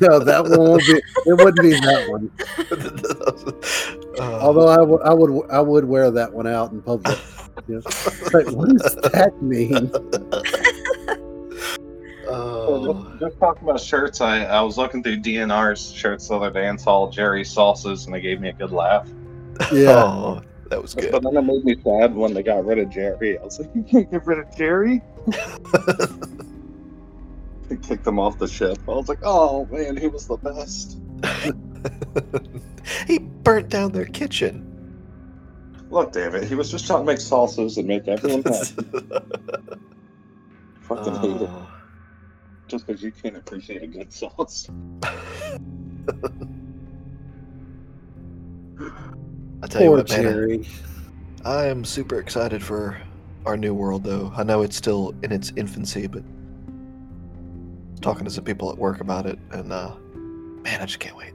No, 0.00 0.18
that 0.18 0.42
one 0.42 0.58
won't 0.58 0.82
be. 0.82 1.02
It 1.26 1.34
wouldn't 1.38 1.60
be 1.60 1.70
that 1.70 2.08
one. 2.08 2.30
Oh. 4.18 4.40
Although 4.40 4.68
I 4.68 4.80
would 4.80 5.02
I 5.02 5.12
would 5.14 5.50
I 5.50 5.60
would 5.60 5.84
wear 5.84 6.10
that 6.10 6.32
one 6.32 6.46
out 6.46 6.72
in 6.72 6.82
public. 6.82 7.18
Yeah. 7.68 7.78
Like, 8.32 8.50
what 8.50 8.68
does 8.70 8.96
that 9.12 9.32
mean? 9.40 9.90
oh. 12.28 13.16
Just 13.20 13.38
talking 13.38 13.62
about 13.68 13.80
shirts, 13.80 14.20
I, 14.20 14.44
I 14.44 14.60
was 14.62 14.76
looking 14.76 15.02
through 15.02 15.18
DNR's 15.18 15.92
shirts 15.92 16.28
the 16.28 16.34
other 16.34 16.50
day 16.50 16.66
and 16.66 16.80
saw 16.80 17.08
Jerry's 17.10 17.50
sauces, 17.50 18.06
and 18.06 18.14
they 18.14 18.20
gave 18.20 18.40
me 18.40 18.48
a 18.48 18.52
good 18.52 18.72
laugh. 18.72 19.08
Yeah. 19.72 20.02
Oh, 20.04 20.42
that 20.70 20.82
was 20.82 20.94
good. 20.94 21.12
But 21.12 21.22
then 21.22 21.36
it 21.36 21.42
made 21.42 21.64
me 21.64 21.76
sad 21.84 22.14
when 22.14 22.34
they 22.34 22.42
got 22.42 22.64
rid 22.66 22.78
of 22.78 22.90
Jerry. 22.90 23.38
I 23.38 23.44
was 23.44 23.60
like, 23.60 23.70
you 23.74 23.84
can't 23.84 24.10
get 24.10 24.26
rid 24.26 24.40
of 24.40 24.56
Jerry? 24.56 25.00
They 27.68 27.76
kicked 27.76 28.06
him 28.06 28.18
off 28.18 28.38
the 28.38 28.48
ship. 28.48 28.78
I 28.86 28.92
was 28.92 29.08
like, 29.08 29.20
oh 29.22 29.66
man, 29.66 29.96
he 29.96 30.08
was 30.08 30.26
the 30.26 30.36
best. 30.36 30.98
he 33.06 33.18
burnt 33.18 33.68
down 33.68 33.92
their 33.92 34.04
kitchen. 34.04 34.70
Look, 35.90 36.12
David, 36.12 36.44
he 36.44 36.54
was 36.54 36.70
just 36.70 36.86
trying 36.86 37.00
to 37.00 37.04
make 37.04 37.20
sauces 37.20 37.78
and 37.78 37.86
make 37.86 38.08
everyone 38.08 38.42
happy. 38.42 38.74
Fucking 40.80 41.14
hate 41.16 41.42
it. 41.42 41.48
Oh. 41.50 41.70
Just 42.66 42.86
because 42.86 43.02
you 43.02 43.12
can't 43.12 43.36
appreciate 43.36 43.82
a 43.82 43.86
good 43.86 44.12
sauce. 44.12 44.68
I 49.62 49.66
tell 49.68 49.82
you 49.82 49.88
Poor 49.88 49.98
what, 49.98 50.10
man, 50.10 50.66
I 51.44 51.66
am 51.66 51.84
super 51.84 52.18
excited 52.18 52.62
for 52.62 53.00
our 53.46 53.56
new 53.56 53.74
world, 53.74 54.04
though. 54.04 54.32
I 54.36 54.42
know 54.42 54.62
it's 54.62 54.76
still 54.76 55.14
in 55.22 55.30
its 55.30 55.52
infancy, 55.56 56.06
but 56.06 56.22
talking 58.04 58.24
to 58.26 58.30
some 58.30 58.44
people 58.44 58.70
at 58.70 58.76
work 58.76 59.00
about 59.00 59.24
it, 59.26 59.38
and 59.50 59.72
uh, 59.72 59.94
man, 60.62 60.80
I 60.80 60.84
just 60.84 61.00
can't 61.00 61.16
wait. 61.16 61.32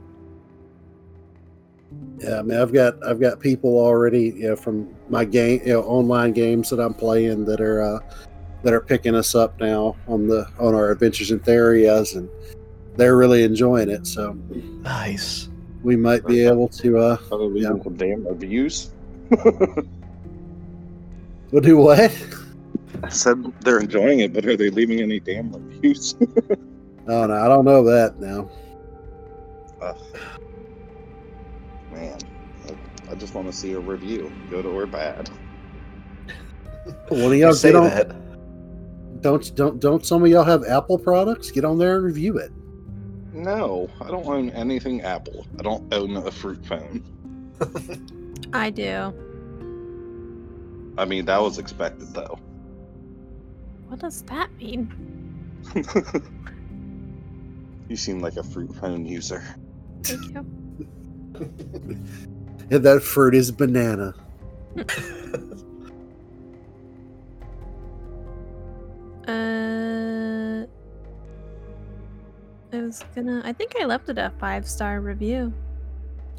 Yeah, 2.20 2.38
I 2.38 2.42
mean, 2.42 2.58
I've 2.58 2.72
got 2.72 3.04
I've 3.04 3.18
got 3.20 3.40
people 3.40 3.76
already, 3.78 4.32
you 4.36 4.48
know, 4.48 4.56
from 4.56 4.94
my 5.08 5.24
game, 5.24 5.60
you 5.66 5.72
know, 5.72 5.82
online 5.82 6.32
games 6.32 6.70
that 6.70 6.78
I'm 6.78 6.94
playing 6.94 7.44
that 7.46 7.60
are 7.60 7.82
uh, 7.82 7.98
that 8.62 8.72
are 8.72 8.80
picking 8.80 9.16
us 9.16 9.34
up 9.34 9.58
now 9.60 9.96
on 10.06 10.28
the 10.28 10.46
on 10.60 10.74
our 10.74 10.92
adventures 10.92 11.32
in 11.32 11.40
Therias, 11.40 12.14
and 12.16 12.28
they're 12.96 13.16
really 13.16 13.42
enjoying 13.42 13.88
it. 13.90 14.06
So 14.06 14.34
Nice. 14.82 15.48
we 15.82 15.96
might 15.96 16.24
be 16.24 16.44
able 16.44 16.68
to. 16.68 16.98
uh 16.98 17.16
Are 17.32 17.38
they 17.38 17.44
leaving 17.44 17.76
Yeah. 17.78 17.82
some 17.82 17.96
damn 17.96 18.24
reviews? 18.28 18.90
We'll 21.50 21.62
do 21.62 21.78
what? 21.78 22.16
I 23.02 23.08
said 23.08 23.42
they're 23.60 23.80
enjoying 23.80 24.20
it, 24.20 24.32
but 24.32 24.44
are 24.46 24.56
they 24.56 24.70
leaving 24.70 25.00
any 25.00 25.20
damn 25.20 25.52
reviews? 25.52 26.14
Oh 27.08 27.26
no, 27.26 27.34
I 27.34 27.48
don't 27.48 27.64
know 27.64 27.82
that 27.84 28.20
now. 28.20 28.48
Ugh. 29.80 29.96
Man, 31.90 32.18
I, 32.68 33.10
I 33.10 33.14
just 33.16 33.34
want 33.34 33.48
to 33.48 33.52
see 33.52 33.72
a 33.72 33.80
review, 33.80 34.30
good 34.48 34.64
or 34.66 34.86
bad. 34.86 35.28
One 37.08 37.32
of 37.32 37.32
You 37.32 37.46
y'all 37.46 37.52
say 37.54 37.72
get 37.72 37.76
on. 37.76 37.84
that. 37.84 39.22
Don't 39.22 39.54
don't 39.56 39.80
don't 39.80 40.06
some 40.06 40.22
of 40.22 40.30
y'all 40.30 40.44
have 40.44 40.62
Apple 40.64 40.98
products? 40.98 41.50
Get 41.50 41.64
on 41.64 41.78
there 41.78 41.96
and 41.96 42.04
review 42.04 42.36
it. 42.38 42.52
No, 43.32 43.88
I 44.00 44.08
don't 44.08 44.26
own 44.26 44.50
anything 44.50 45.00
Apple. 45.02 45.46
I 45.58 45.62
don't 45.62 45.92
own 45.92 46.16
a 46.16 46.30
fruit 46.30 46.64
phone. 46.64 47.02
I 48.52 48.70
do. 48.70 49.12
I 50.96 51.04
mean, 51.06 51.24
that 51.24 51.40
was 51.40 51.58
expected 51.58 52.12
though. 52.14 52.38
What 53.90 53.98
does 53.98 54.22
that 54.22 54.48
mean? 54.56 54.88
you 57.88 57.96
seem 57.96 58.20
like 58.20 58.36
a 58.36 58.44
fruit 58.44 58.72
phone 58.76 59.04
user. 59.04 59.42
Thank 60.04 60.32
you. 60.32 60.46
And 62.72 62.84
that 62.84 63.02
fruit 63.02 63.34
is 63.34 63.50
banana. 63.50 64.14
Uh, 69.28 70.64
I 72.72 72.80
was 72.80 73.04
gonna. 73.14 73.42
I 73.44 73.52
think 73.52 73.76
I 73.80 73.84
left 73.84 74.08
it 74.08 74.18
a 74.18 74.32
five 74.40 74.66
star 74.66 75.00
review. 75.00 75.52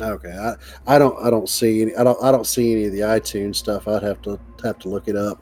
Okay, 0.01 0.31
I, 0.31 0.55
I 0.87 0.99
don't 0.99 1.17
I 1.23 1.29
don't 1.29 1.47
see 1.47 1.83
any 1.83 1.95
I 1.95 2.03
don't 2.03 2.21
I 2.21 2.33
don't 2.33 2.45
see 2.45 2.73
any 2.73 2.85
of 2.85 2.91
the 2.91 3.01
iTunes 3.01 3.55
stuff. 3.57 3.87
I'd 3.87 4.03
have 4.03 4.21
to 4.23 4.37
have 4.63 4.77
to 4.79 4.89
look 4.89 5.07
it 5.07 5.15
up. 5.15 5.41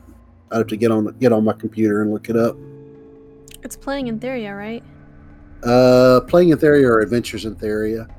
I'd 0.52 0.58
have 0.58 0.68
to 0.68 0.78
get 0.78 0.92
on 0.92 1.06
get 1.20 1.32
on 1.32 1.44
my 1.44 1.54
computer 1.54 2.02
and 2.02 2.12
look 2.12 2.30
it 2.30 2.36
up. 2.36 2.56
It's 3.64 3.76
playing 3.76 4.08
in 4.08 4.20
Theria, 4.20 4.58
right? 4.58 4.84
Uh, 5.64 6.22
playing 6.22 6.50
in 6.50 6.58
Theria 6.58 6.86
or 6.86 7.02
Adventures 7.02 7.46
in 7.46 7.56
Theria. 7.56 8.10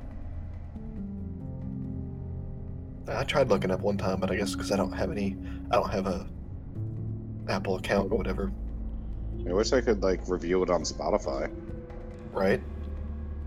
I 3.09 3.24
tried 3.24 3.48
looking 3.48 3.70
up 3.70 3.81
one 3.81 3.97
time, 3.97 4.20
but 4.20 4.31
I 4.31 4.36
guess 4.36 4.55
because 4.55 4.70
I 4.70 4.77
don't 4.77 4.93
have 4.93 5.11
any, 5.11 5.36
I 5.70 5.77
don't 5.77 5.90
have 5.90 6.07
a 6.07 6.28
Apple 7.48 7.77
account 7.77 8.12
or 8.12 8.16
whatever, 8.16 8.52
I 9.48 9.52
wish 9.52 9.73
I 9.73 9.81
could 9.81 10.02
like 10.02 10.20
review 10.28 10.62
it 10.62 10.70
on 10.70 10.82
Spotify. 10.82 11.51
right? 12.32 12.62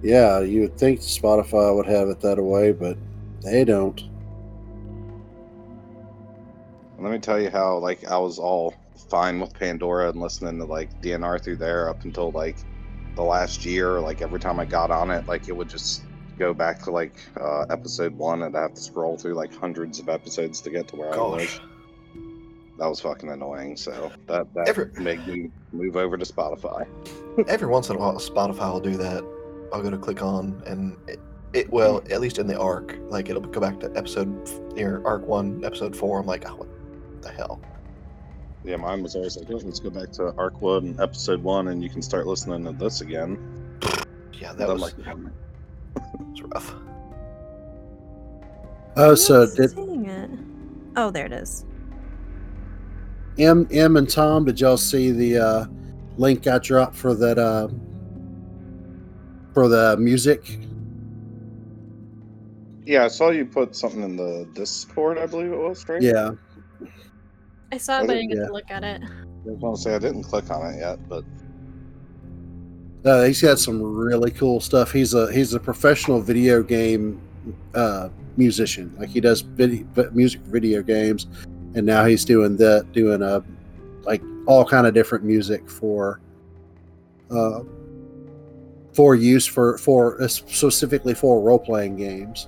Yeah, 0.01 0.41
you 0.41 0.61
would 0.61 0.77
think 0.77 0.99
Spotify 0.99 1.73
would 1.73 1.85
have 1.85 2.09
it 2.09 2.19
that 2.21 2.41
way, 2.41 2.73
but 2.73 2.97
they 3.41 3.63
don't. 3.63 4.03
Let 7.03 7.11
me 7.11 7.19
tell 7.19 7.39
you 7.39 7.49
how 7.49 7.79
like 7.79 8.05
I 8.05 8.17
was 8.17 8.39
all 8.39 8.73
fine 9.09 9.41
with 9.41 9.53
Pandora 9.53 10.09
and 10.09 10.21
listening 10.21 10.57
to 10.59 10.63
like 10.63 11.01
DNR 11.01 11.43
through 11.43 11.57
there 11.57 11.89
up 11.89 12.05
until 12.05 12.31
like 12.31 12.55
the 13.15 13.23
last 13.23 13.65
year. 13.65 13.99
Like 13.99 14.21
every 14.21 14.39
time 14.39 14.57
I 14.57 14.63
got 14.63 14.89
on 14.89 15.11
it, 15.11 15.27
like 15.27 15.49
it 15.49 15.51
would 15.51 15.69
just 15.69 16.03
go 16.39 16.53
back 16.53 16.81
to 16.83 16.91
like 16.91 17.15
uh, 17.39 17.65
episode 17.69 18.13
one, 18.15 18.43
and 18.43 18.55
I 18.55 18.61
have 18.61 18.73
to 18.75 18.81
scroll 18.81 19.17
through 19.17 19.33
like 19.33 19.53
hundreds 19.53 19.99
of 19.99 20.07
episodes 20.07 20.61
to 20.61 20.69
get 20.69 20.87
to 20.89 20.95
where 20.95 21.13
I 21.13 21.17
was. 21.17 21.59
That 22.79 22.87
was 22.87 23.01
fucking 23.01 23.29
annoying. 23.29 23.75
So 23.75 24.09
that 24.27 24.53
that 24.53 24.69
Every- 24.69 24.89
made 24.97 25.27
me 25.27 25.51
move 25.73 25.97
over 25.97 26.17
to 26.17 26.25
Spotify. 26.25 26.87
every 27.49 27.67
once 27.67 27.89
in 27.89 27.97
a 27.97 27.99
while, 27.99 28.15
Spotify 28.15 28.71
will 28.71 28.79
do 28.79 28.95
that. 28.95 29.25
I'll 29.73 29.81
go 29.81 29.89
to 29.89 29.97
click 29.97 30.23
on, 30.23 30.63
and 30.65 30.95
it, 31.09 31.19
it 31.51 31.69
well, 31.69 32.01
at 32.09 32.21
least 32.21 32.39
in 32.39 32.47
the 32.47 32.57
arc, 32.57 32.97
like 33.09 33.29
it'll 33.29 33.41
go 33.41 33.59
back 33.59 33.81
to 33.81 33.91
episode 33.97 34.49
near 34.73 35.01
arc 35.03 35.27
one, 35.27 35.65
episode 35.65 35.93
four. 35.93 36.21
I'm 36.21 36.25
like, 36.25 36.49
oh, 36.49 36.55
what 36.55 36.72
the 37.23 37.31
hell? 37.31 37.59
Yeah, 38.63 38.77
mine 38.77 39.03
was 39.03 39.15
always 39.15 39.35
like, 39.35 39.49
oh, 39.49 39.57
let's 39.57 39.79
go 39.79 39.89
back 39.89 40.11
to 40.13 40.33
Arc 40.37 40.61
One, 40.61 40.95
Episode 40.99 41.43
One, 41.43 41.69
and 41.69 41.83
you 41.83 41.89
can 41.89 42.01
start 42.01 42.27
listening 42.27 42.63
to 42.65 42.71
this 42.71 43.01
again. 43.01 43.37
Yeah, 44.33 44.53
that 44.53 44.69
And 44.69 44.71
I'm 44.71 44.79
was, 44.79 44.81
like, 44.81 45.15
was 46.19 46.41
rough. 46.53 46.75
Oh, 48.95 49.15
so 49.15 49.43
I'm 49.43 49.47
not 49.49 49.55
did 49.57 49.71
seeing 49.71 50.05
it. 50.05 50.29
Oh, 50.95 51.11
there 51.11 51.25
it 51.25 51.33
is. 51.33 51.65
M 53.39 53.67
M 53.71 53.97
and 53.97 54.09
Tom? 54.09 54.45
Did 54.45 54.61
y'all 54.61 54.77
see 54.77 55.11
the 55.11 55.37
uh, 55.37 55.65
link 56.17 56.45
I 56.45 56.59
dropped 56.59 56.95
for 56.95 57.15
that 57.15 57.39
uh, 57.39 57.67
for 59.53 59.67
the 59.67 59.97
music? 59.97 60.59
yeah, 62.85 63.05
I 63.05 63.07
saw 63.07 63.29
you 63.29 63.45
put 63.45 63.75
something 63.75 64.03
in 64.03 64.15
the 64.15 64.47
Discord, 64.53 65.17
I 65.17 65.25
believe 65.25 65.51
it 65.51 65.57
was, 65.57 65.87
right? 65.87 66.01
Yeah, 66.01 66.31
I 67.73 67.77
saw 67.77 68.01
it, 68.01 68.07
but 68.07 68.11
I 68.11 68.19
didn't 68.19 68.29
get 68.29 68.37
Yeah. 68.37 68.47
to 68.47 68.53
look 68.53 68.69
at 68.69 68.83
it. 68.83 69.01
I 69.03 69.49
was 69.49 69.59
gonna 69.59 69.77
say 69.77 69.95
I 69.95 69.99
didn't 69.99 70.23
click 70.23 70.51
on 70.51 70.73
it 70.73 70.77
yet, 70.79 70.99
but 71.09 71.23
uh, 73.03 73.23
he's 73.23 73.41
got 73.41 73.57
some 73.57 73.81
really 73.81 74.29
cool 74.29 74.61
stuff. 74.61 74.91
He's 74.91 75.15
a 75.15 75.31
he's 75.33 75.55
a 75.55 75.59
professional 75.59 76.21
video 76.21 76.61
game 76.61 77.19
uh, 77.73 78.09
musician. 78.37 78.95
Like 78.99 79.09
he 79.09 79.19
does 79.19 79.41
video, 79.41 79.85
music 80.11 80.43
for 80.45 80.51
video 80.51 80.83
games, 80.83 81.25
and 81.73 81.83
now 81.83 82.05
he's 82.05 82.23
doing 82.23 82.57
that, 82.57 82.91
doing 82.91 83.23
a 83.23 83.43
like 84.03 84.21
all 84.45 84.63
kind 84.63 84.85
of 84.85 84.93
different 84.93 85.23
music 85.23 85.67
for 85.67 86.19
uh, 87.31 87.61
for 88.93 89.15
use 89.15 89.47
for 89.47 89.79
for 89.79 90.21
uh, 90.21 90.27
specifically 90.27 91.15
for 91.15 91.41
role 91.41 91.57
playing 91.57 91.95
games. 91.95 92.47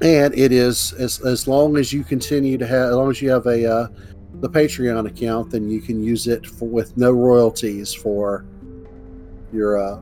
And 0.00 0.32
it 0.38 0.52
is 0.52 0.92
as 0.92 1.20
as 1.20 1.48
long 1.48 1.76
as 1.76 1.92
you 1.92 2.04
continue 2.04 2.56
to 2.58 2.66
have 2.66 2.90
as 2.90 2.94
long 2.94 3.10
as 3.10 3.20
you 3.20 3.30
have 3.30 3.46
a 3.46 3.70
uh, 3.70 3.88
the 4.40 4.48
patreon 4.48 5.08
account 5.08 5.50
then 5.50 5.68
you 5.68 5.80
can 5.80 6.02
use 6.02 6.28
it 6.28 6.46
for, 6.46 6.68
with 6.68 6.96
no 6.96 7.10
royalties 7.10 7.92
for 7.92 8.44
your 9.52 9.78
uh 9.78 10.00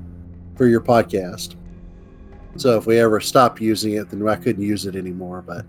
for 0.57 0.67
your 0.67 0.81
podcast 0.81 1.55
so 2.57 2.77
if 2.77 2.87
we 2.87 2.99
ever 2.99 3.21
stop 3.21 3.61
using 3.61 3.95
it 3.95 4.11
then 4.11 4.27
i 4.29 4.35
couldn't 4.35 4.63
use 4.63 4.85
it 4.85 4.97
anymore 4.97 5.43
but 5.43 5.65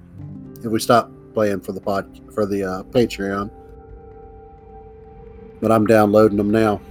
if 0.59 0.65
we 0.65 0.79
stop 0.79 1.11
playing 1.33 1.61
for 1.61 1.71
the 1.71 1.79
pod 1.79 2.19
for 2.33 2.45
the 2.45 2.63
uh, 2.63 2.83
patreon 2.83 3.49
but 5.61 5.71
i'm 5.71 5.85
downloading 5.85 6.37
them 6.37 6.51
now 6.51 6.81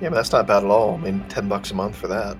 Yeah, 0.00 0.10
but 0.10 0.16
that's 0.16 0.32
not 0.32 0.46
bad 0.46 0.64
at 0.64 0.70
all. 0.70 0.94
I 0.94 0.98
mean, 0.98 1.24
ten 1.28 1.48
bucks 1.48 1.72
a 1.72 1.74
month 1.74 1.94
for 1.96 2.08
that. 2.08 2.36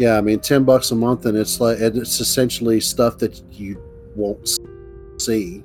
Yeah 0.00 0.16
i 0.16 0.20
mean 0.22 0.40
10 0.40 0.64
bucks 0.64 0.90
a 0.92 0.94
month 0.94 1.26
and 1.26 1.36
it's 1.36 1.60
like 1.60 1.78
it's 1.78 2.20
essentially 2.20 2.80
stuff 2.80 3.18
that 3.18 3.42
you 3.52 3.80
won't 4.16 4.58
see 5.18 5.62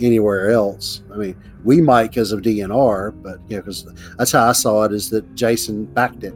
anywhere 0.00 0.50
else. 0.50 1.02
I 1.12 1.16
mean 1.16 1.36
we 1.64 1.80
might 1.80 2.08
because 2.08 2.32
of 2.32 2.40
dnr 2.42 3.22
but 3.22 3.38
yeah 3.48 3.58
because 3.58 3.86
that's 4.18 4.32
how 4.32 4.48
i 4.48 4.52
saw 4.52 4.82
it 4.82 4.92
is 4.92 5.08
that 5.10 5.34
jason 5.36 5.84
backed 5.86 6.24
it. 6.24 6.34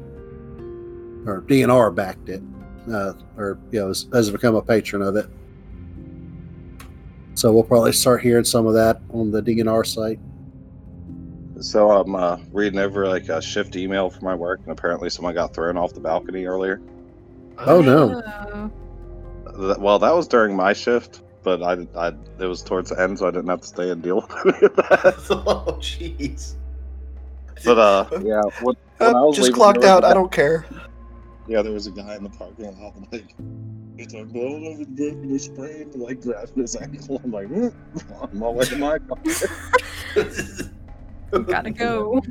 Or 1.27 1.45
dnr 1.47 1.93
backed 1.93 2.29
it 2.29 2.43
uh, 2.91 3.15
or 3.37 3.59
you 3.73 3.81
know 3.81 3.89
has, 3.89 4.07
has 4.13 4.31
become 4.31 4.55
a 4.55 4.63
patron 4.63 5.03
of 5.03 5.17
it. 5.17 5.29
So 7.35 7.53
we'll 7.53 7.65
probably 7.65 7.93
start 7.93 8.23
hearing 8.23 8.45
some 8.45 8.67
of 8.67 8.75
that 8.75 9.01
on 9.11 9.33
the 9.33 9.43
dnr 9.43 9.85
site. 9.85 10.21
So 11.61 11.91
I'm 11.91 12.15
uh, 12.15 12.39
reading 12.53 12.79
over 12.79 13.09
like 13.09 13.29
a 13.29 13.43
shift 13.43 13.77
email 13.77 14.09
for 14.09 14.25
my 14.25 14.35
work, 14.35 14.61
and 14.63 14.71
apparently 14.71 15.11
someone 15.11 15.35
got 15.35 15.53
thrown 15.53 15.77
off 15.77 15.93
the 15.93 16.01
balcony 16.01 16.47
earlier. 16.47 16.81
Oh, 17.67 17.81
no. 17.81 18.71
Well, 19.79 19.99
that 19.99 20.15
was 20.15 20.27
during 20.29 20.57
my 20.57 20.73
shift, 20.73 21.23
but 21.43 21.63
I, 21.63 21.87
I 21.97 22.09
it 22.39 22.47
was 22.47 22.63
towards 22.63 22.91
the 22.91 23.01
end, 23.01 23.19
so 23.19 23.27
I 23.29 23.31
didn't 23.31 23.49
have 23.49 23.61
to 23.61 23.67
stay 23.67 23.91
and 23.91 24.03
deal 24.03 24.17
with 24.45 24.55
any 24.57 24.67
of 24.67 24.77
that. 24.77 25.15
oh, 25.31 25.77
jeez. 25.81 26.55
But 27.65 27.79
uh, 27.79 28.07
yeah, 28.23 28.41
when, 28.63 28.75
when 28.99 29.15
I 29.17 29.23
was 29.23 29.37
just 29.37 29.47
leaving, 29.49 29.57
clocked 29.57 29.85
out. 29.85 30.03
a 30.03 30.07
I 30.07 30.11
guy- 30.11 30.15
don't 30.15 30.33
care. 30.33 30.65
Yeah, 31.47 31.63
there 31.63 31.73
was 31.73 31.87
a 31.87 31.91
guy 31.91 32.15
in 32.17 32.23
the 32.23 32.31
parking 32.31 32.81
lot, 32.81 32.95
like 33.13 33.35
he's 33.97 34.15
like, 34.15 34.27
"Well, 34.33 34.47
I 34.47 34.79
was 34.79 34.87
broken 34.87 35.29
his 35.29 35.45
sprain, 35.45 35.91
like 35.97 36.21
grabbing 36.23 36.55
his 36.63 36.77
ankle." 36.77 37.21
I'm 37.25 37.33
like, 37.33 37.49
mm, 37.49 37.75
"I'm 38.33 38.43
all 38.43 38.53
my 38.55 38.59
way 38.59 38.65
to 38.67 38.77
my 38.77 38.99
car." 38.99 39.19
Gotta 41.45 41.71
go. 41.71 42.23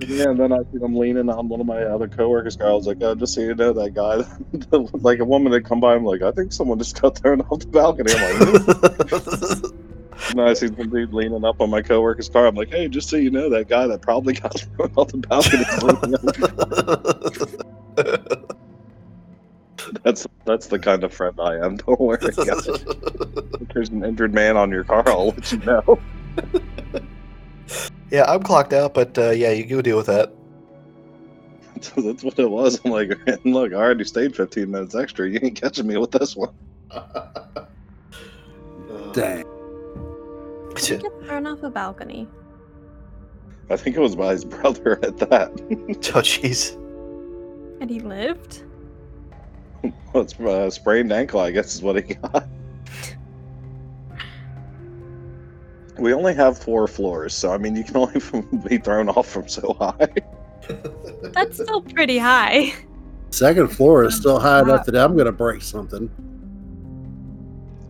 Yeah, 0.00 0.30
and 0.30 0.38
then 0.38 0.52
I 0.52 0.58
see 0.72 0.78
them 0.78 0.94
leaning 0.96 1.28
on 1.28 1.48
one 1.48 1.60
of 1.60 1.66
my 1.66 1.82
other 1.82 2.08
coworkers' 2.08 2.56
car. 2.56 2.68
I 2.68 2.72
was 2.72 2.86
like, 2.86 3.02
oh, 3.02 3.14
just 3.14 3.34
so 3.34 3.40
you 3.40 3.54
know, 3.54 3.72
that 3.72 3.94
guy, 3.94 4.24
like 4.92 5.20
a 5.20 5.24
woman 5.24 5.52
had 5.52 5.64
come 5.64 5.80
by. 5.80 5.94
I'm 5.94 6.04
like, 6.04 6.22
I 6.22 6.32
think 6.32 6.52
someone 6.52 6.78
just 6.78 7.00
got 7.00 7.16
thrown 7.18 7.40
off 7.42 7.60
the 7.60 7.66
balcony. 7.66 8.12
I'm 8.14 8.40
like, 9.62 9.72
and 10.30 10.40
I 10.40 10.54
see 10.54 10.68
some 10.68 10.90
dude 10.90 11.12
leaning 11.12 11.44
up 11.44 11.60
on 11.60 11.70
my 11.70 11.82
coworker's 11.82 12.28
car. 12.28 12.46
I'm 12.46 12.54
like, 12.54 12.70
hey, 12.70 12.88
just 12.88 13.08
so 13.08 13.16
you 13.16 13.30
know, 13.30 13.48
that 13.50 13.68
guy 13.68 13.86
that 13.86 14.02
probably 14.02 14.34
got 14.34 14.58
thrown 14.76 14.92
off 14.96 15.08
the 15.08 15.18
balcony. 15.18 15.62
is 15.62 15.82
leaning 15.82 16.14
up." 18.38 18.60
that's 20.02 20.26
that's 20.44 20.66
the 20.68 20.78
kind 20.78 21.04
of 21.04 21.12
friend 21.12 21.38
I 21.40 21.56
am. 21.56 21.76
Don't 21.76 22.00
worry. 22.00 22.18
If 23.60 23.68
there's 23.74 23.88
an 23.88 24.04
injured 24.04 24.32
man 24.32 24.56
on 24.56 24.70
your 24.70 24.84
car, 24.84 25.02
I'll 25.06 25.28
let 25.28 25.50
you 25.50 25.58
know. 25.58 25.98
Yeah, 28.10 28.24
I'm 28.26 28.42
clocked 28.42 28.72
out, 28.72 28.94
but 28.94 29.16
uh, 29.18 29.30
yeah, 29.30 29.50
you 29.50 29.64
go 29.64 29.82
deal 29.82 29.96
with 29.96 30.06
that. 30.06 30.32
So 31.80 32.00
that's 32.02 32.22
what 32.24 32.38
it 32.38 32.50
was. 32.50 32.80
I'm 32.84 32.90
like, 32.90 33.10
look, 33.44 33.72
I 33.72 33.76
already 33.76 34.04
stayed 34.04 34.34
15 34.34 34.70
minutes 34.70 34.94
extra. 34.94 35.28
You 35.28 35.40
ain't 35.42 35.60
catching 35.60 35.86
me 35.86 35.96
with 35.96 36.12
this 36.12 36.36
one. 36.36 36.54
dang 39.12 39.44
Get 40.74 41.00
thrown 41.24 41.46
off 41.46 41.62
a 41.62 41.70
balcony. 41.70 42.28
I 43.70 43.76
think 43.76 43.96
it 43.96 44.00
was 44.00 44.16
by 44.16 44.32
his 44.32 44.44
brother 44.44 44.98
at 45.04 45.16
that. 45.18 45.50
Oh, 45.52 46.20
jeez. 46.20 46.74
And 47.80 47.88
he 47.88 48.00
lived? 48.00 48.64
well, 49.82 50.22
it's 50.22 50.38
uh, 50.38 50.70
sprained 50.70 51.12
ankle, 51.12 51.40
I 51.40 51.50
guess, 51.50 51.74
is 51.74 51.82
what 51.82 51.96
he 51.96 52.14
got. 52.14 52.46
We 56.04 56.12
only 56.12 56.34
have 56.34 56.58
four 56.58 56.86
floors, 56.86 57.32
so 57.34 57.50
I 57.50 57.56
mean, 57.56 57.74
you 57.74 57.82
can 57.82 57.96
only 58.04 58.20
be 58.68 58.76
thrown 58.76 59.08
off 59.08 59.26
from 59.26 59.48
so 59.48 59.72
high. 59.72 60.08
That's 61.32 61.56
still 61.62 61.80
pretty 61.80 62.18
high. 62.18 62.74
second 63.30 63.68
floor 63.68 64.04
is 64.04 64.14
still 64.14 64.38
high 64.38 64.60
enough 64.60 64.84
that 64.86 64.96
i'm 64.96 65.16
gonna 65.16 65.32
break 65.32 65.60
something 65.62 66.08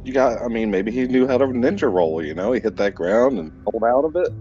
You 0.05 0.13
got, 0.13 0.41
I 0.43 0.47
mean, 0.49 0.71
maybe 0.71 0.93
he 0.93 1.07
knew 1.09 1.27
how 1.27 1.39
to 1.39 1.47
ninja 1.47 1.93
roll, 1.93 2.23
you 2.25 2.35
know? 2.35 2.53
He 2.53 2.61
hit 2.61 2.77
that 2.77 2.95
ground 2.95 3.39
and 3.39 3.65
pulled 3.65 3.83
out 3.83 4.05
of 4.05 4.15
it. 4.17 4.33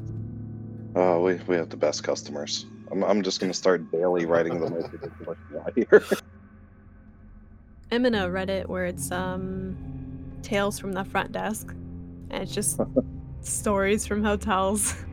Oh, 0.95 1.21
we, 1.23 1.35
we 1.47 1.55
have 1.55 1.69
the 1.69 1.77
best 1.77 2.03
customers. 2.03 2.67
I'm, 2.91 3.03
I'm 3.03 3.23
just 3.23 3.39
going 3.39 3.51
to 3.51 3.57
start 3.57 3.89
daily 3.91 4.25
writing 4.25 4.59
the 4.59 4.69
most 4.69 4.91
ridiculous 4.91 5.39
guy 5.53 5.71
here. 5.75 6.03
I'm 7.91 8.05
in 8.05 8.13
a 8.13 8.27
Reddit 8.27 8.67
where 8.67 8.85
it's 8.85 9.09
um 9.11 9.75
tales 10.43 10.77
from 10.79 10.91
the 10.93 11.03
front 11.05 11.31
desk. 11.31 11.73
And 12.29 12.43
it's 12.43 12.53
just 12.53 12.79
stories 13.45 14.05
from 14.05 14.23
hotels. 14.23 14.95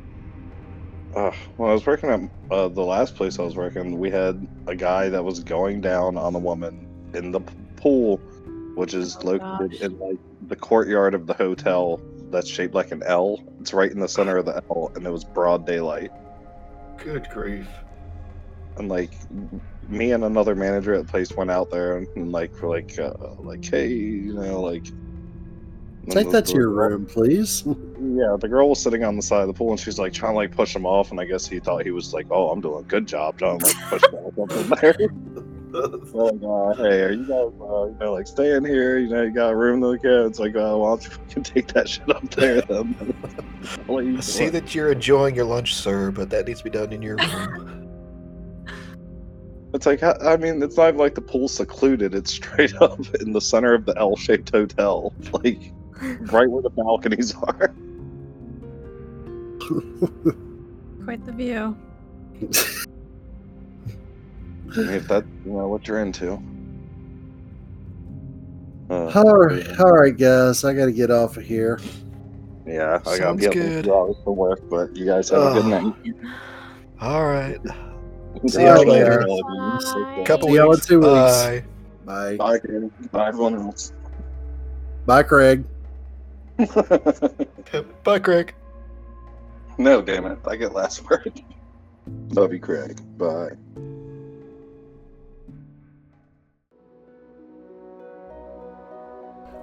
Uh, 1.12 1.32
when 1.56 1.68
I 1.68 1.72
was 1.72 1.84
working 1.86 2.08
at 2.08 2.20
uh, 2.52 2.68
the 2.68 2.84
last 2.84 3.16
place 3.16 3.40
I 3.40 3.42
was 3.42 3.56
working, 3.56 3.98
we 3.98 4.10
had 4.10 4.46
a 4.68 4.76
guy 4.76 5.08
that 5.08 5.24
was 5.24 5.40
going 5.42 5.80
down 5.80 6.16
on 6.16 6.36
a 6.36 6.38
woman 6.38 6.86
in 7.14 7.32
the 7.32 7.40
pool, 7.74 8.18
which 8.76 8.94
is 8.94 9.16
Oh, 9.16 9.32
located 9.32 9.72
gosh. 9.72 9.80
in 9.80 9.98
like 9.98 10.18
the 10.46 10.54
courtyard 10.54 11.14
of 11.14 11.26
the 11.26 11.34
hotel 11.34 12.00
that's 12.30 12.48
shaped 12.48 12.76
like 12.76 12.92
an 12.92 13.02
L. 13.04 13.40
It's 13.60 13.74
right 13.74 13.90
in 13.90 13.98
the 13.98 14.06
center 14.06 14.36
of 14.36 14.44
the 14.44 14.62
L, 14.70 14.92
and 14.94 15.04
it 15.04 15.10
was 15.10 15.24
broad 15.24 15.66
daylight. 15.66 16.12
Good 16.98 17.26
grief. 17.32 17.66
and 18.76 18.88
like 18.88 19.10
me 19.88 20.12
and 20.12 20.22
another 20.22 20.54
manager 20.54 20.94
at 20.94 21.04
the 21.06 21.10
place 21.10 21.32
went 21.32 21.50
out 21.50 21.70
there 21.70 21.96
and, 21.98 22.06
and 22.14 22.30
like 22.30 22.52
we're 22.62 22.68
like 22.68 22.96
uh, 23.00 23.12
like 23.40 23.64
hey 23.64 23.88
you 23.88 24.32
know 24.34 24.60
like 24.60 24.86
Take 26.08 26.26
the- 26.26 26.32
that 26.32 26.46
to 26.46 26.54
your 26.54 26.72
girl- 26.72 26.90
room, 26.90 27.06
please. 27.06 27.64
Yeah, 28.02 28.34
the 28.40 28.48
girl 28.48 28.70
was 28.70 28.82
sitting 28.82 29.04
on 29.04 29.14
the 29.16 29.22
side 29.22 29.42
of 29.42 29.46
the 29.48 29.52
pool 29.52 29.70
and 29.72 29.78
she's 29.78 29.98
like 29.98 30.14
trying 30.14 30.32
to 30.32 30.36
like 30.36 30.52
push 30.56 30.74
him 30.74 30.86
off, 30.86 31.10
and 31.10 31.20
I 31.20 31.26
guess 31.26 31.46
he 31.46 31.60
thought 31.60 31.84
he 31.84 31.90
was 31.90 32.14
like, 32.14 32.26
"Oh, 32.30 32.48
I'm 32.48 32.60
doing 32.62 32.80
a 32.82 32.88
good 32.88 33.06
job, 33.06 33.36
trying 33.38 33.58
to 33.58 33.66
like 33.66 33.76
push 33.88 34.02
him 34.04 34.14
off 34.14 34.38
up 34.38 34.50
in 34.56 34.68
there." 34.80 34.96
We're 35.72 36.32
like, 36.32 36.42
uh, 36.42 36.82
hey, 36.82 37.02
are 37.02 37.12
you 37.12 37.26
guys, 37.26 37.52
uh, 37.60 37.84
you 37.86 37.96
know, 38.00 38.12
like 38.14 38.26
staying 38.26 38.64
here? 38.64 38.98
You 38.98 39.08
know, 39.08 39.22
you 39.22 39.30
got 39.32 39.54
room 39.54 39.80
to 39.82 39.88
the 39.92 39.98
kids. 39.98 40.40
Like, 40.40 40.56
uh, 40.56 40.74
why 40.76 40.88
don't 40.88 41.04
you 41.04 41.10
fucking 41.10 41.42
take 41.54 41.68
that 41.74 41.88
shit 41.90 42.08
up 42.10 42.28
there 42.30 42.62
then? 42.62 43.14
I'll 43.88 43.96
let 43.96 44.06
you 44.06 44.16
I 44.16 44.20
see 44.20 44.48
that 44.48 44.74
you're 44.74 44.90
enjoying 44.90 45.34
your 45.36 45.44
lunch, 45.44 45.74
sir, 45.76 46.10
but 46.10 46.30
that 46.30 46.46
needs 46.48 46.60
to 46.60 46.64
be 46.64 46.70
done 46.70 46.92
in 46.92 47.02
your 47.02 47.16
room. 47.18 47.88
It's 49.74 49.86
like, 49.86 50.02
I 50.02 50.16
I 50.22 50.36
mean, 50.38 50.62
it's 50.62 50.76
not 50.78 50.96
like 50.96 51.14
the 51.14 51.20
pool 51.20 51.48
secluded. 51.48 52.14
It's 52.14 52.32
straight 52.32 52.74
up 52.80 52.98
in 53.20 53.32
the 53.32 53.40
center 53.40 53.74
of 53.74 53.84
the 53.84 53.96
L-shaped 53.98 54.50
hotel, 54.50 55.12
like 55.44 55.72
right 56.32 56.48
where 56.48 56.62
the 56.62 56.70
balconies 56.70 57.34
are. 57.34 57.74
Quite 61.04 61.24
the 61.26 61.32
view. 61.32 61.76
If 64.76 65.08
that, 65.08 65.24
you 65.44 65.52
know, 65.52 65.68
what 65.68 65.86
you're 65.88 66.00
into. 66.00 66.40
Uh, 68.88 69.10
all 69.14 69.36
right, 69.36 69.80
all 69.80 69.92
right, 69.92 70.16
guys. 70.16 70.64
I 70.64 70.74
got 70.74 70.86
to 70.86 70.92
get 70.92 71.10
off 71.10 71.36
of 71.36 71.44
here. 71.44 71.78
Yeah, 72.66 72.94
I 72.94 72.98
gotta 73.04 73.16
Sounds 73.16 73.40
be 73.40 73.46
up 73.48 73.56
in 73.56 73.62
good. 73.62 73.84
two 73.84 73.94
hours 73.94 74.16
for 74.24 74.34
work, 74.34 74.60
but 74.68 74.94
you 74.96 75.04
guys 75.06 75.28
have 75.30 75.56
a 75.56 75.60
good 75.60 75.66
night. 75.66 75.94
All 77.00 77.24
right. 77.24 77.58
See 78.46 78.62
y'all 78.62 78.86
later. 78.86 79.24
Bye. 79.26 80.22
Couple 80.24 80.48
See 80.48 80.54
y'all 80.54 80.64
in 80.66 80.70
weeks. 80.70 80.86
two 80.86 81.00
weeks. 81.00 81.10
Bye. 81.10 81.64
Bye. 82.04 82.36
Bye, 82.36 82.58
Bye, 83.12 83.28
everyone 83.28 83.56
else. 83.56 83.92
Bye, 85.06 85.22
Craig. 85.22 85.64
Bye, 88.04 88.18
Craig. 88.18 88.54
no, 89.78 90.02
damn 90.02 90.26
it. 90.26 90.38
I 90.46 90.56
get 90.56 90.72
last 90.74 91.08
word. 91.08 91.42
Love 92.30 92.52
you, 92.52 92.60
Craig. 92.60 93.00
Bye. 93.18 93.50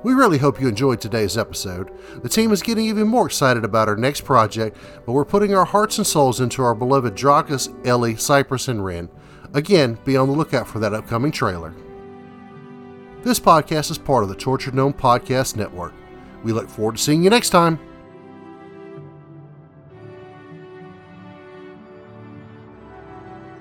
We 0.04 0.14
really 0.14 0.38
hope 0.38 0.62
you 0.62 0.68
enjoyed 0.68 1.02
today's 1.02 1.38
episode. 1.38 1.92
The 2.22 2.30
team 2.30 2.52
is 2.52 2.62
getting 2.62 2.86
even 2.86 3.08
more 3.08 3.26
excited 3.26 3.66
about 3.66 3.90
our 3.90 3.96
next 3.96 4.22
project, 4.22 4.78
but 5.06 5.12
we're 5.14 5.26
putting 5.26 5.54
our 5.56 5.66
hearts 5.66 5.98
and 5.98 6.06
souls 6.06 6.40
into 6.40 6.62
our 6.62 6.76
beloved 6.76 7.16
Drakus, 7.16 7.74
Ellie, 7.86 8.16
Cypress, 8.16 8.68
and 8.68 8.86
Ren. 8.86 9.10
Again, 9.54 9.98
be 10.06 10.16
on 10.16 10.28
the 10.30 10.36
lookout 10.36 10.68
for 10.68 10.80
that 10.80 10.94
upcoming 10.94 11.32
trailer. 11.32 11.74
This 13.24 13.40
podcast 13.40 13.92
is 13.92 13.98
part 13.98 14.24
of 14.24 14.30
the 14.30 14.36
Tortured 14.36 14.76
Gnome 14.76 14.94
Podcast 14.94 15.56
Network. 15.56 15.94
We 16.44 16.54
look 16.54 16.70
forward 16.70 16.98
to 16.98 17.02
seeing 17.02 17.24
you 17.24 17.30
next 17.30 17.50
time. 17.50 17.80